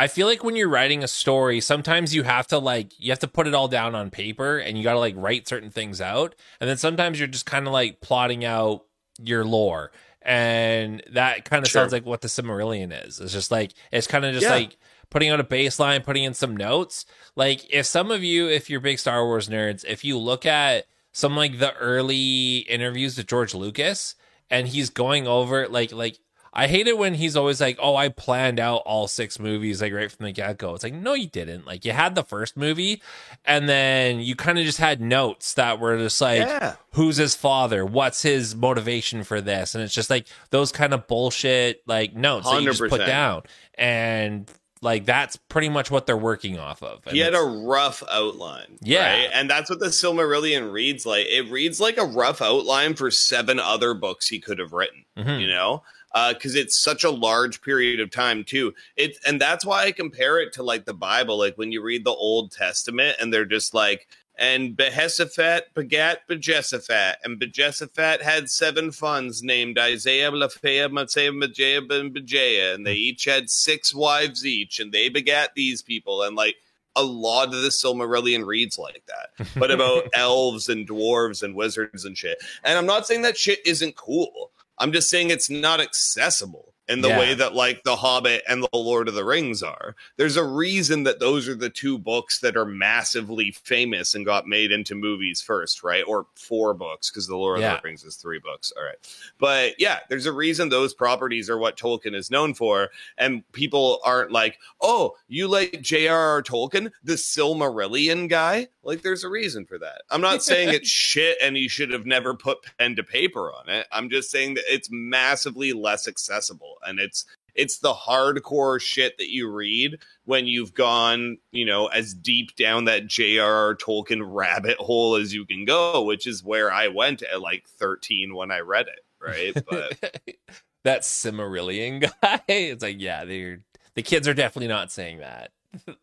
I 0.00 0.06
feel 0.06 0.26
like 0.26 0.42
when 0.42 0.56
you're 0.56 0.68
writing 0.68 1.04
a 1.04 1.08
story, 1.08 1.60
sometimes 1.60 2.14
you 2.14 2.22
have 2.22 2.46
to 2.48 2.58
like 2.58 2.92
you 2.98 3.10
have 3.12 3.18
to 3.18 3.28
put 3.28 3.46
it 3.46 3.54
all 3.54 3.68
down 3.68 3.94
on 3.94 4.08
paper 4.10 4.56
and 4.58 4.78
you 4.78 4.82
got 4.84 4.94
to 4.94 4.98
like 4.98 5.14
write 5.16 5.46
certain 5.46 5.70
things 5.70 6.00
out. 6.00 6.34
And 6.58 6.68
then 6.70 6.78
sometimes 6.78 7.18
you're 7.18 7.28
just 7.28 7.44
kind 7.44 7.66
of 7.66 7.72
like 7.74 8.00
plotting 8.00 8.44
out 8.44 8.84
your 9.22 9.44
lore. 9.44 9.92
And 10.22 11.02
that 11.12 11.44
kind 11.44 11.62
of 11.64 11.70
Sure. 11.70 11.82
sounds 11.82 11.92
like 11.92 12.06
what 12.06 12.22
the 12.22 12.28
Cimmerillion 12.28 13.06
is. 13.06 13.20
It's 13.20 13.32
just 13.32 13.50
like 13.50 13.72
it's 13.92 14.06
kind 14.06 14.24
of 14.24 14.32
just 14.32 14.44
Yeah. 14.44 14.54
like 14.54 14.78
putting 15.10 15.28
out 15.30 15.40
a 15.40 15.44
baseline, 15.44 16.02
putting 16.04 16.24
in 16.24 16.32
some 16.34 16.56
notes. 16.56 17.04
Like 17.36 17.66
if 17.72 17.84
some 17.84 18.10
of 18.10 18.24
you, 18.24 18.48
if 18.48 18.70
you're 18.70 18.80
big 18.80 18.98
Star 18.98 19.24
Wars 19.24 19.48
nerds, 19.48 19.84
if 19.86 20.02
you 20.04 20.16
look 20.18 20.46
at 20.46 20.86
some 21.12 21.36
like 21.36 21.58
the 21.58 21.74
early 21.76 22.58
interviews 22.60 23.16
with 23.18 23.26
George 23.26 23.54
Lucas 23.54 24.14
and 24.48 24.68
he's 24.68 24.88
going 24.90 25.26
over 25.26 25.68
like 25.68 25.92
like 25.92 26.18
I 26.52 26.66
hate 26.66 26.88
it 26.88 26.98
when 26.98 27.14
he's 27.14 27.36
always 27.36 27.60
like, 27.60 27.78
"Oh, 27.80 27.94
I 27.94 28.08
planned 28.08 28.58
out 28.58 28.82
all 28.84 29.06
six 29.06 29.38
movies 29.38 29.80
like 29.80 29.92
right 29.92 30.10
from 30.10 30.26
the 30.26 30.32
get 30.32 30.58
go." 30.58 30.74
It's 30.74 30.82
like, 30.82 30.94
no, 30.94 31.14
you 31.14 31.28
didn't. 31.28 31.64
Like 31.66 31.84
you 31.84 31.92
had 31.92 32.14
the 32.14 32.24
first 32.24 32.56
movie, 32.56 33.02
and 33.44 33.68
then 33.68 34.20
you 34.20 34.34
kind 34.34 34.58
of 34.58 34.64
just 34.64 34.78
had 34.78 35.00
notes 35.00 35.54
that 35.54 35.78
were 35.78 35.96
just 35.96 36.20
like, 36.20 36.40
Yeah. 36.40 36.74
"Who's 36.94 37.16
his 37.18 37.34
father? 37.36 37.86
What's 37.86 38.22
his 38.22 38.56
motivation 38.56 39.22
for 39.22 39.40
this?" 39.40 39.74
And 39.74 39.84
it's 39.84 39.94
just 39.94 40.10
like 40.10 40.26
those 40.50 40.72
kind 40.72 40.92
of 40.92 41.06
bullshit 41.06 41.82
like 41.86 42.14
notes 42.16 42.50
that 42.50 42.60
you 42.62 42.68
just 42.68 42.82
put 42.88 43.06
down, 43.06 43.42
and 43.76 44.50
like 44.82 45.04
that's 45.04 45.36
pretty 45.36 45.68
much 45.68 45.90
what 45.90 46.06
they're 46.06 46.16
working 46.16 46.58
off 46.58 46.82
of. 46.82 47.00
And 47.06 47.14
He 47.14 47.20
had 47.20 47.34
a 47.34 47.42
rough 47.42 48.02
outline. 48.10 48.78
Yeah. 48.80 49.12
right? 49.12 49.28
And 49.34 49.48
that's 49.50 49.68
what 49.68 49.78
the 49.78 49.86
Silmarillion 49.88 50.72
reads 50.72 51.04
like. 51.04 51.26
It 51.26 51.50
reads 51.50 51.80
like 51.80 51.98
a 51.98 52.04
rough 52.04 52.40
outline 52.40 52.94
for 52.94 53.10
seven 53.10 53.60
other 53.60 53.92
books 53.94 54.28
he 54.28 54.40
could 54.40 54.58
have 54.58 54.72
written. 54.72 55.04
Mhm. 55.18 55.40
you 55.40 55.48
know 55.48 55.82
Uh, 56.12 56.32
because 56.32 56.56
it's 56.56 56.76
such 56.76 57.04
a 57.04 57.10
large 57.10 57.62
period 57.62 58.00
of 58.00 58.10
time 58.10 58.42
too 58.42 58.74
it 58.96 59.16
and 59.24 59.40
that's 59.40 59.64
why 59.64 59.84
i 59.84 59.92
compare 59.92 60.40
it 60.40 60.52
to 60.52 60.60
like 60.60 60.84
the 60.84 60.92
bible 60.92 61.38
like 61.38 61.56
when 61.56 61.70
you 61.70 61.80
read 61.80 62.04
the 62.04 62.10
old 62.10 62.50
testament 62.50 63.16
and 63.20 63.32
they're 63.32 63.44
just 63.44 63.74
like 63.74 64.08
and 64.40 64.74
Behesaphat 64.74 65.74
begat 65.74 66.26
Bejesaphat, 66.26 67.16
and 67.22 67.38
Bejesaphat 67.38 68.22
had 68.22 68.48
seven 68.48 68.90
sons 68.90 69.42
named 69.42 69.78
Isaiah, 69.78 70.30
Laphea, 70.30 70.88
Matsea, 70.88 71.36
Majah, 71.36 71.82
and 71.94 72.14
Bejah, 72.14 72.74
and 72.74 72.86
they 72.86 72.94
each 72.94 73.26
had 73.26 73.50
six 73.50 73.94
wives 73.94 74.46
each, 74.46 74.80
and 74.80 74.92
they 74.92 75.10
begat 75.10 75.50
these 75.54 75.82
people, 75.82 76.22
and 76.22 76.36
like 76.36 76.56
a 76.96 77.04
lot 77.04 77.48
of 77.48 77.62
the 77.62 77.68
Silmarillion 77.68 78.46
reads 78.46 78.78
like 78.78 79.02
that, 79.06 79.46
but 79.56 79.70
about 79.70 80.04
elves 80.14 80.70
and 80.70 80.88
dwarves 80.88 81.42
and 81.42 81.54
wizards 81.54 82.06
and 82.06 82.16
shit. 82.16 82.38
And 82.64 82.78
I'm 82.78 82.86
not 82.86 83.06
saying 83.06 83.22
that 83.22 83.36
shit 83.36 83.64
isn't 83.66 83.94
cool. 83.96 84.50
I'm 84.80 84.92
just 84.92 85.10
saying 85.10 85.30
it's 85.30 85.50
not 85.50 85.80
accessible 85.80 86.69
in 86.90 87.00
the 87.00 87.08
Yeah. 87.08 87.18
way 87.18 87.34
that 87.34 87.54
like 87.54 87.84
The 87.84 87.96
Hobbit 87.96 88.42
and 88.48 88.62
The 88.62 88.68
Lord 88.76 89.08
of 89.08 89.14
the 89.14 89.24
Rings 89.24 89.62
are. 89.62 89.94
There's 90.16 90.36
a 90.36 90.44
reason 90.44 91.04
that 91.04 91.20
those 91.20 91.48
are 91.48 91.54
the 91.54 91.70
two 91.70 91.98
books 91.98 92.40
that 92.40 92.56
are 92.56 92.64
massively 92.66 93.52
famous 93.52 94.14
and 94.14 94.26
got 94.26 94.46
made 94.46 94.72
into 94.72 94.94
movies 94.94 95.40
first, 95.40 95.82
right? 95.82 96.04
Or 96.06 96.26
four 96.34 96.74
books 96.74 97.10
because 97.10 97.26
The 97.26 97.36
Lord 97.36 97.60
Yeah. 97.60 97.76
of 97.76 97.82
the 97.82 97.88
Rings 97.88 98.04
is 98.04 98.16
three 98.16 98.38
books. 98.40 98.72
All 98.76 98.82
right. 98.82 98.96
But 99.38 99.80
yeah, 99.80 100.00
there's 100.08 100.26
a 100.26 100.32
reason 100.32 100.68
those 100.68 100.92
properties 100.92 101.48
are 101.48 101.58
what 101.58 101.76
Tolkien 101.76 102.14
is 102.14 102.30
known 102.30 102.54
for 102.54 102.90
and 103.16 103.50
people 103.52 104.00
aren't 104.04 104.32
like, 104.32 104.58
"Oh, 104.80 105.16
you 105.28 105.46
like 105.48 105.80
J.R.R. 105.80 106.42
Tolkien, 106.42 106.90
the 107.04 107.14
Silmarillion 107.14 108.28
guy?" 108.28 108.68
Like 108.82 109.02
there's 109.02 109.24
a 109.24 109.28
reason 109.28 109.66
for 109.66 109.78
that. 109.78 110.02
I'm 110.10 110.20
not 110.20 110.42
saying 110.42 110.68
it's 110.74 110.88
shit 110.88 111.38
and 111.42 111.56
you 111.56 111.68
should 111.68 111.90
have 111.92 112.06
never 112.06 112.34
put 112.34 112.58
pen 112.78 112.96
to 112.96 113.02
paper 113.02 113.52
on 113.52 113.68
it. 113.68 113.86
I'm 113.92 114.08
just 114.10 114.30
saying 114.30 114.54
that 114.54 114.64
it's 114.68 114.88
massively 114.90 115.72
less 115.72 116.08
accessible 116.08 116.78
and 116.84 116.98
it's 116.98 117.24
it's 117.54 117.78
the 117.78 117.92
hardcore 117.92 118.80
shit 118.80 119.18
that 119.18 119.30
you 119.30 119.50
read 119.50 119.98
when 120.24 120.46
you've 120.46 120.74
gone, 120.74 121.38
you 121.52 121.64
know, 121.64 121.86
as 121.86 122.14
deep 122.14 122.56
down 122.56 122.84
that 122.84 123.06
J.R.R. 123.06 123.76
Tolkien 123.76 124.22
rabbit 124.24 124.78
hole 124.78 125.16
as 125.16 125.34
you 125.34 125.44
can 125.44 125.64
go, 125.64 126.02
which 126.04 126.26
is 126.26 126.44
where 126.44 126.72
I 126.72 126.88
went 126.88 127.22
at 127.22 127.40
like 127.40 127.68
13 127.68 128.34
when 128.34 128.50
I 128.50 128.60
read 128.60 128.86
it, 128.86 129.04
right? 129.20 129.64
But 129.68 130.22
that 130.84 131.02
Cimmerillion 131.02 132.00
guy. 132.22 132.40
It's 132.48 132.82
like, 132.82 133.00
yeah, 133.00 133.24
they're 133.24 133.60
the 133.94 134.02
kids 134.02 134.28
are 134.28 134.34
definitely 134.34 134.68
not 134.68 134.92
saying 134.92 135.18
that. 135.18 135.50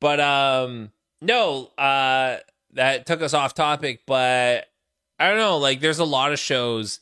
but 0.00 0.20
um 0.20 0.90
no, 1.20 1.66
uh 1.78 2.38
that 2.72 3.06
took 3.06 3.22
us 3.22 3.34
off 3.34 3.54
topic, 3.54 4.02
but 4.06 4.66
I 5.18 5.28
don't 5.28 5.38
know, 5.38 5.58
like 5.58 5.80
there's 5.80 6.00
a 6.00 6.04
lot 6.04 6.32
of 6.32 6.38
shows 6.38 7.00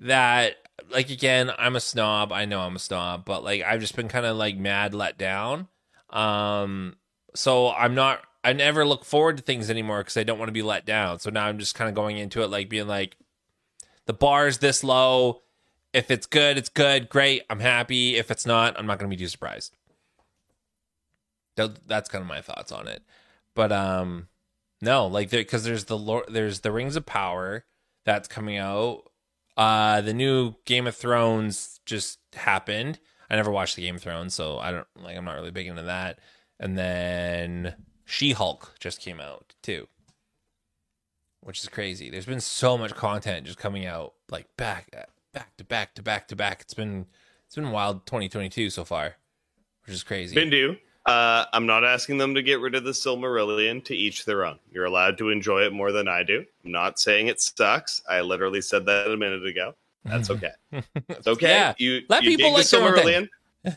that 0.00 0.56
like 0.90 1.10
again, 1.10 1.50
I'm 1.58 1.76
a 1.76 1.80
snob. 1.80 2.32
I 2.32 2.44
know 2.44 2.60
I'm 2.60 2.76
a 2.76 2.80
snob, 2.80 3.24
but 3.24 3.44
like 3.44 3.62
I've 3.62 3.80
just 3.80 3.96
been 3.96 4.08
kind 4.08 4.26
of 4.26 4.36
like 4.36 4.56
mad 4.56 4.94
let 4.94 5.18
down. 5.18 5.68
Um 6.10 6.96
so 7.34 7.70
I'm 7.70 7.94
not 7.94 8.20
I 8.44 8.52
never 8.52 8.84
look 8.84 9.04
forward 9.04 9.36
to 9.36 9.42
things 9.42 9.70
anymore 9.70 9.98
because 9.98 10.16
I 10.16 10.24
don't 10.24 10.38
want 10.38 10.48
to 10.48 10.52
be 10.52 10.62
let 10.62 10.84
down. 10.84 11.20
So 11.20 11.30
now 11.30 11.46
I'm 11.46 11.58
just 11.58 11.74
kind 11.74 11.88
of 11.88 11.94
going 11.94 12.18
into 12.18 12.42
it 12.42 12.50
like 12.50 12.68
being 12.68 12.88
like 12.88 13.16
the 14.06 14.12
bar 14.12 14.46
is 14.48 14.58
this 14.58 14.82
low 14.82 15.42
if 15.92 16.10
it's 16.10 16.26
good, 16.26 16.56
it's 16.56 16.70
good. 16.70 17.08
Great. 17.08 17.42
I'm 17.50 17.60
happy. 17.60 18.16
If 18.16 18.30
it's 18.30 18.46
not, 18.46 18.78
I'm 18.78 18.86
not 18.86 18.98
going 18.98 19.10
to 19.10 19.14
be 19.14 19.22
too 19.22 19.28
surprised. 19.28 19.76
That's 21.54 22.08
kind 22.08 22.22
of 22.22 22.28
my 22.28 22.40
thoughts 22.40 22.72
on 22.72 22.88
it. 22.88 23.02
But 23.54 23.72
um 23.72 24.28
no, 24.80 25.06
like 25.06 25.30
there 25.30 25.44
cuz 25.44 25.64
there's 25.64 25.84
the 25.84 25.98
Lord, 25.98 26.24
there's 26.28 26.60
the 26.60 26.72
Rings 26.72 26.96
of 26.96 27.06
Power 27.06 27.66
that's 28.04 28.26
coming 28.26 28.56
out. 28.56 29.11
Uh 29.56 30.00
the 30.00 30.14
new 30.14 30.54
Game 30.64 30.86
of 30.86 30.96
Thrones 30.96 31.80
just 31.84 32.18
happened. 32.34 32.98
I 33.28 33.36
never 33.36 33.50
watched 33.50 33.76
the 33.76 33.82
Game 33.82 33.96
of 33.96 34.02
Thrones, 34.02 34.34
so 34.34 34.58
I 34.58 34.72
don't 34.72 34.86
like 35.02 35.16
I'm 35.16 35.24
not 35.24 35.34
really 35.34 35.50
big 35.50 35.66
into 35.66 35.82
that. 35.82 36.18
And 36.60 36.76
then 36.78 37.74
She-Hulk 38.04 38.74
just 38.78 39.00
came 39.00 39.20
out 39.20 39.54
too. 39.62 39.88
Which 41.40 41.60
is 41.60 41.68
crazy. 41.68 42.08
There's 42.08 42.26
been 42.26 42.40
so 42.40 42.78
much 42.78 42.94
content 42.94 43.46
just 43.46 43.58
coming 43.58 43.84
out 43.84 44.14
like 44.30 44.46
back 44.56 44.94
back 45.32 45.56
to 45.56 45.64
back 45.64 45.94
to 45.94 46.02
back 46.02 46.28
to 46.28 46.36
back. 46.36 46.60
It's 46.60 46.74
been 46.74 47.06
it's 47.46 47.56
been 47.56 47.70
wild 47.70 48.06
2022 48.06 48.70
so 48.70 48.84
far, 48.84 49.16
which 49.84 49.94
is 49.94 50.02
crazy. 50.02 50.36
Bindu, 50.36 50.78
uh, 51.06 51.44
I'm 51.52 51.66
not 51.66 51.84
asking 51.84 52.18
them 52.18 52.34
to 52.34 52.42
get 52.42 52.60
rid 52.60 52.74
of 52.74 52.84
the 52.84 52.92
Silmarillion. 52.92 53.84
To 53.84 53.96
each 53.96 54.24
their 54.24 54.44
own. 54.44 54.58
You're 54.72 54.84
allowed 54.84 55.18
to 55.18 55.30
enjoy 55.30 55.62
it 55.62 55.72
more 55.72 55.92
than 55.92 56.08
I 56.08 56.22
do. 56.22 56.44
I'm 56.64 56.72
not 56.72 57.00
saying 57.00 57.26
it 57.26 57.40
sucks. 57.40 58.02
I 58.08 58.20
literally 58.20 58.60
said 58.60 58.86
that 58.86 59.10
a 59.10 59.16
minute 59.16 59.44
ago. 59.44 59.74
That's 60.04 60.30
okay. 60.30 60.52
it's 60.72 61.26
okay. 61.26 61.48
Yeah. 61.48 61.74
You 61.78 62.02
let 62.08 62.22
you 62.22 62.36
people 62.36 62.52
like 62.52 62.68
the 62.68 62.76
Silmarillion. 62.76 63.28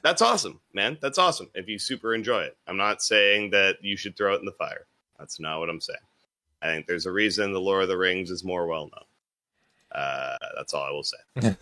That's 0.04 0.22
awesome, 0.22 0.60
man. 0.74 0.98
That's 1.02 1.18
awesome. 1.18 1.50
If 1.54 1.68
you 1.68 1.78
super 1.78 2.16
enjoy 2.16 2.42
it, 2.42 2.58
I'm 2.68 2.78
not 2.78 3.04
saying 3.04 3.52
that 3.52 3.78
you 3.82 3.98
should 3.98 4.18
throw 4.18 4.34
it 4.34 4.40
in 4.40 4.46
the 4.46 4.52
fire. 4.54 4.88
That's 5.20 5.40
not 5.40 5.60
what 5.60 5.70
I'm 5.70 5.82
saying. 5.82 6.00
I 6.62 6.68
think 6.68 6.88
there's 6.88 7.06
a 7.06 7.12
reason 7.12 7.54
the 7.54 7.60
Lord 7.60 7.84
of 7.84 7.90
the 7.90 7.98
Rings 7.98 8.32
is 8.32 8.44
more 8.44 8.66
well 8.66 8.90
known. 8.90 9.04
Uh, 9.92 10.38
that's 10.58 10.74
all 10.74 10.84
I 10.84 10.92
will 10.92 11.04
say. 11.04 11.18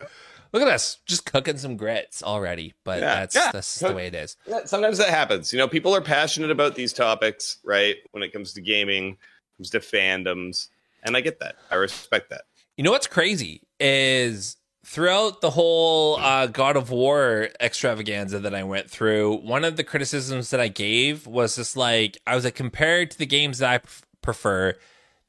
Look 0.52 0.62
at 0.62 0.68
us, 0.68 0.98
just 1.06 1.26
cooking 1.26 1.58
some 1.58 1.76
grits 1.76 2.22
already. 2.22 2.74
But 2.84 3.00
yeah, 3.00 3.20
that's 3.20 3.34
yeah. 3.34 3.50
that's 3.52 3.78
the 3.78 3.92
way 3.92 4.06
it 4.08 4.14
is. 4.14 4.36
Yeah, 4.46 4.64
sometimes 4.64 4.98
that 4.98 5.08
happens. 5.08 5.52
You 5.52 5.58
know, 5.58 5.68
people 5.68 5.94
are 5.94 6.00
passionate 6.00 6.50
about 6.50 6.74
these 6.74 6.92
topics, 6.92 7.58
right? 7.64 7.96
When 8.10 8.22
it 8.22 8.32
comes 8.32 8.52
to 8.54 8.60
gaming, 8.60 9.16
comes 9.56 9.70
to 9.70 9.80
fandoms, 9.80 10.68
and 11.02 11.16
I 11.16 11.20
get 11.20 11.40
that. 11.40 11.56
I 11.70 11.76
respect 11.76 12.30
that. 12.30 12.42
You 12.76 12.84
know 12.84 12.90
what's 12.90 13.06
crazy 13.06 13.62
is 13.78 14.56
throughout 14.84 15.40
the 15.40 15.50
whole 15.50 16.16
uh, 16.16 16.46
God 16.46 16.76
of 16.76 16.90
War 16.90 17.50
extravaganza 17.60 18.38
that 18.40 18.54
I 18.54 18.64
went 18.64 18.90
through, 18.90 19.36
one 19.36 19.64
of 19.64 19.76
the 19.76 19.84
criticisms 19.84 20.50
that 20.50 20.60
I 20.60 20.68
gave 20.68 21.26
was 21.26 21.56
just 21.56 21.76
like 21.76 22.18
I 22.26 22.34
was 22.34 22.44
like 22.44 22.54
compared 22.54 23.10
to 23.12 23.18
the 23.18 23.26
games 23.26 23.58
that 23.58 23.70
I 23.70 23.86
prefer 24.22 24.76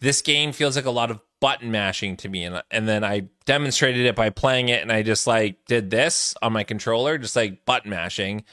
this 0.02 0.22
game 0.22 0.52
feels 0.52 0.76
like 0.76 0.86
a 0.86 0.92
lot 0.92 1.12
of 1.12 1.22
button 1.40 1.72
mashing 1.72 2.18
to 2.18 2.30
me. 2.30 2.44
And 2.44 2.62
and 2.70 2.88
then 2.88 3.04
I 3.04 3.30
demonstrated 3.46 4.06
it 4.06 4.16
by 4.16 4.30
playing 4.30 4.70
it 4.70 4.82
and 4.82 4.92
I 4.92 5.04
just 5.04 5.26
like 5.26 5.64
did 5.66 5.90
this 5.90 6.36
on 6.42 6.54
my 6.54 6.64
controller 6.64 7.18
just 7.18 7.36
like 7.36 7.66
button 7.66 7.90
mashing. 7.90 8.44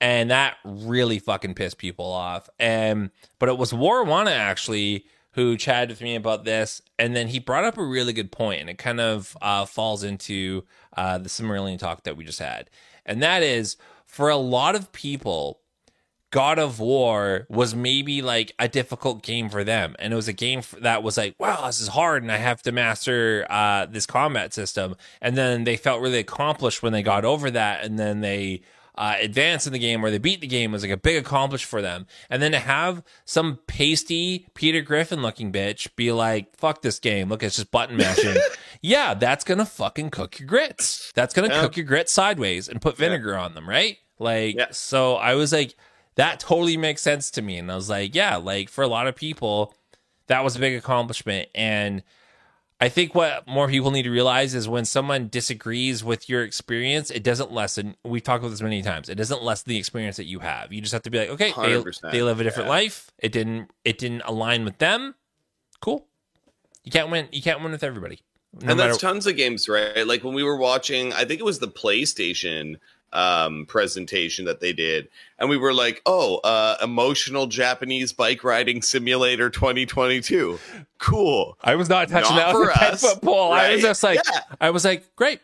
And 0.00 0.30
that 0.30 0.56
really 0.64 1.18
fucking 1.18 1.54
pissed 1.54 1.78
people 1.78 2.06
off. 2.06 2.48
And 2.58 3.10
but 3.38 3.48
it 3.48 3.58
was 3.58 3.72
Warwana 3.72 4.32
actually 4.32 5.06
who 5.32 5.56
chatted 5.56 5.90
with 5.90 6.00
me 6.00 6.14
about 6.14 6.44
this. 6.44 6.80
And 6.98 7.14
then 7.14 7.28
he 7.28 7.38
brought 7.38 7.64
up 7.64 7.76
a 7.76 7.84
really 7.84 8.12
good 8.12 8.30
point 8.30 8.60
and 8.60 8.70
it 8.70 8.78
kind 8.78 9.00
of 9.00 9.36
uh, 9.42 9.66
falls 9.66 10.04
into 10.04 10.64
uh, 10.96 11.18
the 11.18 11.28
Silmarillion 11.28 11.78
talk 11.78 12.04
that 12.04 12.16
we 12.16 12.24
just 12.24 12.38
had. 12.38 12.70
And 13.04 13.22
that 13.22 13.42
is 13.42 13.76
for 14.06 14.28
a 14.28 14.36
lot 14.36 14.76
of 14.76 14.92
people 14.92 15.60
God 16.34 16.58
of 16.58 16.80
War 16.80 17.46
was 17.48 17.76
maybe 17.76 18.20
like 18.20 18.56
a 18.58 18.66
difficult 18.66 19.22
game 19.22 19.48
for 19.48 19.62
them. 19.62 19.94
And 20.00 20.12
it 20.12 20.16
was 20.16 20.26
a 20.26 20.32
game 20.32 20.62
that 20.80 21.04
was 21.04 21.16
like, 21.16 21.36
wow, 21.38 21.64
this 21.66 21.80
is 21.80 21.86
hard 21.86 22.24
and 22.24 22.32
I 22.32 22.38
have 22.38 22.60
to 22.62 22.72
master 22.72 23.46
uh, 23.48 23.86
this 23.86 24.04
combat 24.04 24.52
system. 24.52 24.96
And 25.20 25.36
then 25.36 25.62
they 25.62 25.76
felt 25.76 26.02
really 26.02 26.18
accomplished 26.18 26.82
when 26.82 26.92
they 26.92 27.04
got 27.04 27.24
over 27.24 27.52
that. 27.52 27.84
And 27.84 28.00
then 28.00 28.20
they 28.20 28.62
uh, 28.96 29.14
advanced 29.20 29.68
in 29.68 29.72
the 29.72 29.78
game 29.78 30.04
or 30.04 30.10
they 30.10 30.18
beat 30.18 30.40
the 30.40 30.48
game 30.48 30.72
was 30.72 30.82
like 30.82 30.90
a 30.90 30.96
big 30.96 31.24
accomplishment 31.24 31.70
for 31.70 31.80
them. 31.80 32.08
And 32.28 32.42
then 32.42 32.50
to 32.50 32.58
have 32.58 33.04
some 33.24 33.60
pasty 33.68 34.48
Peter 34.54 34.80
Griffin 34.80 35.22
looking 35.22 35.52
bitch 35.52 35.94
be 35.94 36.10
like, 36.10 36.56
fuck 36.56 36.82
this 36.82 36.98
game. 36.98 37.28
Look, 37.28 37.44
it's 37.44 37.54
just 37.54 37.70
button 37.70 37.96
mashing. 37.96 38.34
yeah, 38.82 39.14
that's 39.14 39.44
going 39.44 39.58
to 39.58 39.66
fucking 39.66 40.10
cook 40.10 40.40
your 40.40 40.48
grits. 40.48 41.12
That's 41.14 41.32
going 41.32 41.48
to 41.48 41.54
yeah. 41.54 41.62
cook 41.62 41.76
your 41.76 41.86
grits 41.86 42.10
sideways 42.10 42.68
and 42.68 42.82
put 42.82 42.96
vinegar 42.96 43.34
yeah. 43.34 43.42
on 43.42 43.54
them, 43.54 43.68
right? 43.68 43.98
Like, 44.18 44.56
yeah. 44.56 44.72
so 44.72 45.14
I 45.14 45.36
was 45.36 45.52
like, 45.52 45.76
that 46.16 46.40
totally 46.40 46.76
makes 46.76 47.02
sense 47.02 47.30
to 47.32 47.42
me. 47.42 47.58
And 47.58 47.70
I 47.70 47.74
was 47.74 47.90
like, 47.90 48.14
yeah, 48.14 48.36
like 48.36 48.68
for 48.68 48.82
a 48.82 48.88
lot 48.88 49.06
of 49.06 49.16
people, 49.16 49.74
that 50.26 50.44
was 50.44 50.56
a 50.56 50.58
big 50.60 50.76
accomplishment. 50.76 51.48
And 51.54 52.02
I 52.80 52.88
think 52.88 53.14
what 53.14 53.46
more 53.46 53.68
people 53.68 53.90
need 53.90 54.02
to 54.02 54.10
realize 54.10 54.54
is 54.54 54.68
when 54.68 54.84
someone 54.84 55.28
disagrees 55.28 56.04
with 56.04 56.28
your 56.28 56.42
experience, 56.42 57.10
it 57.10 57.22
doesn't 57.22 57.52
lessen. 57.52 57.96
We've 58.04 58.22
talked 58.22 58.42
about 58.42 58.50
this 58.50 58.62
many 58.62 58.82
times. 58.82 59.08
It 59.08 59.14
doesn't 59.16 59.42
lessen 59.42 59.64
the 59.68 59.78
experience 59.78 60.16
that 60.16 60.26
you 60.26 60.40
have. 60.40 60.72
You 60.72 60.80
just 60.80 60.92
have 60.92 61.02
to 61.02 61.10
be 61.10 61.18
like, 61.18 61.30
okay, 61.30 61.52
they, 61.56 61.82
they, 62.10 62.22
live 62.22 62.40
a 62.40 62.44
different 62.44 62.66
yeah. 62.66 62.74
life. 62.74 63.10
It 63.18 63.32
didn't. 63.32 63.70
It 63.84 63.98
didn't 63.98 64.22
align 64.24 64.64
with 64.64 64.78
them. 64.78 65.14
Cool. 65.80 66.06
You 66.82 66.92
can't 66.92 67.10
win. 67.10 67.28
You 67.32 67.42
can't 67.42 67.62
win 67.62 67.72
with 67.72 67.84
everybody. 67.84 68.20
No 68.60 68.70
and 68.70 68.80
that's 68.80 68.98
tons 68.98 69.26
of 69.26 69.36
games, 69.36 69.68
right? 69.68 70.06
Like 70.06 70.22
when 70.22 70.34
we 70.34 70.44
were 70.44 70.56
watching, 70.56 71.12
I 71.12 71.24
think 71.24 71.40
it 71.40 71.44
was 71.44 71.58
the 71.58 71.68
PlayStation 71.68 72.76
um, 73.14 73.66
presentation 73.66 74.44
that 74.44 74.60
they 74.60 74.72
did, 74.72 75.08
and 75.38 75.48
we 75.48 75.56
were 75.56 75.72
like, 75.72 76.02
"Oh, 76.04 76.38
uh, 76.38 76.76
emotional 76.82 77.46
Japanese 77.46 78.12
bike 78.12 78.44
riding 78.44 78.82
simulator 78.82 79.50
2022, 79.50 80.58
cool." 80.98 81.56
I 81.62 81.76
was 81.76 81.88
not 81.88 82.08
touching 82.08 82.36
not 82.36 82.52
that 82.52 82.58
with 82.58 82.68
a 82.76 82.96
foot 82.96 83.22
pole. 83.22 83.50
Right? 83.50 83.70
I 83.70 83.72
was 83.74 83.82
just 83.82 84.02
like, 84.02 84.20
yeah. 84.24 84.40
I 84.60 84.70
was 84.70 84.84
like, 84.84 85.14
"Great, 85.16 85.40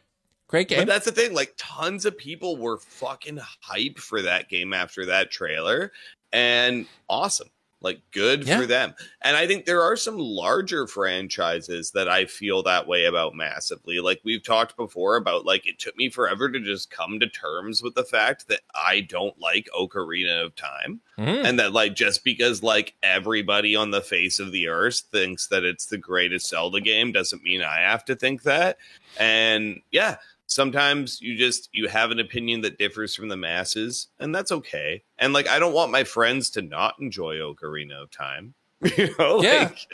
great 0.49 0.69
game." 0.69 0.81
But 0.81 0.89
that's 0.89 1.07
the 1.07 1.13
thing; 1.13 1.33
like, 1.33 1.55
tons 1.57 2.05
of 2.05 2.19
people 2.19 2.57
were 2.57 2.79
fucking 2.79 3.39
hype 3.61 3.99
for 3.99 4.23
that 4.23 4.49
game 4.49 4.73
after 4.73 5.07
that 5.07 5.31
trailer, 5.31 5.93
and 6.33 6.87
awesome. 7.09 7.49
Like 7.83 8.03
good 8.11 8.47
yeah. 8.47 8.61
for 8.61 8.67
them. 8.67 8.95
And 9.23 9.37
I 9.37 9.47
think 9.47 9.65
there 9.65 9.83
are 9.83 9.97
some 9.97 10.19
larger 10.19 10.87
franchises 10.87 11.93
that 11.93 12.09
I 12.09 12.27
feel 12.27 12.63
that 12.63 12.87
way 12.87 13.07
about 13.07 13.35
massively. 13.35 14.01
Like 14.01 14.21
we've 14.23 14.43
talked 14.43 14.77
before 14.77 15.17
about 15.17 15.47
like 15.47 15.67
it 15.67 15.79
took 15.79 15.97
me 15.97 16.11
forever 16.11 16.51
to 16.51 16.61
just 16.61 16.91
come 16.91 17.19
to 17.21 17.29
terms 17.29 17.83
with 17.83 17.95
the 17.95 18.05
fact 18.05 18.49
that 18.49 18.61
I 18.75 19.01
don't 19.01 19.39
like 19.41 19.69
Ocarina 19.75 20.45
of 20.45 20.55
Time. 20.57 21.01
Mm. 21.19 21.45
And 21.45 21.59
that 21.59 21.73
like 21.73 21.95
just 21.95 22.23
because 22.23 22.63
like 22.63 22.95
everybody 23.03 23.75
on 23.75 23.91
the 23.91 24.03
face 24.03 24.39
of 24.39 24.53
the 24.53 24.69
earth 24.69 25.03
thinks 25.11 25.47
that 25.49 25.65
it's 25.65 25.87
the 25.87 25.99
greatest 25.99 26.49
Zelda 26.49 26.81
game 26.81 27.13
doesn't 27.13 27.43
mean 27.43 27.63
I 27.63 27.81
have 27.81 28.05
to 28.07 28.15
think 28.15 28.43
that. 28.43 28.77
And 29.19 29.81
yeah, 29.91 30.17
sometimes 30.51 31.21
you 31.21 31.37
just 31.37 31.69
you 31.73 31.89
have 31.89 32.11
an 32.11 32.19
opinion 32.19 32.61
that 32.63 32.79
differs 32.79 33.15
from 33.15 33.29
the 33.29 33.37
masses 33.37 34.09
and 34.19 34.35
that's 34.35 34.53
okay. 34.53 35.03
And 35.19 35.33
like 35.33 35.49
i 35.49 35.59
don't 35.59 35.75
want 35.75 35.93
my 35.93 36.05
friends 36.05 36.51
to 36.51 36.63
not 36.63 36.95
enjoy 37.01 37.37
ocarina 37.37 38.03
of 38.03 38.11
time. 38.11 38.55
You 38.97 39.15
know 39.19 39.43
yeah. 39.43 39.65
like 39.65 39.87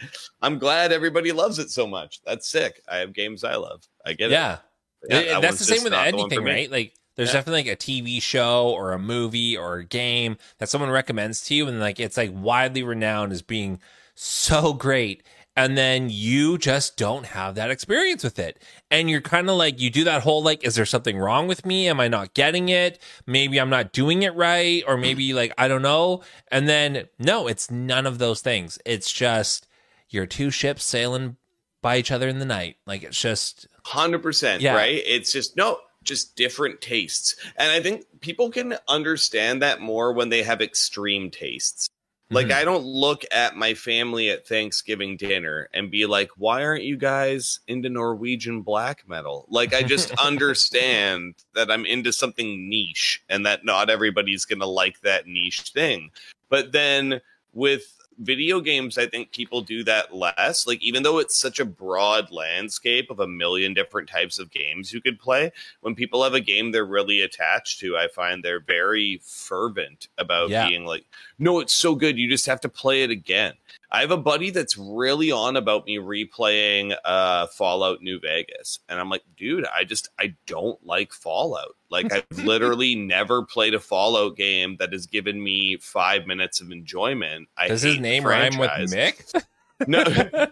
i'm 0.43 0.59
glad 0.59 0.93
everybody 0.93 1.33
loves 1.33 1.59
it 1.59 1.71
so 1.71 1.87
much. 1.87 2.21
That's 2.25 2.49
sick. 2.49 2.83
I 2.89 2.99
have 2.99 3.13
games 3.13 3.45
i 3.45 3.57
love. 3.57 3.87
I 4.05 4.13
get 4.13 4.31
yeah. 4.31 4.59
it 5.03 5.27
yeah 5.27 5.33
that 5.35 5.43
that's 5.43 5.59
the 5.59 5.65
same 5.65 5.85
with 5.85 5.93
anything 5.93 6.43
right? 6.43 6.71
Like 6.71 6.95
there's 7.17 7.31
yeah. 7.31 7.35
definitely 7.35 7.65
like 7.65 7.73
a 7.73 7.77
TV 7.77 8.21
show 8.21 8.69
or 8.71 8.93
a 8.93 8.99
movie 8.99 9.57
or 9.57 9.77
a 9.77 9.85
game 9.85 10.37
that 10.59 10.69
someone 10.69 10.91
recommends 10.91 11.41
to 11.47 11.55
you, 11.55 11.67
and 11.67 11.81
like 11.81 11.99
it's 11.99 12.17
like 12.17 12.31
widely 12.33 12.83
renowned 12.83 13.33
as 13.33 13.43
being 13.43 13.81
so 14.15 14.73
great 14.75 15.23
and 15.57 15.77
then 15.77 16.11
you 16.11 16.59
just 16.59 16.97
don't 16.97 17.27
have 17.27 17.55
that 17.55 17.71
experience 17.71 18.23
with 18.23 18.39
it. 18.39 18.63
And 18.91 19.09
you're 19.09 19.23
kind 19.23 19.49
of 19.49 19.57
like 19.57 19.81
you 19.81 19.91
do 19.91 20.05
that 20.05 20.23
whole 20.23 20.43
like 20.43 20.65
is 20.65 20.75
there 20.75 20.85
something 20.85 21.19
wrong 21.19 21.49
with 21.49 21.65
me? 21.65 21.89
Am 21.89 21.99
i 21.99 22.09
not 22.09 22.35
getting 22.35 22.69
it? 22.69 23.01
Maybe 23.27 23.59
i'm 23.59 23.71
not 23.71 23.93
doing 23.93 24.23
it 24.23 24.35
right 24.35 24.85
or 24.87 24.97
maybe 24.97 25.33
like 25.33 25.53
i 25.57 25.67
don't 25.67 25.83
know. 25.83 26.23
And 26.51 26.69
then 26.69 27.09
no 27.19 27.47
it's 27.49 27.71
none 27.71 28.07
of 28.07 28.19
those 28.19 28.43
things. 28.43 28.79
It's 28.85 29.11
just 29.11 29.67
your 30.11 30.27
two 30.27 30.51
ships 30.51 30.85
sailing 30.85 31.37
by 31.83 31.97
each 31.99 32.11
other 32.11 32.29
in 32.29 32.39
the 32.39 32.45
night. 32.45 32.77
Like 32.87 33.03
it's 33.03 33.21
just 33.21 33.67
100% 33.87 34.61
yeah. 34.61 34.75
right? 34.75 35.03
It's 35.07 35.33
just 35.33 35.57
no 35.57 35.79
just 36.05 36.37
different 36.37 36.81
tastes. 36.81 37.35
And 37.57 37.73
i 37.73 37.81
think 37.81 38.05
people 38.21 38.51
can 38.51 38.77
understand 38.89 39.63
that 39.63 39.81
more 39.81 40.13
when 40.13 40.29
they 40.29 40.43
have 40.43 40.61
extreme 40.61 41.31
tastes 41.31 41.89
like 42.31 42.49
mm-hmm. 42.49 42.59
I 42.59 42.65
don't 42.65 42.85
look 42.85 43.23
at 43.31 43.57
my 43.57 43.75
family 43.75 44.31
at 44.31 44.47
Thanksgiving 44.47 45.17
dinner 45.17 45.69
and 45.73 45.91
be 45.91 46.07
like, 46.07 46.31
"Why 46.37 46.65
aren't 46.65 46.83
you 46.83 46.97
guys 46.97 47.61
into 47.69 47.89
Norwegian 47.89 48.63
black 48.63 49.09
metal?" 49.09 49.47
Like 49.49 49.73
I 49.73 49.83
just 49.83 50.11
understand 50.19 51.35
that 51.55 51.71
I'm 51.71 51.87
into 51.87 52.13
something 52.13 52.69
niche 52.69 53.23
and 53.29 53.47
that 53.47 53.65
not 53.65 53.91
everybody's 53.91 54.45
going 54.45 54.61
to 54.61 54.67
like 54.67 55.01
that 55.03 55.27
niche 55.27 55.71
thing. 55.73 56.11
But 56.49 56.73
then 56.73 57.21
with 57.53 57.97
video 58.19 58.61
games, 58.61 58.99
I 58.99 59.07
think 59.07 59.33
people 59.33 59.61
do 59.61 59.85
that 59.85 60.15
less. 60.15 60.67
Like, 60.67 60.83
even 60.83 61.03
though 61.03 61.19
it's 61.19 61.39
such 61.39 61.61
a 61.61 61.65
broad 61.65 62.31
landscape 62.31 63.11
of 63.11 63.21
a 63.21 63.27
million 63.27 63.75
different 63.75 64.09
types 64.09 64.39
of 64.39 64.51
games 64.51 64.93
you 64.93 65.01
could 65.01 65.19
play, 65.19 65.53
when 65.81 65.95
people 65.95 66.23
have 66.23 66.35
a 66.35 66.41
game 66.41 66.73
they're 66.73 66.85
really 66.85 67.21
attached 67.21 67.81
to, 67.81 67.97
I 67.97 68.09
find 68.09 68.43
they're 68.43 68.61
very 68.61 69.21
fervent 69.23 70.09
about 70.19 70.51
Yeah. 70.51 70.69
being 70.69 70.85
like, 70.85 71.05
no, 71.39 71.61
it's 71.61 71.75
so 71.75 71.95
good. 71.95 72.19
You 72.19 72.29
just 72.29 72.47
have 72.47 72.61
to 72.63 72.69
play 72.69 73.03
it 73.03 73.11
again. 73.11 73.55
I 73.91 74.01
have 74.01 74.11
a 74.11 74.17
buddy 74.17 74.51
that's 74.51 74.77
really 74.77 75.31
on 75.31 75.57
about 75.57 75.87
me 75.87 75.99
replaying 75.99 76.97
uh, 77.05 77.47
Fallout 77.47 78.03
New 78.03 78.19
Vegas. 78.21 78.81
And 78.89 78.99
I'm 78.99 79.09
like, 79.09 79.23
dude, 79.37 79.65
I 79.67 79.85
just, 79.85 80.09
I 80.19 80.35
don't 80.47 80.85
like 80.85 81.13
Fallout. 81.13 81.77
Like, 81.89 82.13
I've 82.13 82.27
literally 82.45 82.95
never 82.95 83.43
played 83.43 83.75
a 83.75 83.81
Fallout 83.81 84.37
game 84.37 84.77
that 84.79 84.93
has 84.93 85.07
given 85.07 85.43
me 85.43 85.77
five 85.77 86.27
minutes 86.27 86.61
of 86.61 86.73
enjoyment. 86.73 87.49
I 87.57 87.69
Does 87.69 87.83
his 87.83 88.01
name 88.01 88.25
rhyme 88.25 88.59
with. 88.59 88.71
Mick? 88.71 89.45
no, 89.87 90.05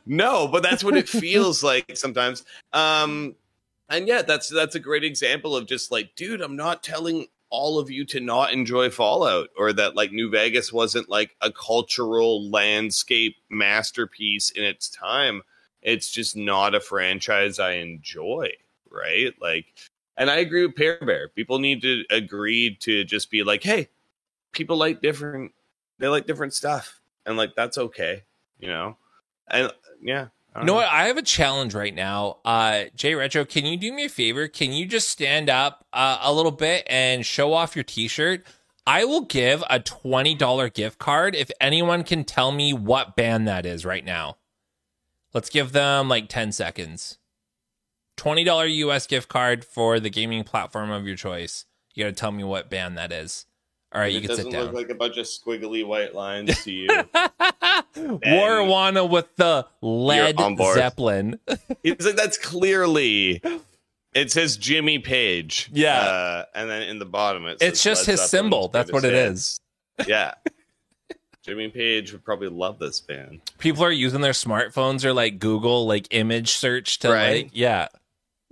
no, 0.07 0.49
but 0.49 0.63
that's 0.63 0.85
what 0.85 0.97
it 0.97 1.09
feels 1.09 1.63
like 1.63 1.97
sometimes. 1.97 2.45
Um, 2.73 3.35
and 3.89 4.09
yeah, 4.09 4.23
that's 4.23 4.49
that's 4.49 4.75
a 4.75 4.81
great 4.81 5.05
example 5.05 5.57
of 5.57 5.67
just 5.67 5.91
like, 5.91 6.15
dude, 6.17 6.41
I'm 6.41 6.57
not 6.57 6.83
telling 6.83 7.27
all 7.51 7.79
of 7.79 7.91
you 7.91 8.05
to 8.07 8.21
not 8.21 8.53
enjoy 8.53 8.91
Fallout 8.91 9.49
or 9.57 9.73
that 9.73 9.95
like 9.95 10.13
New 10.13 10.31
Vegas 10.31 10.73
wasn't 10.73 11.09
like 11.09 11.37
a 11.41 11.53
cultural 11.53 12.49
landscape 12.51 13.37
masterpiece 13.49 14.51
in 14.51 14.65
its 14.65 14.89
time. 14.89 15.43
It's 15.83 16.11
just 16.11 16.37
not 16.37 16.75
a 16.75 16.81
franchise 16.81 17.59
I 17.59 17.73
enjoy, 17.73 18.51
right? 18.91 19.35
Like, 19.41 19.67
and 20.17 20.31
I 20.31 20.37
agree 20.37 20.67
with 20.67 20.77
Pear 20.77 20.99
Bear. 21.01 21.29
People 21.29 21.59
need 21.59 21.83
to 21.83 22.05
agree 22.11 22.77
to 22.81 23.05
just 23.05 23.31
be 23.31 23.43
like, 23.43 23.63
hey, 23.63 23.89
people 24.53 24.77
like 24.77 25.03
different, 25.03 25.53
they 25.99 26.09
like 26.09 26.27
different 26.27 26.55
stuff, 26.55 27.01
and 27.27 27.37
like 27.37 27.55
that's 27.55 27.79
okay, 27.79 28.23
you 28.59 28.69
know. 28.69 28.97
And 29.49 29.71
yeah, 30.03 30.29
You 30.57 30.65
know 30.67 30.75
what? 30.75 30.87
I 30.87 31.09
have 31.09 31.17
a 31.17 31.23
challenge 31.23 31.75
right 31.75 31.95
now. 31.95 32.39
Uh, 32.45 32.85
Jay 32.95 33.15
Retro, 33.15 33.45
can 33.45 33.67
you 33.67 33.77
do 33.77 33.93
me 33.93 34.05
a 34.05 34.09
favor? 34.09 34.47
Can 34.47 34.73
you 34.73 34.87
just 34.87 35.09
stand 35.09 35.51
up 35.51 35.85
uh, 35.93 36.19
a 36.23 36.33
little 36.33 36.53
bit 36.53 36.87
and 36.89 37.27
show 37.27 37.53
off 37.53 37.75
your 37.75 37.83
T-shirt? 37.83 38.47
I 38.87 39.05
will 39.05 39.23
give 39.23 39.65
a 39.69 39.81
twenty 39.81 40.35
dollar 40.35 40.69
gift 40.69 40.99
card 40.99 41.35
if 41.35 41.51
anyone 41.61 42.05
can 42.05 42.23
tell 42.23 42.53
me 42.53 42.73
what 42.73 43.17
band 43.17 43.49
that 43.49 43.67
is 43.67 43.85
right 43.85 44.05
now. 44.05 44.37
Let's 45.33 45.49
give 45.49 45.73
them 45.73 46.09
like 46.09 46.29
ten 46.29 46.53
seconds. 46.53 47.19
Twenty 48.17 48.45
dollar 48.45 48.67
US 48.67 49.07
gift 49.07 49.29
card 49.29 49.65
for 49.65 49.99
the 49.99 50.11
gaming 50.11 50.45
platform 50.45 50.91
of 50.91 51.07
your 51.07 51.17
choice. 51.17 51.65
You 51.95 52.05
got 52.05 52.11
to 52.11 52.15
tell 52.15 52.33
me 52.33 52.45
what 52.45 52.71
band 52.71 52.97
that 52.99 53.11
is. 53.11 53.47
All 53.95 54.01
right, 54.01 54.11
you 54.13 54.19
it 54.19 54.23
can 54.23 54.29
doesn't 54.31 54.51
look 54.51 54.73
like 54.73 54.91
a 54.91 54.95
bunch 54.97 55.17
of 55.19 55.27
squiggly 55.27 55.87
white 55.87 56.15
lines 56.17 56.65
to 56.65 56.73
you. 56.73 56.89
Warwana 57.95 59.09
with 59.09 59.35
the 59.37 59.67
board. 59.81 60.75
Zeppelin. 60.75 61.39
He's 61.83 62.05
like, 62.05 62.17
that's 62.17 62.39
clearly. 62.39 63.41
It 64.15 64.31
says 64.33 64.57
Jimmy 64.57 64.99
Page. 64.99 65.71
Yeah. 65.73 65.99
Uh, 66.01 66.45
and 66.55 66.69
then 66.71 66.83
in 66.83 66.99
the 66.99 67.05
bottom, 67.05 67.47
it 67.47 67.59
It's 67.61 67.83
just 67.83 68.07
his 68.07 68.21
symbol. 68.21 68.69
That's 68.69 68.93
what 68.93 69.05
it 69.05 69.15
is. 69.15 69.61
Yeah. 70.07 70.35
Jimmy 71.45 71.69
Page 71.69 72.11
would 72.13 72.25
probably 72.25 72.49
love 72.49 72.79
this 72.79 73.01
band. 73.01 73.43
people 73.59 73.85
are 73.85 73.93
using 73.93 74.23
their 74.23 74.33
smartphones 74.33 75.05
or 75.05 75.13
like 75.13 75.39
Google 75.39 75.87
like 75.87 76.09
image 76.11 76.51
search 76.53 76.99
to 77.01 77.11
Right. 77.11 77.45
like 77.45 77.51
yeah. 77.53 77.89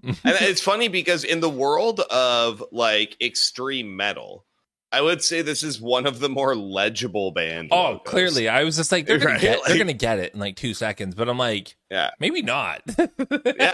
and 0.05 0.17
it's 0.25 0.61
funny 0.61 0.89
because 0.89 1.25
in 1.25 1.41
the 1.41 1.49
world 1.49 2.01
of 2.01 2.63
like 2.71 3.17
extreme 3.21 3.97
metal, 3.97 4.45
I 4.93 5.01
would 5.01 5.23
say 5.23 5.41
this 5.41 5.63
is 5.63 5.81
one 5.81 6.07
of 6.07 6.21
the 6.21 6.29
more 6.29 6.55
legible 6.55 7.31
band. 7.33 7.71
Oh, 7.73 7.83
logos. 7.83 8.03
clearly, 8.05 8.49
I 8.49 8.63
was 8.65 8.77
just 8.77 8.93
like 8.93 9.07
they're 9.07 9.17
gonna 9.19 9.31
Right, 9.35 9.41
get 9.41 9.61
they're 9.67 9.79
gonna 9.79 9.93
get 9.95 10.19
it 10.19 10.35
in 10.35 10.41
like 10.41 10.57
two 10.57 10.75
seconds, 10.75 11.15
but 11.15 11.29
I'm 11.29 11.39
like 11.39 11.77
Yeah. 11.91 12.11
maybe 12.21 12.43
not. 12.43 12.83
yeah, 12.99 13.07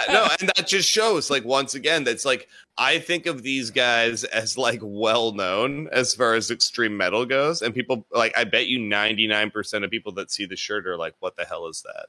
no, 0.09 0.29
and 0.41 0.49
that 0.55 0.67
just 0.67 0.89
shows 0.89 1.29
like 1.31 1.45
once 1.45 1.75
again 1.75 2.05
that's 2.05 2.25
like 2.25 2.49
I 2.79 3.01
think 3.01 3.27
of 3.27 3.43
these 3.43 3.71
guys 3.71 4.23
as 4.23 4.57
like 4.57 4.79
well 4.83 5.33
known 5.33 5.89
as 5.91 6.15
far 6.15 6.35
as 6.35 6.51
extreme 6.53 6.97
metal 6.97 7.27
goes, 7.27 7.63
and 7.63 7.75
people 7.75 8.07
like 8.13 8.33
I 8.39 8.45
bet 8.45 8.69
you 8.69 8.79
ninety 8.79 9.27
nine 9.27 9.51
percent 9.51 9.85
of 9.85 9.91
people 9.91 10.13
that 10.13 10.31
see 10.31 10.47
the 10.47 10.57
shirt 10.57 10.87
are 10.87 10.97
like, 10.97 11.15
"What 11.19 11.35
the 11.37 11.45
hell 11.45 11.67
is 11.67 11.83
that?" 11.85 12.07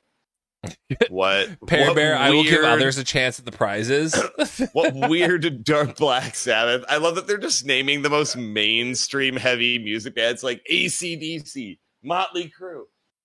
What 1.09 1.49
Pear 1.67 1.87
what 1.87 1.95
Bear, 1.95 2.17
I 2.17 2.31
will 2.31 2.43
give 2.43 2.63
others 2.63 2.97
a 2.97 3.03
chance 3.03 3.39
at 3.39 3.45
the 3.45 3.51
prizes. 3.51 4.13
What 4.73 4.93
weird 4.93 5.63
dark 5.63 5.95
Black 5.97 6.35
Sabbath? 6.35 6.83
I 6.89 6.97
love 6.97 7.15
that 7.15 7.27
they're 7.27 7.37
just 7.37 7.65
naming 7.65 8.01
the 8.01 8.09
most 8.09 8.35
mainstream 8.35 9.35
heavy 9.37 9.77
music 9.79 10.15
bands 10.15 10.43
like 10.43 10.61
ACDC, 10.69 11.79
Motley 12.03 12.51
Crue. 12.59 12.83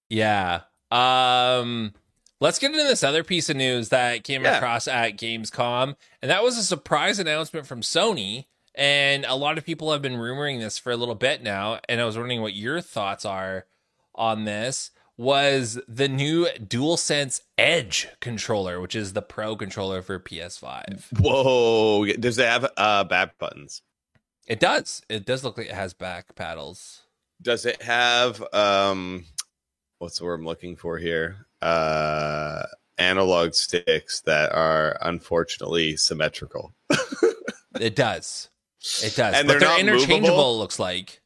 yeah. 0.08 0.60
Um 0.90 1.92
let's 2.40 2.58
get 2.58 2.70
into 2.72 2.84
this 2.84 3.02
other 3.02 3.24
piece 3.24 3.48
of 3.50 3.56
news 3.56 3.88
that 3.88 4.22
came 4.24 4.44
Yeah. 4.44 4.56
across 4.56 4.86
at 4.86 5.16
Gamescom, 5.16 5.96
and 6.22 6.30
that 6.30 6.42
was 6.44 6.56
a 6.56 6.62
surprise 6.62 7.18
announcement 7.18 7.66
from 7.66 7.80
Sony. 7.80 8.46
And 8.76 9.24
a 9.24 9.36
lot 9.36 9.56
of 9.56 9.64
people 9.64 9.92
have 9.92 10.02
been 10.02 10.16
rumoring 10.16 10.58
this 10.58 10.78
for 10.78 10.90
a 10.90 10.96
little 10.96 11.14
bit 11.14 11.42
now, 11.44 11.78
and 11.88 12.00
I 12.00 12.04
was 12.04 12.16
wondering 12.18 12.42
what 12.42 12.54
your 12.54 12.80
thoughts 12.80 13.24
are 13.24 13.66
on 14.16 14.44
this. 14.44 14.90
Was 15.16 15.80
the 15.86 16.08
new 16.08 16.46
DualSense 16.58 17.40
Edge 17.56 18.08
controller, 18.20 18.80
which 18.80 18.96
is 18.96 19.12
the 19.12 19.22
Pro 19.22 19.54
controller 19.54 20.02
for 20.02 20.18
PS5. 20.18 21.20
Whoa! 21.20 22.04
Does 22.18 22.38
it 22.38 22.46
have 22.46 22.70
uh, 22.76 23.04
back 23.04 23.38
buttons? 23.38 23.82
It 24.46 24.58
does. 24.60 25.02
It 25.08 25.24
does 25.24 25.44
look 25.44 25.56
like 25.56 25.68
it 25.68 25.74
has 25.74 25.94
back 25.94 26.34
paddles. 26.34 27.02
Does 27.40 27.64
it 27.66 27.82
have 27.82 28.42
um 28.52 29.24
what's 29.98 30.18
the 30.18 30.24
word 30.24 30.34
I'm 30.34 30.46
looking 30.46 30.76
for 30.76 30.98
here? 30.98 31.46
Uh 31.62 32.64
analog 32.98 33.54
sticks 33.54 34.20
that 34.22 34.52
are 34.52 34.98
unfortunately 35.00 35.96
symmetrical. 35.96 36.74
It 37.80 37.96
does. 37.96 38.50
It 39.02 39.16
does. 39.16 39.34
And 39.34 39.48
but 39.48 39.58
they're 39.58 39.68
they're 39.68 39.80
interchangeable, 39.80 40.20
movable? 40.20 40.58
looks 40.58 40.78
like. 40.78 41.20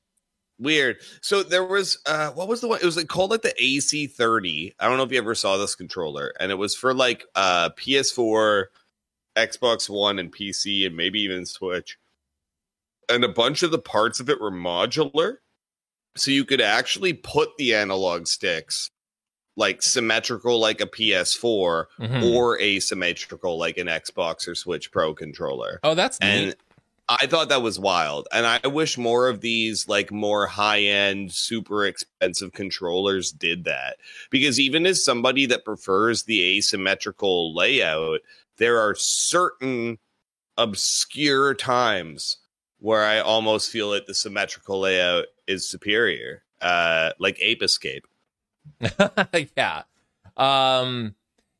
Weird. 0.60 0.96
So 1.20 1.42
there 1.42 1.64
was 1.64 1.98
uh 2.06 2.30
what 2.32 2.48
was 2.48 2.60
the 2.60 2.68
one? 2.68 2.80
It 2.82 2.84
was 2.84 2.96
like 2.96 3.06
called 3.08 3.30
like 3.30 3.42
the 3.42 3.54
AC30. 3.60 4.74
I 4.80 4.88
don't 4.88 4.96
know 4.96 5.04
if 5.04 5.12
you 5.12 5.18
ever 5.18 5.34
saw 5.34 5.56
this 5.56 5.74
controller 5.76 6.32
and 6.40 6.50
it 6.50 6.56
was 6.56 6.74
for 6.74 6.92
like 6.92 7.24
uh 7.36 7.70
PS4, 7.70 8.64
Xbox 9.36 9.88
One 9.88 10.18
and 10.18 10.32
PC 10.34 10.84
and 10.86 10.96
maybe 10.96 11.20
even 11.20 11.46
Switch. 11.46 11.96
And 13.08 13.24
a 13.24 13.28
bunch 13.28 13.62
of 13.62 13.70
the 13.70 13.78
parts 13.78 14.18
of 14.20 14.28
it 14.28 14.40
were 14.40 14.50
modular. 14.50 15.36
So 16.16 16.30
you 16.32 16.44
could 16.44 16.60
actually 16.60 17.12
put 17.12 17.56
the 17.56 17.74
analog 17.74 18.26
sticks 18.26 18.90
like 19.56 19.80
symmetrical 19.82 20.58
like 20.60 20.80
a 20.80 20.86
PS4 20.86 21.86
Mhm. 22.00 22.32
or 22.34 22.60
asymmetrical 22.60 23.58
like 23.58 23.78
an 23.78 23.86
Xbox 23.86 24.46
or 24.48 24.54
Switch 24.54 24.90
Pro 24.90 25.14
controller. 25.14 25.78
oh, 25.84 25.94
that's 25.94 26.18
And 26.20 26.46
neat. 26.46 26.56
I 27.08 27.26
thought 27.26 27.48
that 27.48 27.62
was 27.62 27.78
wild. 27.78 28.28
And 28.32 28.46
I 28.46 28.66
wish 28.66 28.98
more 28.98 29.28
of 29.28 29.40
these 29.40 29.88
like 29.88 30.12
more 30.12 30.46
high-end, 30.46 31.32
super 31.32 31.86
expensive 31.86 32.52
controllers 32.52 33.32
did 33.32 33.64
that. 33.64 33.96
Because 34.30 34.60
even 34.60 34.84
as 34.84 35.02
somebody 35.04 35.46
that 35.46 35.64
prefers 35.64 36.24
the 36.24 36.58
asymmetrical 36.58 37.54
layout, 37.54 38.20
there 38.58 38.78
are 38.78 38.94
certain 38.94 39.98
obscure 40.58 41.54
times 41.54 42.38
where 42.78 43.04
I 43.04 43.20
almost 43.20 43.70
feel 43.70 43.90
that 43.92 44.06
the 44.06 44.14
symmetrical 44.14 44.80
layout 44.80 45.26
is 45.46 45.68
superior. 45.68 46.42
Uh 46.60 47.12
like 47.18 47.38
Ape 47.40 47.62
Escape. 47.62 48.06
yeah. 49.56 49.82
Um 50.36 51.14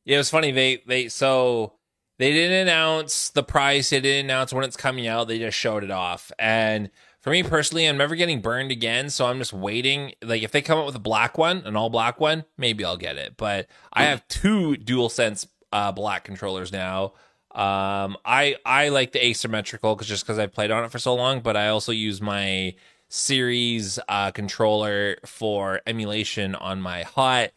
yeah, 0.05 0.15
it 0.15 0.17
was 0.17 0.29
funny. 0.29 0.51
They 0.51 0.83
they 0.85 1.07
so 1.07 1.73
they 2.19 2.33
didn't 2.33 2.67
announce 2.67 3.29
the 3.29 3.43
price, 3.43 3.89
they 3.89 4.01
didn't 4.01 4.25
announce 4.25 4.53
when 4.53 4.65
it's 4.65 4.75
coming 4.75 5.07
out, 5.07 5.29
they 5.29 5.39
just 5.39 5.57
showed 5.57 5.85
it 5.85 5.89
off. 5.89 6.31
And 6.37 6.89
for 7.21 7.31
me 7.31 7.43
personally, 7.43 7.85
I'm 7.85 7.97
never 7.97 8.15
getting 8.15 8.41
burned 8.41 8.71
again, 8.71 9.09
so 9.09 9.25
I'm 9.25 9.39
just 9.39 9.53
waiting. 9.53 10.13
Like 10.21 10.43
if 10.43 10.51
they 10.51 10.61
come 10.61 10.77
up 10.77 10.85
with 10.85 10.95
a 10.95 10.99
black 10.99 11.37
one, 11.37 11.59
an 11.59 11.77
all 11.77 11.89
black 11.89 12.19
one, 12.19 12.43
maybe 12.57 12.83
I'll 12.83 12.97
get 12.97 13.15
it. 13.15 13.35
But 13.37 13.67
I 13.93 14.03
have 14.03 14.27
two 14.27 14.75
DualSense 14.75 15.47
uh 15.71 15.93
black 15.93 16.25
controllers 16.25 16.73
now. 16.73 17.13
Um 17.51 18.17
I 18.25 18.57
I 18.65 18.89
like 18.89 19.13
the 19.13 19.25
asymmetrical 19.25 19.95
cuz 19.95 20.07
just 20.07 20.27
cuz 20.27 20.37
I've 20.37 20.53
played 20.53 20.71
on 20.71 20.83
it 20.83 20.91
for 20.91 20.99
so 20.99 21.15
long, 21.15 21.39
but 21.39 21.55
I 21.55 21.69
also 21.69 21.93
use 21.93 22.21
my 22.21 22.75
series 23.07 23.97
uh 24.09 24.31
controller 24.31 25.17
for 25.25 25.79
emulation 25.87 26.53
on 26.55 26.81
my 26.81 27.03
hot 27.03 27.51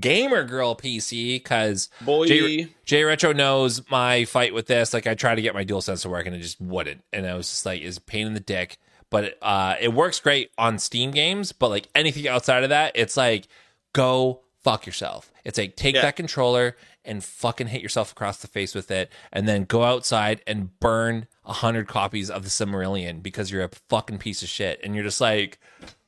gamer 0.00 0.44
girl 0.44 0.74
PC 0.76 1.36
because 1.36 1.88
Boy, 2.02 2.26
Jay, 2.26 2.68
Jay 2.84 3.02
Retro 3.04 3.32
knows 3.32 3.88
my 3.90 4.24
fight 4.26 4.52
with 4.54 4.66
this. 4.66 4.92
Like 4.92 5.06
I 5.06 5.14
tried 5.14 5.36
to 5.36 5.42
get 5.42 5.54
my 5.54 5.64
dual 5.64 5.80
sense 5.80 6.02
to 6.02 6.08
work 6.08 6.26
and 6.26 6.34
it 6.36 6.40
just 6.40 6.60
wouldn't. 6.60 7.02
And 7.12 7.26
I 7.26 7.34
was 7.34 7.48
just 7.48 7.64
like, 7.66 7.80
it's 7.82 7.96
a 7.96 8.00
pain 8.00 8.26
in 8.26 8.34
the 8.34 8.40
dick. 8.40 8.78
But 9.10 9.38
uh 9.42 9.76
it 9.80 9.92
works 9.92 10.20
great 10.20 10.50
on 10.58 10.78
Steam 10.78 11.10
games, 11.10 11.52
but 11.52 11.68
like 11.68 11.88
anything 11.94 12.28
outside 12.28 12.62
of 12.62 12.68
that, 12.70 12.92
it's 12.94 13.16
like 13.16 13.48
go 13.92 14.40
fuck 14.62 14.86
yourself. 14.86 15.32
It's 15.44 15.58
like 15.58 15.74
take 15.76 15.94
Yeah. 15.94 16.02
that 16.02 16.16
controller 16.16 16.76
and 17.04 17.24
fucking 17.24 17.68
hit 17.68 17.80
yourself 17.80 18.12
across 18.12 18.36
the 18.36 18.46
face 18.46 18.74
with 18.74 18.90
it, 18.90 19.10
and 19.32 19.48
then 19.48 19.64
go 19.64 19.84
outside 19.84 20.42
and 20.46 20.78
burn 20.80 21.26
a 21.46 21.52
hundred 21.54 21.88
copies 21.88 22.28
of 22.30 22.42
the 22.44 22.50
Silmarillion 22.50 23.22
because 23.22 23.50
you're 23.50 23.64
a 23.64 23.70
fucking 23.88 24.18
piece 24.18 24.42
of 24.42 24.50
shit. 24.50 24.78
And 24.84 24.94
you're 24.94 25.02
just 25.02 25.20
like, 25.20 25.58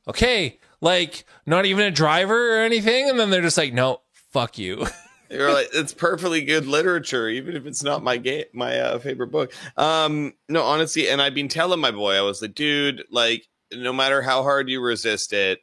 okay, 0.07 0.59
like 0.83 1.25
not 1.45 1.65
even 1.65 1.85
a 1.85 1.91
driver 1.91 2.57
or 2.57 2.61
anything, 2.61 3.09
and 3.09 3.19
then 3.19 3.29
they're 3.29 3.41
just 3.41 3.57
like, 3.57 3.73
no, 3.73 4.01
fuck 4.31 4.57
you. 4.57 4.85
You're 5.31 5.51
like, 5.51 5.69
it's 5.73 5.93
perfectly 5.93 6.43
good 6.43 6.67
literature, 6.67 7.27
even 7.27 7.55
if 7.55 7.65
it's 7.65 7.81
not 7.81 8.03
my 8.03 8.17
game, 8.17 8.45
my 8.53 8.79
uh, 8.79 8.99
favorite 8.99 9.31
book. 9.31 9.51
Um, 9.77 10.33
no, 10.47 10.61
honestly, 10.61 11.09
and 11.09 11.19
I've 11.21 11.33
been 11.33 11.47
telling 11.47 11.79
my 11.79 11.89
boy, 11.89 12.15
I 12.15 12.21
was 12.21 12.41
like, 12.41 12.53
dude, 12.53 13.03
like, 13.09 13.47
no 13.73 13.91
matter 13.91 14.21
how 14.21 14.43
hard 14.43 14.69
you 14.69 14.79
resist 14.79 15.33
it, 15.33 15.59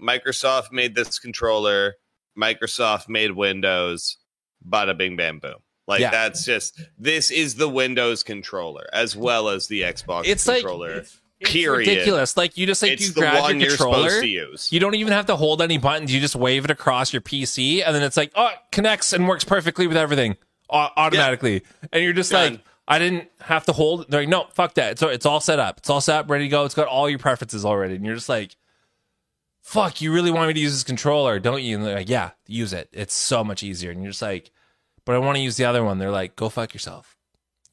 Microsoft 0.00 0.70
made 0.70 0.94
this 0.94 1.18
controller, 1.18 1.94
Microsoft 2.38 3.08
made 3.08 3.32
Windows, 3.32 4.18
bada 4.68 4.96
bing 4.96 5.16
bam 5.16 5.40
boom. 5.40 5.56
Like 5.86 6.00
Yeah. 6.00 6.10
that's 6.10 6.44
just 6.44 6.80
this 6.98 7.30
is 7.30 7.56
the 7.56 7.68
Windows 7.68 8.22
controller 8.22 8.86
as 8.92 9.14
well 9.16 9.48
as 9.48 9.66
the 9.66 9.82
Xbox 9.82 10.22
It's 10.26 10.46
like 10.48 10.62
controller. 11.42 11.80
it's 11.80 11.88
ridiculous. 11.88 12.36
Like 12.36 12.56
you 12.56 12.66
just 12.66 12.82
like 12.82 12.92
it's 12.92 13.08
you 13.08 13.12
grab 13.14 13.50
your 13.56 13.68
controller. 13.70 14.08
supposed 14.08 14.20
to 14.22 14.28
use. 14.28 14.72
You 14.72 14.80
don't 14.80 14.94
even 14.94 15.12
have 15.12 15.26
to 15.26 15.36
hold 15.36 15.62
any 15.62 15.78
buttons. 15.78 16.12
You 16.12 16.20
just 16.20 16.36
wave 16.36 16.64
it 16.64 16.70
across 16.70 17.12
your 17.12 17.22
PC, 17.22 17.82
and 17.84 17.94
then 17.94 18.02
it's 18.02 18.16
like, 18.16 18.32
oh, 18.34 18.48
it 18.48 18.58
connects 18.72 19.12
and 19.12 19.28
works 19.28 19.44
perfectly 19.44 19.86
with 19.86 19.96
everything 19.96 20.36
au- 20.70 20.88
automatically. 20.96 21.62
And 21.92 22.02
you're 22.02 22.12
just 22.12 22.30
Done. 22.32 22.52
like, 22.54 22.60
I 22.86 22.98
didn't 22.98 23.28
have 23.40 23.64
to 23.66 23.72
hold. 23.72 24.10
They're 24.10 24.20
like, 24.22 24.28
no, 24.28 24.46
fuck 24.52 24.74
that. 24.74 24.98
So 24.98 25.08
it's 25.08 25.26
all 25.26 25.40
set 25.40 25.58
up. 25.58 25.78
It's 25.78 25.90
all 25.90 26.00
set 26.00 26.16
up, 26.20 26.30
ready 26.30 26.44
to 26.44 26.50
go. 26.50 26.64
It's 26.64 26.74
got 26.74 26.86
all 26.88 27.08
your 27.08 27.18
preferences 27.18 27.64
already. 27.64 27.94
And 27.96 28.04
you're 28.04 28.14
just 28.14 28.28
like, 28.28 28.56
fuck, 29.62 30.00
you 30.02 30.12
really 30.12 30.30
want 30.30 30.48
me 30.48 30.54
to 30.54 30.60
use 30.60 30.72
this 30.72 30.84
controller, 30.84 31.38
don't 31.38 31.62
you? 31.62 31.76
And 31.76 31.86
they're 31.86 31.94
like, 31.96 32.08
yeah, 32.10 32.30
use 32.46 32.72
it. 32.74 32.88
It's 32.92 33.14
so 33.14 33.42
much 33.42 33.62
easier. 33.62 33.90
And 33.90 34.02
you're 34.02 34.10
just 34.12 34.22
like, 34.22 34.50
but 35.06 35.14
I 35.14 35.18
want 35.18 35.36
to 35.36 35.42
use 35.42 35.56
the 35.56 35.64
other 35.64 35.82
one. 35.82 35.98
They're 35.98 36.10
like, 36.10 36.36
go 36.36 36.48
fuck 36.48 36.74
yourself. 36.74 37.13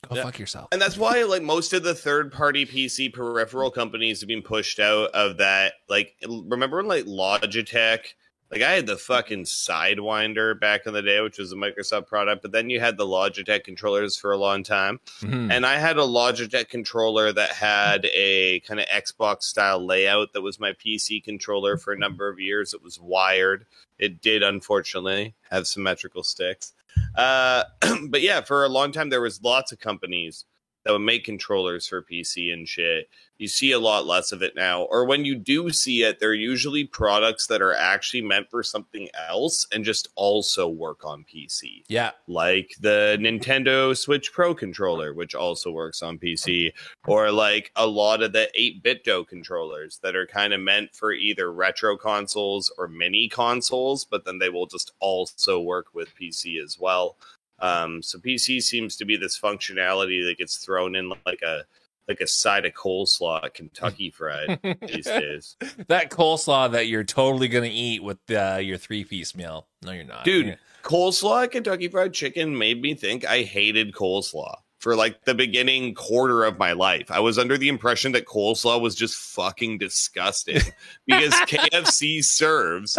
Go 0.09 0.15
Yeah. 0.15 0.23
fuck 0.23 0.39
yourself. 0.39 0.69
And 0.71 0.81
that's 0.81 0.97
why 0.97 1.21
like 1.23 1.43
most 1.43 1.73
of 1.73 1.83
the 1.83 1.93
third 1.93 2.31
party 2.31 2.65
PC 2.65 3.13
peripheral 3.13 3.69
companies 3.69 4.19
have 4.21 4.27
been 4.27 4.41
pushed 4.41 4.79
out 4.79 5.11
of 5.11 5.37
that. 5.37 5.73
Like 5.87 6.15
remember 6.27 6.77
when 6.77 6.87
like 6.87 7.05
Logitech 7.05 8.13
like 8.51 8.63
I 8.63 8.71
had 8.71 8.85
the 8.87 8.97
fucking 8.97 9.43
Sidewinder 9.45 10.59
back 10.59 10.85
in 10.85 10.91
the 10.91 11.01
day, 11.01 11.21
which 11.21 11.37
was 11.37 11.53
a 11.53 11.55
Microsoft 11.55 12.07
product, 12.07 12.41
but 12.41 12.51
then 12.51 12.69
you 12.69 12.81
had 12.81 12.97
the 12.97 13.05
Logitech 13.05 13.63
controllers 13.63 14.17
for 14.17 14.33
a 14.33 14.37
long 14.37 14.61
time. 14.63 14.99
Mhm. 15.21 15.49
And 15.49 15.65
I 15.65 15.77
had 15.77 15.97
a 15.97 16.01
Logitech 16.01 16.67
controller 16.67 17.31
that 17.31 17.51
had 17.51 18.05
a 18.11 18.59
kind 18.61 18.81
of 18.81 18.87
Xbox 18.87 19.43
style 19.43 19.85
layout 19.85 20.33
that 20.33 20.41
was 20.41 20.59
my 20.59 20.73
PC 20.73 21.21
controller 21.23 21.77
for 21.77 21.93
a 21.93 21.97
number 21.97 22.27
of 22.27 22.41
years. 22.41 22.73
It 22.73 22.81
was 22.83 22.99
wired. 22.99 23.65
It 23.97 24.19
did 24.21 24.43
unfortunately 24.43 25.33
have 25.49 25.65
symmetrical 25.67 26.23
sticks. 26.23 26.73
Uh, 27.15 27.63
but 28.09 28.21
yeah, 28.21 28.41
for 28.41 28.63
a 28.63 28.69
long 28.69 28.91
time 28.91 29.09
there 29.09 29.21
was 29.21 29.41
lots 29.41 29.71
of 29.71 29.79
companies 29.79 30.45
that 30.83 30.91
would 30.91 30.99
make 30.99 31.23
controllers 31.23 31.87
for 31.87 32.01
PC 32.01 32.51
and 32.51 32.67
shit. 32.67 33.09
You 33.37 33.47
see 33.47 33.71
a 33.71 33.79
lot 33.79 34.05
less 34.05 34.31
of 34.31 34.43
it 34.43 34.55
now. 34.55 34.83
Or 34.83 35.05
when 35.05 35.25
you 35.25 35.35
do 35.35 35.71
see 35.71 36.03
it, 36.03 36.19
they're 36.19 36.33
usually 36.33 36.83
products 36.83 37.47
that 37.47 37.61
are 37.61 37.73
actually 37.73 38.21
meant 38.21 38.51
for 38.51 38.61
something 38.61 39.09
else 39.27 39.65
and 39.71 39.83
just 39.83 40.09
also 40.15 40.67
work 40.67 41.03
on 41.03 41.23
PC 41.23 41.83
yeah. 41.87 42.11
like 42.27 42.75
the 42.79 43.17
Nintendo 43.19 43.97
Switch 43.97 44.31
Pro 44.31 44.53
controller, 44.53 45.13
which 45.13 45.35
also 45.35 45.71
works 45.71 46.01
on 46.01 46.17
PC, 46.17 46.71
or 47.07 47.31
like 47.31 47.71
a 47.75 47.87
lot 47.87 48.21
of 48.21 48.33
the 48.33 48.49
8BitDo 48.57 49.27
controllers 49.27 49.99
that 50.03 50.15
are 50.15 50.27
kind 50.27 50.53
of 50.53 50.59
meant 50.59 50.95
for 50.95 51.11
either 51.11 51.51
retro 51.51 51.97
consoles 51.97 52.71
or 52.77 52.87
mini 52.87 53.27
consoles, 53.27 54.05
but 54.05 54.25
then 54.25 54.39
they 54.39 54.49
will 54.49 54.67
just 54.67 54.93
also 54.99 55.59
work 55.59 55.87
with 55.93 56.15
PC 56.15 56.61
as 56.61 56.77
well. 56.79 57.17
Um, 57.61 58.01
so 58.01 58.17
PC 58.19 58.61
seems 58.61 58.95
to 58.97 59.05
be 59.05 59.17
this 59.17 59.39
functionality 59.39 60.25
that 60.27 60.37
gets 60.37 60.57
thrown 60.57 60.95
in 60.95 61.09
like 61.25 61.41
a 61.41 61.63
like 62.07 62.19
a 62.19 62.27
side 62.27 62.65
of 62.65 62.73
coleslaw 62.73 63.43
at 63.45 63.53
Kentucky 63.53 64.09
Fried 64.15 64.59
these 64.81 65.05
days. 65.05 65.55
that 65.87 66.09
coleslaw 66.09 66.71
that 66.71 66.87
you're 66.87 67.03
totally 67.03 67.47
gonna 67.47 67.69
eat 67.71 68.03
with 68.03 68.17
uh, 68.31 68.57
your 68.61 68.77
three 68.77 69.03
piece 69.03 69.35
meal. 69.35 69.67
No, 69.83 69.91
you're 69.91 70.03
not, 70.03 70.25
Dude, 70.25 70.57
coleslaw 70.83 71.43
at 71.43 71.51
Kentucky 71.51 71.87
Fried 71.87 72.13
Chicken 72.13 72.57
made 72.57 72.81
me 72.81 72.95
think 72.95 73.25
I 73.25 73.43
hated 73.43 73.93
coleslaw 73.93 74.55
for 74.79 74.95
like 74.95 75.25
the 75.25 75.35
beginning 75.35 75.93
quarter 75.93 76.43
of 76.43 76.57
my 76.57 76.71
life. 76.71 77.11
I 77.11 77.19
was 77.19 77.37
under 77.37 77.55
the 77.55 77.69
impression 77.69 78.11
that 78.13 78.25
coleslaw 78.25 78.81
was 78.81 78.95
just 78.95 79.15
fucking 79.15 79.77
disgusting 79.77 80.59
because 81.05 81.33
KFC 81.47 82.23
serves 82.23 82.97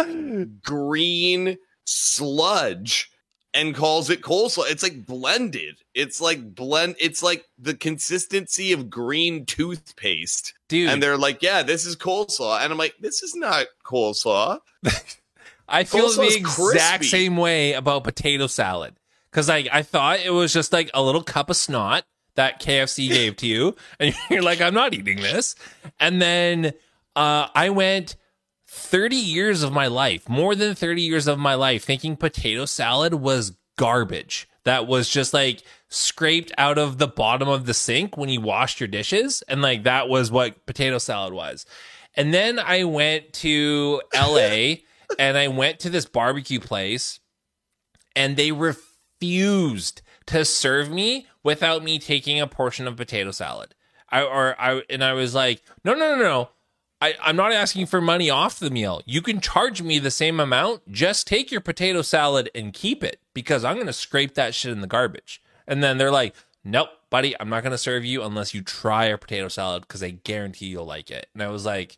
green 0.63 1.57
sludge 1.85 3.11
and 3.53 3.75
calls 3.75 4.09
it 4.09 4.21
coleslaw. 4.21 4.69
It's 4.69 4.83
like 4.83 5.05
blended. 5.05 5.77
It's 5.93 6.19
like 6.19 6.55
blend. 6.55 6.95
It's 6.99 7.21
like 7.21 7.45
the 7.57 7.75
consistency 7.75 8.71
of 8.73 8.89
green 8.89 9.45
toothpaste. 9.45 10.53
dude. 10.67 10.89
And 10.89 11.01
they're 11.01 11.17
like, 11.17 11.41
yeah, 11.41 11.63
this 11.63 11.85
is 11.85 11.95
coleslaw. 11.95 12.61
And 12.61 12.71
I'm 12.71 12.77
like, 12.77 12.95
this 12.99 13.21
is 13.21 13.35
not 13.35 13.67
coleslaw. 13.85 14.59
I 15.67 15.83
feel 15.83 16.09
the 16.09 16.35
exact 16.35 17.01
crispy. 17.01 17.05
same 17.05 17.37
way 17.37 17.73
about 17.73 18.03
potato 18.03 18.47
salad 18.47 18.95
because 19.31 19.49
like 19.49 19.67
I 19.71 19.81
thought 19.81 20.19
it 20.19 20.31
was 20.31 20.53
just 20.53 20.73
like 20.73 20.91
a 20.93 21.01
little 21.01 21.23
cup 21.23 21.49
of 21.49 21.55
snot 21.55 22.03
that 22.35 22.61
KFC 22.61 23.09
gave 23.09 23.37
to 23.37 23.47
you, 23.47 23.75
and 23.99 24.15
you're 24.29 24.41
like, 24.41 24.59
I'm 24.61 24.73
not 24.73 24.93
eating 24.93 25.17
this. 25.17 25.55
And 25.99 26.21
then 26.21 26.73
uh, 27.15 27.47
I 27.55 27.69
went 27.69 28.15
30 28.73 29.15
years 29.15 29.61
of 29.61 29.71
my 29.71 29.85
life, 29.85 30.27
more 30.27 30.55
than 30.55 30.73
30 30.73 31.03
years 31.03 31.27
of 31.27 31.37
my 31.37 31.53
life, 31.53 31.83
thinking 31.83 32.15
potato 32.15 32.65
salad 32.65 33.13
was 33.13 33.55
garbage. 33.77 34.49
That 34.63 34.87
was 34.87 35.09
just 35.09 35.31
like 35.31 35.61
scraped 35.89 36.51
out 36.57 36.79
of 36.79 36.97
the 36.97 37.07
bottom 37.07 37.47
of 37.47 37.67
the 37.67 37.73
sink 37.75 38.17
when 38.17 38.29
you 38.29 38.41
washed 38.41 38.79
your 38.79 38.87
dishes. 38.87 39.43
And 39.47 39.61
like 39.61 39.83
that 39.83 40.09
was 40.09 40.31
what 40.31 40.65
potato 40.65 40.97
salad 40.97 41.33
was. 41.33 41.67
And 42.15 42.33
then 42.33 42.57
I 42.57 42.83
went 42.85 43.31
to 43.33 44.01
LA 44.13 44.75
and 45.19 45.37
I 45.37 45.49
went 45.49 45.79
to 45.81 45.91
this 45.91 46.05
barbecue 46.05 46.59
place 46.59 47.19
and 48.15 48.37
they 48.37 48.51
refused 48.51 50.01
to 50.27 50.45
serve 50.45 50.89
me 50.89 51.27
without 51.43 51.83
me 51.83 51.99
taking 51.99 52.41
a 52.41 52.47
portion 52.47 52.87
of 52.87 52.95
potato 52.95 53.29
salad. 53.29 53.75
I 54.09 54.23
or 54.23 54.59
I 54.59 54.81
and 54.89 55.03
I 55.03 55.13
was 55.13 55.35
like, 55.35 55.61
no, 55.83 55.93
no, 55.93 56.15
no, 56.15 56.21
no. 56.21 56.49
I, 57.03 57.15
I'm 57.21 57.35
not 57.35 57.51
asking 57.51 57.87
for 57.87 57.99
money 57.99 58.29
off 58.29 58.59
the 58.59 58.69
meal. 58.69 59.01
You 59.05 59.21
can 59.21 59.41
charge 59.41 59.81
me 59.81 59.99
the 59.99 60.09
same 60.11 60.39
amount. 60.39 60.89
Just 60.91 61.27
take 61.27 61.51
your 61.51 61.59
potato 61.61 62.01
salad 62.01 62.49
and 62.55 62.71
keep 62.73 63.03
it 63.03 63.19
because 63.33 63.65
I'm 63.65 63.75
going 63.75 63.87
to 63.87 63.93
scrape 63.93 64.35
that 64.35 64.55
shit 64.55 64.71
in 64.71 64.79
the 64.81 64.87
garbage. 64.87 65.41
And 65.67 65.83
then 65.83 65.97
they're 65.97 66.11
like, 66.11 66.33
nope, 66.63 66.89
buddy, 67.09 67.35
I'm 67.39 67.49
not 67.49 67.61
going 67.63 67.71
to 67.71 67.77
serve 67.77 68.05
you 68.05 68.23
unless 68.23 68.53
you 68.53 68.61
try 68.61 69.09
our 69.11 69.17
potato 69.17 69.49
salad 69.49 69.81
because 69.81 70.01
I 70.01 70.11
guarantee 70.11 70.67
you'll 70.67 70.85
like 70.85 71.11
it. 71.11 71.27
And 71.33 71.43
I 71.43 71.47
was 71.49 71.65
like, 71.65 71.97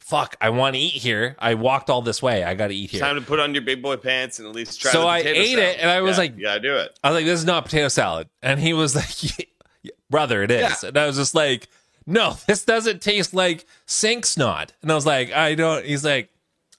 fuck, 0.00 0.36
I 0.40 0.50
want 0.50 0.74
to 0.74 0.80
eat 0.80 0.94
here. 0.94 1.36
I 1.38 1.54
walked 1.54 1.90
all 1.90 2.02
this 2.02 2.22
way. 2.22 2.42
I 2.44 2.54
got 2.54 2.68
to 2.68 2.74
eat 2.74 2.90
here. 2.90 3.00
Time 3.00 3.16
to 3.16 3.22
put 3.22 3.40
on 3.40 3.54
your 3.54 3.62
big 3.62 3.82
boy 3.82 3.96
pants 3.96 4.38
and 4.38 4.48
at 4.48 4.54
least 4.54 4.80
try. 4.80 4.90
So 4.90 5.06
I 5.06 5.18
ate 5.18 5.54
salad. 5.54 5.58
it, 5.64 5.78
and 5.80 5.90
I 5.90 6.00
was 6.00 6.16
Yeah, 6.16 6.22
like- 6.22 6.34
"Yeah, 6.36 6.42
gotta 6.48 6.60
do 6.60 6.76
it." 6.76 6.98
I 7.04 7.10
was 7.10 7.16
like, 7.16 7.24
this 7.26 7.38
is 7.40 7.46
not 7.46 7.64
potato 7.64 7.88
salad. 7.88 8.28
And 8.42 8.58
he 8.58 8.72
was 8.72 8.96
like, 8.96 9.38
"Yeah, 9.82 9.90
brother, 10.10 10.42
it 10.42 10.50
is. 10.50 10.82
And 10.82 10.96
I 10.96 11.06
was 11.06 11.16
just 11.16 11.34
like, 11.34 11.68
no, 12.08 12.36
this 12.46 12.64
doesn't 12.64 13.02
taste 13.02 13.34
like 13.34 13.66
sink 13.86 14.24
snot. 14.24 14.72
And 14.82 14.90
I 14.90 14.94
was 14.94 15.06
like, 15.06 15.32
I 15.32 15.54
don't, 15.54 15.84
he's 15.84 16.04
like, 16.04 16.30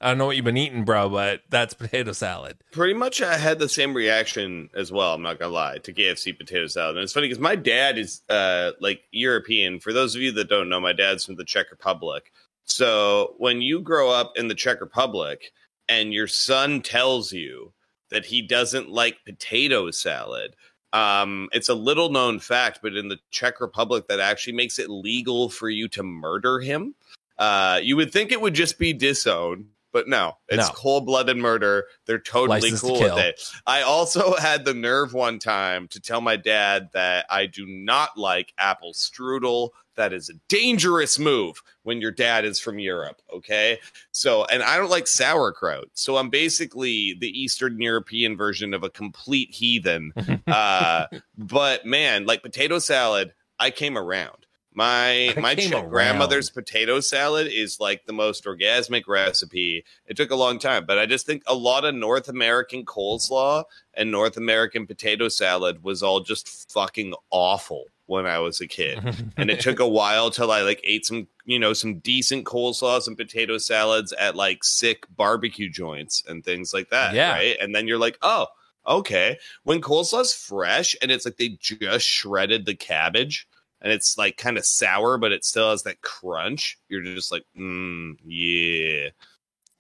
I 0.02 0.10
don't 0.10 0.18
know 0.18 0.26
what 0.26 0.38
you've 0.38 0.46
been 0.46 0.58
eating, 0.58 0.86
bro, 0.86 1.10
but 1.10 1.42
that's 1.50 1.74
potato 1.74 2.14
salad. 2.14 2.58
Pretty 2.72 2.94
much, 2.94 3.22
I 3.22 3.38
had 3.38 3.60
the 3.60 3.68
same 3.68 3.94
reaction 3.94 4.70
as 4.74 4.92
well. 4.92 5.14
I'm 5.14 5.22
not 5.22 5.40
gonna 5.40 5.54
lie 5.54 5.78
to 5.80 5.94
KFC 5.94 6.38
potato 6.38 6.68
salad, 6.68 6.96
and 6.96 7.04
it's 7.04 7.12
funny 7.14 7.28
because 7.28 7.42
my 7.42 7.56
dad 7.56 7.98
is 7.98 8.22
uh 8.30 8.72
like 8.80 9.02
European. 9.12 9.80
For 9.80 9.92
those 9.92 10.16
of 10.16 10.22
you 10.22 10.32
that 10.34 10.50
don't 10.50 10.70
know, 10.70 10.80
my 10.80 10.94
dad's 10.94 11.26
from 11.26 11.36
the 11.36 11.44
Czech 11.44 11.70
Republic. 11.70 12.32
So 12.64 13.36
when 13.38 13.62
you 13.62 13.82
grow 13.82 14.10
up 14.10 14.38
in 14.38 14.48
the 14.48 14.56
Czech 14.56 14.80
Republic 14.80 15.52
and 15.90 16.14
your 16.14 16.28
son 16.28 16.82
tells 16.82 17.34
you 17.34 17.74
that 18.10 18.28
he 18.28 18.42
doesn't 18.42 18.90
like 18.90 19.26
potato 19.26 19.92
salad, 19.92 20.56
um, 20.94 21.50
it's 21.52 21.70
a 21.70 21.76
little 21.76 22.10
known 22.10 22.40
fact, 22.40 22.80
but 22.82 22.96
in 22.96 23.08
the 23.10 23.20
Czech 23.32 23.62
Republic, 23.62 24.08
that 24.08 24.20
actually 24.20 24.54
makes 24.54 24.80
it 24.80 24.90
legal 24.90 25.50
for 25.50 25.70
you 25.70 25.88
to 25.90 26.04
murder 26.04 26.60
him. 26.60 26.96
Uh, 27.38 27.80
you 27.82 27.96
would 27.96 28.12
think 28.12 28.32
it 28.32 28.42
would 28.42 28.54
just 28.54 28.78
be 28.80 28.92
disowned, 28.92 29.68
but 29.92 30.08
no, 30.08 30.38
it's 30.48 30.68
No. 30.68 30.74
cold 30.74 31.06
blooded 31.06 31.38
murder. 31.38 31.86
They're 32.06 32.20
totally 32.20 32.62
License 32.62 32.82
cool 32.82 32.98
kill. 32.98 33.16
with 33.16 33.26
it. 33.26 33.42
I 33.66 33.82
also 33.82 34.36
had 34.38 34.66
the 34.66 34.74
nerve 34.74 35.14
one 35.14 35.40
time 35.40 35.88
to 35.90 36.00
tell 36.00 36.22
my 36.22 36.36
dad 36.36 36.90
that 36.94 37.26
I 37.30 37.46
do 37.46 37.66
not 37.66 38.18
like 38.18 38.54
apple 38.58 38.94
strudel. 38.94 39.70
That 39.96 40.14
is 40.14 40.30
a 40.30 40.34
dangerous 40.48 41.20
move 41.20 41.62
when 41.84 42.00
your 42.00 42.12
dad 42.12 42.46
is 42.46 42.58
from 42.58 42.80
Europe. 42.80 43.22
Okay. 43.34 43.80
So, 44.12 44.46
and 44.46 44.64
I 44.64 44.78
don't 44.78 44.90
like 44.90 45.08
sauerkraut. 45.08 45.90
So 45.94 46.16
I'm 46.16 46.30
basically 46.30 47.16
the 47.20 47.28
Eastern 47.28 47.82
European 47.82 48.38
version 48.38 48.74
of 48.74 48.84
a 48.84 48.90
complete 48.90 49.52
heathen. 49.54 50.14
uh, 50.48 51.08
but 51.38 51.86
man, 51.86 52.26
like 52.26 52.44
potato 52.44 52.80
salad, 52.80 53.34
I 53.60 53.72
came 53.72 53.98
around. 53.98 54.39
My 54.74 55.34
I 55.36 55.40
my 55.40 55.56
grandmother's 55.56 56.50
potato 56.50 57.00
salad 57.00 57.48
is 57.48 57.80
like 57.80 58.06
the 58.06 58.14
most 58.14 58.46
orgasmic 58.46 59.08
recipe. 59.08 59.84
It 60.06 60.16
took 60.16 60.32
a 60.32 60.36
long 60.36 60.60
time, 60.60 60.86
but 60.86 61.00
I 61.00 61.06
just 61.06 61.26
think 61.26 61.44
a 61.48 61.56
lot 61.56 61.86
of 61.86 61.96
North 61.96 62.30
American 62.30 62.86
coleslaw 62.86 63.64
and 63.96 64.12
North 64.12 64.38
American 64.38 64.86
potato 64.86 65.28
salad 65.28 65.84
was 65.84 66.04
all 66.04 66.20
just 66.20 66.72
fucking 66.72 67.14
awful. 67.32 67.86
when 68.06 68.26
I 68.26 68.40
was 68.40 68.62
a 68.62 68.68
kid. 68.68 69.00
and 69.38 69.50
it 69.50 69.60
took 69.60 69.80
a 69.80 69.88
while 70.00 70.32
till 70.32 70.52
I 70.52 70.62
like 70.62 70.82
ate 70.84 71.06
some, 71.06 71.28
you 71.46 71.60
know, 71.60 71.74
some 71.74 72.00
decent 72.00 72.46
coleslaws 72.46 73.08
and 73.08 73.18
potato 73.18 73.58
salads 73.58 74.14
at 74.14 74.36
like 74.36 74.64
sick 74.64 75.06
barbecue 75.16 75.70
joints 75.70 76.24
and 76.28 76.44
things 76.44 76.74
like 76.74 76.90
that. 76.90 77.14
Yeah. 77.16 77.34
Right. 77.34 77.58
And 77.60 77.74
then 77.76 77.88
you're 77.88 78.00
like, 78.00 78.18
oh, 78.22 78.48
okay. 78.88 79.38
When 79.64 79.82
coleslaw's 79.82 80.34
fresh 80.34 80.96
and 81.02 81.12
it's 81.12 81.26
like 81.26 81.38
they 81.38 81.58
just 81.60 82.06
shredded 82.06 82.66
the 82.66 82.76
cabbage 82.76 83.48
and 83.82 83.92
it's 83.92 84.18
like 84.18 84.38
kind 84.38 84.58
of 84.58 84.66
sour, 84.66 85.18
but 85.18 85.32
it 85.32 85.44
still 85.46 85.72
has 85.72 85.84
that 85.84 86.02
crunch, 86.02 86.78
you're 86.90 87.02
just 87.04 87.32
like, 87.32 87.44
mm, 87.58 88.14
yeah. 88.26 89.10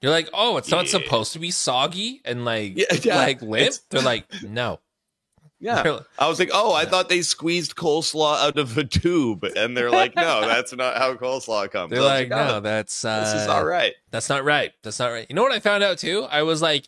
You're 0.01 0.11
like, 0.11 0.29
oh, 0.33 0.55
it's 0.57 0.71
not 0.71 0.87
supposed 0.87 1.33
to 1.33 1.39
be 1.39 1.51
soggy 1.51 2.21
and 2.23 2.45
like 2.45 2.77
Yeah, 2.77 2.85
yeah. 3.01 3.17
like 3.17 3.41
limp. 3.41 3.55
It's- 3.67 3.81
They're 3.89 4.01
like, 4.01 4.25
no. 4.43 4.79
Yeah. 5.59 5.81
Like- 5.81 6.03
I 6.17 6.29
was 6.29 6.39
like, 6.39 6.51
oh, 6.53 6.71
I 6.71 6.83
Yeah. 6.83 6.89
thought 6.89 7.09
they 7.09 7.21
squeezed 7.21 7.75
coleslaw 7.75 8.37
out 8.39 8.57
of 8.57 8.77
a 8.77 8.85
tube. 8.85 9.43
And 9.43 9.75
they're 9.75 9.91
like, 9.91 10.15
no, 10.15 10.39
that's 10.47 10.73
not 10.73 10.95
how 10.97 11.15
coleslaw 11.15 11.69
comes. 11.69 11.91
They're 11.91 11.99
was 11.99 12.07
like, 12.07 12.29
no, 12.29 12.55
oh, 12.55 12.59
that's 12.61 13.03
uh, 13.03 13.19
this 13.19 13.41
is 13.41 13.47
all 13.49 13.65
right. 13.65 13.93
That's 14.09 14.29
not 14.29 14.45
right. 14.45 14.71
That's 14.83 14.99
not 14.99 15.09
right. 15.11 15.25
You 15.29 15.35
know 15.35 15.43
what 15.43 15.51
I 15.51 15.59
found 15.59 15.83
out 15.83 15.97
too? 15.97 16.23
I 16.31 16.43
was 16.43 16.61
like, 16.61 16.87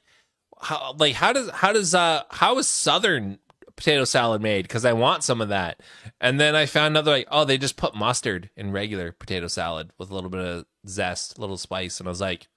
how 0.62 0.96
like 0.98 1.16
how 1.16 1.34
does 1.34 1.50
how 1.50 1.74
does 1.74 1.94
uh 1.94 2.24
how 2.30 2.58
is 2.60 2.70
Southern 2.70 3.40
potato 3.82 4.06
salad 4.06 4.42
made? 4.42 4.64
Because 4.64 4.86
I 4.86 4.94
want 4.94 5.24
some 5.24 5.42
of 5.42 5.50
that. 5.50 5.80
And 6.20 6.40
then 6.40 6.56
I 6.56 6.66
found 6.68 6.96
out 6.96 7.06
they're 7.06 7.16
like, 7.18 7.28
oh, 7.32 7.46
they 7.46 7.58
just 7.58 7.78
put 7.78 7.96
mustard 7.96 8.50
in 8.56 8.72
regular 8.72 9.12
potato 9.12 9.48
salad 9.48 9.90
with 9.98 10.12
a 10.12 10.14
little 10.14 10.30
bit 10.30 10.40
of 10.46 10.66
zest, 10.88 11.38
a 11.38 11.42
little 11.42 11.58
spice, 11.58 12.00
and 12.00 12.08
I 12.08 12.12
was 12.12 12.22
like, 12.22 12.48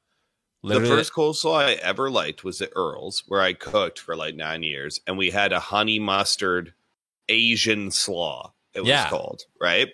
The 0.62 0.68
literally, 0.68 0.96
first 0.96 1.14
coleslaw 1.14 1.64
I 1.64 1.72
ever 1.74 2.10
liked 2.10 2.44
was 2.44 2.60
at 2.60 2.70
Earl's, 2.76 3.22
where 3.26 3.40
I 3.40 3.54
cooked 3.54 3.98
for 3.98 4.14
like 4.16 4.34
nine 4.34 4.62
years, 4.62 5.00
and 5.06 5.16
we 5.16 5.30
had 5.30 5.52
a 5.52 5.60
honey 5.60 5.98
mustard 5.98 6.74
Asian 7.28 7.90
slaw. 7.90 8.52
It 8.74 8.80
was 8.80 8.88
Yeah. 8.90 9.08
called 9.08 9.42
right, 9.60 9.88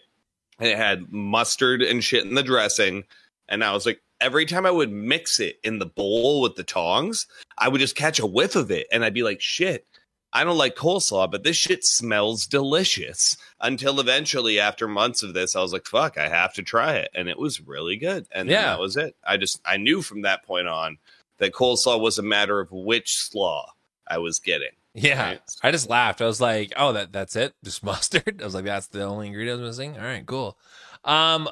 and 0.58 0.68
it 0.68 0.76
had 0.76 1.12
mustard 1.12 1.80
and 1.82 2.02
shit 2.02 2.24
in 2.24 2.34
the 2.34 2.42
dressing. 2.42 3.04
And 3.48 3.62
I 3.62 3.72
was 3.72 3.86
like, 3.86 4.00
every 4.20 4.46
time 4.46 4.66
I 4.66 4.70
would 4.70 4.90
mix 4.90 5.38
it 5.40 5.58
in 5.64 5.78
the 5.78 5.86
bowl 5.86 6.40
with 6.40 6.56
the 6.56 6.64
tongs, 6.64 7.26
I 7.58 7.68
would 7.68 7.80
just 7.80 7.96
catch 7.96 8.18
a 8.18 8.26
whiff 8.26 8.56
of 8.56 8.70
it, 8.70 8.86
and 8.90 9.04
I'd 9.04 9.14
be 9.14 9.22
like, 9.22 9.40
shit. 9.40 9.86
I 10.32 10.44
don't 10.44 10.56
like 10.58 10.76
coleslaw, 10.76 11.30
but 11.30 11.42
this 11.42 11.56
shit 11.56 11.84
smells 11.84 12.46
delicious. 12.46 13.36
Until 13.60 13.98
eventually, 14.00 14.60
after 14.60 14.86
months 14.86 15.22
of 15.22 15.34
this, 15.34 15.56
I 15.56 15.60
was 15.60 15.72
like, 15.72 15.86
fuck, 15.86 16.16
I 16.18 16.28
have 16.28 16.54
to 16.54 16.62
try 16.62 16.94
it. 16.96 17.10
And 17.14 17.28
it 17.28 17.38
was 17.38 17.60
really 17.60 17.96
good. 17.96 18.26
And 18.32 18.48
Yeah. 18.48 18.62
that 18.66 18.78
was 18.80 18.96
it. 18.96 19.16
I 19.26 19.36
just, 19.36 19.60
I 19.64 19.76
knew 19.76 20.02
from 20.02 20.22
that 20.22 20.44
point 20.44 20.68
on 20.68 20.98
that 21.38 21.52
coleslaw 21.52 22.00
was 22.00 22.18
a 22.18 22.22
matter 22.22 22.60
of 22.60 22.70
which 22.70 23.16
slaw 23.16 23.72
I 24.06 24.18
was 24.18 24.38
getting. 24.38 24.70
yeah. 24.94 25.24
Right. 25.24 25.40
I 25.62 25.70
just 25.72 25.88
laughed. 25.88 26.20
I 26.20 26.26
was 26.26 26.40
like, 26.40 26.72
oh, 26.76 26.92
that 26.92 27.12
that's 27.12 27.34
it, 27.36 27.54
just 27.64 27.82
mustard. 27.84 28.40
I 28.40 28.44
was 28.44 28.54
like, 28.54 28.64
that's 28.64 28.86
the 28.88 29.02
only 29.02 29.28
ingredient 29.28 29.60
I 29.60 29.62
was 29.64 29.78
missing. 29.78 29.96
All 29.98 30.04
right, 30.04 30.24
cool. 30.26 30.56
Um, 31.04 31.48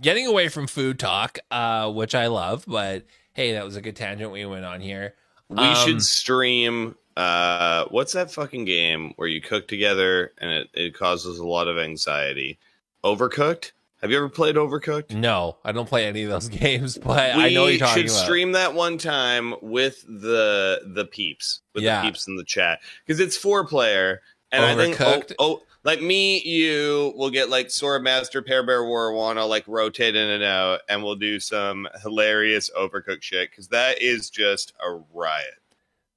getting 0.00 0.26
away 0.26 0.48
from 0.48 0.66
food 0.66 0.98
talk, 0.98 1.38
uh, 1.50 1.90
which 1.90 2.14
I 2.14 2.28
love, 2.28 2.64
but 2.66 3.04
hey, 3.32 3.52
that 3.52 3.64
was 3.64 3.76
a 3.76 3.80
good 3.80 3.96
tangent 3.96 4.30
we 4.30 4.44
went 4.46 4.64
on 4.64 4.80
here. 4.80 5.14
We 5.48 5.58
Um, 5.58 5.74
should 5.74 6.02
stream. 6.02 6.96
Uh, 7.16 7.84
what's 7.90 8.12
that 8.12 8.30
fucking 8.30 8.64
game 8.64 9.12
where 9.16 9.28
you 9.28 9.40
cook 9.40 9.68
together 9.68 10.32
and 10.38 10.50
it, 10.50 10.68
it 10.74 10.94
causes 10.94 11.38
a 11.38 11.46
lot 11.46 11.68
of 11.68 11.78
anxiety? 11.78 12.58
Overcooked. 13.04 13.72
Have 14.00 14.10
you 14.10 14.16
ever 14.16 14.28
played 14.28 14.56
Overcooked? 14.56 15.12
No, 15.12 15.58
I 15.64 15.70
don't 15.70 15.88
play 15.88 16.06
any 16.06 16.24
of 16.24 16.30
those 16.30 16.48
games, 16.60 16.98
but 16.98 17.36
we 17.36 17.42
I 17.42 17.50
know 17.50 17.66
you're 17.66 17.78
talking 17.78 18.02
should 18.04 18.10
about. 18.10 18.24
stream 18.24 18.52
that 18.52 18.74
one 18.74 18.98
time 18.98 19.54
with 19.62 20.02
the 20.02 20.80
the 20.94 21.04
peeps 21.04 21.60
with 21.74 21.84
Yeah. 21.84 22.00
the 22.02 22.08
peeps 22.08 22.26
in 22.26 22.36
the 22.36 22.44
chat 22.44 22.80
because 23.06 23.20
it's 23.20 23.36
four 23.36 23.64
player 23.66 24.20
and 24.50 24.64
I 24.64 24.74
think 24.74 25.00
oh, 25.00 25.22
oh 25.38 25.62
like 25.84 26.02
me 26.02 26.40
you 26.42 27.12
will 27.16 27.30
get 27.30 27.48
like 27.48 27.70
Sword 27.70 28.02
Master 28.02 28.42
Pear 28.42 28.64
Bear 28.64 28.84
War 28.84 29.12
one 29.12 29.38
I'll 29.38 29.48
like 29.48 29.66
rotate 29.68 30.16
in 30.16 30.30
and 30.30 30.42
out 30.42 30.80
and 30.88 31.02
we'll 31.04 31.14
do 31.16 31.38
some 31.38 31.86
hilarious 32.02 32.70
overcooked 32.76 33.22
shit 33.22 33.50
because 33.50 33.68
that 33.68 34.02
is 34.02 34.30
just 34.30 34.72
a 34.84 35.00
riot. 35.14 35.54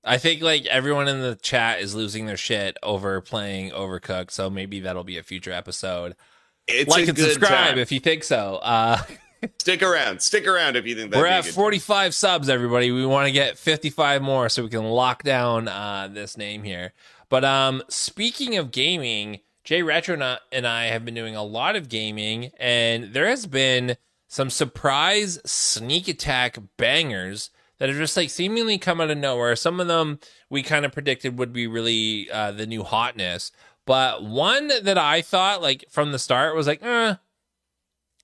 I 0.05 0.17
think 0.17 0.41
like 0.41 0.65
everyone 0.67 1.07
in 1.07 1.21
the 1.21 1.35
chat 1.35 1.79
is 1.79 1.95
losing 1.95 2.27
their 2.27 2.37
shit 2.37 2.77
over 2.83 3.19
playing 3.21 3.71
Overcooked, 3.71 4.31
so 4.31 4.49
maybe 4.49 4.81
that'll 4.81 5.03
be 5.03 5.17
a 5.17 5.23
future 5.23 5.51
episode. 5.51 6.15
It's 6.67 6.89
like 6.89 7.07
and 7.07 7.17
subscribe 7.17 7.69
time. 7.69 7.79
if 7.79 7.91
you 7.91 7.99
think 7.99 8.23
so. 8.23 8.59
Uh, 8.61 9.01
stick 9.59 9.81
around, 9.81 10.21
stick 10.21 10.47
around 10.47 10.75
if 10.75 10.85
you 10.85 10.95
think 10.95 11.11
that 11.11 11.17
we're 11.17 11.25
at 11.25 11.45
45 11.45 12.13
subs, 12.13 12.49
everybody. 12.49 12.91
We 12.91 13.05
want 13.05 13.27
to 13.27 13.31
get 13.31 13.57
55 13.57 14.21
more 14.21 14.49
so 14.49 14.63
we 14.63 14.69
can 14.69 14.83
lock 14.83 15.23
down 15.23 15.67
uh, 15.67 16.07
this 16.11 16.37
name 16.37 16.63
here. 16.63 16.93
But 17.29 17.43
um, 17.43 17.81
speaking 17.89 18.57
of 18.57 18.71
gaming, 18.71 19.39
Jay 19.63 19.81
Retro 19.81 20.37
and 20.51 20.67
I 20.67 20.85
have 20.85 21.03
been 21.03 21.15
doing 21.15 21.35
a 21.35 21.43
lot 21.43 21.75
of 21.75 21.89
gaming, 21.89 22.51
and 22.59 23.13
there 23.13 23.27
has 23.27 23.47
been 23.47 23.97
some 24.27 24.49
surprise 24.49 25.39
sneak 25.45 26.07
attack 26.07 26.57
bangers 26.77 27.49
that 27.77 27.89
have 27.89 27.97
just 27.97 28.17
like 28.17 28.29
seemingly 28.29 28.77
come 28.77 29.01
out 29.01 29.11
of 29.11 29.17
nowhere. 29.17 29.55
Some 29.55 29.79
of 29.79 29.87
them 29.87 30.19
we 30.49 30.63
kind 30.63 30.85
of 30.85 30.91
predicted 30.91 31.37
would 31.37 31.53
be 31.53 31.67
really 31.67 32.29
uh, 32.31 32.51
the 32.51 32.65
new 32.65 32.83
hotness, 32.83 33.51
but 33.85 34.23
one 34.23 34.67
that 34.83 34.97
I 34.97 35.21
thought 35.21 35.61
like 35.61 35.85
from 35.89 36.11
the 36.11 36.19
start 36.19 36.55
was 36.55 36.67
like, 36.67 36.83
eh, 36.83 37.15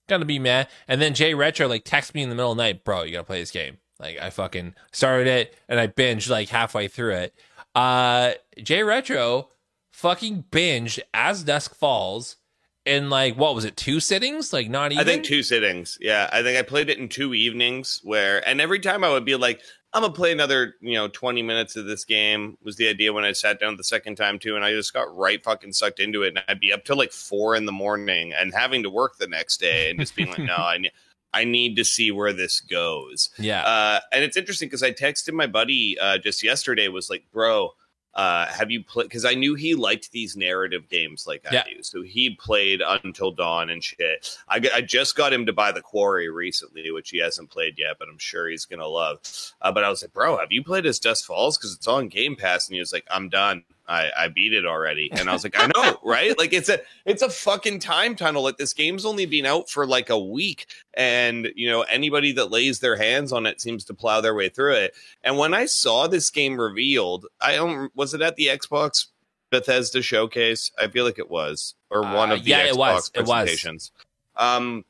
gonna 0.07 0.25
be 0.25 0.39
meh. 0.39 0.65
And 0.87 1.01
then 1.01 1.13
Jay 1.13 1.33
Retro 1.33 1.67
like 1.67 1.85
texted 1.85 2.15
me 2.15 2.23
in 2.23 2.29
the 2.29 2.35
middle 2.35 2.51
of 2.51 2.57
the 2.57 2.63
night, 2.63 2.83
bro, 2.83 3.03
you 3.03 3.13
gotta 3.13 3.23
play 3.23 3.39
this 3.39 3.51
game. 3.51 3.77
Like 3.99 4.19
I 4.19 4.29
fucking 4.29 4.75
started 4.91 5.27
it 5.27 5.55
and 5.69 5.79
I 5.79 5.87
binged 5.87 6.29
like 6.29 6.49
halfway 6.49 6.87
through 6.87 7.15
it. 7.15 7.35
Uh 7.75 8.33
Jay 8.61 8.83
Retro 8.83 9.49
fucking 9.91 10.45
binged 10.51 10.99
as 11.13 11.43
dusk 11.43 11.75
falls 11.75 12.37
in 12.85 13.09
like 13.09 13.35
what 13.35 13.55
was 13.55 13.65
it, 13.65 13.77
two 13.77 13.99
sittings? 13.99 14.53
Like 14.53 14.69
not 14.69 14.91
even 14.91 15.01
I 15.01 15.09
think 15.09 15.23
two 15.23 15.43
sittings. 15.43 15.97
Yeah, 16.01 16.29
I 16.31 16.41
think 16.41 16.57
I 16.57 16.61
played 16.63 16.89
it 16.89 16.97
in 16.97 17.09
two 17.09 17.33
evenings 17.33 17.99
where, 18.03 18.47
and 18.47 18.59
every 18.59 18.79
time 18.79 19.03
I 19.03 19.09
would 19.09 19.25
be 19.25 19.35
like, 19.35 19.61
I'm 19.93 20.01
gonna 20.01 20.13
play 20.13 20.31
another, 20.31 20.75
you 20.81 20.93
know, 20.93 21.07
20 21.07 21.43
minutes 21.43 21.75
of 21.75 21.85
this 21.85 22.05
game. 22.05 22.57
Was 22.63 22.77
the 22.77 22.87
idea 22.87 23.13
when 23.13 23.25
I 23.25 23.33
sat 23.33 23.59
down 23.59 23.77
the 23.77 23.83
second 23.83 24.15
time 24.15 24.39
too, 24.39 24.55
and 24.55 24.63
I 24.63 24.71
just 24.71 24.93
got 24.93 25.15
right 25.15 25.43
fucking 25.43 25.73
sucked 25.73 25.99
into 25.99 26.23
it, 26.23 26.29
and 26.29 26.43
I'd 26.47 26.59
be 26.59 26.73
up 26.73 26.85
till 26.85 26.97
like 26.97 27.11
four 27.11 27.55
in 27.55 27.65
the 27.65 27.71
morning 27.71 28.33
and 28.33 28.53
having 28.53 28.83
to 28.83 28.89
work 28.89 29.17
the 29.17 29.27
next 29.27 29.59
day, 29.59 29.89
and 29.89 29.99
just 29.99 30.15
being 30.15 30.29
like, 30.29 30.39
no, 30.39 30.55
I 30.55 30.77
need, 30.77 30.91
I 31.33 31.43
need 31.43 31.75
to 31.75 31.85
see 31.85 32.11
where 32.11 32.33
this 32.33 32.61
goes. 32.61 33.29
Yeah. 33.37 33.63
Uh, 33.63 33.99
and 34.11 34.23
it's 34.23 34.37
interesting 34.37 34.67
because 34.67 34.83
I 34.83 34.91
texted 34.91 35.33
my 35.33 35.47
buddy 35.47 35.97
uh, 35.99 36.17
just 36.17 36.43
yesterday, 36.43 36.87
was 36.87 37.09
like, 37.09 37.25
bro, 37.31 37.71
uh, 38.13 38.45
have 38.47 38.69
you 38.69 38.83
played? 38.83 39.05
Because 39.05 39.23
I 39.25 39.33
knew 39.35 39.55
he 39.55 39.73
liked 39.73 40.11
these 40.11 40.35
narrative 40.35 40.89
games 40.89 41.25
like 41.25 41.45
I 41.49 41.53
Yeah. 41.53 41.63
do. 41.63 41.81
So 41.83 42.01
he 42.01 42.31
played 42.31 42.81
Until 42.81 43.31
Dawn 43.31 43.69
and 43.69 43.83
shit. 43.83 44.37
I, 44.49 44.61
I, 44.73 44.81
just 44.81 45.15
got 45.15 45.31
him 45.31 45.45
to 45.45 45.53
buy 45.53 45.71
The 45.71 45.81
Quarry 45.81 46.29
recently, 46.29 46.91
which 46.91 47.09
he 47.11 47.19
hasn't 47.19 47.49
played 47.49 47.75
yet, 47.77 47.97
but 47.99 48.09
I'm 48.09 48.17
sure 48.17 48.49
he's 48.49 48.65
going 48.65 48.79
to 48.79 48.87
love. 48.87 49.19
Uh, 49.61 49.71
but 49.71 49.83
I 49.83 49.89
was 49.89 50.01
like, 50.01 50.13
bro, 50.13 50.37
have 50.37 50.51
you 50.51 50.63
played 50.63 50.85
As 50.85 50.99
Dusk 50.99 51.25
Falls? 51.25 51.57
Because 51.57 51.73
it's 51.73 51.87
on 51.87 52.09
Game 52.09 52.35
Pass. 52.35 52.67
And 52.67 52.73
he 52.73 52.79
was 52.81 52.91
like, 52.91 53.05
I'm 53.09 53.29
done. 53.29 53.63
I, 53.91 54.09
I 54.17 54.27
beat 54.29 54.53
it 54.53 54.65
already. 54.65 55.09
And 55.11 55.29
I 55.29 55.33
was 55.33 55.43
like, 55.43 55.55
I 55.57 55.67
know, 55.75 55.97
right? 56.03 56.37
Like 56.37 56.53
it's 56.53 56.69
a 56.69 56.79
it's 57.05 57.21
a 57.21 57.29
fucking 57.29 57.79
time 57.79 58.15
tunnel. 58.15 58.41
Like 58.43 58.57
this 58.57 58.73
game's 58.73 59.05
only 59.05 59.25
been 59.25 59.45
out 59.45 59.69
for 59.69 59.85
like 59.85 60.09
a 60.09 60.17
week. 60.17 60.65
And 60.93 61.49
you 61.55 61.69
know, 61.69 61.81
anybody 61.81 62.31
that 62.33 62.51
lays 62.51 62.79
their 62.79 62.95
hands 62.95 63.33
on 63.33 63.45
it 63.45 63.59
seems 63.59 63.83
to 63.85 63.93
plow 63.93 64.21
their 64.21 64.33
way 64.33 64.47
through 64.49 64.75
it. 64.75 64.93
And 65.23 65.37
when 65.37 65.53
I 65.53 65.65
saw 65.65 66.07
this 66.07 66.29
game 66.29 66.59
revealed, 66.59 67.25
I 67.41 67.55
don't 67.55 67.91
was 67.95 68.13
it 68.13 68.21
at 68.21 68.37
the 68.37 68.47
Xbox 68.47 69.07
Bethesda 69.49 70.01
showcase? 70.01 70.71
I 70.79 70.87
feel 70.87 71.03
like 71.03 71.19
it 71.19 71.29
was, 71.29 71.75
or 71.89 72.01
one 72.01 72.31
Uh, 72.31 72.35
of 72.35 72.43
the 72.45 72.49
yeah, 72.51 72.67
Xbox 72.67 73.11
it 73.13 73.25
was. 73.27 73.49
It 73.49 73.67
was. 73.67 73.91
Um, 74.37 74.85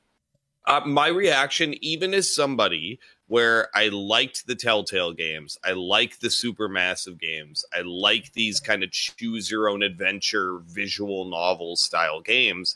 uh, 0.67 0.81
my 0.85 1.07
reaction, 1.07 1.73
even 1.83 2.13
as 2.13 2.33
somebody 2.33 2.99
where 3.31 3.69
I 3.73 3.87
liked 3.87 4.45
the 4.45 4.55
Telltale 4.55 5.13
games, 5.13 5.57
I 5.63 5.71
like 5.71 6.19
the 6.19 6.27
supermassive 6.27 7.17
games, 7.17 7.63
I 7.73 7.79
like 7.79 8.33
these 8.33 8.59
kind 8.59 8.83
of 8.83 8.91
choose 8.91 9.49
your 9.49 9.69
own 9.69 9.83
adventure 9.83 10.59
visual 10.67 11.23
novel 11.23 11.77
style 11.77 12.19
games. 12.19 12.75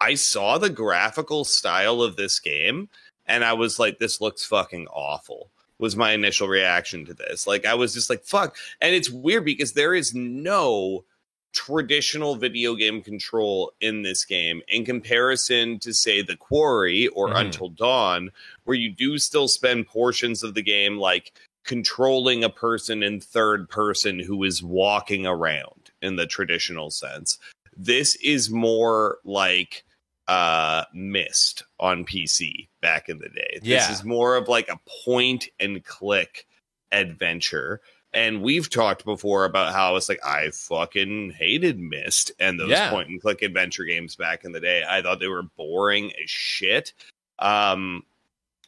I 0.00 0.14
saw 0.14 0.58
the 0.58 0.70
graphical 0.70 1.44
style 1.44 2.02
of 2.02 2.16
this 2.16 2.40
game 2.40 2.88
and 3.26 3.44
I 3.44 3.52
was 3.52 3.78
like, 3.78 4.00
this 4.00 4.20
looks 4.20 4.44
fucking 4.44 4.88
awful. 4.88 5.52
Was 5.78 5.94
my 5.94 6.10
initial 6.10 6.48
reaction 6.48 7.04
to 7.04 7.14
this. 7.14 7.46
Like, 7.46 7.64
I 7.64 7.74
was 7.74 7.94
just 7.94 8.10
like, 8.10 8.24
fuck. 8.24 8.56
And 8.80 8.92
it's 8.92 9.08
weird 9.08 9.44
because 9.44 9.74
there 9.74 9.94
is 9.94 10.16
no 10.16 11.04
traditional 11.52 12.36
video 12.36 12.74
game 12.74 13.02
control 13.02 13.72
in 13.80 14.02
this 14.02 14.24
game 14.24 14.62
in 14.68 14.84
comparison 14.84 15.78
to, 15.80 15.92
say, 15.92 16.22
The 16.22 16.36
Quarry 16.36 17.08
or 17.08 17.28
Mhm. 17.30 17.40
Until 17.40 17.68
Dawn, 17.70 18.30
where 18.64 18.76
you 18.76 18.90
do 18.90 19.18
still 19.18 19.48
spend 19.48 19.86
portions 19.86 20.42
of 20.42 20.54
the 20.54 20.62
game 20.62 20.98
like 20.98 21.32
controlling 21.64 22.44
a 22.44 22.50
person 22.50 23.02
in 23.02 23.20
third 23.20 23.68
person 23.68 24.20
who 24.20 24.44
is 24.44 24.62
walking 24.62 25.26
around 25.26 25.90
in 26.02 26.16
the 26.16 26.26
traditional 26.26 26.90
sense. 26.90 27.38
This 27.76 28.14
is 28.16 28.50
more 28.50 29.18
like 29.24 29.84
uh 30.28 30.84
Myst 30.92 31.62
on 31.78 32.04
PC 32.04 32.68
back 32.80 33.08
in 33.08 33.18
the 33.18 33.28
day. 33.28 33.60
Yeah. 33.62 33.78
This 33.78 33.98
is 33.98 34.04
more 34.04 34.36
of 34.36 34.48
like 34.48 34.68
a 34.68 34.80
point 35.04 35.48
and 35.60 35.84
click 35.84 36.46
adventure. 36.92 37.80
And 38.16 38.40
we've 38.40 38.70
talked 38.70 39.04
before 39.04 39.44
about 39.44 39.74
how 39.74 39.94
it's 39.94 40.08
like 40.08 40.24
I 40.24 40.48
fucking 40.50 41.32
hated 41.32 41.78
Myst 41.78 42.32
and 42.40 42.58
those 42.58 42.70
Yeah. 42.70 42.88
point 42.88 43.10
and 43.10 43.20
click 43.20 43.42
adventure 43.42 43.84
games 43.84 44.16
back 44.16 44.42
in 44.44 44.52
the 44.52 44.60
day. 44.60 44.82
I 44.88 45.02
thought 45.02 45.20
they 45.20 45.28
were 45.28 45.42
boring 45.42 46.10
as 46.14 46.30
shit. 46.30 46.94
Um, 47.40 48.04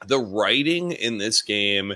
the 0.07 0.19
writing 0.19 0.93
in 0.93 1.17
this 1.17 1.41
game 1.41 1.95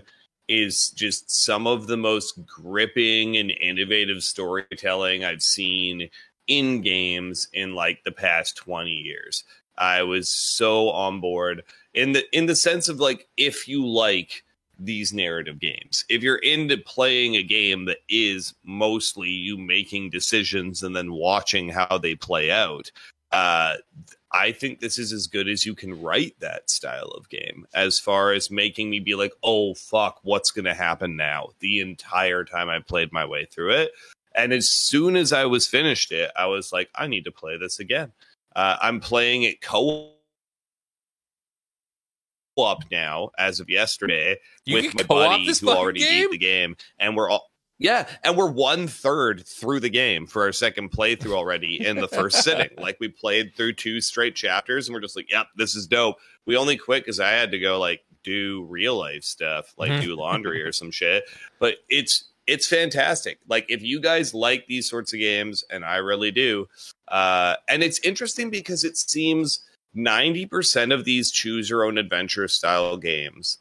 is 0.48 0.88
just 0.90 1.30
some 1.30 1.66
of 1.66 1.88
the 1.88 1.98
most 1.98 2.44
gripping 2.46 3.36
and 3.36 3.50
innovative 3.50 4.22
storytelling 4.24 5.22
I've 5.22 5.42
seen 5.42 6.08
in 6.46 6.80
games 6.80 7.48
in 7.52 7.74
like 7.74 8.02
the 8.02 8.12
past 8.12 8.56
20 8.56 8.90
years. 8.90 9.44
I 9.76 10.04
was 10.04 10.30
so 10.30 10.88
on 10.88 11.20
board 11.20 11.64
in 11.92 12.12
the 12.12 12.24
in 12.34 12.46
the 12.46 12.56
sense 12.56 12.88
of 12.88 12.98
like 12.98 13.28
if 13.36 13.68
you 13.68 13.86
like 13.86 14.42
these 14.84 15.12
narrative 15.12 15.60
games. 15.60 16.04
If 16.08 16.22
you're 16.22 16.36
into 16.36 16.76
playing 16.76 17.36
a 17.36 17.42
game 17.42 17.84
that 17.86 17.98
is 18.08 18.54
mostly 18.64 19.30
you 19.30 19.56
making 19.56 20.10
decisions 20.10 20.82
and 20.82 20.94
then 20.94 21.12
watching 21.12 21.68
how 21.68 21.98
they 21.98 22.14
play 22.14 22.50
out, 22.50 22.90
uh, 23.30 23.76
I 24.32 24.52
think 24.52 24.80
this 24.80 24.98
is 24.98 25.12
as 25.12 25.26
good 25.26 25.48
as 25.48 25.66
you 25.66 25.74
can 25.74 26.00
write 26.00 26.38
that 26.40 26.70
style 26.70 27.08
of 27.08 27.28
game 27.28 27.66
as 27.74 27.98
far 27.98 28.32
as 28.32 28.50
making 28.50 28.88
me 28.90 28.98
be 29.00 29.14
like, 29.14 29.32
oh, 29.42 29.74
fuck, 29.74 30.20
what's 30.22 30.50
going 30.50 30.64
to 30.64 30.74
happen 30.74 31.16
now 31.16 31.48
the 31.60 31.80
entire 31.80 32.44
time 32.44 32.68
I 32.68 32.80
played 32.80 33.12
my 33.12 33.24
way 33.24 33.44
through 33.44 33.72
it. 33.72 33.92
And 34.34 34.52
as 34.52 34.70
soon 34.70 35.16
as 35.16 35.32
I 35.32 35.44
was 35.44 35.66
finished 35.66 36.12
it, 36.12 36.30
I 36.36 36.46
was 36.46 36.72
like, 36.72 36.88
I 36.94 37.06
need 37.06 37.24
to 37.24 37.30
play 37.30 37.58
this 37.58 37.78
again. 37.78 38.12
Uh, 38.56 38.76
I'm 38.80 39.00
playing 39.00 39.42
it 39.42 39.60
co 39.60 40.12
op 42.56 42.84
now 42.90 43.30
as 43.38 43.60
of 43.60 43.68
yesterday 43.70 44.36
You 44.64 44.76
with 44.76 44.94
my 44.94 45.02
co-op 45.04 45.30
buddy 45.30 45.46
who 45.60 45.70
already 45.70 46.00
game? 46.00 46.22
beat 46.24 46.30
the 46.32 46.38
game, 46.38 46.76
and 46.98 47.16
we're 47.16 47.30
all 47.30 47.48
yeah, 47.78 48.06
and 48.22 48.36
we're 48.36 48.50
one 48.50 48.86
third 48.86 49.44
through 49.44 49.80
the 49.80 49.88
game 49.90 50.26
for 50.26 50.42
our 50.42 50.52
second 50.52 50.92
playthrough 50.92 51.34
already 51.34 51.84
in 51.84 51.96
the 51.96 52.06
first 52.06 52.42
sitting. 52.44 52.68
Like 52.78 52.98
we 53.00 53.08
played 53.08 53.54
through 53.56 53.72
two 53.72 54.00
straight 54.00 54.36
chapters, 54.36 54.86
and 54.86 54.94
we're 54.94 55.00
just 55.00 55.16
like, 55.16 55.28
"Yep, 55.30 55.48
this 55.56 55.74
is 55.74 55.88
dope." 55.88 56.16
We 56.46 56.56
only 56.56 56.76
quit 56.76 57.02
because 57.04 57.18
I 57.18 57.30
had 57.30 57.50
to 57.50 57.58
go 57.58 57.80
like 57.80 58.02
do 58.22 58.64
real 58.70 58.96
life 58.96 59.24
stuff, 59.24 59.74
like 59.78 59.90
Mhm. 59.90 60.02
do 60.02 60.14
laundry 60.16 60.62
or 60.62 60.70
some 60.70 60.92
shit. 60.92 61.24
But 61.58 61.78
it's 61.88 62.24
it's 62.46 62.68
fantastic. 62.68 63.38
Like 63.48 63.66
if 63.68 63.82
you 63.82 64.00
guys 64.00 64.32
like 64.32 64.66
these 64.68 64.88
sorts 64.88 65.12
of 65.12 65.18
games, 65.18 65.64
and 65.68 65.84
I 65.84 65.96
really 65.96 66.30
do, 66.30 66.68
uh, 67.08 67.56
and 67.68 67.82
it's 67.82 67.98
interesting 68.00 68.48
because 68.50 68.84
it 68.84 68.96
seems 68.96 69.60
ninety 69.94 70.46
percent 70.46 70.92
of 70.92 71.04
these 71.04 71.30
choose 71.30 71.68
your 71.70 71.84
own 71.84 71.98
adventure 71.98 72.48
style 72.48 72.96
games 72.96 73.58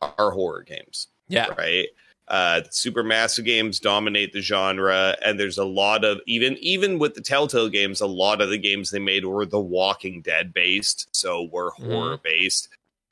are 0.00 0.30
horror 0.32 0.62
games 0.62 1.08
Yeah. 1.28 1.46
right? 1.58 1.88
Uh, 2.28 2.60
supermassive 2.70 3.44
games 3.44 3.78
dominate 3.80 4.32
the 4.32 4.40
genre, 4.40 5.16
and 5.24 5.38
there's 5.38 5.58
a 5.58 5.64
lot 5.64 6.04
of 6.04 6.20
even 6.26 6.56
even 6.58 6.98
with 6.98 7.14
the 7.14 7.20
Telltale 7.20 7.68
games, 7.68 8.00
a 8.00 8.06
lot 8.06 8.40
of 8.40 8.48
the 8.48 8.58
games 8.58 8.90
they 8.90 8.98
made 9.00 9.24
were 9.24 9.44
The 9.44 9.60
Walking 9.60 10.22
Dead 10.22 10.54
based, 10.54 11.08
so 11.14 11.42
were 11.44 11.72
Mhm. 11.72 11.90
horror 11.90 12.16
based. 12.22 12.68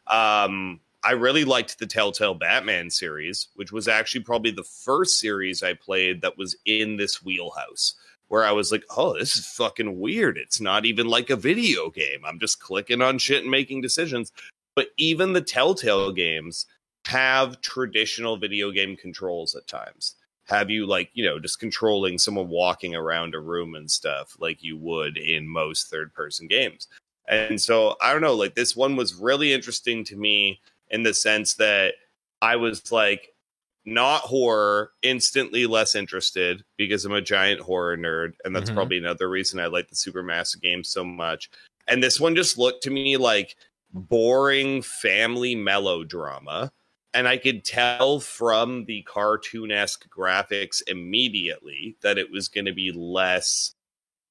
Um, 0.06 0.80
I 1.02 1.12
really 1.12 1.44
liked 1.44 1.78
the 1.78 1.86
Telltale 1.86 2.34
Batman 2.34 2.88
series, 2.90 3.48
which 3.54 3.72
was 3.72 3.88
actually 3.88 4.22
probably 4.22 4.50
the 4.52 4.64
first 4.64 5.18
series 5.18 5.62
I 5.62 5.74
played 5.74 6.20
that 6.22 6.38
was 6.38 6.56
in 6.64 6.96
this 6.96 7.22
wheelhouse. 7.22 7.94
Where 8.30 8.44
I 8.44 8.52
was 8.52 8.72
like, 8.72 8.84
oh, 8.96 9.18
this 9.18 9.36
is 9.36 9.46
fucking 9.46 10.00
weird. 10.00 10.38
It's 10.38 10.60
not 10.60 10.86
even 10.86 11.06
like 11.06 11.30
a 11.30 11.36
video 11.36 11.90
game. 11.90 12.24
I'm 12.24 12.38
just 12.38 12.60
clicking 12.60 13.02
on 13.02 13.18
shit 13.18 13.42
and 13.42 13.50
making 13.50 13.82
decisions. 13.82 14.32
But 14.74 14.88
even 14.96 15.32
the 15.32 15.40
Telltale 15.40 16.12
games, 16.12 16.66
have 17.06 17.60
traditional 17.60 18.36
video 18.36 18.70
game 18.70 18.96
controls 18.96 19.54
at 19.54 19.66
times. 19.66 20.14
Have 20.44 20.70
you 20.70 20.86
like, 20.86 21.10
you 21.12 21.24
know, 21.24 21.38
just 21.38 21.60
controlling 21.60 22.18
someone 22.18 22.48
walking 22.48 22.94
around 22.94 23.34
a 23.34 23.40
room 23.40 23.74
and 23.74 23.90
stuff 23.90 24.36
like 24.38 24.62
you 24.62 24.76
would 24.76 25.16
in 25.16 25.48
most 25.48 25.88
third 25.88 26.12
person 26.14 26.46
games. 26.46 26.88
And 27.28 27.60
so 27.60 27.96
I 28.00 28.12
don't 28.12 28.22
know, 28.22 28.34
like 28.34 28.54
this 28.54 28.76
one 28.76 28.96
was 28.96 29.14
really 29.14 29.52
interesting 29.52 30.04
to 30.04 30.16
me 30.16 30.60
in 30.90 31.02
the 31.02 31.14
sense 31.14 31.54
that 31.54 31.94
I 32.42 32.56
was 32.56 32.90
like 32.90 33.34
not 33.84 34.22
horror, 34.22 34.92
instantly 35.02 35.66
less 35.66 35.94
interested 35.94 36.64
because 36.76 37.04
I'm 37.04 37.12
a 37.12 37.20
giant 37.20 37.60
horror 37.60 37.96
nerd. 37.96 38.34
And 38.44 38.54
that's 38.54 38.70
Mhm. 38.70 38.74
probably 38.74 38.98
another 38.98 39.28
reason 39.28 39.58
I 39.58 39.66
like 39.66 39.88
the 39.88 39.96
Supermassive 39.96 40.60
games 40.60 40.88
so 40.88 41.04
much. 41.04 41.50
And 41.88 42.02
this 42.02 42.20
one 42.20 42.36
just 42.36 42.58
looked 42.58 42.82
to 42.84 42.90
me 42.90 43.16
like 43.16 43.56
boring 43.92 44.82
family 44.82 45.54
melodrama. 45.54 46.70
And 47.14 47.26
I 47.26 47.38
could 47.38 47.64
tell 47.64 48.20
from 48.20 48.84
the 48.84 49.02
cartoonesque 49.08 50.08
graphics 50.08 50.82
immediately 50.86 51.96
that 52.02 52.18
it 52.18 52.30
was 52.30 52.48
going 52.48 52.66
to 52.66 52.72
be 52.72 52.92
less 52.92 53.74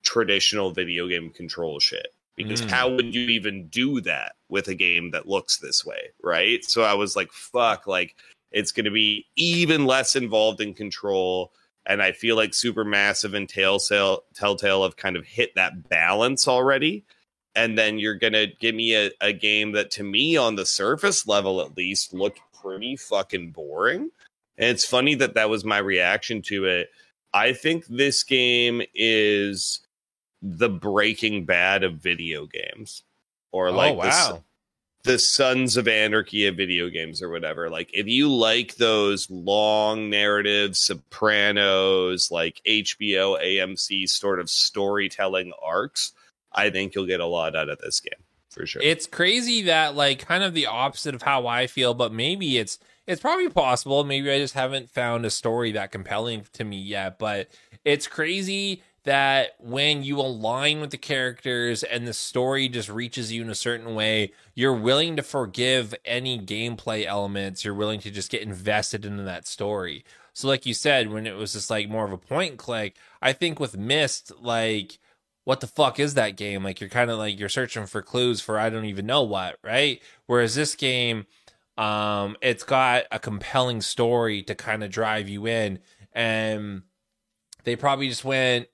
traditional 0.03 0.71
video 0.71 1.07
game 1.07 1.29
control 1.31 1.79
shit. 1.79 2.13
Because 2.37 2.61
Mm. 2.61 2.69
how 2.69 2.89
would 2.89 3.13
you 3.13 3.27
even 3.27 3.67
do 3.67 3.99
that 4.01 4.35
with 4.47 4.69
a 4.69 4.75
game 4.75 5.11
that 5.11 5.27
looks 5.27 5.57
this 5.57 5.83
way? 5.83 6.11
Right. 6.23 6.63
So 6.63 6.83
I 6.83 6.93
was 6.93 7.17
like, 7.17 7.33
fuck, 7.33 7.85
like 7.85 8.15
it's 8.51 8.71
going 8.71 8.85
to 8.85 8.91
be 8.91 9.25
even 9.35 9.85
less 9.85 10.15
involved 10.15 10.61
in 10.61 10.73
control. 10.73 11.51
And 11.85 12.01
I 12.01 12.11
feel 12.11 12.35
like 12.35 12.51
Supermassive 12.51 13.35
and 13.35 13.47
Telltale, 13.47 14.23
Telltale 14.33 14.83
have 14.83 14.97
kind 14.97 15.15
of 15.15 15.25
hit 15.25 15.55
that 15.55 15.89
balance 15.89 16.47
already 16.47 17.05
and 17.55 17.77
then 17.77 17.99
you're 17.99 18.15
gonna 18.15 18.47
give 18.59 18.75
me 18.75 18.95
a, 18.95 19.11
a 19.21 19.33
game 19.33 19.71
that 19.73 19.91
to 19.91 20.03
me 20.03 20.37
on 20.37 20.55
the 20.55 20.65
surface 20.65 21.27
level 21.27 21.61
at 21.61 21.75
least 21.75 22.13
looked 22.13 22.39
pretty 22.61 22.95
fucking 22.95 23.51
boring 23.51 24.09
and 24.57 24.69
it's 24.69 24.85
funny 24.85 25.15
that 25.15 25.33
that 25.33 25.49
was 25.49 25.65
my 25.65 25.77
reaction 25.77 26.41
to 26.41 26.65
it 26.65 26.89
i 27.33 27.53
think 27.53 27.85
this 27.87 28.23
game 28.23 28.81
is 28.93 29.81
the 30.41 30.69
breaking 30.69 31.45
bad 31.45 31.83
of 31.83 31.95
video 31.95 32.45
games 32.45 33.03
or 33.51 33.69
oh, 33.69 33.73
like 33.73 33.93
oh 33.93 34.01
the 34.01 34.07
wow. 34.07 34.43
The 35.09 35.17
Sons 35.17 35.75
of 35.75 35.87
Anarchy 35.87 36.45
of 36.45 36.55
video 36.55 36.87
games 36.87 37.23
or 37.23 37.29
whatever. 37.29 37.67
Like 37.67 37.89
if 37.95 38.05
you 38.05 38.31
like 38.31 38.75
those 38.75 39.27
long 39.31 40.07
narrative 40.07 40.77
Sopranos, 40.77 42.29
like 42.29 42.61
HBO, 42.67 43.43
AMC 43.43 44.07
sort 44.07 44.39
of 44.39 44.51
storytelling 44.51 45.51
arcs, 45.63 46.13
I 46.53 46.69
think 46.69 46.93
you'll 46.93 47.07
get 47.07 47.21
a 47.21 47.25
lot 47.25 47.55
out 47.55 47.69
of 47.69 47.79
this 47.79 47.99
game 47.99 48.23
for 48.51 48.67
sure. 48.67 48.83
It's 48.83 49.07
crazy 49.07 49.63
that 49.63 49.95
like 49.95 50.19
kind 50.27 50.43
of 50.43 50.53
the 50.53 50.67
opposite 50.67 51.15
of 51.15 51.23
how 51.23 51.47
I 51.47 51.65
feel, 51.65 51.95
but 51.95 52.13
maybe 52.13 52.59
it's 52.59 52.77
it's 53.07 53.19
probably 53.19 53.49
possible. 53.49 54.03
Maybe 54.03 54.29
I 54.29 54.37
just 54.37 54.53
haven't 54.53 54.91
found 54.91 55.25
a 55.25 55.31
story 55.31 55.71
that 55.71 55.91
compelling 55.91 56.45
to 56.53 56.63
me 56.63 56.77
yet, 56.77 57.17
but 57.17 57.47
it's 57.83 58.05
crazy 58.05 58.83
that 59.09 59.55
when 59.57 60.03
you 60.03 60.19
align 60.19 60.81
with 60.81 60.91
the 60.91 60.97
characters 60.97 61.81
and 61.81 62.05
the 62.05 62.13
story 62.13 62.69
just 62.69 62.89
reaches 62.89 63.31
you 63.31 63.41
in 63.41 63.49
a 63.49 63.55
certain 63.55 63.95
way, 63.95 64.31
you're 64.53 64.71
willing 64.71 65.15
to 65.15 65.23
forgive 65.23 65.95
any 66.05 66.37
gameplay 66.39 67.07
elements. 67.07 67.65
You're 67.65 67.73
willing 67.73 67.99
to 68.01 68.11
just 68.11 68.29
get 68.29 68.43
invested 68.43 69.05
into 69.05 69.23
that 69.23 69.47
story. 69.47 70.05
So, 70.33 70.47
like 70.47 70.67
you 70.67 70.75
said, 70.75 71.09
when 71.09 71.25
it 71.25 71.35
was 71.35 71.53
just 71.53 71.71
like 71.71 71.89
more 71.89 72.05
of 72.05 72.11
a 72.11 72.19
point 72.19 72.59
click, 72.59 72.97
I 73.19 73.33
think 73.33 73.59
with 73.59 73.75
Myst, 73.75 74.31
like, 74.39 74.99
what 75.43 75.59
the 75.59 75.65
fuck 75.65 75.99
is 75.99 76.13
that 76.13 76.37
game? 76.37 76.63
Like, 76.63 76.79
you're 76.79 76.87
kind 76.87 77.09
of 77.09 77.17
like 77.17 77.39
you're 77.39 77.49
searching 77.49 77.87
for 77.87 78.03
clues 78.03 78.41
for 78.41 78.59
I 78.59 78.69
don't 78.69 78.85
even 78.85 79.07
know 79.07 79.23
what, 79.23 79.57
right? 79.63 80.03
Whereas 80.27 80.53
this 80.53 80.75
game, 80.75 81.25
um, 81.79 82.37
it's 82.43 82.63
got 82.63 83.05
a 83.11 83.17
compelling 83.17 83.81
story 83.81 84.43
to 84.43 84.53
kind 84.53 84.83
of 84.83 84.91
drive 84.91 85.27
you 85.27 85.47
in, 85.47 85.79
and 86.13 86.83
they 87.63 87.75
probably 87.75 88.07
just 88.07 88.23
went 88.23 88.67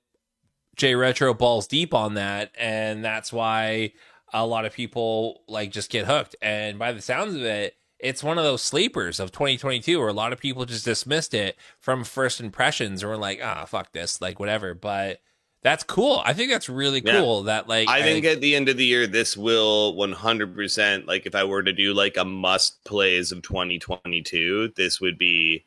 J 0.76 0.95
Retro 0.95 1.34
balls 1.34 1.67
deep 1.67 1.93
on 1.93 2.15
that, 2.15 2.51
and 2.57 3.03
that's 3.03 3.32
why 3.34 3.93
a 4.34 4.45
lot 4.45 4.65
of 4.65 4.73
people 4.73 5.43
like 5.47 5.71
just 5.71 5.89
get 5.89 6.05
hooked. 6.05 6.36
And 6.41 6.78
by 6.80 6.91
the 6.91 7.01
sounds 7.01 7.36
of 7.36 7.41
it, 7.43 7.76
it's 7.99 8.23
one 8.23 8.38
of 8.38 8.43
those 8.43 8.61
sleepers 8.61 9.19
of 9.19 9.32
2022 9.32 9.97
where 9.99 10.09
a 10.09 10.13
lot 10.13 10.34
of 10.34 10.39
people 10.39 10.65
just 10.65 10.84
dismissed 10.86 11.34
it 11.34 11.55
from 11.80 12.03
first 12.03 12.41
impressions 12.41 13.03
or 13.03 13.07
were 13.09 13.17
like, 13.17 13.39
ah, 13.41 13.65
fuck 13.65 13.93
this, 13.93 14.19
like 14.21 14.39
whatever. 14.39 14.73
But 14.73 15.21
that's 15.63 15.84
cool. 15.84 16.21
I 16.26 16.34
think 16.34 16.51
that's 16.51 16.67
really 16.69 17.01
Yeah. 17.03 17.19
cool. 17.21 17.43
That 17.43 17.69
like 17.69 17.88
I 17.88 18.01
think 18.01 18.26
at 18.26 18.41
the 18.41 18.53
end 18.55 18.67
of 18.67 18.76
the 18.78 18.86
year, 18.86 19.07
this 19.07 19.38
will 19.38 19.93
100%, 19.95 21.07
like 21.07 21.26
if 21.26 21.34
I 21.34 21.45
were 21.45 21.63
to 21.63 21.71
do 21.73 21.93
like 21.93 22.17
a 22.17 22.26
must 22.26 22.84
plays 22.84 23.32
of 23.32 23.41
2022, 23.41 24.73
this 24.76 24.99
would 24.99 25.17
be 25.17 25.65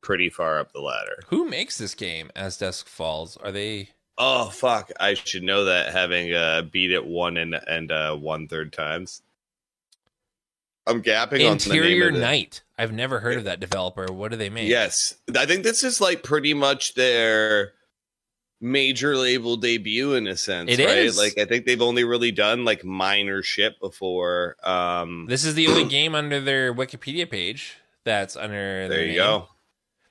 pretty 0.00 0.30
far 0.30 0.58
up 0.60 0.72
the 0.72 0.80
ladder. 0.80 1.18
who 1.28 1.48
makes 1.48 1.76
this 1.78 1.94
game 1.94 2.30
as 2.36 2.56
Dusk 2.56 2.86
Falls? 2.86 3.36
Are 3.38 3.50
they? 3.50 3.90
Oh 4.18 4.48
fuck! 4.48 4.90
I 4.98 5.14
should 5.14 5.42
know 5.42 5.66
that 5.66 5.92
having 5.92 6.32
uh, 6.32 6.62
beat 6.62 6.90
it 6.90 7.04
one 7.04 7.36
and 7.36 7.54
and 7.54 7.92
uh, 7.92 8.16
one 8.16 8.48
third 8.48 8.72
times. 8.72 9.22
I'm 10.86 11.02
gapping 11.02 11.24
on 11.24 11.30
the 11.32 11.34
name 11.40 11.52
Interior 11.52 12.08
of 12.10 12.14
it. 12.14 12.20
Night. 12.20 12.62
I've 12.78 12.92
never 12.92 13.18
heard 13.20 13.38
of 13.38 13.44
that 13.44 13.58
developer. 13.60 14.06
What 14.12 14.30
do 14.30 14.36
they 14.36 14.50
make? 14.50 14.68
Yes, 14.68 15.14
I 15.36 15.44
think 15.44 15.64
this 15.64 15.82
is 15.82 16.00
like 16.00 16.22
pretty 16.22 16.54
much 16.54 16.94
their 16.94 17.72
major 18.60 19.16
label 19.16 19.56
debut 19.56 20.14
in 20.14 20.26
a 20.28 20.36
sense. 20.36 20.70
It 20.70 20.78
right? 20.78 20.96
is. 20.98 21.18
Like 21.18 21.36
I 21.38 21.44
think 21.44 21.66
they've 21.66 21.82
only 21.82 22.04
really 22.04 22.30
done 22.32 22.64
like 22.64 22.84
minor 22.84 23.42
shit 23.42 23.78
before. 23.80 24.56
Um, 24.62 25.26
This 25.28 25.44
is 25.44 25.54
the 25.56 25.66
only 25.66 25.84
game 25.88 26.14
under 26.14 26.40
their 26.40 26.72
Wikipedia 26.72 27.28
page 27.28 27.74
that's 28.04 28.36
under. 28.36 28.88
there 28.88 29.00
you 29.00 29.08
name. 29.08 29.16
go. 29.16 29.48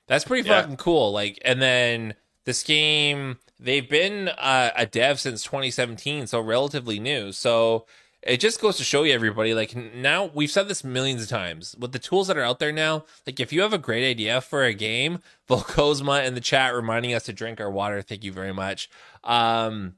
That's 0.07 0.25
pretty 0.25 0.47
Yeah. 0.47 0.61
fucking 0.61 0.77
cool. 0.77 1.11
Like, 1.13 1.39
and 1.45 1.61
then 1.61 2.15
this 2.45 2.63
game, 2.63 3.37
they've 3.59 3.89
been 3.89 4.29
uh, 4.29 4.71
a 4.75 4.85
dev 4.85 5.19
since 5.19 5.43
2017, 5.43 6.27
so 6.27 6.39
relatively 6.39 6.99
new. 6.99 7.31
So 7.31 7.85
it 8.21 8.39
just 8.39 8.61
goes 8.61 8.77
to 8.77 8.83
show 8.83 9.03
you, 9.03 9.13
everybody, 9.13 9.53
like 9.53 9.75
now 9.75 10.31
we've 10.33 10.49
said 10.49 10.67
this 10.67 10.83
millions 10.83 11.21
of 11.21 11.29
times 11.29 11.75
with 11.77 11.91
the 11.91 11.99
tools 11.99 12.27
that 12.27 12.37
are 12.37 12.43
out 12.43 12.59
there 12.59 12.71
now. 12.71 13.05
Like, 13.27 13.39
if 13.39 13.53
you 13.53 13.61
have 13.61 13.73
a 13.73 13.77
great 13.77 14.09
idea 14.09 14.41
for 14.41 14.63
a 14.63 14.73
game, 14.73 15.19
Volkozma 15.49 16.25
in 16.25 16.33
the 16.33 16.41
chat 16.41 16.73
reminding 16.73 17.13
us 17.13 17.23
to 17.23 17.33
drink 17.33 17.59
our 17.59 17.69
water. 17.69 18.01
Thank 18.01 18.23
you 18.23 18.31
very 18.31 18.53
much. 18.53 18.89
Um, 19.23 19.95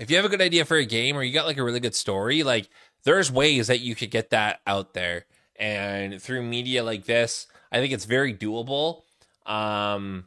if 0.00 0.10
you 0.10 0.16
have 0.16 0.24
a 0.24 0.30
good 0.30 0.40
idea 0.40 0.64
for 0.64 0.76
a 0.76 0.84
game 0.84 1.16
or 1.16 1.22
you 1.22 1.32
got 1.32 1.46
like 1.46 1.58
a 1.58 1.64
really 1.64 1.80
good 1.80 1.94
story, 1.94 2.42
like 2.42 2.68
there's 3.04 3.30
ways 3.30 3.68
that 3.68 3.80
you 3.80 3.94
could 3.94 4.10
get 4.10 4.30
that 4.30 4.60
out 4.66 4.94
there. 4.94 5.26
And 5.56 6.20
through 6.20 6.42
media 6.42 6.82
like 6.82 7.04
this, 7.04 7.46
I 7.70 7.78
think 7.78 7.92
it's 7.92 8.04
very 8.04 8.34
doable. 8.34 9.02
Um 9.46 10.24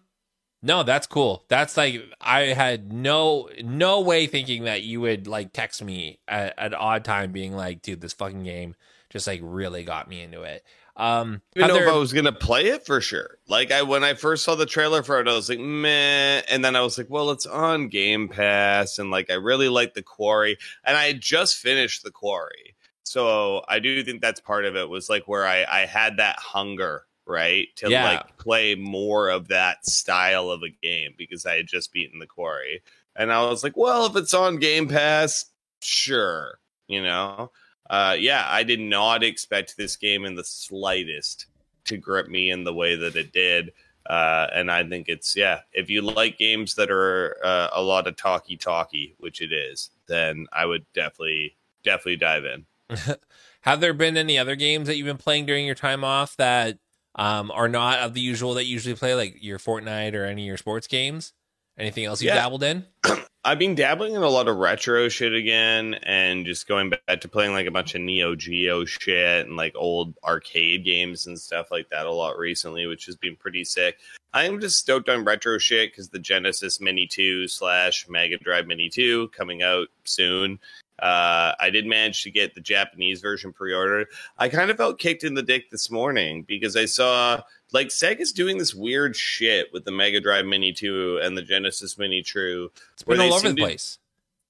no, 0.68 0.84
that's 0.84 1.07
cool. 1.07 1.45
That's 1.47 1.78
like 1.78 2.03
I 2.20 2.47
had 2.47 2.91
no 2.91 3.49
no 3.63 4.01
way 4.01 4.28
thinking 4.28 4.65
that 4.65 4.84
you 4.84 4.99
would 4.99 5.26
like 5.26 5.53
text 5.53 5.82
me 5.82 6.20
at, 6.28 6.53
at 6.57 6.74
odd 6.74 7.05
time 7.05 7.32
being 7.32 7.55
like, 7.55 7.82
dude, 7.82 8.01
this 8.01 8.11
fucking 8.11 8.43
game 8.43 8.76
just 9.09 9.28
like 9.28 9.39
really 9.41 9.86
got 9.86 10.09
me 10.09 10.22
into 10.22 10.43
it. 10.43 10.65
Um 10.97 11.41
I 11.55 11.61
didn't 11.61 11.76
know 11.76 11.82
if 11.84 11.88
I 11.88 11.97
was 11.97 12.11
gonna 12.11 12.34
play 12.34 12.65
it 12.68 12.86
for 12.86 12.99
sure. 12.99 13.38
Like 13.47 13.72
I 13.72 13.84
when 13.84 14.03
I 14.03 14.13
first 14.13 14.43
saw 14.43 14.55
the 14.55 14.65
trailer 14.65 15.03
for 15.03 15.22
it, 15.22 15.30
I 15.30 15.34
was 15.34 15.47
like, 15.47 15.59
meh. 15.59 16.41
And 16.49 16.65
then 16.65 16.76
I 16.76 16.82
was 16.82 16.97
like, 16.97 17.09
well, 17.09 17.32
it's 17.32 17.45
on 17.45 17.88
Game 17.88 18.28
Pass, 18.28 18.99
and 18.99 19.09
like 19.09 19.32
I 19.32 19.36
really 19.36 19.70
like 19.70 19.93
the 19.93 20.03
quarry. 20.03 20.57
And 20.84 20.97
I 20.97 21.05
had 21.05 21.22
just 21.22 21.55
finished 21.55 22.03
the 22.03 22.11
quarry. 22.11 22.76
So 23.03 23.63
I 23.70 23.80
do 23.80 24.03
think 24.03 24.22
that's 24.22 24.41
part 24.41 24.65
of 24.65 24.76
it 24.76 24.89
was 24.89 25.09
like 25.09 25.30
where 25.30 25.47
I, 25.47 25.63
I 25.63 25.86
had 25.86 26.18
that 26.18 26.38
hunger, 26.39 27.05
right? 27.28 27.67
To 27.78 27.89
Yeah. 27.89 28.03
like 28.03 28.38
play 28.38 28.75
more 28.75 29.30
of 29.30 29.49
that 29.49 29.86
style 29.86 30.49
of 30.49 30.63
a 30.63 30.69
game 30.69 31.13
because 31.17 31.45
I 31.45 31.57
had 31.57 31.67
just 31.67 31.91
beaten 31.91 32.19
the 32.19 32.25
quarry. 32.28 32.82
And 33.15 33.32
I 33.32 33.43
was 33.47 33.63
like, 33.63 33.75
well, 33.75 34.05
if 34.05 34.15
it's 34.15 34.34
on 34.34 34.57
Game 34.57 34.88
Pass, 34.88 35.45
sure. 35.82 36.59
You 36.88 37.03
know? 37.03 37.51
uh, 37.89 38.15
yeah, 38.19 38.45
I 38.47 38.63
did 38.63 38.80
not 38.80 39.23
expect 39.23 39.78
this 39.78 39.95
game 39.95 40.25
in 40.25 40.36
the 40.36 40.43
slightest 40.43 41.47
to 41.86 41.97
grip 41.97 42.28
me 42.28 42.49
in 42.51 42.63
the 42.63 42.73
way 42.73 42.95
that 42.95 43.15
it 43.15 43.32
did. 43.32 43.71
Uh, 44.05 44.47
and 44.53 44.71
I 44.71 44.88
think 44.88 45.07
it's, 45.09 45.36
yeah, 45.36 45.61
if 45.73 45.89
you 45.89 46.01
like 46.01 46.38
games 46.38 46.75
that 46.75 46.89
are 46.91 47.38
uh, 47.43 47.69
a 47.73 47.82
lot 47.82 48.07
of 48.07 48.15
talky 48.15 48.55
talky, 48.57 49.15
which 49.19 49.41
it 49.41 49.51
is, 49.51 49.89
then 50.07 50.47
I 50.53 50.65
would 50.65 50.86
definitely, 50.93 51.55
definitely 51.84 52.17
dive 52.17 52.43
in. 52.45 52.65
Have 53.61 53.82
there 53.82 53.93
been 53.93 54.15
any 54.15 54.38
other 54.38 54.55
games 54.55 54.88
that 54.88 54.95
you've 54.95 55.07
been 55.07 55.17
playing 55.17 55.45
during 55.45 55.65
your 55.65 55.75
time 55.75 56.03
off 56.03 56.38
that 56.38 56.78
um, 57.18 57.51
are 57.51 57.68
not 57.68 57.99
of 57.99 58.13
the 58.13 58.22
usual 58.22 58.53
that 58.55 58.65
you 58.65 58.74
usually 58.74 58.95
play, 58.95 59.15
like 59.15 59.38
your 59.41 59.59
Fortnite 59.59 60.13
or 60.13 60.26
any 60.26 60.43
of 60.43 60.47
your 60.47 60.57
sports 60.57 60.88
games? 60.88 61.34
Anything 61.78 62.05
else 62.05 62.22
you've 62.22 62.30
Yeah. 62.34 62.41
dabbled 62.41 62.63
in? 62.63 62.86
I've 63.43 63.59
been 63.59 63.76
dabbling 63.76 64.13
in 64.15 64.24
a 64.24 64.30
lot 64.30 64.49
of 64.49 64.57
retro 64.57 65.07
shit 65.07 65.34
again 65.34 65.93
and 66.03 66.45
just 66.45 66.68
going 66.68 66.89
back 66.89 67.22
to 67.22 67.30
playing 67.30 67.53
like 67.53 67.65
a 67.65 67.72
bunch 67.72 67.95
of 67.95 68.01
Neo 68.01 68.36
Geo 68.36 68.84
shit 68.84 69.45
and 69.47 69.55
like 69.55 69.74
old 69.76 70.15
arcade 70.24 70.84
games 70.84 71.28
and 71.28 71.39
stuff 71.39 71.72
like 71.72 71.88
that 71.89 72.07
a 72.07 72.11
lot 72.11 72.38
recently, 72.38 72.88
which 72.88 73.05
has 73.05 73.15
been 73.15 73.38
pretty 73.38 73.63
sick. 73.63 73.99
I'm 74.34 74.59
just 74.59 74.80
stoked 74.80 75.07
on 75.07 75.24
retro 75.24 75.57
shit 75.59 75.91
because 75.91 76.09
the 76.09 76.20
Genesis 76.20 76.82
Mini 76.82 77.07
2 77.07 77.47
slash 77.47 78.09
Mega 78.09 78.38
Drive 78.38 78.68
Mini 78.68 78.89
2 78.89 79.30
coming 79.30 79.61
out 79.63 79.88
soon. 80.03 80.59
Uh, 80.99 81.53
I 81.59 81.69
did 81.69 81.85
manage 81.85 82.23
to 82.23 82.31
get 82.31 82.55
the 82.55 82.61
Japanese 82.61 83.21
version 83.21 83.53
pre 83.53 83.73
ordered. 83.73 84.07
I 84.37 84.49
kind 84.49 84.71
of 84.71 84.77
felt 84.77 84.99
kicked 84.99 85.23
in 85.23 85.33
the 85.35 85.43
dick 85.43 85.69
this 85.69 85.91
morning 85.91 86.43
because 86.43 86.75
I 86.75 86.85
saw 86.85 87.41
like 87.71 87.87
Sega's 87.89 88.31
doing 88.31 88.57
this 88.57 88.73
weird 88.73 89.15
shit 89.15 89.67
with 89.73 89.85
the 89.85 89.91
Mega 89.91 90.19
Drive 90.21 90.45
Mini 90.45 90.73
2 90.73 91.19
and 91.21 91.37
the 91.37 91.41
Genesis 91.41 91.97
Mini 91.97 92.21
2 92.23 92.71
It's 92.93 93.03
been 93.03 93.19
all 93.19 93.33
over 93.33 93.49
the 93.49 93.55
to- 93.55 93.61
place. 93.61 93.99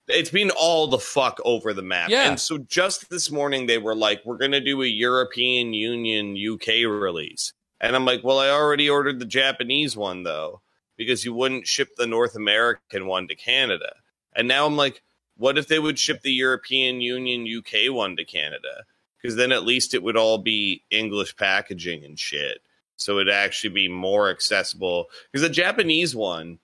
it's 0.07 0.29
been 0.29 0.51
all 0.51 0.87
the 0.87 0.99
fuck 0.99 1.39
over 1.43 1.73
the 1.73 1.81
map. 1.81 2.09
Yeah. 2.09 2.29
And 2.29 2.39
so 2.39 2.59
just 2.59 3.09
this 3.09 3.29
morning 3.31 3.65
they 3.65 3.77
were 3.79 3.95
like, 3.95 4.21
we're 4.23 4.37
gonna 4.37 4.61
do 4.61 4.81
a 4.83 4.87
European 4.87 5.73
Union 5.73 6.37
UK 6.37 6.85
release. 6.89 7.53
And 7.81 7.95
I'm 7.95 8.05
like, 8.05 8.23
well, 8.23 8.39
I 8.39 8.49
already 8.49 8.89
ordered 8.89 9.19
the 9.19 9.25
Japanese 9.25 9.97
one 9.97 10.23
though, 10.23 10.61
because 10.95 11.25
you 11.25 11.33
wouldn't 11.33 11.67
ship 11.67 11.89
the 11.97 12.07
North 12.07 12.35
American 12.35 13.05
one 13.07 13.27
to 13.27 13.35
Canada. 13.35 13.95
And 14.33 14.47
now 14.47 14.65
I'm 14.65 14.77
like, 14.77 15.01
what 15.38 15.57
if 15.57 15.67
they 15.67 15.79
would 15.79 15.99
ship 15.99 16.21
the 16.21 16.31
European 16.31 17.01
Union 17.01 17.45
UK 17.47 17.93
one 17.93 18.15
to 18.17 18.25
Canada? 18.25 18.83
Because 19.21 19.35
then 19.35 19.51
at 19.51 19.65
least 19.65 19.93
it 19.93 20.03
would 20.03 20.17
all 20.17 20.38
be 20.38 20.83
English 20.91 21.35
packaging 21.35 22.03
and 22.03 22.19
shit. 22.19 22.61
So 22.95 23.19
it'd 23.19 23.33
actually 23.33 23.69
be 23.71 23.88
more 23.88 24.29
accessible. 24.29 25.09
Because 25.31 25.47
the 25.47 25.53
Japanese 25.53 26.15
one, 26.15 26.59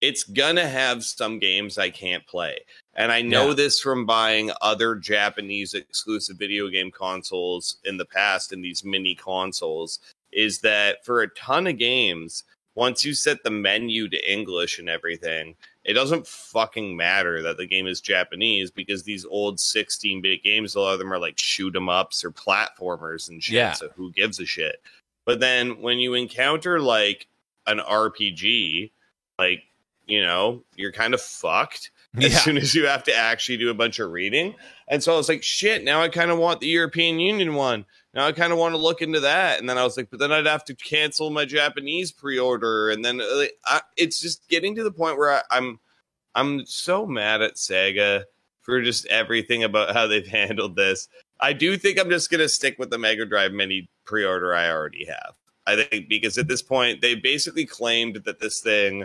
it's 0.00 0.22
gonna 0.24 0.68
have 0.68 1.02
some 1.04 1.38
games 1.38 1.78
I 1.78 1.90
can't 1.90 2.26
play. 2.26 2.60
And 2.94 3.10
I 3.10 3.22
know 3.22 3.48
Yeah. 3.48 3.54
this 3.54 3.80
from 3.80 4.06
buying 4.06 4.52
other 4.60 4.94
Japanese 4.94 5.74
exclusive 5.74 6.36
video 6.36 6.68
game 6.68 6.90
consoles 6.90 7.78
in 7.84 7.96
the 7.96 8.04
past 8.04 8.52
in 8.52 8.60
these 8.60 8.84
mini 8.84 9.14
consoles 9.14 9.98
is 10.30 10.60
that 10.60 11.04
for 11.04 11.22
a 11.22 11.28
ton 11.34 11.66
of 11.66 11.78
games, 11.78 12.44
once 12.74 13.04
you 13.04 13.14
set 13.14 13.42
the 13.42 13.50
menu 13.50 14.08
to 14.08 14.32
English 14.32 14.78
and 14.78 14.88
everything, 14.88 15.56
it 15.88 15.94
doesn't 15.94 16.26
fucking 16.26 16.96
matter 16.96 17.42
that 17.42 17.56
the 17.56 17.66
game 17.66 17.86
is 17.86 18.00
Japanese 18.00 18.70
because 18.70 19.02
these 19.02 19.24
old 19.24 19.58
16 19.58 20.20
bit 20.20 20.42
games, 20.44 20.74
a 20.74 20.80
lot 20.80 20.92
of 20.92 20.98
them 20.98 21.12
are 21.12 21.18
like 21.18 21.38
shoot 21.38 21.74
'em 21.74 21.88
ups 21.88 22.22
or 22.24 22.30
platformers 22.30 23.28
and 23.30 23.42
shit. 23.42 23.54
Yeah. 23.54 23.72
So 23.72 23.88
who 23.96 24.12
gives 24.12 24.38
a 24.38 24.44
shit? 24.46 24.82
But 25.24 25.40
then 25.40 25.80
when 25.80 25.98
you 25.98 26.12
encounter 26.14 26.78
like 26.78 27.26
an 27.66 27.78
RPG, 27.80 28.92
like, 29.38 29.62
you 30.06 30.20
know, 30.22 30.62
you're 30.76 30.92
kind 30.92 31.14
of 31.14 31.20
fucked 31.22 31.90
as 32.16 32.32
Yeah. 32.32 32.38
soon 32.38 32.56
as 32.58 32.74
you 32.74 32.86
have 32.86 33.04
to 33.04 33.14
actually 33.14 33.56
do 33.58 33.70
a 33.70 33.74
bunch 33.74 33.98
of 33.98 34.10
reading. 34.10 34.54
And 34.88 35.02
so 35.02 35.14
I 35.14 35.16
was 35.16 35.28
like, 35.28 35.42
shit, 35.42 35.84
now 35.84 36.00
I 36.02 36.08
kind 36.08 36.30
of 36.30 36.38
want 36.38 36.60
the 36.60 36.68
European 36.68 37.18
Union 37.18 37.54
one. 37.54 37.84
Now 38.18 38.26
I 38.26 38.32
kind 38.32 38.52
of 38.52 38.58
want 38.58 38.74
to 38.74 38.78
look 38.78 39.00
into 39.00 39.20
that. 39.20 39.60
And 39.60 39.70
then 39.70 39.78
I 39.78 39.84
was 39.84 39.96
like, 39.96 40.10
but 40.10 40.18
then 40.18 40.32
I'd 40.32 40.44
have 40.44 40.64
to 40.64 40.74
cancel 40.74 41.30
my 41.30 41.44
Japanese 41.44 42.10
pre-order. 42.10 42.90
And 42.90 43.04
then 43.04 43.20
uh, 43.20 43.44
I, 43.64 43.82
it's 43.96 44.20
just 44.20 44.48
getting 44.48 44.74
to 44.74 44.82
the 44.82 44.90
point 44.90 45.16
where 45.16 45.34
I, 45.34 45.42
I'm, 45.52 45.78
I'm 46.34 46.66
so 46.66 47.06
mad 47.06 47.42
at 47.42 47.54
Sega 47.54 48.24
for 48.62 48.82
just 48.82 49.06
everything 49.06 49.62
about 49.62 49.94
how 49.94 50.08
they've 50.08 50.26
handled 50.26 50.74
this. 50.74 51.06
I 51.38 51.52
do 51.52 51.76
think 51.76 51.96
I'm 51.96 52.10
just 52.10 52.28
gonna 52.28 52.48
stick 52.48 52.76
with 52.76 52.90
the 52.90 52.98
Mega 52.98 53.24
Drive 53.24 53.52
Mini 53.52 53.88
pre-order 54.04 54.52
I 54.52 54.68
already 54.68 55.04
have. 55.04 55.34
I 55.68 55.84
think 55.84 56.08
because 56.08 56.38
at 56.38 56.48
this 56.48 56.60
point 56.60 57.00
they 57.00 57.14
basically 57.14 57.66
claimed 57.66 58.24
that 58.24 58.40
this 58.40 58.58
thing, 58.58 59.04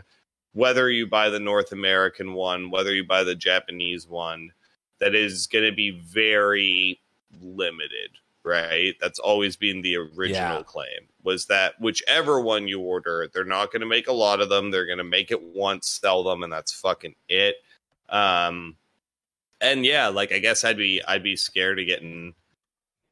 whether 0.53 0.89
you 0.89 1.05
buy 1.05 1.29
the 1.29 1.39
North 1.39 1.71
American 1.71 2.33
one, 2.33 2.71
whether 2.71 2.95
you 2.95 3.05
buy 3.05 3.23
the 3.23 3.35
Japanese 3.35 4.07
one, 4.07 4.53
that 4.97 5.13
is 5.13 5.45
going 5.45 5.65
to 5.65 5.71
be 5.71 5.91
very 5.91 6.99
limited, 7.39 8.17
right? 8.43 8.95
That's 8.99 9.19
always 9.19 9.55
been 9.55 9.81
the 9.81 9.97
original 9.97 10.57
Yeah. 10.57 10.63
claim 10.63 11.07
was 11.23 11.45
that 11.45 11.79
whichever 11.79 12.41
one 12.41 12.67
you 12.67 12.81
order, 12.81 13.29
they're 13.33 13.43
not 13.45 13.71
going 13.71 13.79
to 13.81 13.85
make 13.87 14.07
a 14.07 14.13
lot 14.13 14.41
of 14.41 14.49
them. 14.49 14.71
They're 14.71 14.85
going 14.85 14.97
to 14.97 15.03
make 15.03 15.31
it 15.31 15.41
once, 15.41 15.87
sell 15.87 16.23
them, 16.23 16.43
and 16.43 16.51
that's 16.51 16.73
fucking 16.73 17.15
it. 17.29 17.55
Um, 18.09 18.75
and 19.61 19.85
yeah, 19.85 20.07
like 20.09 20.31
I 20.33 20.39
guess 20.39 20.63
I'd 20.65 20.77
be 20.77 21.01
I'd 21.07 21.23
be 21.23 21.35
scared 21.37 21.79
of 21.79 21.85
getting 21.85 22.33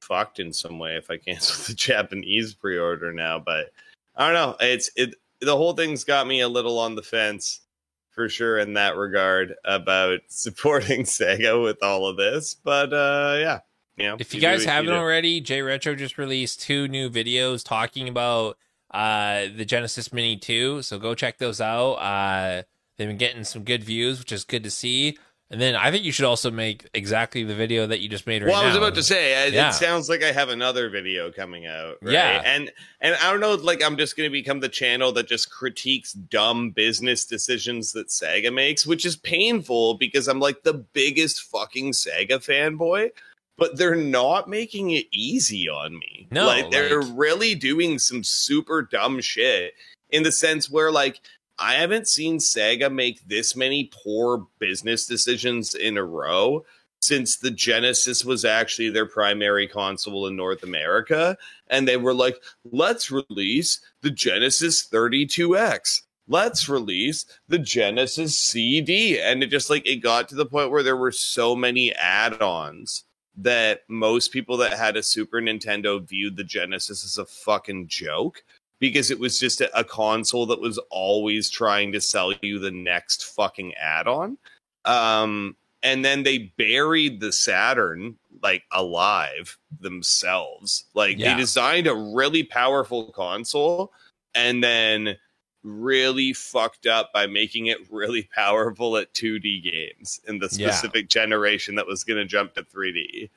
fucked 0.01 0.39
in 0.39 0.51
some 0.51 0.79
way 0.79 0.95
if 0.97 1.09
I 1.09 1.17
cancel 1.17 1.63
the 1.67 1.73
Japanese 1.73 2.53
pre-order 2.53 3.13
now. 3.13 3.39
But 3.39 3.71
I 4.15 4.25
don't 4.25 4.33
know. 4.33 4.57
It's 4.59 4.91
it 4.97 5.15
the 5.39 5.55
whole 5.55 5.73
thing's 5.73 6.03
got 6.03 6.27
me 6.27 6.41
a 6.41 6.49
little 6.49 6.77
on 6.77 6.95
the 6.95 7.01
fence 7.01 7.61
for 8.09 8.27
sure 8.27 8.59
in 8.59 8.73
that 8.73 8.97
regard 8.97 9.55
about 9.63 10.19
supporting 10.27 11.03
Sega 11.03 11.63
with 11.63 11.81
all 11.81 12.05
of 12.07 12.17
this. 12.17 12.53
But 12.53 12.91
uh 12.91 13.37
yeah. 13.39 13.59
Know, 13.97 14.17
If 14.19 14.33
you 14.33 14.41
guys 14.41 14.65
haven't 14.65 14.93
already, 14.93 15.41
J 15.41 15.61
Retro 15.61 15.95
just 15.95 16.17
released 16.17 16.61
two 16.61 16.87
new 16.87 17.09
videos 17.09 17.63
talking 17.63 18.07
about 18.07 18.57
uh, 18.93 19.47
the 19.55 19.65
Genesis 19.65 20.11
Mini 20.11 20.37
2. 20.37 20.81
So 20.81 20.97
go 20.97 21.13
check 21.13 21.37
those 21.37 21.61
out. 21.61 21.93
Uh, 21.95 22.63
they've 22.97 23.07
been 23.07 23.17
getting 23.17 23.43
some 23.43 23.63
good 23.63 23.83
views, 23.83 24.19
which 24.19 24.31
is 24.31 24.43
good 24.43 24.63
to 24.63 24.71
see. 24.71 25.17
And 25.51 25.59
then 25.59 25.75
I 25.75 25.91
think 25.91 26.05
you 26.05 26.13
should 26.13 26.23
also 26.23 26.49
make 26.49 26.89
exactly 26.93 27.43
the 27.43 27.53
video 27.53 27.85
that 27.85 27.99
you 27.99 28.07
just 28.07 28.25
made 28.25 28.41
right 28.41 28.49
well, 28.51 28.61
I 28.61 28.67
was 28.67 28.75
now. 28.75 28.83
about 28.83 28.95
to 28.95 29.03
say 29.03 29.47
it, 29.47 29.53
Yeah. 29.53 29.67
it 29.69 29.73
sounds 29.73 30.07
like 30.07 30.23
I 30.23 30.31
have 30.31 30.47
another 30.47 30.89
video 30.89 31.29
coming 31.29 31.67
out. 31.67 31.97
Right? 32.01 32.13
Yeah. 32.13 32.41
and 32.45 32.71
and 33.01 33.15
I 33.15 33.29
don't 33.29 33.41
know, 33.41 33.55
like 33.55 33.83
I'm 33.83 33.97
just 33.97 34.15
going 34.15 34.27
to 34.29 34.31
become 34.31 34.61
the 34.61 34.69
channel 34.69 35.11
that 35.11 35.27
just 35.27 35.51
critiques 35.51 36.13
dumb 36.13 36.69
business 36.71 37.25
decisions 37.25 37.91
that 37.91 38.07
Sega 38.07 38.53
makes, 38.53 38.87
which 38.87 39.05
is 39.05 39.17
painful 39.17 39.95
because 39.95 40.29
I'm 40.29 40.39
like 40.39 40.63
the 40.63 40.73
biggest 40.73 41.41
fucking 41.41 41.91
Sega 41.91 42.37
fanboy, 42.39 43.09
but 43.57 43.77
they're 43.77 43.95
not 43.95 44.49
making 44.49 44.91
it 44.91 45.05
easy 45.11 45.69
on 45.69 45.93
me. 45.93 46.27
No, 46.31 46.45
like 46.45 46.71
they're 46.71 47.01
really 47.01 47.55
doing 47.55 47.99
some 47.99 48.23
super 48.23 48.81
dumb 48.81 49.21
shit 49.21 49.73
in 50.09 50.23
the 50.23 50.31
sense 50.31 50.69
where 50.69 50.91
like 50.91 51.21
I 51.59 51.73
haven't 51.75 52.07
seen 52.07 52.39
Sega 52.39 52.91
make 52.91 53.27
this 53.27 53.55
many 53.55 53.91
poor 54.03 54.47
business 54.59 55.05
decisions 55.05 55.75
in 55.75 55.97
a 55.97 56.03
row 56.03 56.65
since 57.01 57.37
the 57.37 57.51
Genesis 57.51 58.23
was 58.23 58.45
actually 58.45 58.89
their 58.89 59.05
primary 59.05 59.67
console 59.67 60.27
in 60.27 60.35
North 60.35 60.63
America. 60.63 61.37
And 61.67 61.87
they 61.87 61.97
were 61.97 62.13
like, 62.13 62.37
let's 62.71 63.11
release 63.11 63.79
the 64.01 64.11
Genesis 64.11 64.87
32X. 64.87 66.01
Let's 66.27 66.69
release 66.69 67.25
the 67.47 67.59
Genesis 67.59 68.37
CD. 68.37 69.19
And 69.19 69.43
it 69.43 69.47
just 69.47 69.69
like, 69.69 69.85
it 69.87 69.97
got 69.97 70.29
to 70.29 70.35
the 70.35 70.45
point 70.45 70.71
where 70.71 70.83
there 70.83 70.97
were 70.97 71.11
so 71.11 71.55
many 71.55 71.93
add 71.93 72.41
ons 72.41 73.03
that 73.37 73.83
most 73.87 74.31
people 74.31 74.57
that 74.57 74.73
had 74.73 74.97
a 74.97 75.03
Super 75.03 75.41
Nintendo 75.41 76.05
viewed 76.05 76.35
the 76.35 76.43
Genesis 76.43 77.05
as 77.05 77.17
a 77.17 77.25
fucking 77.25 77.87
joke 77.87 78.43
because 78.79 79.11
it 79.11 79.19
was 79.19 79.39
just 79.39 79.61
a, 79.61 79.83
console 79.83 80.45
that 80.47 80.59
was 80.59 80.79
always 80.89 81.49
trying 81.49 81.91
to 81.91 82.01
sell 82.01 82.33
you 82.41 82.59
the 82.59 82.71
next 82.71 83.25
fucking 83.35 83.73
add 83.75 84.07
on. 84.07 84.37
Um, 84.85 85.55
and 85.83 86.03
then 86.03 86.23
they 86.23 86.51
buried 86.57 87.19
the 87.19 87.31
Saturn 87.31 88.17
like 88.41 88.63
alive 88.71 89.57
themselves. 89.79 90.85
Like 90.95 91.17
Yeah. 91.17 91.33
they 91.33 91.39
designed 91.39 91.87
a 91.87 91.93
really 91.95 92.43
powerful 92.43 93.11
console 93.11 93.93
and 94.33 94.63
then 94.63 95.17
really 95.63 96.33
fucked 96.33 96.87
up 96.87 97.13
by 97.13 97.27
making 97.27 97.67
it 97.67 97.77
really 97.91 98.23
powerful 98.35 98.97
at 98.97 99.13
2D 99.13 99.63
games 99.63 100.19
in 100.27 100.39
the 100.39 100.49
Yeah. 100.51 100.71
specific 100.71 101.07
generation 101.09 101.75
that 101.75 101.87
was 101.87 102.03
going 102.03 102.17
to 102.19 102.25
jump 102.25 102.53
to 102.55 102.63
3D. 102.63 103.29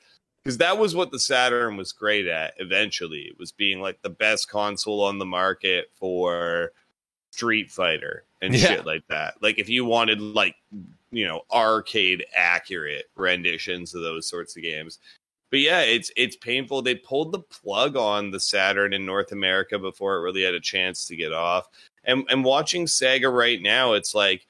Because 0.43 0.57
that 0.59 0.77
was 0.77 0.93
what 0.95 1.11
the 1.11 1.19
Saturn 1.19 1.75
was 1.75 1.91
great 1.91 2.27
at 2.27 2.53
eventually. 2.57 3.21
It 3.21 3.39
was 3.39 3.51
being 3.51 3.79
like 3.81 4.01
the 4.03 4.09
best 4.09 4.47
console 4.49 5.03
on 5.03 5.17
the 5.17 5.25
market 5.25 5.89
for 5.95 6.71
Street 7.31 7.71
Fighter 7.71 8.23
and 8.41 8.53
Yeah. 8.53 8.67
shit 8.67 8.85
like 8.85 9.07
that. 9.07 9.41
Like 9.41 9.57
if 9.59 9.69
you 9.69 9.85
wanted 9.85 10.21
like 10.21 10.55
you 11.11 11.25
know 11.27 11.41
arcade 11.51 12.25
accurate 12.35 13.05
renditions 13.15 13.95
of 13.95 14.01
those 14.03 14.27
sorts 14.27 14.55
of 14.55 14.61
games. 14.63 14.99
But 15.51 15.59
yeah, 15.59 15.81
it's 15.81 16.11
it's 16.15 16.35
painful. 16.35 16.81
They 16.81 16.95
pulled 16.95 17.31
the 17.31 17.39
plug 17.39 17.95
on 17.95 18.31
the 18.31 18.39
Saturn 18.39 18.93
in 18.93 19.05
North 19.05 19.31
America 19.31 19.79
before 19.79 20.15
it 20.15 20.21
really 20.21 20.43
had 20.43 20.53
a 20.53 20.59
chance 20.59 21.05
to 21.05 21.15
get 21.15 21.33
off. 21.33 21.67
And 22.03 22.25
and 22.29 22.43
watching 22.43 22.85
Sega 22.85 23.31
right 23.31 23.61
now, 23.61 23.93
it's 23.93 24.15
like 24.15 24.47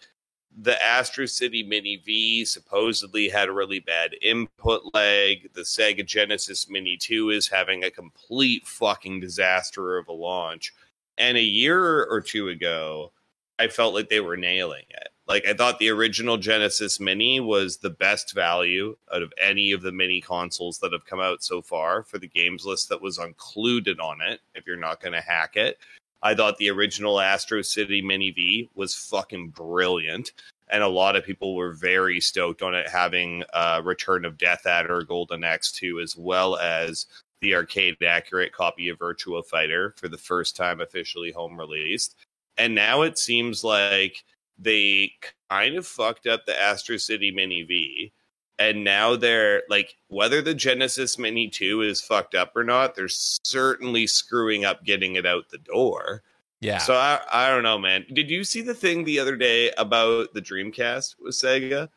the 0.58 0.82
Astro 0.82 1.26
City 1.26 1.64
Mini 1.64 1.98
V 1.98 2.46
supposedly 2.46 3.28
had 3.28 3.50
a 3.50 3.54
really 3.54 3.80
bad 3.80 4.16
input 4.22 4.82
lag. 4.94 5.54
The 5.54 5.62
Sega 5.62 6.06
Genesis 6.06 6.70
Mini 6.70 6.98
2 6.98 7.32
is 7.32 7.48
having 7.48 7.84
a 7.84 7.92
complete 7.92 8.66
fucking 8.66 9.20
disaster 9.20 9.98
of 9.98 10.08
a 10.08 10.14
launch. 10.14 10.74
And 11.18 11.38
a 11.38 11.42
year 11.42 12.06
or 12.06 12.22
two 12.22 12.50
ago, 12.50 13.12
I 13.60 13.68
felt 13.68 13.94
like 13.94 14.10
they 14.10 14.22
were 14.22 14.38
nailing 14.38 14.86
it. 14.90 15.10
Like 15.28 15.48
I 15.48 15.54
thought 15.54 15.80
the 15.80 15.90
original 15.90 16.38
Genesis 16.38 17.00
Mini 17.00 17.40
was 17.40 17.78
the 17.78 17.90
best 17.90 18.34
value 18.34 18.96
out 19.14 19.24
of 19.24 19.34
any 19.42 19.72
of 19.72 19.82
the 19.82 19.92
mini 19.92 20.22
consoles 20.22 20.78
that 20.80 20.94
have 20.94 21.06
come 21.06 21.20
out 21.20 21.44
so 21.44 21.62
far 21.62 22.04
for 22.04 22.20
the 22.20 22.28
games 22.28 22.66
list 22.66 22.90
that 22.90 23.02
was 23.02 23.18
included 23.18 24.00
on 24.00 24.22
it. 24.22 24.42
If 24.54 24.68
you're 24.68 24.78
not 24.78 25.02
going 25.02 25.14
to 25.14 25.22
hack 25.22 25.56
it, 25.56 25.80
I 26.22 26.36
thought 26.36 26.58
the 26.58 26.70
original 26.70 27.20
Astro 27.20 27.64
City 27.64 28.02
Mini 28.02 28.32
V 28.32 28.70
was 28.76 28.96
fucking 28.96 29.50
brilliant, 29.50 30.32
and 30.70 30.84
a 30.84 30.88
lot 30.88 31.16
of 31.16 31.26
people 31.26 31.56
were 31.56 31.74
very 31.74 32.20
stoked 32.20 32.62
on 32.62 32.76
it 32.76 32.90
having 32.90 33.44
uh, 33.54 33.82
Return 33.84 34.26
of 34.26 34.38
Death 34.38 34.68
Adder 34.68 35.04
Golden 35.04 35.44
Axe 35.44 35.72
2 35.72 36.00
as 36.00 36.16
well 36.16 36.58
as 36.58 37.08
the 37.42 37.56
arcade 37.56 38.02
accurate 38.04 38.54
copy 38.54 38.90
of 38.90 39.00
Virtua 39.00 39.46
Fighter 39.46 39.94
for 39.98 40.08
the 40.08 40.18
first 40.18 40.56
time 40.56 40.82
officially 40.82 41.32
home 41.32 41.60
released. 41.60 42.16
And 42.58 42.74
now 42.74 43.02
it 43.02 43.20
seems 43.20 43.64
like 43.64 44.24
they 44.58 45.12
kind 45.50 45.76
of 45.76 45.86
fucked 45.86 46.28
up 46.28 46.46
the 46.46 46.60
Astro 46.60 46.98
City 46.98 47.32
Mini 47.32 47.64
V. 47.64 48.12
And 48.58 48.86
now 48.86 49.18
they're 49.18 49.64
like, 49.70 49.98
whether 50.08 50.42
the 50.42 50.54
Genesis 50.54 51.20
Mini 51.20 51.50
2 51.50 51.82
is 51.82 52.02
fucked 52.02 52.36
up 52.36 52.56
or 52.56 52.64
not, 52.64 52.96
they're 52.96 53.10
certainly 53.10 54.08
screwing 54.08 54.64
up 54.64 54.86
getting 54.86 55.16
it 55.16 55.26
out 55.26 55.50
the 55.50 55.58
door. 55.58 56.24
Yeah. 56.62 56.78
So 56.78 56.94
I, 56.94 57.20
I 57.32 57.50
don't 57.50 57.64
know, 57.64 57.78
man. 57.78 58.06
Did 58.14 58.30
you 58.30 58.46
see 58.46 58.62
the 58.62 58.74
thing 58.74 59.04
the 59.04 59.20
other 59.20 59.36
day 59.36 59.72
about 59.78 60.34
the 60.34 60.42
Dreamcast 60.42 61.16
with 61.20 61.36
Sega? 61.36 61.90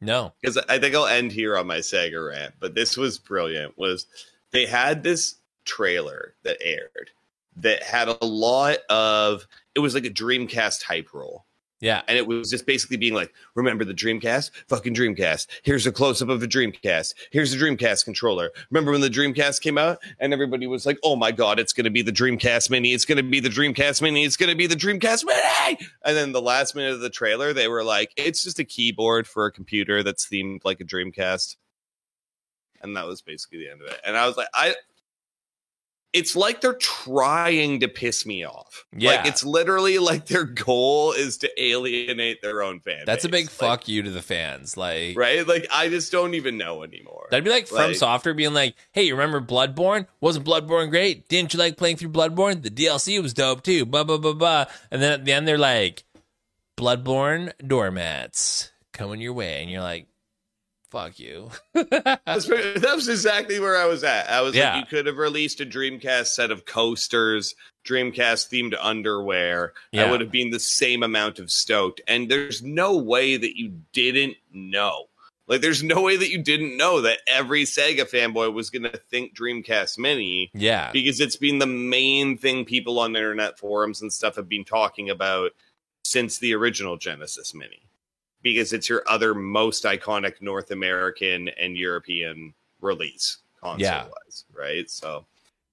no. 0.00 0.32
because 0.40 0.56
I 0.56 0.78
think 0.78 0.94
I'll 0.94 1.06
end 1.06 1.30
here 1.32 1.56
on 1.56 1.66
my 1.66 1.78
Sega 1.78 2.26
rant, 2.26 2.54
but 2.58 2.74
this 2.74 2.96
was 2.96 3.18
brilliant. 3.18 3.76
Was 3.78 4.06
they 4.50 4.66
had 4.66 5.02
this 5.02 5.36
trailer 5.64 6.34
that 6.42 6.56
aired 6.60 7.10
that 7.56 7.82
had 7.82 8.08
a 8.08 8.24
lot 8.24 8.78
of 8.88 9.46
it 9.74 9.80
was 9.80 9.94
like 9.94 10.06
a 10.06 10.10
Dreamcast 10.10 10.82
hype 10.82 11.12
roll. 11.12 11.44
Yeah. 11.80 12.02
And 12.06 12.18
it 12.18 12.26
was 12.26 12.50
just 12.50 12.66
basically 12.66 12.98
being 12.98 13.14
like, 13.14 13.32
remember 13.54 13.84
the 13.84 13.94
Dreamcast? 13.94 14.50
Fucking 14.68 14.94
Dreamcast. 14.94 15.46
Here's 15.62 15.86
a 15.86 15.92
close 15.92 16.20
up 16.20 16.28
of 16.28 16.42
a 16.42 16.46
Dreamcast. 16.46 17.14
Here's 17.30 17.52
the 17.52 17.56
Dreamcast 17.56 18.04
controller. 18.04 18.50
Remember 18.70 18.92
when 18.92 19.00
the 19.00 19.08
Dreamcast 19.08 19.62
came 19.62 19.78
out 19.78 19.98
and 20.18 20.34
everybody 20.34 20.66
was 20.66 20.84
like, 20.84 20.98
oh 21.02 21.16
my 21.16 21.32
God, 21.32 21.58
it's 21.58 21.72
going 21.72 21.84
to 21.84 21.90
be 21.90 22.02
the 22.02 22.12
Dreamcast 22.12 22.68
Mini. 22.68 22.92
It's 22.92 23.06
going 23.06 23.16
to 23.16 23.22
be 23.22 23.40
the 23.40 23.48
Dreamcast 23.48 24.02
Mini. 24.02 24.24
It's 24.24 24.36
going 24.36 24.50
to 24.50 24.56
be 24.56 24.66
the 24.66 24.74
Dreamcast 24.74 25.24
Mini. 25.24 25.78
And 26.04 26.16
then 26.16 26.32
the 26.32 26.42
last 26.42 26.74
minute 26.74 26.92
of 26.92 27.00
the 27.00 27.10
trailer, 27.10 27.54
they 27.54 27.68
were 27.68 27.82
like, 27.82 28.12
it's 28.16 28.44
just 28.44 28.58
a 28.58 28.64
keyboard 28.64 29.26
for 29.26 29.46
a 29.46 29.52
computer 29.52 30.02
that's 30.02 30.28
themed 30.28 30.60
like 30.64 30.80
a 30.80 30.84
Dreamcast. 30.84 31.56
And 32.82 32.94
that 32.96 33.06
was 33.06 33.22
basically 33.22 33.58
the 33.58 33.70
end 33.70 33.80
of 33.80 33.88
it. 33.88 34.00
And 34.04 34.16
I 34.16 34.26
was 34.26 34.36
like, 34.36 34.48
I. 34.52 34.74
It's 36.12 36.34
like 36.34 36.60
they're 36.60 36.74
trying 36.74 37.80
to 37.80 37.88
piss 37.88 38.26
me 38.26 38.44
off. 38.44 38.84
Yeah. 38.96 39.10
Like 39.12 39.26
it's 39.26 39.44
literally 39.44 39.98
like 39.98 40.26
their 40.26 40.42
goal 40.44 41.12
is 41.12 41.38
to 41.38 41.62
alienate 41.62 42.42
their 42.42 42.62
own 42.62 42.80
fans. 42.80 43.04
That's 43.06 43.24
a 43.24 43.28
big 43.28 43.44
Like, 43.44 43.50
fuck 43.52 43.88
you 43.88 44.02
to 44.02 44.10
the 44.10 44.20
fans. 44.22 44.76
Like 44.76 45.16
right? 45.16 45.46
Like 45.46 45.68
I 45.72 45.88
just 45.88 46.10
don't 46.10 46.34
even 46.34 46.58
know 46.58 46.82
anymore. 46.82 47.28
That'd 47.30 47.44
be 47.44 47.50
like 47.50 47.68
From 47.68 47.76
Like- 47.78 47.94
Software 47.96 48.34
being 48.34 48.54
like, 48.54 48.74
"Hey, 48.92 49.04
you 49.04 49.14
remember 49.14 49.40
Bloodborne? 49.40 50.06
Wasn't 50.20 50.44
Bloodborne 50.44 50.90
great? 50.90 51.28
Didn't 51.28 51.52
you 51.54 51.60
like 51.60 51.76
playing 51.76 51.96
through 51.96 52.10
Bloodborne? 52.10 52.62
The 52.62 52.70
DLC 52.70 53.22
was 53.22 53.32
dope 53.32 53.62
too." 53.62 53.86
Blah 53.86 54.02
blah 54.02 54.18
blah 54.18 54.32
blah. 54.32 54.64
And 54.90 55.00
then 55.00 55.12
at 55.12 55.24
the 55.24 55.32
end, 55.32 55.46
they're 55.46 55.58
like, 55.58 56.02
"Bloodborne 56.76 57.52
doormats 57.64 58.72
coming 58.92 59.20
your 59.20 59.32
way," 59.32 59.62
and 59.62 59.70
you're 59.70 59.80
like, 59.82 60.08
"Fuck 60.90 61.18
you." 61.18 61.50
That's 61.74 62.46
that 62.46 62.92
was 62.94 63.08
exactly 63.08 63.58
where 63.60 63.76
I 63.76 63.86
was 63.86 64.04
at. 64.04 64.28
I 64.30 64.40
was 64.42 64.54
Yeah. 64.54 64.74
like, 64.74 64.84
you 64.84 64.88
could 64.96 65.06
have 65.06 65.16
released 65.16 65.60
a 65.60 65.66
Dreamcast 65.66 66.26
set 66.26 66.50
of 66.50 66.66
coasters, 66.66 67.54
Dreamcast 67.84 68.50
themed 68.50 68.76
underwear. 68.80 69.72
Yeah. 69.92 70.04
I 70.04 70.10
would 70.10 70.20
have 70.20 70.30
been 70.30 70.50
the 70.50 70.60
same 70.60 71.02
amount 71.02 71.38
of 71.38 71.50
stoked. 71.50 72.00
And 72.06 72.30
there's 72.30 72.62
no 72.62 72.96
way 72.96 73.36
that 73.36 73.56
you 73.58 73.80
didn't 73.92 74.36
know. 74.52 75.06
Like, 75.46 75.62
there's 75.62 75.82
no 75.82 76.00
way 76.02 76.16
that 76.16 76.30
you 76.30 76.40
didn't 76.42 76.76
know 76.76 77.00
that 77.00 77.18
every 77.26 77.64
Sega 77.64 78.08
fanboy 78.08 78.52
was 78.54 78.70
going 78.70 78.84
to 78.84 78.96
think 79.10 79.34
Dreamcast 79.36 79.98
Mini 79.98 80.50
yeah, 80.54 80.92
because 80.92 81.18
it's 81.18 81.34
been 81.34 81.58
the 81.58 81.66
main 81.66 82.38
thing 82.38 82.64
people 82.64 83.00
on 83.00 83.16
internet 83.16 83.58
forums 83.58 84.00
and 84.00 84.12
stuff 84.12 84.36
have 84.36 84.48
been 84.48 84.64
talking 84.64 85.10
about 85.10 85.50
since 86.04 86.38
the 86.38 86.54
original 86.54 86.96
Genesis 86.96 87.52
Mini. 87.52 87.82
Because 88.42 88.72
it's 88.72 88.88
your 88.88 89.02
other 89.06 89.34
most 89.34 89.84
iconic 89.84 90.40
North 90.40 90.70
American 90.70 91.48
and 91.48 91.76
European 91.76 92.54
release 92.80 93.38
console 93.60 93.80
Yeah. 93.84 94.04
wise, 94.04 94.44
right? 94.56 94.88
So 94.90 95.26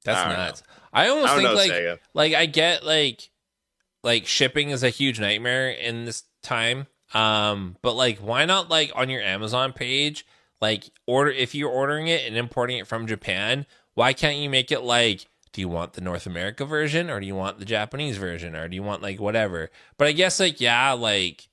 that's 0.03 0.20
I 0.20 0.36
don't. 0.36 0.63
I 0.93 1.09
almost 1.09 1.34
I 1.34 1.36
think 1.38 1.49
know, 1.49 1.55
like 1.55 1.72
Sega. 1.72 1.99
like 2.13 2.34
I 2.34 2.45
get 2.45 2.86
like 2.86 3.30
like 4.03 4.26
shipping 4.26 4.70
is 4.70 4.84
a 4.84 4.89
huge 4.89 5.20
nightmare 5.20 5.70
in 5.70 6.05
this 6.05 6.24
time. 6.41 6.88
Um, 7.13 7.78
but 7.82 7.93
like 7.93 8.20
why 8.20 8.45
not 8.45 8.70
like 8.70 8.91
on 8.95 9.09
your 9.09 9.22
Amazon 9.22 9.74
page, 9.74 10.26
like 10.61 10.86
order 11.05 11.32
if 11.32 11.55
you're 11.55 11.70
ordering 11.70 12.08
it 12.08 12.25
and 12.25 12.36
importing 12.36 12.78
it 12.79 12.87
from 12.87 13.08
Japan, 13.08 13.66
why 13.93 14.13
can't 14.13 14.37
you 14.37 14.50
make 14.50 14.71
it 14.71 14.82
like 14.82 15.25
do 15.54 15.62
you 15.62 15.70
want 15.70 15.93
the 15.93 16.01
North 16.01 16.25
America 16.25 16.66
version 16.66 17.09
or 17.09 17.20
do 17.20 17.25
you 17.25 17.36
want 17.36 17.59
the 17.59 17.66
Japanese 17.66 18.17
version 18.17 18.55
or 18.55 18.67
do 18.67 18.75
you 18.75 18.83
want 18.83 19.01
like 19.01 19.20
whatever? 19.20 19.70
But 19.97 20.08
I 20.08 20.12
guess 20.12 20.39
like 20.39 20.62
yeah, 20.62 20.92
like 20.93 21.46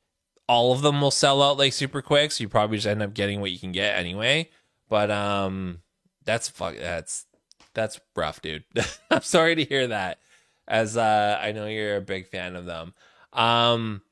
all 0.48 0.72
of 0.72 0.82
them 0.82 1.00
will 1.00 1.10
sell 1.10 1.42
out 1.42 1.58
like 1.58 1.72
super 1.72 2.02
quick, 2.02 2.32
so 2.32 2.42
you 2.42 2.48
probably 2.48 2.76
just 2.76 2.86
end 2.86 3.02
up 3.02 3.14
getting 3.14 3.40
what 3.40 3.50
you 3.50 3.58
can 3.58 3.72
get 3.72 3.98
anyway. 3.98 4.50
But 4.88 5.10
um 5.10 5.80
that's 6.24 6.48
fuck 6.48 6.76
that's 6.76 7.26
that's 7.74 8.00
rough, 8.14 8.42
dude. 8.42 8.64
I'm 9.10 9.22
sorry 9.22 9.54
to 9.56 9.64
hear 9.64 9.88
that. 9.88 10.18
As 10.68 10.96
uh 10.96 11.38
I 11.40 11.52
know 11.52 11.66
you're 11.66 11.96
a 11.96 12.02
big 12.02 12.28
fan 12.28 12.56
of 12.56 12.66
them. 12.66 12.94
Um 13.32 14.02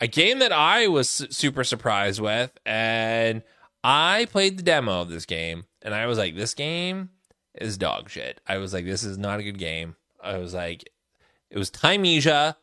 a 0.00 0.06
game 0.06 0.38
that 0.38 0.52
I 0.52 0.88
was 0.88 1.10
su- 1.10 1.30
super 1.30 1.64
surprised 1.64 2.20
with 2.20 2.52
and 2.64 3.42
I 3.82 4.26
played 4.30 4.58
the 4.58 4.62
demo 4.62 5.00
of 5.00 5.10
this 5.10 5.26
game 5.26 5.64
and 5.82 5.94
I 5.94 6.06
was 6.06 6.18
like 6.18 6.36
this 6.36 6.54
game 6.54 7.10
is 7.54 7.78
dog 7.78 8.10
shit. 8.10 8.40
I 8.46 8.58
was 8.58 8.72
like 8.74 8.84
this 8.84 9.02
is 9.02 9.18
not 9.18 9.40
a 9.40 9.44
good 9.44 9.58
game. 9.58 9.96
I 10.22 10.36
was 10.36 10.52
like 10.52 10.88
it 11.50 11.58
was 11.58 11.70
Thymesia 11.70 12.56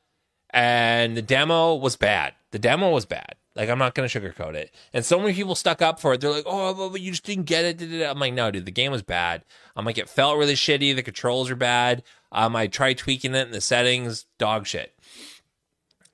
and 0.52 1.18
the 1.18 1.22
demo 1.22 1.76
was 1.76 1.96
bad. 1.96 2.34
The 2.52 2.60
demo 2.60 2.92
was 2.92 3.06
bad. 3.06 3.36
Like 3.56 3.70
I'm 3.70 3.80
not 3.80 3.96
gonna 3.96 4.08
sugarcoat 4.08 4.54
it. 4.54 4.74
And 4.94 5.04
so 5.04 5.20
many 5.20 5.34
people 5.34 5.56
stuck 5.56 5.82
up 5.82 6.00
for 6.00 6.14
it. 6.14 6.22
They're 6.22 6.32
like, 6.32 6.46
"Oh, 6.46 6.90
but 6.90 7.02
you 7.02 7.12
just 7.12 7.26
didn't 7.26 7.46
get 7.46 7.66
it." 7.66 7.78
da, 7.78 7.86
da, 7.88 8.00
da." 8.00 8.10
I'm 8.12 8.20
like, 8.20 8.34
"No, 8.34 8.52
dude, 8.52 8.66
the 8.66 8.72
game 8.72 8.92
was 8.92 9.02
bad." 9.02 9.44
I'm 9.76 9.86
like, 9.86 9.98
"It 9.98 10.10
felt 10.10 10.38
really 10.38 10.54
shitty. 10.54 10.96
The 10.96 11.04
controls 11.04 11.50
are 11.50 11.56
bad." 11.56 12.04
Um, 12.32 12.56
I 12.56 12.68
tried 12.68 12.98
tweaking 12.98 13.36
it 13.36 13.48
in 13.48 13.52
the 13.52 13.62
settings, 13.62 14.26
dog 14.38 14.68
shit. 14.68 14.94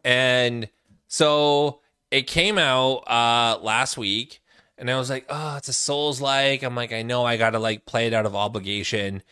And 0.04 0.70
so 1.08 1.82
it 2.12 2.28
came 2.28 2.58
out 2.58 3.08
uh 3.10 3.60
last 3.62 3.98
week, 3.98 4.42
and 4.78 4.90
I 4.90 4.98
was 4.98 5.10
like, 5.10 5.26
oh, 5.30 5.58
it's 5.58 5.70
a 5.70 5.74
Souls 5.74 6.22
like. 6.22 6.64
I'm 6.64 6.76
like, 6.76 6.94
I 6.94 7.02
know 7.04 7.26
I 7.26 7.38
gotta 7.38 7.60
like 7.60 7.86
play 7.86 8.08
it 8.08 8.14
out 8.14 8.26
of 8.26 8.36
obligation. 8.36 9.24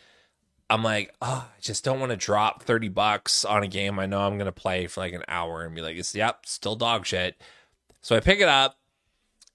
I'm 0.71 0.83
like, 0.83 1.13
oh, 1.21 1.45
I 1.47 1.59
just 1.59 1.83
don't 1.83 1.99
want 1.99 2.11
to 2.11 2.15
drop 2.15 2.63
30 2.63 2.87
bucks 2.87 3.43
on 3.43 3.61
a 3.61 3.67
game 3.67 3.99
I 3.99 4.05
know 4.05 4.21
I'm 4.21 4.37
gonna 4.37 4.53
play 4.53 4.87
for 4.87 5.01
like 5.01 5.13
an 5.13 5.25
hour 5.27 5.63
and 5.63 5.75
be 5.75 5.81
like, 5.81 5.97
it's 5.97 6.15
yep, 6.15 6.45
still 6.45 6.77
dog 6.77 7.05
shit. 7.05 7.39
So 7.99 8.15
I 8.15 8.21
pick 8.21 8.39
it 8.39 8.47
up 8.47 8.77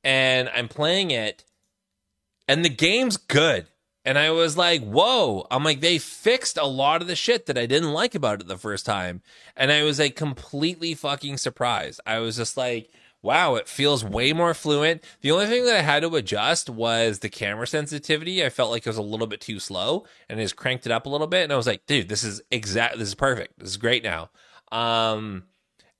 and 0.04 0.50
I'm 0.54 0.68
playing 0.68 1.10
it, 1.10 1.44
and 2.46 2.64
the 2.64 2.68
game's 2.68 3.16
good. 3.16 3.66
And 4.04 4.16
I 4.16 4.30
was 4.30 4.56
like, 4.56 4.84
whoa. 4.84 5.48
I'm 5.50 5.64
like, 5.64 5.80
they 5.80 5.98
fixed 5.98 6.58
a 6.58 6.66
lot 6.66 7.02
of 7.02 7.08
the 7.08 7.16
shit 7.16 7.46
that 7.46 7.58
I 7.58 7.66
didn't 7.66 7.92
like 7.92 8.14
about 8.14 8.40
it 8.40 8.46
the 8.46 8.56
first 8.56 8.86
time. 8.86 9.20
And 9.56 9.72
I 9.72 9.82
was 9.82 9.98
like 9.98 10.14
completely 10.14 10.94
fucking 10.94 11.38
surprised. 11.38 12.00
I 12.06 12.20
was 12.20 12.36
just 12.36 12.56
like, 12.56 12.88
wow, 13.22 13.56
it 13.56 13.68
feels 13.68 14.04
way 14.04 14.32
more 14.32 14.54
fluent. 14.54 15.02
The 15.20 15.32
only 15.32 15.46
thing 15.46 15.64
that 15.64 15.76
I 15.76 15.82
had 15.82 16.02
to 16.02 16.14
adjust 16.14 16.70
was 16.70 17.18
the 17.18 17.28
camera 17.28 17.66
sensitivity. 17.66 18.44
I 18.44 18.50
felt 18.50 18.70
like 18.70 18.86
it 18.86 18.90
was 18.90 18.98
a 18.98 19.02
little 19.02 19.26
bit 19.26 19.40
too 19.40 19.58
slow 19.58 20.06
and 20.28 20.38
it 20.38 20.44
just 20.44 20.56
cranked 20.56 20.86
it 20.86 20.92
up 20.92 21.06
a 21.06 21.08
little 21.08 21.26
bit. 21.26 21.44
And 21.44 21.52
I 21.52 21.56
was 21.56 21.66
like, 21.66 21.86
dude, 21.86 22.08
this 22.08 22.22
is 22.22 22.40
exact 22.50 22.98
this 22.98 23.08
is 23.08 23.14
perfect. 23.14 23.58
This 23.58 23.70
is 23.70 23.76
great 23.76 24.04
now. 24.04 24.30
Um 24.70 25.44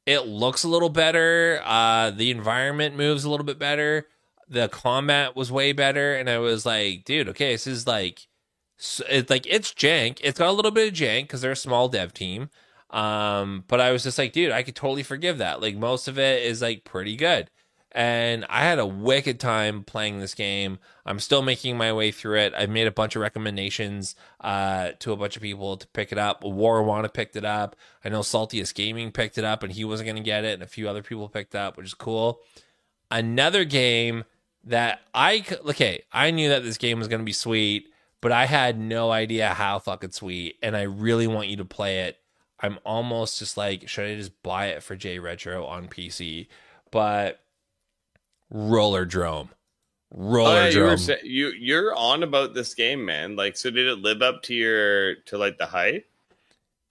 it 0.06 0.26
looks 0.26 0.62
a 0.62 0.68
little 0.68 0.88
better. 0.88 1.60
Uh 1.64 2.10
the 2.10 2.30
environment 2.30 2.97
moves 2.97 3.24
a 3.24 3.30
little 3.30 3.47
bit 3.47 3.59
better 3.59 4.06
the 4.48 4.68
combat 4.68 5.34
was 5.34 5.51
way 5.51 5.72
better 5.72 6.14
and 6.14 6.30
i 6.30 6.38
was 6.38 6.64
like 6.64 7.05
dude 7.05 7.28
okay 7.28 7.52
this 7.52 7.66
is 7.66 7.86
like 7.86 8.26
it's 8.78 9.30
like 9.30 9.47
it's 9.47 9.72
jank 9.72 10.20
it's 10.22 10.38
got 10.38 10.48
a 10.48 10.52
little 10.52 10.70
bit 10.70 10.88
of 10.88 10.94
jank 10.94 11.22
because 11.22 11.40
they're 11.40 11.52
a 11.52 11.56
small 11.56 11.88
dev 11.88 12.12
team 12.12 12.51
um 12.91 13.65
but 13.67 13.81
i 13.81 13.91
was 13.91 14.05
just 14.05 14.19
like 14.19 14.33
dude 14.33 14.53
i 14.53 14.63
could 14.63 14.77
totally 14.77 15.03
forgive 15.03 15.39
that. 15.39 15.61
Like 15.61 15.77
most 15.77 16.09
of 16.09 16.19
it 16.19 16.43
is 16.45 16.63
like 16.63 16.85
pretty 16.85 17.17
good. 17.17 17.51
And 17.93 18.45
i 18.49 18.61
had 18.61 18.79
a 18.79 18.87
wicked 18.87 19.41
time 19.41 19.83
playing 19.83 20.21
this 20.21 20.35
game. 20.35 20.79
I'm 21.05 21.19
still 21.19 21.43
making 21.43 21.77
my 21.77 21.93
way 21.93 22.11
through 22.11 22.39
it. 22.39 22.55
I've 22.55 22.71
made 22.71 22.87
a 22.87 22.93
bunch 22.93 23.17
of 23.17 23.23
recommendations 23.23 24.15
uh 24.41 24.93
to 25.01 25.13
a 25.13 25.17
bunch 25.17 25.37
of 25.37 25.43
people 25.43 25.77
to 25.79 25.87
pick 25.89 26.13
it 26.13 26.19
up. 26.19 26.43
Warwana 26.43 27.13
picked 27.13 27.37
it 27.37 27.45
up. 27.45 27.75
I 28.05 28.09
know 28.09 28.21
saltiest 28.21 28.75
gaming 28.75 29.13
picked 29.13 29.39
it 29.39 29.45
up 29.45 29.63
and 29.63 29.73
he 29.73 29.85
wasn't 29.85 30.07
going 30.07 30.17
to 30.17 30.23
get 30.23 30.45
it 30.45 30.55
and 30.55 30.63
a 30.63 30.67
few 30.67 30.89
other 30.89 31.03
people 31.03 31.29
picked 31.29 31.55
up 31.55 31.77
which 31.77 31.87
is 31.87 31.95
cool. 31.95 32.41
Another 33.11 33.65
game 33.65 34.25
that 34.67 35.01
I 35.15 35.45
okay, 35.65 36.03
I 36.13 36.31
knew 36.31 36.49
that 36.51 36.63
this 36.63 36.77
game 36.77 36.99
was 36.99 37.09
going 37.09 37.21
to 37.21 37.25
be 37.25 37.33
sweet, 37.33 37.89
but 38.21 38.33
I 38.33 38.47
had 38.47 38.79
no 38.79 39.11
idea 39.11 39.49
how 39.55 39.79
fucking 39.79 40.11
sweet, 40.11 40.57
and 40.63 40.77
I 40.77 40.83
really 40.83 41.27
want 41.27 41.49
you 41.49 41.57
to 41.59 41.65
play 41.65 42.01
it. 42.01 42.19
I'm 42.61 42.78
almost 42.85 43.39
just 43.39 43.57
like, 43.57 43.89
should 43.89 44.07
I 44.07 44.15
just 44.16 44.43
buy 44.43 44.66
it 44.66 44.83
for 44.83 44.97
J 44.97 45.19
Retro 45.19 45.65
on 45.66 45.89
PC? 45.89 46.49
But. 46.91 47.41
Roller 50.11 50.51
oh, 50.51 50.65
yeah, 50.65 50.70
Drome. 50.70 50.99
You, 50.99 51.16
you 51.24 51.53
you're 51.59 51.95
on 51.95 52.23
about 52.23 52.55
this 52.55 52.74
game, 52.74 53.05
man. 53.05 53.37
Like, 53.37 53.57
so 53.57 53.70
did 53.70 53.87
it 53.87 53.99
live 53.99 54.23
up 54.23 54.43
to 54.45 54.55
your 54.55 55.16
to 55.27 55.37
like 55.37 55.59
the 55.59 55.66
hype? 55.66 56.09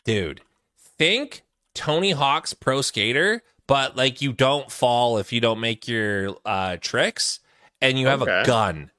Dude, 0.04 0.42
think 0.78 1.44
Tony 1.74 2.12
Hawk's 2.12 2.54
Pro 2.54 2.82
Skater, 2.82 3.42
but 3.68 3.96
like 3.96 4.22
you 4.22 4.34
don't 4.34 4.72
fall 4.72 5.18
if 5.18 5.32
you 5.32 5.42
don't 5.42 5.60
make 5.60 5.88
your 5.88 6.36
uh 6.46 6.78
tricks 6.80 7.40
and 7.82 8.00
you 8.00 8.08
have 8.08 8.22
okay. 8.22 8.42
a 8.42 8.46
gun. 8.46 8.92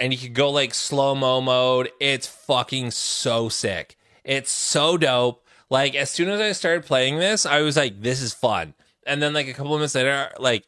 And 0.00 0.12
you 0.12 0.18
can 0.18 0.32
go 0.32 0.50
like 0.50 0.74
slow 0.74 1.14
mo 1.14 1.40
mode. 1.40 1.90
It's 2.00 2.26
fucking 2.26 2.92
so 2.92 3.48
sick. 3.48 3.96
It's 4.28 4.50
so 4.50 4.98
dope. 4.98 5.42
Like 5.70 5.94
as 5.94 6.10
soon 6.10 6.28
as 6.28 6.38
I 6.38 6.52
started 6.52 6.84
playing 6.84 7.18
this, 7.18 7.46
I 7.46 7.62
was 7.62 7.78
like, 7.78 8.02
this 8.02 8.20
is 8.20 8.34
fun. 8.34 8.74
And 9.06 9.22
then 9.22 9.32
like 9.32 9.48
a 9.48 9.54
couple 9.54 9.74
of 9.74 9.80
minutes 9.80 9.94
later, 9.94 10.30
like 10.38 10.66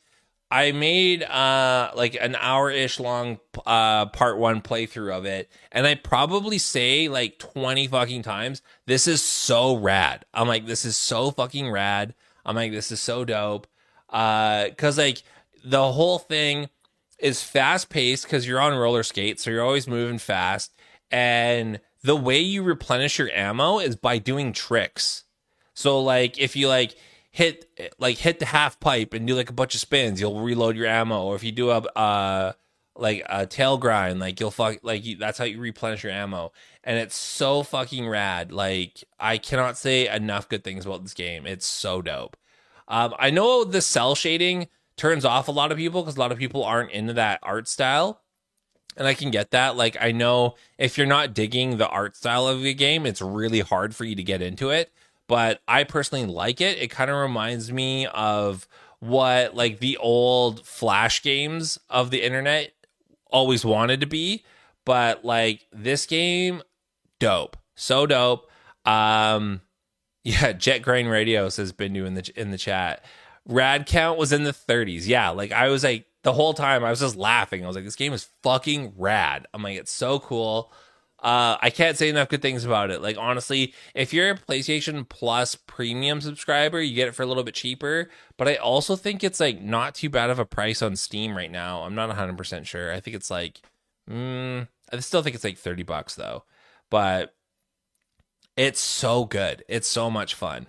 I 0.50 0.72
made 0.72 1.22
uh 1.22 1.90
like 1.94 2.16
an 2.18 2.36
hour 2.40 2.70
ish 2.70 2.98
long 2.98 3.38
uh 3.66 4.06
part 4.06 4.38
one 4.38 4.62
playthrough 4.62 5.12
of 5.16 5.26
it, 5.26 5.50
and 5.70 5.86
I 5.86 5.94
probably 5.94 6.56
say 6.56 7.08
like 7.08 7.38
20 7.38 7.86
fucking 7.86 8.22
times, 8.22 8.62
this 8.86 9.06
is 9.06 9.22
so 9.22 9.76
rad. 9.76 10.24
I'm 10.32 10.48
like, 10.48 10.64
this 10.64 10.86
is 10.86 10.96
so 10.96 11.30
fucking 11.30 11.70
rad. 11.70 12.14
I'm 12.46 12.56
like, 12.56 12.72
this 12.72 12.90
is 12.90 13.00
so 13.00 13.26
dope. 13.26 13.66
Uh 14.08 14.68
cause 14.78 14.96
like 14.96 15.22
the 15.62 15.92
whole 15.92 16.18
thing 16.18 16.70
is 17.18 17.42
fast 17.42 17.90
paced 17.90 18.24
because 18.24 18.46
you're 18.46 18.60
on 18.60 18.74
roller 18.74 19.02
skates, 19.02 19.44
so 19.44 19.50
you're 19.50 19.62
always 19.62 19.86
moving 19.86 20.18
fast. 20.18 20.72
And 21.10 21.80
the 22.02 22.16
way 22.16 22.38
you 22.38 22.62
replenish 22.62 23.18
your 23.18 23.30
ammo 23.30 23.78
is 23.78 23.96
by 23.96 24.18
doing 24.18 24.52
tricks. 24.52 25.24
So 25.74 26.00
like 26.00 26.38
if 26.38 26.56
you 26.56 26.68
like 26.68 26.94
hit 27.30 27.66
like 27.98 28.18
hit 28.18 28.38
the 28.38 28.46
half 28.46 28.80
pipe 28.80 29.14
and 29.14 29.26
do 29.26 29.34
like 29.34 29.50
a 29.50 29.54
bunch 29.54 29.74
of 29.74 29.80
spins, 29.80 30.20
you'll 30.20 30.40
reload 30.40 30.76
your 30.76 30.86
ammo. 30.86 31.24
Or 31.24 31.36
if 31.36 31.44
you 31.44 31.52
do 31.52 31.70
a 31.70 31.78
uh 31.78 32.52
like 32.96 33.22
a 33.28 33.46
tail 33.46 33.78
grind, 33.78 34.20
like 34.20 34.40
you'll 34.40 34.50
fuck 34.50 34.78
like 34.82 35.04
you, 35.04 35.16
that's 35.16 35.38
how 35.38 35.44
you 35.44 35.58
replenish 35.60 36.02
your 36.02 36.12
ammo. 36.12 36.52
And 36.84 36.98
it's 36.98 37.16
so 37.16 37.62
fucking 37.62 38.08
rad. 38.08 38.52
Like 38.52 39.04
I 39.18 39.38
cannot 39.38 39.78
say 39.78 40.08
enough 40.08 40.48
good 40.48 40.64
things 40.64 40.86
about 40.86 41.02
this 41.02 41.14
game. 41.14 41.46
It's 41.46 41.66
so 41.66 42.02
dope. 42.02 42.36
Um, 42.88 43.14
I 43.18 43.30
know 43.30 43.64
the 43.64 43.80
cell 43.80 44.14
shading 44.14 44.68
turns 44.96 45.24
off 45.24 45.48
a 45.48 45.52
lot 45.52 45.70
of 45.70 45.78
people 45.78 46.02
because 46.02 46.16
a 46.16 46.20
lot 46.20 46.32
of 46.32 46.38
people 46.38 46.64
aren't 46.64 46.90
into 46.90 47.12
that 47.14 47.38
art 47.42 47.68
style. 47.68 48.20
And 48.96 49.06
I 49.06 49.14
can 49.14 49.30
get 49.30 49.52
that. 49.52 49.76
Like, 49.76 49.96
I 50.00 50.12
know 50.12 50.56
if 50.78 50.98
you're 50.98 51.06
not 51.06 51.34
digging 51.34 51.76
the 51.76 51.88
art 51.88 52.16
style 52.16 52.46
of 52.46 52.62
the 52.62 52.74
game, 52.74 53.06
it's 53.06 53.22
really 53.22 53.60
hard 53.60 53.94
for 53.94 54.04
you 54.04 54.14
to 54.16 54.22
get 54.22 54.42
into 54.42 54.70
it. 54.70 54.92
But 55.28 55.60
I 55.68 55.84
personally 55.84 56.26
like 56.26 56.60
it. 56.60 56.78
It 56.78 56.90
kind 56.90 57.10
of 57.10 57.16
reminds 57.16 57.72
me 57.72 58.06
of 58.06 58.66
what, 58.98 59.54
like, 59.54 59.78
the 59.78 59.96
old 59.96 60.66
Flash 60.66 61.22
games 61.22 61.78
of 61.88 62.10
the 62.10 62.22
internet 62.22 62.72
always 63.30 63.64
wanted 63.64 64.00
to 64.00 64.06
be. 64.06 64.44
But, 64.84 65.24
like, 65.24 65.66
this 65.72 66.04
game, 66.04 66.62
dope. 67.20 67.56
So 67.76 68.06
dope. 68.06 68.50
Um, 68.84 69.60
yeah, 70.24 70.52
Jet 70.52 70.80
Grind 70.80 71.08
Radio 71.08 71.48
says 71.48 71.72
Bindu 71.72 72.06
in 72.06 72.14
the 72.14 72.30
in 72.36 72.50
the 72.50 72.58
chat 72.58 73.04
rad 73.46 73.86
count 73.86 74.18
was 74.18 74.32
in 74.32 74.44
the 74.44 74.52
30s. 74.52 75.06
Yeah, 75.06 75.30
like 75.30 75.52
I 75.52 75.68
was 75.68 75.84
like 75.84 76.06
the 76.22 76.32
whole 76.32 76.54
time 76.54 76.84
I 76.84 76.90
was 76.90 77.00
just 77.00 77.16
laughing. 77.16 77.64
I 77.64 77.66
was 77.66 77.76
like, 77.76 77.84
this 77.84 77.96
game 77.96 78.12
is 78.12 78.28
fucking 78.42 78.94
rad. 78.96 79.46
I'm 79.54 79.62
like, 79.62 79.78
it's 79.78 79.92
so 79.92 80.18
cool. 80.18 80.72
Uh, 81.22 81.58
I 81.60 81.68
can't 81.68 81.98
say 81.98 82.08
enough 82.08 82.30
good 82.30 82.40
things 82.40 82.64
about 82.64 82.90
it. 82.90 83.02
Like 83.02 83.18
honestly, 83.18 83.74
if 83.94 84.14
you're 84.14 84.30
a 84.30 84.36
PlayStation 84.36 85.06
Plus 85.06 85.54
premium 85.54 86.20
subscriber, 86.20 86.80
you 86.80 86.94
get 86.94 87.08
it 87.08 87.14
for 87.14 87.22
a 87.22 87.26
little 87.26 87.44
bit 87.44 87.54
cheaper. 87.54 88.08
But 88.38 88.48
I 88.48 88.56
also 88.56 88.96
think 88.96 89.22
it's 89.22 89.40
like 89.40 89.60
not 89.60 89.94
too 89.94 90.08
bad 90.08 90.30
of 90.30 90.38
a 90.38 90.46
price 90.46 90.80
on 90.80 90.96
Steam 90.96 91.36
right 91.36 91.50
now. 91.50 91.82
I'm 91.82 91.94
not 91.94 92.08
100 92.08 92.38
percent 92.38 92.66
sure. 92.66 92.92
I 92.92 93.00
think 93.00 93.16
it's 93.16 93.30
like, 93.30 93.60
mm, 94.08 94.66
I 94.90 94.98
still 95.00 95.22
think 95.22 95.34
it's 95.34 95.44
like 95.44 95.58
30 95.58 95.82
bucks 95.82 96.14
though. 96.14 96.44
But 96.90 97.34
it's 98.56 98.80
so 98.80 99.26
good. 99.26 99.62
It's 99.68 99.88
so 99.88 100.10
much 100.10 100.34
fun. 100.34 100.68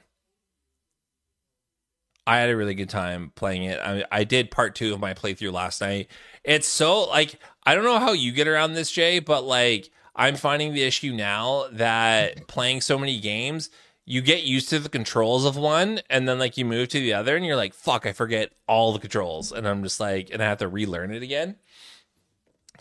I 2.27 2.37
had 2.37 2.49
a 2.49 2.55
really 2.55 2.75
good 2.75 2.89
time 2.89 3.31
playing 3.35 3.63
it. 3.63 3.79
I, 3.79 4.05
I 4.11 4.23
did 4.23 4.51
part 4.51 4.75
two 4.75 4.93
of 4.93 4.99
my 4.99 5.13
playthrough 5.13 5.51
last 5.51 5.81
night. 5.81 6.09
It's 6.43 6.67
so 6.67 7.03
like 7.05 7.39
I 7.65 7.75
don't 7.75 7.83
know 7.83 7.99
how 7.99 8.13
you 8.13 8.31
get 8.31 8.47
around 8.47 8.73
this, 8.73 8.91
Jay, 8.91 9.19
but 9.19 9.43
like 9.43 9.89
I'm 10.15 10.35
finding 10.35 10.73
the 10.73 10.83
issue 10.83 11.13
now 11.13 11.67
that 11.71 12.47
playing 12.47 12.81
so 12.81 12.97
many 12.97 13.19
games, 13.19 13.69
you 14.05 14.21
get 14.21 14.43
used 14.43 14.69
to 14.69 14.79
the 14.79 14.89
controls 14.89 15.45
of 15.45 15.55
one, 15.55 16.01
and 16.09 16.27
then 16.27 16.39
like 16.39 16.57
you 16.57 16.65
move 16.65 16.89
to 16.89 16.99
the 16.99 17.13
other, 17.13 17.35
and 17.35 17.45
you're 17.45 17.55
like, 17.55 17.73
"Fuck, 17.73 18.05
I 18.05 18.13
forget 18.13 18.51
all 18.67 18.93
the 18.93 18.99
controls," 18.99 19.51
and 19.51 19.67
I'm 19.67 19.83
just 19.83 19.99
like, 19.99 20.29
and 20.31 20.41
I 20.41 20.45
have 20.45 20.57
to 20.59 20.67
relearn 20.67 21.13
it 21.13 21.23
again. 21.23 21.57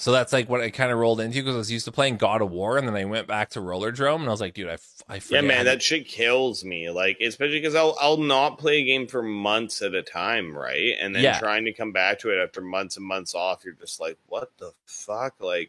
So 0.01 0.13
that's 0.13 0.33
like 0.33 0.49
what 0.49 0.63
I 0.63 0.71
kind 0.71 0.91
of 0.91 0.99
rolled 0.99 1.21
into 1.21 1.43
because 1.43 1.55
I 1.55 1.59
was 1.59 1.71
used 1.71 1.85
to 1.85 1.93
playing 1.93 2.17
God 2.17 2.41
of 2.41 2.51
War, 2.51 2.79
and 2.79 2.89
then 2.89 2.97
I 2.97 3.05
went 3.05 3.27
back 3.27 3.51
to 3.51 3.61
Rollerdrome, 3.61 4.21
and 4.21 4.29
I 4.29 4.31
was 4.31 4.41
like, 4.41 4.55
dude, 4.55 4.71
I, 4.71 4.79
I 5.11 5.21
yeah, 5.29 5.43
man, 5.43 5.67
that 5.67 5.83
shit 5.83 6.09
kills 6.09 6.65
me. 6.65 6.89
Like, 6.89 7.19
especially 7.21 7.61
because 7.61 7.75
I'll 7.75 7.95
I'll 8.01 8.17
not 8.17 8.59
play 8.59 8.79
a 8.79 8.85
game 8.85 9.07
for 9.07 9.23
months 9.23 9.83
at 9.83 9.95
a 9.95 10.03
time, 10.03 10.57
right? 10.57 10.95
And 10.99 11.15
then 11.15 11.23
yeah. 11.23 11.39
trying 11.39 11.67
to 11.67 11.75
come 11.75 11.93
back 11.93 12.19
to 12.21 12.31
it 12.31 12.43
after 12.43 12.63
months 12.63 12.97
and 12.97 13.05
months 13.05 13.35
off, 13.35 13.63
you're 13.63 13.75
just 13.75 14.01
like, 14.01 14.17
what 14.27 14.51
the 14.57 14.73
fuck? 14.87 15.35
Like, 15.39 15.69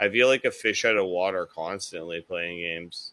I 0.00 0.08
feel 0.08 0.26
like 0.26 0.44
a 0.44 0.50
fish 0.50 0.84
out 0.84 0.96
of 0.96 1.06
water 1.06 1.46
constantly 1.46 2.20
playing 2.20 2.58
games. 2.58 3.12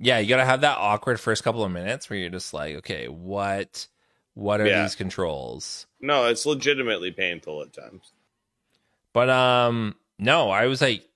Yeah, 0.00 0.18
you 0.18 0.28
gotta 0.28 0.44
have 0.44 0.62
that 0.62 0.78
awkward 0.78 1.20
first 1.20 1.44
couple 1.44 1.62
of 1.62 1.70
minutes 1.70 2.10
where 2.10 2.18
you're 2.18 2.28
just 2.28 2.52
like, 2.52 2.74
okay, 2.78 3.06
what, 3.06 3.86
what 4.34 4.60
are 4.60 4.66
yeah. 4.66 4.82
these 4.82 4.96
controls? 4.96 5.86
No, 6.00 6.26
it's 6.26 6.44
legitimately 6.44 7.12
painful 7.12 7.62
at 7.62 7.72
times. 7.72 8.10
But 9.12 9.28
um, 9.30 9.96
no, 10.18 10.50
I 10.50 10.66
was 10.66 10.80
like, 10.80 11.08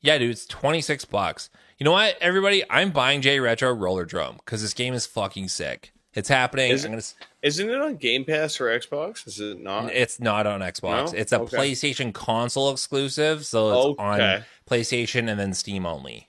yeah, 0.00 0.18
dude, 0.18 0.30
it's 0.30 0.46
twenty 0.46 0.80
six 0.80 1.04
bucks. 1.04 1.50
You 1.78 1.84
know 1.84 1.92
what, 1.92 2.16
everybody? 2.20 2.64
I'm 2.68 2.90
buying 2.90 3.20
J 3.22 3.40
Retro 3.40 3.74
Rollerdrome 3.74 4.38
because 4.38 4.62
this 4.62 4.74
game 4.74 4.94
is 4.94 5.06
fucking 5.06 5.48
sick. 5.48 5.92
It's 6.14 6.28
happening. 6.28 6.72
Is, 6.72 6.84
gonna... 6.84 7.02
Isn't 7.42 7.70
it 7.70 7.80
on 7.80 7.96
Game 7.96 8.24
Pass 8.24 8.56
for 8.56 8.66
Xbox? 8.66 9.26
Is 9.28 9.38
it 9.38 9.60
not? 9.60 9.92
It's 9.92 10.18
not 10.18 10.46
on 10.46 10.60
Xbox. 10.60 11.12
No? 11.12 11.18
It's 11.18 11.32
a 11.32 11.40
okay. 11.42 11.56
PlayStation 11.56 12.12
console 12.12 12.72
exclusive, 12.72 13.46
so 13.46 13.68
it's 13.68 14.00
okay. 14.00 14.34
on 14.36 14.44
PlayStation 14.68 15.30
and 15.30 15.38
then 15.38 15.54
Steam 15.54 15.86
only. 15.86 16.28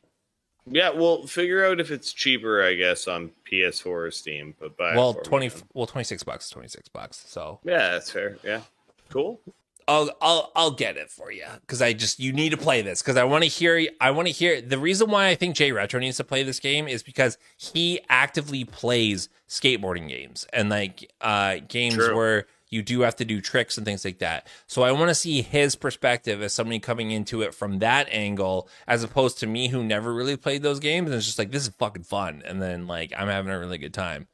Yeah, 0.72 0.92
we'll 0.92 1.26
figure 1.26 1.66
out 1.66 1.80
if 1.80 1.90
it's 1.90 2.14
cheaper, 2.14 2.64
I 2.64 2.76
guess, 2.76 3.08
on 3.08 3.32
PS4 3.52 3.88
or 3.88 4.12
Steam. 4.12 4.54
But 4.60 4.78
buy 4.78 4.96
well, 4.96 5.16
twenty, 5.16 5.50
well, 5.74 5.88
twenty 5.88 6.04
six 6.04 6.22
bucks, 6.22 6.50
twenty 6.50 6.68
six 6.68 6.88
bucks. 6.90 7.24
So 7.26 7.60
yeah, 7.64 7.92
that's 7.92 8.12
fair. 8.12 8.38
Yeah, 8.44 8.62
Cool. 9.10 9.42
I'll 9.90 10.12
I'll 10.22 10.52
I'll 10.56 10.72
get 10.72 10.98
it 10.98 11.10
for 11.10 11.32
you 11.32 11.46
because 11.62 11.82
I 11.82 11.94
just 11.94 12.20
you 12.20 12.32
need 12.32 12.52
to 12.52 12.58
play 12.58 12.84
this 12.84 13.02
because 13.02 13.18
I 13.18 13.24
want 13.24 13.44
to 13.44 13.50
hear 13.50 13.88
I 14.00 14.12
want 14.12 14.28
to 14.28 14.32
hear 14.32 14.62
the 14.62 14.78
reason 14.78 15.10
why 15.10 15.30
I 15.30 15.36
think 15.36 15.56
Jay 15.56 15.72
Retro 15.72 16.00
needs 16.00 16.18
to 16.18 16.24
play 16.24 16.44
this 16.44 16.60
game 16.60 16.88
is 16.88 17.02
because 17.02 17.40
he 17.58 18.00
actively 18.08 18.64
plays 18.66 19.30
skateboarding 19.48 20.08
games 20.08 20.46
and 20.54 20.70
like 20.70 21.12
uh 21.22 21.58
games 21.68 21.96
True. 21.96 22.16
where 22.16 22.46
you 22.70 22.84
do 22.84 23.02
have 23.02 23.16
to 23.16 23.26
do 23.26 23.42
tricks 23.42 23.78
and 23.78 23.86
things 23.86 24.06
like 24.06 24.20
that. 24.20 24.46
So 24.68 24.84
I 24.84 24.92
want 24.92 25.10
to 25.10 25.16
see 25.16 25.42
his 25.42 25.76
perspective 25.76 26.40
as 26.44 26.54
somebody 26.54 26.78
coming 26.78 27.10
into 27.10 27.42
it 27.42 27.56
from 27.56 27.80
that 27.80 28.08
angle 28.12 28.70
as 28.88 29.04
opposed 29.04 29.40
to 29.40 29.48
me 29.48 29.70
who 29.70 29.84
never 29.84 30.14
really 30.14 30.38
played 30.38 30.62
those 30.62 30.80
games 30.80 31.08
and 31.08 31.16
it's 31.16 31.26
just 31.26 31.40
like 31.40 31.50
this 31.50 31.64
is 31.64 31.74
fucking 31.80 32.04
fun 32.04 32.44
and 32.46 32.62
then 32.62 32.86
like 32.86 33.12
I'm 33.18 33.28
having 33.28 33.52
a 33.52 33.58
really 33.58 33.80
good 33.80 33.96
time. 33.96 34.28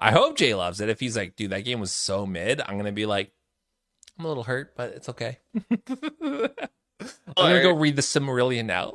I 0.00 0.10
hope 0.10 0.36
Jay 0.36 0.52
loves 0.52 0.80
it. 0.80 0.88
If 0.88 0.98
he's 0.98 1.16
like, 1.16 1.36
dude, 1.36 1.52
that 1.52 1.64
game 1.64 1.78
was 1.78 1.92
so 1.92 2.26
mid, 2.26 2.60
I'm 2.60 2.76
gonna 2.76 2.90
be 2.90 3.06
like, 3.06 3.30
I'm 4.18 4.24
a 4.24 4.28
little 4.28 4.44
hurt, 4.44 4.74
but 4.76 4.90
it's 4.92 5.08
okay. 5.10 5.38
I'm 5.80 6.48
gonna 7.36 7.62
go 7.62 7.74
read 7.74 7.96
the 7.96 8.02
Silmarillion 8.02 8.64
now. 8.64 8.94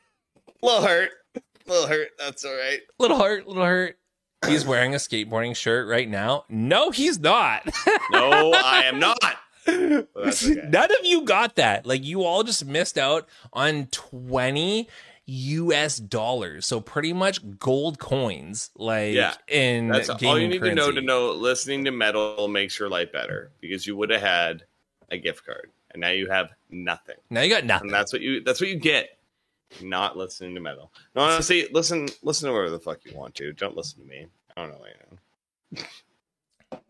little 0.62 0.82
hurt. 0.82 1.10
little 1.66 1.86
hurt. 1.86 2.08
That's 2.18 2.44
all 2.44 2.54
right. 2.54 2.80
little 2.98 3.18
hurt, 3.18 3.46
little 3.46 3.64
hurt. 3.64 3.98
He's 4.46 4.64
wearing 4.66 4.94
a 4.94 4.98
skateboarding 4.98 5.56
shirt 5.56 5.88
right 5.88 6.08
now. 6.08 6.44
No, 6.48 6.90
he's 6.90 7.18
not. 7.18 7.68
No, 8.10 8.52
I 8.52 8.82
am 8.84 9.00
not. 9.00 9.18
Okay. 9.66 10.04
None 10.68 10.90
of 10.90 11.04
you 11.04 11.22
got 11.24 11.56
that. 11.56 11.86
Like 11.86 12.04
you 12.04 12.22
all 12.22 12.42
just 12.44 12.64
missed 12.66 12.98
out 12.98 13.28
on 13.52 13.86
20 13.86 14.88
US 15.26 15.96
dollars. 15.98 16.66
So 16.66 16.80
pretty 16.80 17.12
much 17.12 17.40
gold 17.58 17.98
coins. 17.98 18.70
Like 18.76 19.14
Yeah. 19.14 19.34
in 19.48 19.88
That's 19.88 20.08
all 20.10 20.38
you 20.38 20.48
need 20.48 20.60
to 20.62 20.74
know 20.74 20.90
to 20.92 21.00
know 21.00 21.32
listening 21.32 21.84
to 21.84 21.90
metal 21.90 22.48
makes 22.48 22.78
your 22.78 22.88
life 22.88 23.12
better 23.12 23.50
because 23.60 23.86
you 23.86 23.96
would 23.96 24.10
have 24.10 24.20
had 24.20 24.64
a 25.10 25.18
gift 25.18 25.44
card 25.46 25.70
and 25.90 26.00
now 26.00 26.10
you 26.10 26.28
have 26.28 26.50
nothing. 26.70 27.16
Now 27.30 27.40
you 27.42 27.48
got 27.50 27.64
nothing. 27.64 27.88
And 27.88 27.94
that's 27.94 28.12
what 28.12 28.20
you 28.22 28.42
that's 28.42 28.60
what 28.60 28.68
you 28.68 28.76
get. 28.76 29.18
Not 29.82 30.16
listening 30.16 30.54
to 30.54 30.60
metal. 30.60 30.92
No, 31.16 31.22
honestly, 31.22 31.66
listen 31.72 32.08
listen 32.22 32.48
to 32.48 32.52
whatever 32.52 32.70
the 32.70 32.78
fuck 32.80 33.00
you 33.04 33.16
want 33.16 33.34
to. 33.36 33.52
Don't 33.52 33.76
listen 33.76 34.02
to 34.02 34.06
me. 34.08 34.26
I 34.56 34.60
don't 34.62 34.70
know 34.72 34.78
what 34.78 34.90
you 34.90 35.78
know. 35.78 35.84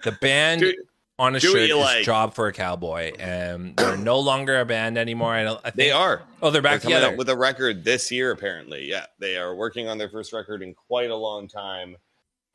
The 0.02 0.12
band 0.12 0.60
Do- 0.60 0.74
on 1.18 1.36
a 1.36 1.40
do 1.40 1.48
shirt 1.48 1.68
you 1.68 1.78
is 1.78 1.84
like. 1.84 2.04
"Job 2.04 2.34
for 2.34 2.48
a 2.48 2.52
Cowboy," 2.52 3.12
and 3.18 3.76
they're 3.76 3.96
no 3.96 4.18
longer 4.18 4.58
a 4.60 4.64
band 4.64 4.98
anymore. 4.98 5.32
I 5.32 5.44
don't. 5.44 5.58
I 5.60 5.70
think, 5.70 5.76
They 5.76 5.90
are. 5.92 6.22
Oh, 6.42 6.50
they're 6.50 6.60
back 6.62 6.72
They're 6.72 6.78
back 6.78 6.82
coming 6.82 6.96
together. 6.96 7.12
out 7.12 7.18
with 7.18 7.28
a 7.28 7.36
record 7.36 7.84
this 7.84 8.10
year, 8.10 8.30
apparently. 8.30 8.88
Yeah, 8.88 9.06
they 9.18 9.36
are 9.36 9.54
working 9.54 9.88
on 9.88 9.98
their 9.98 10.08
first 10.08 10.32
record 10.32 10.62
in 10.62 10.74
quite 10.74 11.10
a 11.10 11.16
long 11.16 11.48
time. 11.48 11.96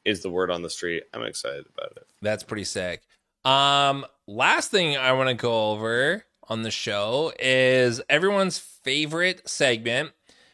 Is 0.06 0.22
the 0.22 0.30
word 0.30 0.50
on 0.52 0.62
the 0.62 0.70
street? 0.70 1.04
I'm 1.14 1.24
excited 1.24 1.66
about 1.78 1.92
it. 1.98 2.08
That's 2.22 2.44
pretty 2.44 2.64
sick. 2.64 3.02
Um, 3.46 4.06
last 4.28 4.72
thing 4.72 4.98
I 4.98 5.12
want 5.14 5.30
to 5.30 5.36
go 5.36 5.72
over 5.72 6.26
on 6.48 6.64
the 6.64 6.72
show 6.72 7.32
is 7.40 8.02
everyone's 8.10 8.58
favorite 8.58 9.48
segment, 9.48 10.12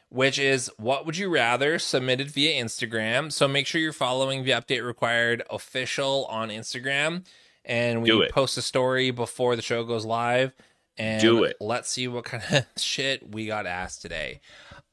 which 0.09 0.37
is 0.39 0.69
what 0.77 1.05
would 1.05 1.17
you 1.17 1.29
rather 1.29 1.79
submitted 1.79 2.29
via 2.31 2.61
Instagram. 2.63 3.31
So 3.31 3.47
make 3.47 3.65
sure 3.67 3.79
you're 3.79 3.93
following 3.93 4.43
the 4.43 4.51
update 4.51 4.83
required 4.85 5.43
official 5.49 6.25
on 6.25 6.49
Instagram, 6.49 7.25
and 7.65 8.01
we 8.01 8.27
post 8.29 8.57
a 8.57 8.61
story 8.61 9.11
before 9.11 9.55
the 9.55 9.61
show 9.61 9.83
goes 9.83 10.05
live. 10.05 10.53
And 10.97 11.21
Do 11.21 11.43
it. 11.43 11.57
Let's 11.59 11.89
see 11.89 12.07
what 12.07 12.23
kind 12.23 12.43
of 12.51 12.65
shit 12.81 13.33
we 13.33 13.47
got 13.47 13.65
asked 13.65 14.01
today. 14.01 14.39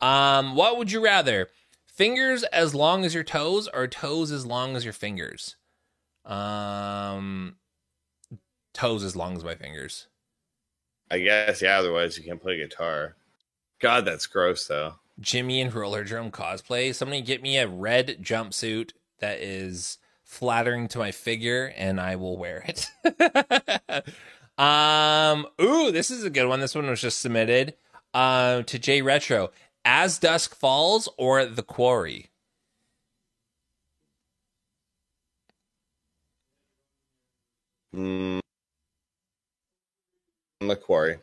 Um, 0.01 0.57
what 0.57 0.77
would 0.77 0.91
you 0.91 1.03
rather? 1.03 1.49
Fingers 1.87 2.43
as 2.45 2.75
long 2.75 3.05
as 3.05 3.15
your 3.15 3.23
toes, 3.23 3.69
or 3.73 3.87
toes 3.87 4.33
as 4.33 4.45
long 4.45 4.75
as 4.75 4.85
your 4.85 4.95
fingers? 4.95 5.57
Um, 6.25 7.57
toes 8.73 9.05
as 9.05 9.15
long 9.15 9.37
as 9.37 9.45
my 9.45 9.55
fingers. 9.55 10.09
I 11.11 11.19
guess, 11.19 11.61
yeah, 11.61 11.79
otherwise 11.79 12.17
you 12.17 12.25
can't 12.25 12.41
play 12.41 12.57
guitar. 12.57 13.17
God, 13.81 14.05
that's 14.05 14.27
gross 14.27 14.67
though. 14.67 14.95
Jimmy 15.21 15.61
and 15.61 15.73
Rollerdrome 15.73 16.31
cosplay. 16.31 16.95
Somebody 16.95 17.21
get 17.21 17.43
me 17.43 17.59
a 17.59 17.69
red 17.69 18.19
jumpsuit 18.23 18.93
that 19.19 19.39
is 19.41 19.99
flattering 20.33 20.89
to 20.89 20.99
my 20.99 21.13
figure, 21.13 21.73
and 21.77 22.01
I 22.01 22.17
will 22.17 22.39
wear 22.39 22.65
it. 22.67 22.91
um, 24.59 25.47
ooh, 25.61 25.93
this 25.93 26.11
is 26.11 26.25
a 26.25 26.31
good 26.31 26.47
one. 26.47 26.61
This 26.61 26.75
one 26.75 26.89
was 26.89 27.03
just 27.03 27.21
submitted 27.21 27.75
uh, 28.15 28.63
to 28.63 28.79
J 28.79 29.03
Retro. 29.03 29.51
As 29.85 30.19
Dusk 30.19 30.55
Falls 30.55 31.09
or 31.19 31.45
The 31.45 31.63
Quarry. 31.63 32.31
Mm. 37.95 38.41
The 40.61 40.77
quarry. 40.77 41.19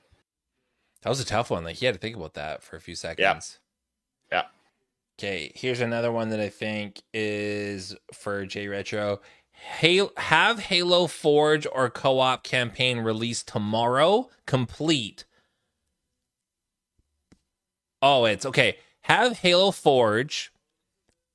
That 1.02 1.10
was 1.10 1.20
a 1.20 1.26
tough 1.26 1.50
one. 1.50 1.64
Like 1.64 1.82
you 1.82 1.88
had 1.88 1.96
to 1.96 2.00
think 2.00 2.16
about 2.16 2.36
that 2.36 2.62
for 2.62 2.76
a 2.76 2.82
few 2.82 2.94
seconds. 2.94 3.60
Yeah. 4.32 4.44
Yeah. 4.44 4.59
Okay, 5.20 5.52
here's 5.54 5.82
another 5.82 6.14
one 6.14 6.30
that 6.30 6.40
I 6.40 6.48
think 6.48 7.02
is 7.14 7.94
for 8.14 8.46
J 8.46 8.70
Retro. 8.70 9.20
Halo, 9.52 10.12
have 10.16 10.60
Halo 10.60 11.08
Forge 11.08 11.68
or 11.70 11.90
co-op 11.90 12.46
campaign 12.46 13.00
released 13.00 13.46
tomorrow 13.46 14.30
complete. 14.46 15.26
Oh, 18.02 18.24
it's 18.24 18.46
okay. 18.46 18.78
Have 19.02 19.40
Halo 19.40 19.72
Forge 19.72 20.54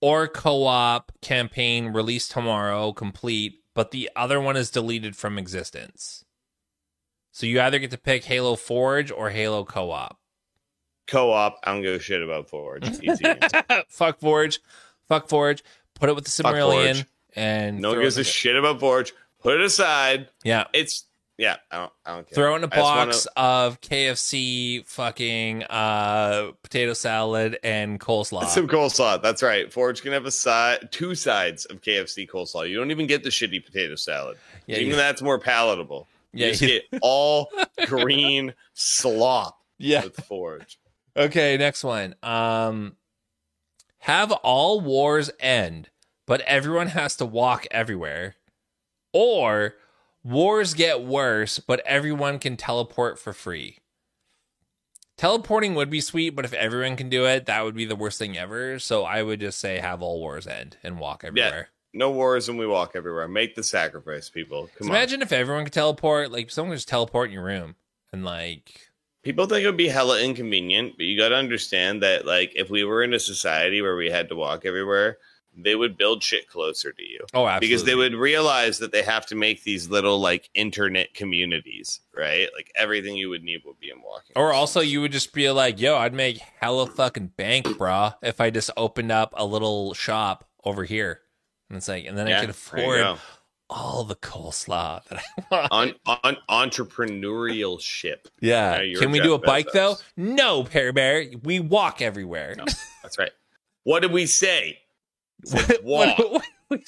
or 0.01 0.29
co-op 0.29 1.13
campaign 1.21 1.89
released 1.89 2.31
tomorrow 2.31 2.95
complete, 2.95 3.59
but 3.75 3.91
the 3.91 4.09
other 4.17 4.41
one 4.41 4.57
is 4.57 4.71
deleted 4.71 5.15
from 5.15 5.37
existence. 5.37 6.25
So 7.33 7.45
you 7.45 7.61
either 7.61 7.79
get 7.79 7.91
to 7.91 7.99
pick 7.99 8.25
Halo 8.25 8.57
Forge 8.57 9.11
or 9.11 9.29
Halo 9.29 9.63
Co-op. 9.63 10.19
Co-op. 11.07 11.59
I 11.65 11.73
don't 11.73 11.83
give 11.83 11.95
a 11.95 11.99
shit 11.99 12.23
about 12.23 12.49
Forge. 12.49 12.87
Fuck 13.89 14.21
Forge. 14.21 14.61
Fuck 15.09 15.29
Forge. 15.29 15.63
Put 15.95 16.09
it 16.09 16.15
with 16.15 16.25
the 16.25 16.31
Silmarillion 16.31 17.05
and 17.37 17.81
no 17.81 17.93
throw 17.93 18.03
gives 18.03 18.17
a 18.17 18.21
in- 18.21 18.25
shit 18.25 18.57
about 18.57 18.81
Forge. 18.81 19.13
Put 19.43 19.55
it 19.55 19.61
aside. 19.61 20.29
Yeah. 20.43 20.65
It's 20.73 21.05
yeah. 21.37 21.57
I 21.71 21.77
don't. 21.79 21.93
I 22.07 22.15
don't 22.15 22.29
care. 22.29 22.35
Throw 22.35 22.57
in 22.57 22.65
a 22.65 22.69
just 22.69 22.81
wanna- 22.81 23.07
box 23.07 23.27
of 23.37 23.81
KFC 23.81 24.87
fucking 24.87 25.65
uh 25.65 26.53
potato 26.63 26.95
salad 26.95 27.59
and 27.63 28.01
coleslaw. 28.01 28.47
Some 28.49 28.67
coleslaw. 28.69 29.21
That's 29.23 29.43
right. 29.43 29.71
Forge 29.73 30.01
can 30.03 30.13
have 30.13 30.25
a 30.27 30.31
side, 30.31 30.91
two 30.93 31.15
sides 31.15 31.65
of 31.67 31.83
KFC 31.83 32.29
coleslaw. 32.29 32.69
You 32.69 32.77
don't 32.79 32.91
even 32.91 33.07
get 33.07 33.23
the 33.25 33.31
shitty 33.31 33.65
potato 33.65 33.97
salad. 33.97 34.39
yeah, 34.67 34.77
even 34.77 34.91
you- 34.91 34.97
that's 34.97 35.21
more 35.23 35.39
palatable. 35.39 36.09
yeah, 36.33 36.47
you 36.47 36.53
just 36.53 36.63
you- 36.63 36.69
get 36.91 37.01
all 37.03 37.51
green 37.87 38.55
slop 38.73 39.61
yeah. 39.79 40.05
with 40.05 40.17
Forge. 40.25 40.79
Okay, 41.17 41.57
next 41.57 41.85
one. 41.85 42.15
Um 42.23 42.97
have 44.01 44.33
all 44.33 44.81
wars 44.81 45.31
end, 45.41 45.89
but 46.27 46.41
everyone 46.43 46.89
has 46.89 47.17
to 47.17 47.25
walk 47.25 47.67
everywhere. 47.71 48.37
Or 49.13 49.75
wars 50.23 50.75
get 50.75 51.03
worse, 51.03 51.59
but 51.59 51.81
everyone 51.87 52.39
can 52.39 52.57
teleport 52.57 53.19
for 53.19 53.33
free. 53.33 53.79
Teleporting 55.17 55.75
would 55.77 55.91
be 55.91 56.01
sweet, 56.01 56.31
but 56.31 56.45
if 56.45 56.53
everyone 56.53 56.97
can 56.97 57.09
do 57.09 57.25
it, 57.25 57.47
that 57.47 57.63
would 57.63 57.77
be 57.77 57.85
the 57.85 57.95
worst 57.95 58.19
thing 58.19 58.37
ever. 58.37 58.81
So 58.81 59.05
I 59.05 59.23
would 59.23 59.39
just 59.39 59.61
say 59.61 59.79
have 59.79 60.03
all 60.03 60.19
wars 60.19 60.47
end 60.47 60.77
and 60.83 60.99
walk 60.99 61.23
everywhere. 61.25 61.69
Yeah. 61.95 61.99
No 61.99 62.11
wars 62.11 62.49
and 62.49 62.59
we 62.59 62.67
walk 62.67 62.93
everywhere. 62.97 63.29
Make 63.29 63.55
the 63.55 63.63
sacrifice, 63.63 64.29
people. 64.29 64.69
Come 64.77 64.89
on. 64.89 64.97
imagine 64.97 65.23
if 65.23 65.33
everyone 65.33 65.65
could 65.65 65.73
teleport, 65.73 66.33
like 66.33 66.51
someone 66.51 66.73
could 66.73 66.79
just 66.79 66.89
teleport 66.89 67.29
in 67.29 67.35
your 67.35 67.45
room 67.45 67.77
and 68.13 68.25
like 68.25 68.91
People 69.25 69.47
think 69.47 69.65
it 69.65 69.67
would 69.67 69.77
be 69.77 69.89
hella 69.89 70.21
inconvenient, 70.23 70.95
but 70.97 71.07
you 71.07 71.19
got 71.19 71.31
to 71.31 71.37
understand 71.37 72.03
that, 72.03 72.27
like, 72.27 72.53
if 72.55 72.71
we 72.71 72.85
were 72.85 73.03
in 73.03 73.15
a 73.15 73.19
society 73.19 73.83
where 73.83 73.97
we 73.97 74.11
had 74.11 74.29
to 74.29 74.37
walk 74.37 74.65
everywhere, 74.65 75.19
they 75.57 75.75
would 75.77 75.97
build 75.97 76.23
shit 76.23 76.49
closer 76.49 76.93
to 76.93 77.03
you. 77.03 77.21
oh 77.33 77.47
absolutely 77.47 77.69
because 77.69 77.85
they 77.85 77.95
would 77.95 78.15
realize 78.15 78.79
that 78.81 78.91
they 78.93 79.03
have 79.03 79.25
to 79.27 79.35
make 79.37 79.63
these 79.63 79.89
little 79.89 80.19
like 80.19 80.51
internet 80.55 81.15
communities, 81.15 82.01
right? 82.15 82.49
Like 82.55 82.73
everything 82.75 83.17
you 83.17 83.29
would 83.31 83.45
need 83.45 83.63
would 83.65 83.79
be 83.79 83.91
in 83.91 84.03
walking. 84.03 84.33
Or 84.37 84.53
also, 84.53 84.81
you 84.81 85.01
would 85.01 85.13
just 85.13 85.33
be 85.33 85.49
like, 85.51 85.81
"Yo, 85.81 85.97
I'd 85.97 86.13
make 86.13 86.39
hella 86.61 86.87
fucking 86.89 87.29
bank, 87.37 87.67
brah, 87.67 88.15
if 88.23 88.41
I 88.41 88.51
just 88.51 88.71
opened 88.77 89.13
up 89.13 89.33
a 89.37 89.45
little 89.47 89.95
shop 89.95 90.45
over 90.65 90.85
here." 90.85 91.21
And 91.69 91.79
it's 91.79 91.89
like, 91.89 92.05
and 92.05 92.19
then 92.19 92.27
I 92.27 92.41
could 92.41 92.51
afford. 92.51 93.19
All 93.71 94.05
the 94.05 94.17
coleslaw 94.17 95.03
that 95.05 95.23
I 95.51 95.69
want. 95.71 95.97
on, 96.07 96.17
on 96.23 96.37
entrepreneurial 96.71 97.81
ship. 97.81 98.29
yeah. 98.41 98.77
Yeah, 98.77 98.83
you're 98.83 99.01
Can 99.01 99.11
we 99.11 99.21
do 99.21 99.35
a 99.35 99.39
Jeff 99.39 99.47
bike 99.47 99.69
though? 99.73 99.97
No, 100.17 100.65
Pear 100.65 100.93
Bear. 100.93 101.27
We 101.43 101.61
walk 101.61 102.03
everywhere. 102.03 102.55
No. 102.57 102.65
That's 103.03 103.19
right. 103.19 103.33
What 103.85 104.01
did 104.01 104.13
we 104.13 104.27
say? 104.27 104.79
what, 105.51 105.85
Walk. 105.85 106.19
what, 106.19 106.43
what, 106.69 106.81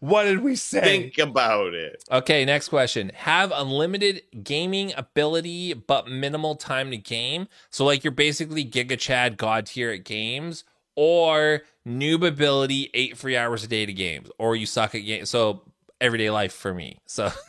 what 0.00 0.24
did 0.24 0.42
we 0.42 0.56
say? 0.56 0.80
Think 0.80 1.18
about 1.18 1.74
it. 1.74 2.02
Okay, 2.10 2.44
next 2.44 2.68
question. 2.68 3.12
Have 3.14 3.52
unlimited 3.54 4.22
gaming 4.42 4.92
ability 4.96 5.74
but 5.74 6.08
minimal 6.08 6.56
time 6.56 6.90
to 6.90 6.96
game. 6.96 7.46
So 7.70 7.84
like 7.84 8.02
you're 8.02 8.10
basically 8.10 8.64
Giga 8.64 8.98
Chad 8.98 9.36
god 9.36 9.66
tier 9.66 9.90
at 9.92 10.04
games, 10.04 10.64
or 10.96 11.62
noob 11.86 12.26
ability 12.26 12.90
eight 12.94 13.16
free 13.16 13.36
hours 13.36 13.62
a 13.62 13.68
day 13.68 13.86
to 13.86 13.92
games, 13.92 14.28
or 14.38 14.56
you 14.56 14.66
suck 14.66 14.94
at 14.94 15.00
games. 15.00 15.30
So 15.30 15.62
everyday 16.02 16.30
life 16.30 16.52
for 16.52 16.74
me. 16.74 16.98
So 17.06 17.30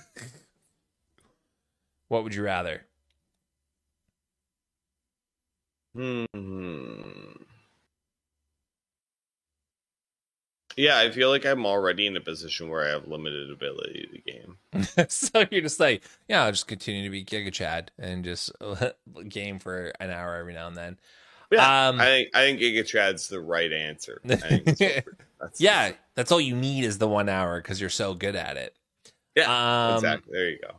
What 2.07 2.23
would 2.23 2.35
you 2.35 2.43
rather? 2.43 2.85
Hmm. 5.95 6.25
Yeah, 10.77 10.99
I 10.99 11.11
feel 11.11 11.29
like 11.29 11.45
I'm 11.45 11.65
already 11.65 12.07
in 12.07 12.15
a 12.15 12.21
position 12.21 12.69
where 12.69 12.85
I 12.85 12.89
have 12.89 13.07
limited 13.07 13.51
ability 13.51 14.09
to 14.11 14.31
game. 14.31 14.57
so 15.09 15.45
you're 15.51 15.61
just 15.61 15.79
like, 15.79 16.03
yeah, 16.27 16.43
I'll 16.43 16.51
just 16.51 16.67
continue 16.67 17.03
to 17.03 17.09
be 17.09 17.25
Giga 17.25 17.51
Chad 17.51 17.91
and 17.97 18.23
just 18.23 18.51
game 19.29 19.59
for 19.59 19.91
an 19.99 20.11
hour 20.11 20.35
every 20.35 20.53
now 20.53 20.67
and 20.67 20.77
then. 20.77 20.99
Yeah, 21.51 21.89
um, 21.89 21.99
I 21.99 22.05
think 22.05 22.29
I 22.33 22.41
think 22.41 22.59
Giga 22.59 22.85
Chad's 22.85 23.27
the 23.27 23.41
right 23.41 23.71
answer. 23.71 24.21
That's, 24.25 25.59
yeah, 25.59 25.91
that's 26.15 26.31
all 26.31 26.39
you 26.39 26.55
need 26.55 26.85
is 26.85 26.99
the 26.99 27.07
one 27.07 27.27
hour 27.27 27.61
because 27.61 27.81
you're 27.81 27.89
so 27.89 28.13
good 28.13 28.35
at 28.35 28.55
it. 28.55 28.73
Yeah, 29.35 29.89
um, 29.89 29.95
exactly. 29.95 30.31
There 30.31 30.49
you 30.49 30.59
go. 30.61 30.75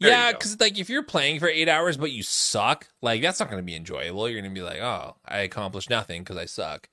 There 0.00 0.10
yeah, 0.10 0.32
because 0.32 0.58
like 0.60 0.78
if 0.78 0.88
you're 0.88 1.02
playing 1.02 1.40
for 1.40 1.48
eight 1.48 1.68
hours 1.68 1.96
but 1.96 2.12
you 2.12 2.22
suck, 2.22 2.88
like 3.00 3.22
that's 3.22 3.40
not 3.40 3.50
going 3.50 3.62
to 3.62 3.66
be 3.66 3.76
enjoyable. 3.76 4.28
You're 4.28 4.40
going 4.40 4.52
to 4.52 4.58
be 4.58 4.64
like, 4.64 4.80
oh, 4.80 5.16
I 5.24 5.38
accomplished 5.38 5.90
nothing 5.90 6.22
because 6.22 6.36
I 6.36 6.44
suck. 6.44 6.88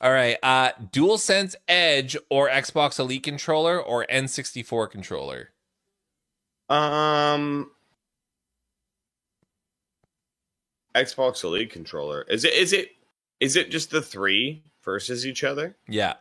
All 0.00 0.12
right. 0.12 0.36
Uh 0.42 0.72
DualSense 0.92 1.54
Edge 1.68 2.16
or 2.30 2.48
Xbox 2.48 2.98
Elite 2.98 3.22
controller 3.22 3.80
or 3.80 4.06
N64 4.06 4.90
controller? 4.90 5.50
Um 6.68 7.70
Xbox 10.96 11.44
Elite 11.44 11.70
controller. 11.70 12.22
Is 12.22 12.44
it 12.44 12.54
is 12.54 12.72
it 12.72 12.90
is 13.40 13.56
it 13.56 13.70
just 13.70 13.90
the 13.90 14.00
3 14.00 14.64
versus 14.82 15.26
each 15.26 15.44
other? 15.44 15.76
Yeah. 15.88 16.14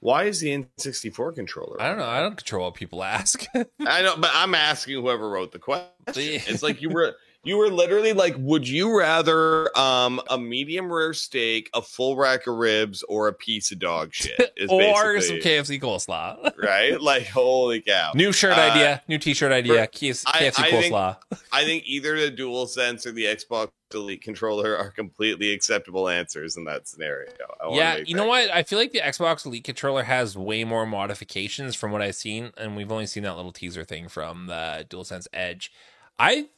Why 0.00 0.24
is 0.24 0.40
the 0.40 0.50
N64 0.50 1.34
controller? 1.34 1.80
I 1.80 1.88
don't 1.88 1.98
know. 1.98 2.06
I 2.06 2.20
don't 2.20 2.36
control 2.36 2.66
what 2.66 2.74
people 2.74 3.02
ask. 3.18 3.44
I 3.80 4.02
know, 4.02 4.16
but 4.16 4.30
I'm 4.32 4.54
asking 4.54 4.94
whoever 5.00 5.28
wrote 5.28 5.52
the 5.52 5.58
question. 5.58 5.88
it's 6.06 6.62
like 6.62 6.82
you 6.82 6.90
were 6.90 7.16
you 7.44 7.56
were 7.56 7.68
literally 7.68 8.12
like, 8.12 8.34
would 8.38 8.68
you 8.68 8.98
rather 8.98 9.76
um, 9.78 10.20
a 10.28 10.36
medium 10.36 10.92
rare 10.92 11.14
steak, 11.14 11.70
a 11.72 11.80
full 11.80 12.16
rack 12.16 12.46
of 12.46 12.56
ribs, 12.56 13.04
or 13.04 13.28
a 13.28 13.32
piece 13.32 13.70
of 13.70 13.78
dog 13.78 14.12
shit? 14.12 14.52
or 14.68 15.20
some 15.20 15.36
KFC 15.36 15.80
coleslaw, 15.80 16.52
right? 16.62 17.00
Like, 17.00 17.28
holy 17.28 17.80
cow! 17.80 18.12
New 18.14 18.32
shirt 18.32 18.58
uh, 18.58 18.60
idea, 18.60 19.02
new 19.08 19.18
T-shirt 19.18 19.52
idea. 19.52 19.86
For, 19.86 19.92
KFC, 19.92 20.24
I, 20.26 20.46
I 20.48 20.70
coleslaw. 20.70 21.16
Think, 21.30 21.42
I 21.52 21.64
think 21.66 21.84
either 21.86 22.18
the 22.18 22.36
DualSense 22.36 23.06
or 23.06 23.12
the 23.12 23.24
Xbox 23.24 23.70
Elite 23.94 24.20
controller 24.20 24.76
are 24.76 24.90
completely 24.90 25.52
acceptable 25.52 26.08
answers 26.08 26.56
in 26.56 26.64
that 26.64 26.88
scenario. 26.88 27.30
Yeah, 27.70 27.96
you 27.96 28.14
know 28.14 28.26
what? 28.26 28.50
I 28.52 28.62
feel 28.64 28.78
like 28.78 28.92
the 28.92 29.00
Xbox 29.00 29.46
Elite 29.46 29.64
controller 29.64 30.02
has 30.02 30.36
way 30.36 30.64
more 30.64 30.84
modifications 30.86 31.74
from 31.76 31.92
what 31.92 32.02
I've 32.02 32.16
seen, 32.16 32.52
and 32.58 32.76
we've 32.76 32.90
only 32.90 33.06
seen 33.06 33.22
that 33.22 33.36
little 33.36 33.52
teaser 33.52 33.84
thing 33.84 34.08
from 34.08 34.46
the 34.46 34.84
DualSense 34.90 35.28
Edge. 35.32 35.72
I 36.18 36.48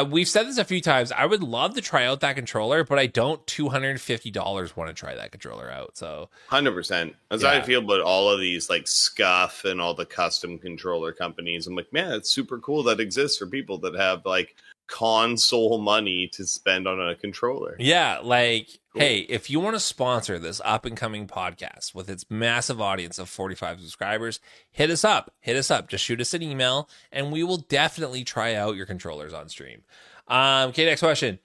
uh, 0.00 0.04
we've 0.04 0.28
said 0.28 0.46
this 0.46 0.58
a 0.58 0.64
few 0.64 0.80
times. 0.80 1.12
I 1.12 1.26
would 1.26 1.42
love 1.42 1.74
to 1.74 1.80
try 1.80 2.04
out 2.04 2.20
that 2.20 2.36
controller, 2.36 2.84
but 2.84 2.98
I 2.98 3.06
don't 3.06 3.44
two 3.46 3.68
hundred 3.68 3.90
and 3.90 4.00
fifty 4.00 4.30
dollars 4.30 4.76
want 4.76 4.88
to 4.88 4.94
try 4.94 5.14
that 5.14 5.32
controller 5.32 5.70
out. 5.70 5.96
So 5.96 6.28
hundred 6.48 6.72
percent. 6.72 7.14
That's 7.30 7.42
yeah. 7.42 7.54
how 7.54 7.58
I 7.58 7.62
feel 7.62 7.80
about 7.80 8.00
all 8.00 8.30
of 8.30 8.40
these 8.40 8.68
like 8.68 8.86
SCUF 8.86 9.64
and 9.64 9.80
all 9.80 9.94
the 9.94 10.06
custom 10.06 10.58
controller 10.58 11.12
companies. 11.12 11.66
I'm 11.66 11.74
like, 11.74 11.92
man, 11.92 12.12
it's 12.12 12.30
super 12.30 12.58
cool 12.58 12.82
that 12.84 13.00
exists 13.00 13.38
for 13.38 13.46
people 13.46 13.78
that 13.78 13.94
have 13.94 14.24
like 14.26 14.56
console 14.86 15.78
money 15.78 16.28
to 16.28 16.46
spend 16.46 16.86
on 16.86 17.00
a 17.00 17.14
controller. 17.14 17.76
Yeah, 17.78 18.20
like. 18.22 18.78
Hey, 18.96 19.18
if 19.28 19.50
you 19.50 19.60
want 19.60 19.76
to 19.76 19.80
sponsor 19.80 20.38
this 20.38 20.60
up 20.64 20.84
and 20.86 20.96
coming 20.96 21.26
podcast 21.26 21.94
with 21.94 22.08
its 22.08 22.24
massive 22.30 22.80
audience 22.80 23.18
of 23.18 23.28
45 23.28 23.80
subscribers, 23.80 24.40
hit 24.70 24.90
us 24.90 25.04
up. 25.04 25.34
Hit 25.40 25.56
us 25.56 25.70
up. 25.70 25.88
Just 25.88 26.04
shoot 26.04 26.20
us 26.20 26.34
an 26.34 26.42
email 26.42 26.88
and 27.12 27.30
we 27.30 27.42
will 27.42 27.58
definitely 27.58 28.24
try 28.24 28.54
out 28.54 28.76
your 28.76 28.86
controllers 28.86 29.32
on 29.34 29.48
stream. 29.48 29.82
Um, 30.28 30.70
okay, 30.70 30.86
next 30.86 31.00
question. 31.00 31.38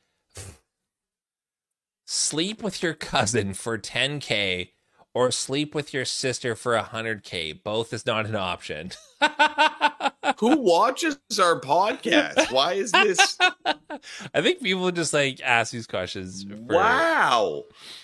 Sleep 2.05 2.61
with 2.61 2.81
your 2.81 2.93
cousin 2.93 3.53
for 3.53 3.77
10k 3.77 4.69
or 5.13 5.31
sleep 5.31 5.75
with 5.75 5.93
your 5.93 6.05
sister 6.05 6.55
for 6.55 6.77
100k. 6.77 7.63
Both 7.63 7.93
is 7.93 8.05
not 8.05 8.25
an 8.25 8.35
option. 8.35 8.91
Who 10.39 10.57
watches 10.57 11.17
our 11.39 11.59
podcast? 11.59 12.51
Why 12.51 12.73
is 12.73 12.91
this? 12.91 13.37
I 14.33 14.41
think 14.41 14.61
people 14.61 14.91
just 14.91 15.13
like 15.13 15.41
ask 15.41 15.71
these 15.71 15.87
questions. 15.87 16.43
For... 16.43 16.75
Wow. 16.75 17.63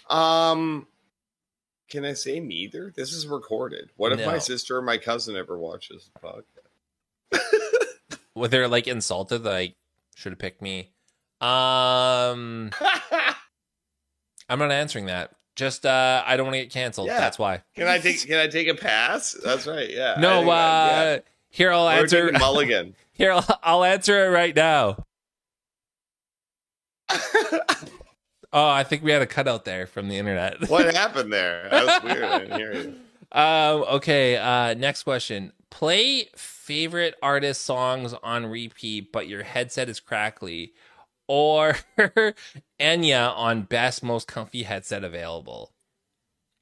Um, 0.09 0.87
can 1.89 2.05
I 2.05 2.13
say 2.13 2.39
neither? 2.39 2.93
This 2.95 3.13
is 3.13 3.27
recorded. 3.27 3.91
What 3.97 4.11
if 4.11 4.19
no. 4.19 4.25
my 4.25 4.39
sister 4.39 4.77
or 4.77 4.81
my 4.81 4.97
cousin 4.97 5.35
ever 5.35 5.57
watches 5.57 6.09
the 6.13 6.19
podcast? 6.19 8.19
Were 8.35 8.47
they're 8.47 8.67
like 8.67 8.87
insulted? 8.87 9.43
Like, 9.43 9.75
should 10.15 10.31
have 10.31 10.39
picked 10.39 10.61
me. 10.61 10.91
Um, 11.39 12.71
I'm 14.49 14.59
not 14.59 14.71
answering 14.71 15.05
that. 15.05 15.31
Just 15.55 15.85
uh, 15.85 16.23
I 16.25 16.37
don't 16.37 16.47
want 16.47 16.55
to 16.55 16.61
get 16.61 16.71
canceled. 16.71 17.07
Yeah. 17.07 17.19
That's 17.19 17.39
why. 17.39 17.63
Can 17.75 17.87
I 17.87 17.99
take 17.99 18.25
Can 18.25 18.39
I 18.39 18.47
take 18.47 18.67
a 18.67 18.75
pass? 18.75 19.35
That's 19.43 19.65
right. 19.65 19.89
Yeah. 19.89 20.15
No. 20.19 20.41
Uh, 20.41 20.45
yeah. 20.45 21.19
Here 21.49 21.71
I'll 21.71 21.89
answer. 21.89 22.31
Mulligan. 22.39 22.95
Here 23.13 23.31
I'll, 23.31 23.59
I'll 23.63 23.83
answer 23.83 24.25
it 24.25 24.29
right 24.29 24.55
now. 24.55 25.03
oh, 28.53 28.67
I 28.69 28.83
think 28.83 29.03
we 29.03 29.11
had 29.11 29.21
a 29.21 29.27
cutout 29.27 29.65
there 29.65 29.87
from 29.87 30.09
the 30.09 30.17
internet. 30.17 30.57
what 30.69 30.93
happened 30.93 31.31
there? 31.31 31.67
That 31.71 31.85
was 31.85 32.03
weird. 32.03 32.23
I 32.23 32.39
didn't 32.39 32.57
hear 32.57 32.73
you. 32.73 32.95
Um, 33.31 33.83
okay. 33.95 34.37
Uh, 34.37 34.73
next 34.73 35.03
question. 35.03 35.53
Play 35.69 36.29
favorite 36.35 37.15
artist 37.21 37.63
songs 37.65 38.13
on 38.23 38.45
repeat, 38.45 39.11
but 39.11 39.27
your 39.27 39.43
headset 39.43 39.89
is 39.89 39.99
crackly, 39.99 40.73
or 41.27 41.77
Enya 42.79 43.35
on 43.35 43.63
best 43.63 44.01
most 44.01 44.27
comfy 44.27 44.63
headset 44.63 45.03
available. 45.03 45.73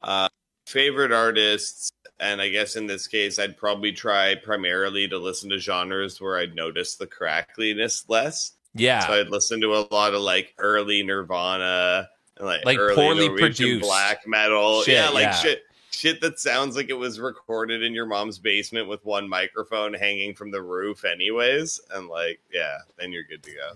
Uh, 0.02 0.30
favorite 0.66 1.12
artists 1.12 1.92
and 2.20 2.42
I 2.42 2.50
guess 2.50 2.76
in 2.76 2.88
this 2.88 3.08
case, 3.08 3.40
I'd 3.40 3.58
probably 3.58 3.92
try 3.92 4.36
primarily 4.36 5.08
to 5.10 5.18
listen 5.18 5.50
to 5.50 5.60
genres 5.60 6.22
where 6.22 6.38
I'd 6.38 6.56
notice 6.56 6.96
the 6.96 7.08
crackliness 7.08 8.10
less. 8.10 8.54
Yeah. 8.74 9.06
So 9.06 9.14
I'd 9.14 9.30
listen 9.30 9.60
to 9.62 9.76
a 9.76 9.88
lot 9.92 10.14
of 10.14 10.22
like 10.22 10.54
early 10.58 11.04
Nirvana 11.04 12.10
and 12.38 12.48
like, 12.48 12.66
like 12.66 12.78
early 12.78 12.96
poorly 12.96 13.28
Norwegian 13.28 13.40
produced 13.40 13.82
black 13.82 14.28
metal. 14.28 14.82
Shit, 14.84 14.96
yeah, 14.96 15.10
like 15.10 15.24
yeah. 15.24 15.32
shit 15.34 15.64
shit 15.92 16.22
that 16.22 16.40
sounds 16.40 16.76
like 16.76 16.90
it 16.90 16.94
was 16.94 17.20
recorded 17.20 17.82
in 17.82 17.94
your 17.94 18.06
mom's 18.06 18.38
basement 18.38 18.88
with 18.88 19.04
one 19.06 19.30
microphone 19.30 19.94
hanging 19.94 20.36
from 20.36 20.52
the 20.52 20.62
roof 20.62 21.06
anyways 21.06 21.80
and 21.94 22.10
like 22.10 22.40
yeah 22.54 22.78
then 23.00 23.14
you're 23.14 23.24
good 23.24 23.42
to 23.42 23.52
go 23.52 23.72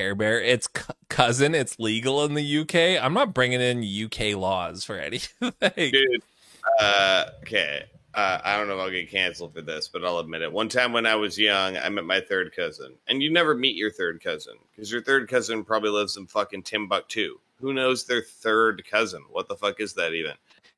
Care 0.00 0.14
Bear. 0.14 0.40
It's 0.40 0.66
cousin. 1.10 1.54
It's 1.54 1.78
legal 1.78 2.24
in 2.24 2.32
the 2.32 2.58
UK. 2.60 3.04
I'm 3.04 3.12
not 3.12 3.34
bringing 3.34 3.60
in 3.60 3.84
UK 3.84 4.34
laws 4.34 4.82
for 4.82 4.98
anything. 4.98 5.52
Dude, 5.76 6.22
uh, 6.80 7.26
okay. 7.42 7.82
Uh, 8.14 8.40
I 8.42 8.56
don't 8.56 8.66
know 8.66 8.76
if 8.76 8.80
I'll 8.80 8.90
get 8.90 9.10
canceled 9.10 9.52
for 9.52 9.60
this, 9.60 9.88
but 9.88 10.02
I'll 10.02 10.18
admit 10.18 10.40
it. 10.40 10.50
One 10.50 10.70
time 10.70 10.94
when 10.94 11.04
I 11.04 11.16
was 11.16 11.38
young, 11.38 11.76
I 11.76 11.90
met 11.90 12.06
my 12.06 12.18
third 12.18 12.56
cousin, 12.56 12.94
and 13.08 13.22
you 13.22 13.30
never 13.30 13.54
meet 13.54 13.76
your 13.76 13.90
third 13.90 14.22
cousin 14.22 14.54
because 14.72 14.90
your 14.90 15.02
third 15.02 15.28
cousin 15.28 15.64
probably 15.64 15.90
lives 15.90 16.16
in 16.16 16.26
fucking 16.26 16.62
Timbuktu. 16.62 17.38
Who 17.60 17.74
knows 17.74 18.06
their 18.06 18.22
third 18.22 18.82
cousin? 18.90 19.22
What 19.28 19.48
the 19.48 19.56
fuck 19.56 19.80
is 19.80 19.92
that 19.94 20.14
even? 20.14 20.32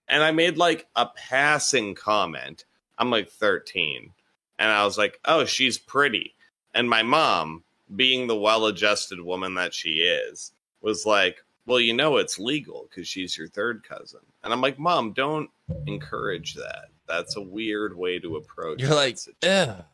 And 0.08 0.24
I 0.24 0.32
made 0.32 0.56
like 0.56 0.88
a 0.96 1.06
passing 1.06 1.94
comment. 1.94 2.64
I'm 2.98 3.12
like 3.12 3.30
13, 3.30 4.10
and 4.58 4.72
I 4.72 4.84
was 4.84 4.98
like, 4.98 5.20
"Oh, 5.24 5.44
she's 5.44 5.78
pretty." 5.78 6.34
And 6.74 6.90
my 6.90 7.04
mom, 7.04 7.62
being 7.96 8.26
the 8.26 8.36
well-adjusted 8.36 9.20
woman 9.20 9.54
that 9.54 9.74
she 9.74 10.00
is, 10.00 10.52
was 10.80 11.06
like, 11.06 11.38
"Well, 11.66 11.80
you 11.80 11.94
know 11.94 12.16
it's 12.16 12.38
legal 12.38 12.88
because 12.88 13.08
she's 13.08 13.36
your 13.36 13.48
third 13.48 13.82
cousin." 13.84 14.20
And 14.44 14.52
I'm 14.52 14.60
like, 14.60 14.78
Mom, 14.78 15.12
don't 15.12 15.50
encourage 15.86 16.54
that. 16.54 16.86
That's 17.08 17.36
a 17.36 17.42
weird 17.42 17.96
way 17.96 18.18
to 18.18 18.36
approach. 18.36 18.80
You're 18.80 18.94
like, 18.94 19.18
Ugh. 19.44 19.84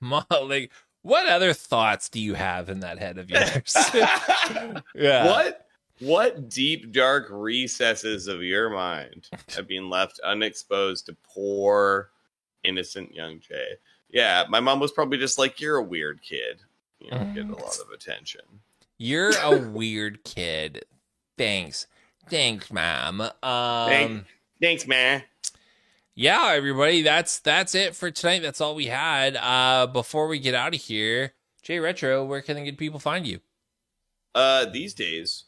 Mom, 0.00 0.24
like, 0.42 0.70
what 1.02 1.28
other 1.28 1.52
thoughts 1.52 2.08
do 2.08 2.20
you 2.20 2.34
have 2.34 2.68
in 2.68 2.80
that 2.80 2.98
head 2.98 3.18
of 3.18 3.30
yours? 3.30 3.76
yeah. 4.94 5.26
What 5.26 5.66
what 6.00 6.48
deep 6.50 6.92
dark 6.92 7.28
recesses 7.30 8.26
of 8.26 8.42
your 8.42 8.68
mind 8.68 9.28
have 9.54 9.66
been 9.66 9.88
left 9.88 10.20
unexposed 10.20 11.06
to 11.06 11.16
poor 11.22 12.10
innocent 12.64 13.14
young 13.14 13.40
Jay? 13.40 13.76
Yeah, 14.08 14.44
my 14.48 14.60
mom 14.60 14.80
was 14.80 14.92
probably 14.92 15.18
just 15.18 15.38
like, 15.38 15.60
You're 15.60 15.76
a 15.76 15.82
weird 15.82 16.22
kid. 16.22 16.60
You 17.00 17.10
know, 17.10 17.30
get 17.34 17.44
a 17.48 17.54
lot 17.54 17.78
of 17.80 17.90
attention. 17.92 18.42
You're 18.98 19.32
a 19.42 19.56
weird 19.70 20.24
kid. 20.24 20.84
Thanks. 21.36 21.86
Thanks, 22.28 22.72
ma'am. 22.72 23.20
Um, 23.42 24.24
Thanks, 24.60 24.86
man. 24.86 25.22
Yeah, 26.14 26.52
everybody, 26.54 27.02
that's 27.02 27.40
that's 27.40 27.74
it 27.74 27.94
for 27.94 28.10
tonight. 28.10 28.40
That's 28.40 28.60
all 28.60 28.74
we 28.74 28.86
had. 28.86 29.36
Uh, 29.36 29.86
before 29.86 30.28
we 30.28 30.38
get 30.38 30.54
out 30.54 30.74
of 30.74 30.80
here, 30.80 31.34
Jay 31.62 31.78
Retro, 31.78 32.24
where 32.24 32.40
can 32.40 32.56
the 32.56 32.64
good 32.64 32.78
people 32.78 32.98
find 32.98 33.26
you? 33.26 33.40
Uh, 34.34 34.64
these 34.64 34.94
days 34.94 35.44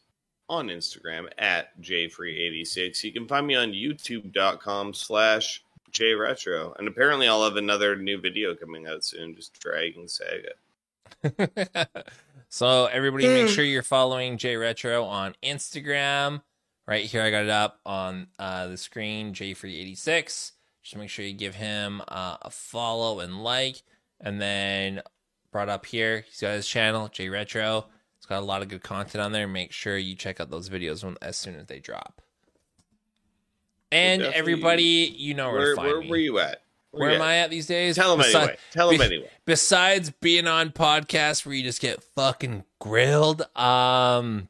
on 0.48 0.68
Instagram 0.68 1.28
at 1.38 1.80
jfree86. 1.80 3.02
You 3.04 3.12
can 3.12 3.26
find 3.26 3.46
me 3.46 3.54
on 3.54 3.72
youtube.com 3.72 4.94
slash 4.94 5.62
jretro. 5.92 6.78
And 6.78 6.88
apparently 6.88 7.28
I'll 7.28 7.44
have 7.44 7.56
another 7.56 7.96
new 7.96 8.20
video 8.20 8.54
coming 8.54 8.86
out 8.86 9.04
soon, 9.04 9.34
just 9.34 9.58
Dragon 9.60 10.08
Saga. 10.08 10.52
so 12.48 12.86
everybody 12.86 13.26
make 13.26 13.48
sure 13.48 13.64
you're 13.64 13.82
following 13.82 14.38
J 14.38 14.56
Retro 14.56 15.04
on 15.04 15.34
Instagram. 15.42 16.42
Right 16.86 17.04
here, 17.04 17.22
I 17.22 17.30
got 17.30 17.44
it 17.44 17.50
up 17.50 17.80
on 17.84 18.28
uh, 18.38 18.68
the 18.68 18.76
screen, 18.78 19.34
J 19.34 19.54
Free 19.54 19.78
86. 19.78 20.52
Just 20.82 20.96
make 20.96 21.10
sure 21.10 21.24
you 21.24 21.34
give 21.34 21.54
him 21.54 22.00
uh, 22.08 22.38
a 22.40 22.50
follow 22.50 23.20
and 23.20 23.42
like. 23.44 23.82
And 24.20 24.40
then 24.40 25.02
brought 25.52 25.68
up 25.68 25.86
here, 25.86 26.24
he's 26.26 26.40
got 26.40 26.54
his 26.54 26.66
channel, 26.66 27.08
J 27.08 27.28
Retro. 27.28 27.86
It's 28.16 28.26
got 28.26 28.40
a 28.40 28.46
lot 28.46 28.62
of 28.62 28.68
good 28.68 28.82
content 28.82 29.22
on 29.22 29.32
there. 29.32 29.46
Make 29.46 29.72
sure 29.72 29.96
you 29.96 30.14
check 30.14 30.40
out 30.40 30.50
those 30.50 30.70
videos 30.70 31.04
when, 31.04 31.16
as 31.22 31.36
soon 31.36 31.56
as 31.56 31.66
they 31.66 31.78
drop. 31.78 32.22
And 33.92 34.22
everybody, 34.22 35.14
you 35.16 35.34
know 35.34 35.50
where, 35.50 35.58
Where, 35.58 35.70
to 35.70 35.76
find 35.76 35.88
where 35.88 36.00
me. 36.00 36.10
were 36.10 36.16
you 36.16 36.38
at? 36.38 36.62
Where 36.90 37.10
am 37.10 37.22
I 37.22 37.38
at 37.38 37.50
these 37.50 37.66
days? 37.66 37.96
Tell 37.96 38.16
them 38.16 38.26
Besi- 38.26 38.34
anyway. 38.34 38.56
Tell 38.72 38.88
them 38.88 38.98
be- 38.98 39.04
anyway. 39.04 39.30
Besides 39.44 40.10
being 40.20 40.46
on 40.46 40.70
podcasts 40.70 41.44
where 41.44 41.54
you 41.54 41.62
just 41.62 41.80
get 41.80 42.02
fucking 42.02 42.64
grilled, 42.78 43.42
um, 43.56 44.48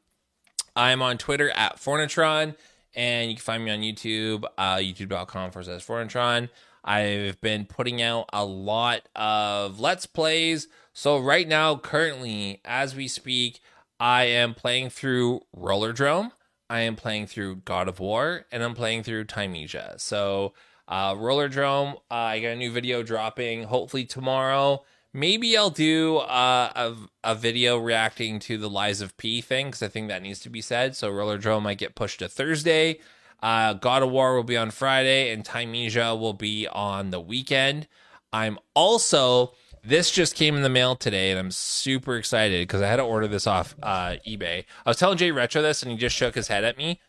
I'm 0.77 1.03
on 1.03 1.19
Twitter 1.19 1.51
at 1.51 1.77
FornaTRON, 1.77 2.55
and 2.95 3.31
you 3.31 3.37
can 3.37 3.43
find 3.43 3.65
me 3.65 3.71
on 3.71 3.81
YouTube, 3.81 4.45
uh, 4.57 4.77
youtube.com 4.77 5.51
forward 5.51 5.65
slash 5.65 5.85
FornaTRON. 5.85 6.49
I've 6.85 7.41
been 7.41 7.67
putting 7.67 8.01
out 8.01 8.31
a 8.33 8.45
lot 8.45 9.03
of 9.17 9.81
Let's 9.81 10.07
Plays. 10.07 10.69
So, 10.93 11.19
right 11.19 11.47
now, 11.47 11.77
currently, 11.77 12.61
as 12.65 12.95
we 12.95 13.09
speak, 13.09 13.61
I 14.01 14.25
am 14.25 14.55
playing 14.55 14.91
through 14.91 15.43
Rollerdrome. 15.57 16.33
I 16.71 16.81
am 16.81 16.97
playing 16.97 17.27
through 17.27 17.57
God 17.57 17.89
of 17.89 17.99
War, 18.01 18.47
and 18.53 18.63
I'm 18.63 18.75
playing 18.75 19.03
through 19.03 19.25
Thymesia. 19.25 20.01
So, 20.01 20.55
uh, 20.89 21.15
Rollerdrome, 21.15 21.95
uh, 22.11 22.15
I 22.15 22.41
got 22.41 22.49
a 22.49 22.57
new 22.57 22.73
video 22.73 23.03
dropping 23.03 23.65
hopefully 23.65 24.05
tomorrow. 24.05 24.85
Maybe 25.13 25.57
I'll 25.57 25.71
do 25.71 26.17
uh, 26.19 26.73
a, 26.75 26.95
a 27.25 27.35
video 27.35 27.79
reacting 27.79 28.39
to 28.41 28.59
the 28.59 28.71
Lies 28.71 29.01
of 29.01 29.17
P 29.17 29.41
thing 29.41 29.67
because 29.67 29.83
I 29.83 29.89
think 29.89 30.09
that 30.09 30.23
needs 30.23 30.41
to 30.41 30.51
be 30.51 30.61
said. 30.61 30.97
So, 30.97 31.11
Rollerdrome 31.11 31.63
might 31.63 31.79
get 31.79 31.95
pushed 31.95 32.19
to 32.21 32.29
Thursday. 32.29 33.01
Uh, 33.43 33.75
God 33.75 34.03
of 34.03 34.11
War 34.11 34.35
will 34.35 34.43
be 34.43 34.57
on 34.57 34.71
Friday, 34.71 35.31
and 35.33 35.45
Thymesia 35.45 36.19
will 36.19 36.33
be 36.33 36.67
on 36.67 37.11
the 37.11 37.21
weekend. 37.21 37.87
I'm 38.33 38.59
also 38.75 39.53
this 39.85 40.11
just 40.11 40.35
came 40.35 40.57
in 40.57 40.63
the 40.63 40.69
mail 40.69 40.97
today, 40.97 41.31
and 41.31 41.39
I'm 41.39 41.51
super 41.51 42.17
excited 42.17 42.67
because 42.67 42.83
I 42.83 42.89
had 42.89 42.97
to 42.97 43.03
order 43.03 43.27
this 43.29 43.47
off 43.47 43.75
uh, 43.83 44.17
eBay. 44.27 44.65
I 44.85 44.91
was 44.91 44.99
telling 44.99 45.19
Jay 45.19 45.31
Retro 45.31 45.63
this, 45.63 45.83
and 45.83 45.91
he 45.91 45.97
just 45.97 46.17
shook 46.17 46.35
his 46.35 46.49
head 46.49 46.65
at 46.65 46.77
me. 46.77 47.01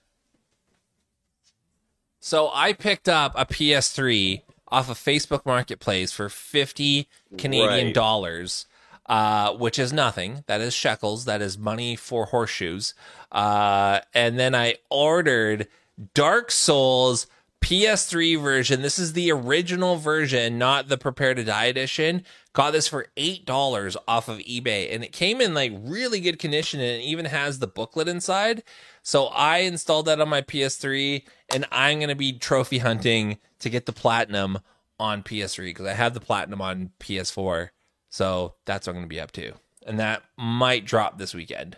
So 2.20 2.50
I 2.54 2.74
picked 2.74 3.08
up 3.10 3.34
a 3.36 3.46
PS3 3.46 4.42
off 4.68 4.90
of 4.90 4.98
Facebook 4.98 5.46
Marketplace 5.46 6.12
for 6.12 6.30
50 6.30 7.08
Canadian 7.38 7.88
Right. 7.88 7.94
dollars, 7.94 8.66
uh, 9.08 9.54
which 9.54 9.80
is 9.80 9.92
nothing. 9.94 10.44
That 10.48 10.62
is 10.62 10.74
shekels. 10.74 11.26
That 11.26 11.42
is 11.42 11.58
money 11.58 11.96
for 11.96 12.26
horseshoes. 12.26 12.94
Uh, 13.32 14.02
and 14.14 14.38
then 14.38 14.54
I 14.54 14.76
ordered 14.90 15.68
Dark 16.14 16.52
Souls 16.52 17.26
PS3 17.62 18.42
version. 18.42 18.82
This 18.82 18.98
is 18.98 19.14
the 19.14 19.32
original 19.32 19.98
version, 19.98 20.58
not 20.58 20.88
the 20.88 20.98
Prepare 20.98 21.36
to 21.36 21.44
Die 21.44 21.66
edition. 21.66 22.24
Got 22.54 22.72
this 22.72 22.88
for 22.88 23.08
$8 23.18 23.96
off 24.08 24.28
of 24.28 24.40
eBay 24.40 24.94
and 24.94 25.04
it 25.04 25.12
came 25.12 25.40
in 25.42 25.54
like 25.54 25.72
really 25.76 26.20
good 26.20 26.40
condition 26.40 26.80
and 26.80 27.02
it 27.02 27.06
even 27.06 27.26
has 27.26 27.60
the 27.60 27.68
booklet 27.68 28.08
inside. 28.08 28.64
So 29.04 29.26
I 29.28 29.60
installed 29.60 30.08
that 30.08 30.22
on 30.22 30.30
my 30.30 30.42
PS3 30.42 31.24
and 31.54 31.66
I'm 31.72 32.00
going 32.00 32.10
to 32.10 32.16
be 32.16 32.34
trophy 32.34 32.80
hunting 32.80 33.38
to 33.60 33.70
get 33.70 33.86
the 33.86 33.94
platinum 33.94 34.60
on 35.00 35.24
PS3 35.24 35.66
because 35.66 35.86
I 35.86 35.94
have 35.94 36.14
the 36.14 36.20
platinum 36.20 36.62
on 36.62 36.92
PS4. 37.00 37.70
So 38.10 38.56
that's 38.66 38.88
what 38.88 38.92
I'm 38.92 38.98
going 38.98 39.10
to 39.10 39.16
be 39.16 39.22
up 39.22 39.32
to. 39.34 39.54
And 39.86 40.00
that 40.00 40.24
might 40.38 40.86
drop 40.86 41.18
this 41.18 41.34
weekend. 41.34 41.78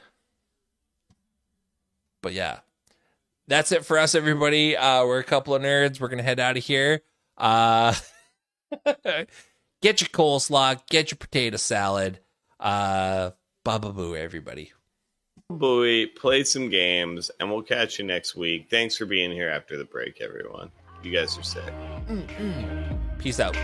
But 2.22 2.34
yeah, 2.34 2.60
that's 3.48 3.72
it 3.72 3.86
for 3.86 3.98
us, 3.98 4.16
everybody. 4.16 4.78
Uh, 4.78 5.06
we're 5.06 5.20
a 5.20 5.24
couple 5.24 5.56
of 5.56 5.62
nerds. 5.62 6.00
We're 6.00 6.08
going 6.08 6.18
to 6.18 6.24
head 6.24 6.40
out 6.40 6.58
of 6.58 6.64
here. 6.64 7.02
Uh, 7.38 7.94
get 9.82 10.02
your 10.02 10.10
coleslaw, 10.10 10.82
get 10.90 11.12
your 11.12 11.18
potato 11.18 11.58
salad. 11.58 12.20
Uh, 12.60 13.32
baba 13.64 13.92
boo, 13.92 14.16
everybody. 14.16 14.72
Boy, 15.50 16.06
play 16.08 16.44
some 16.46 16.70
games, 16.70 17.30
and 17.40 17.50
we'll 17.50 17.62
catch 17.62 18.00
you 18.00 18.06
next 18.06 18.36
week. 18.36 18.68
Thanks 18.70 18.96
for 18.96 19.06
being 19.06 19.32
here 19.32 19.50
after 19.50 19.78
the 19.78 19.84
break, 19.84 20.22
everyone. 20.22 20.72
You 21.04 21.12
guys 21.12 21.38
are 21.38 21.44
sick. 21.44 21.74
Peace 23.18 23.40
out. 23.40 23.58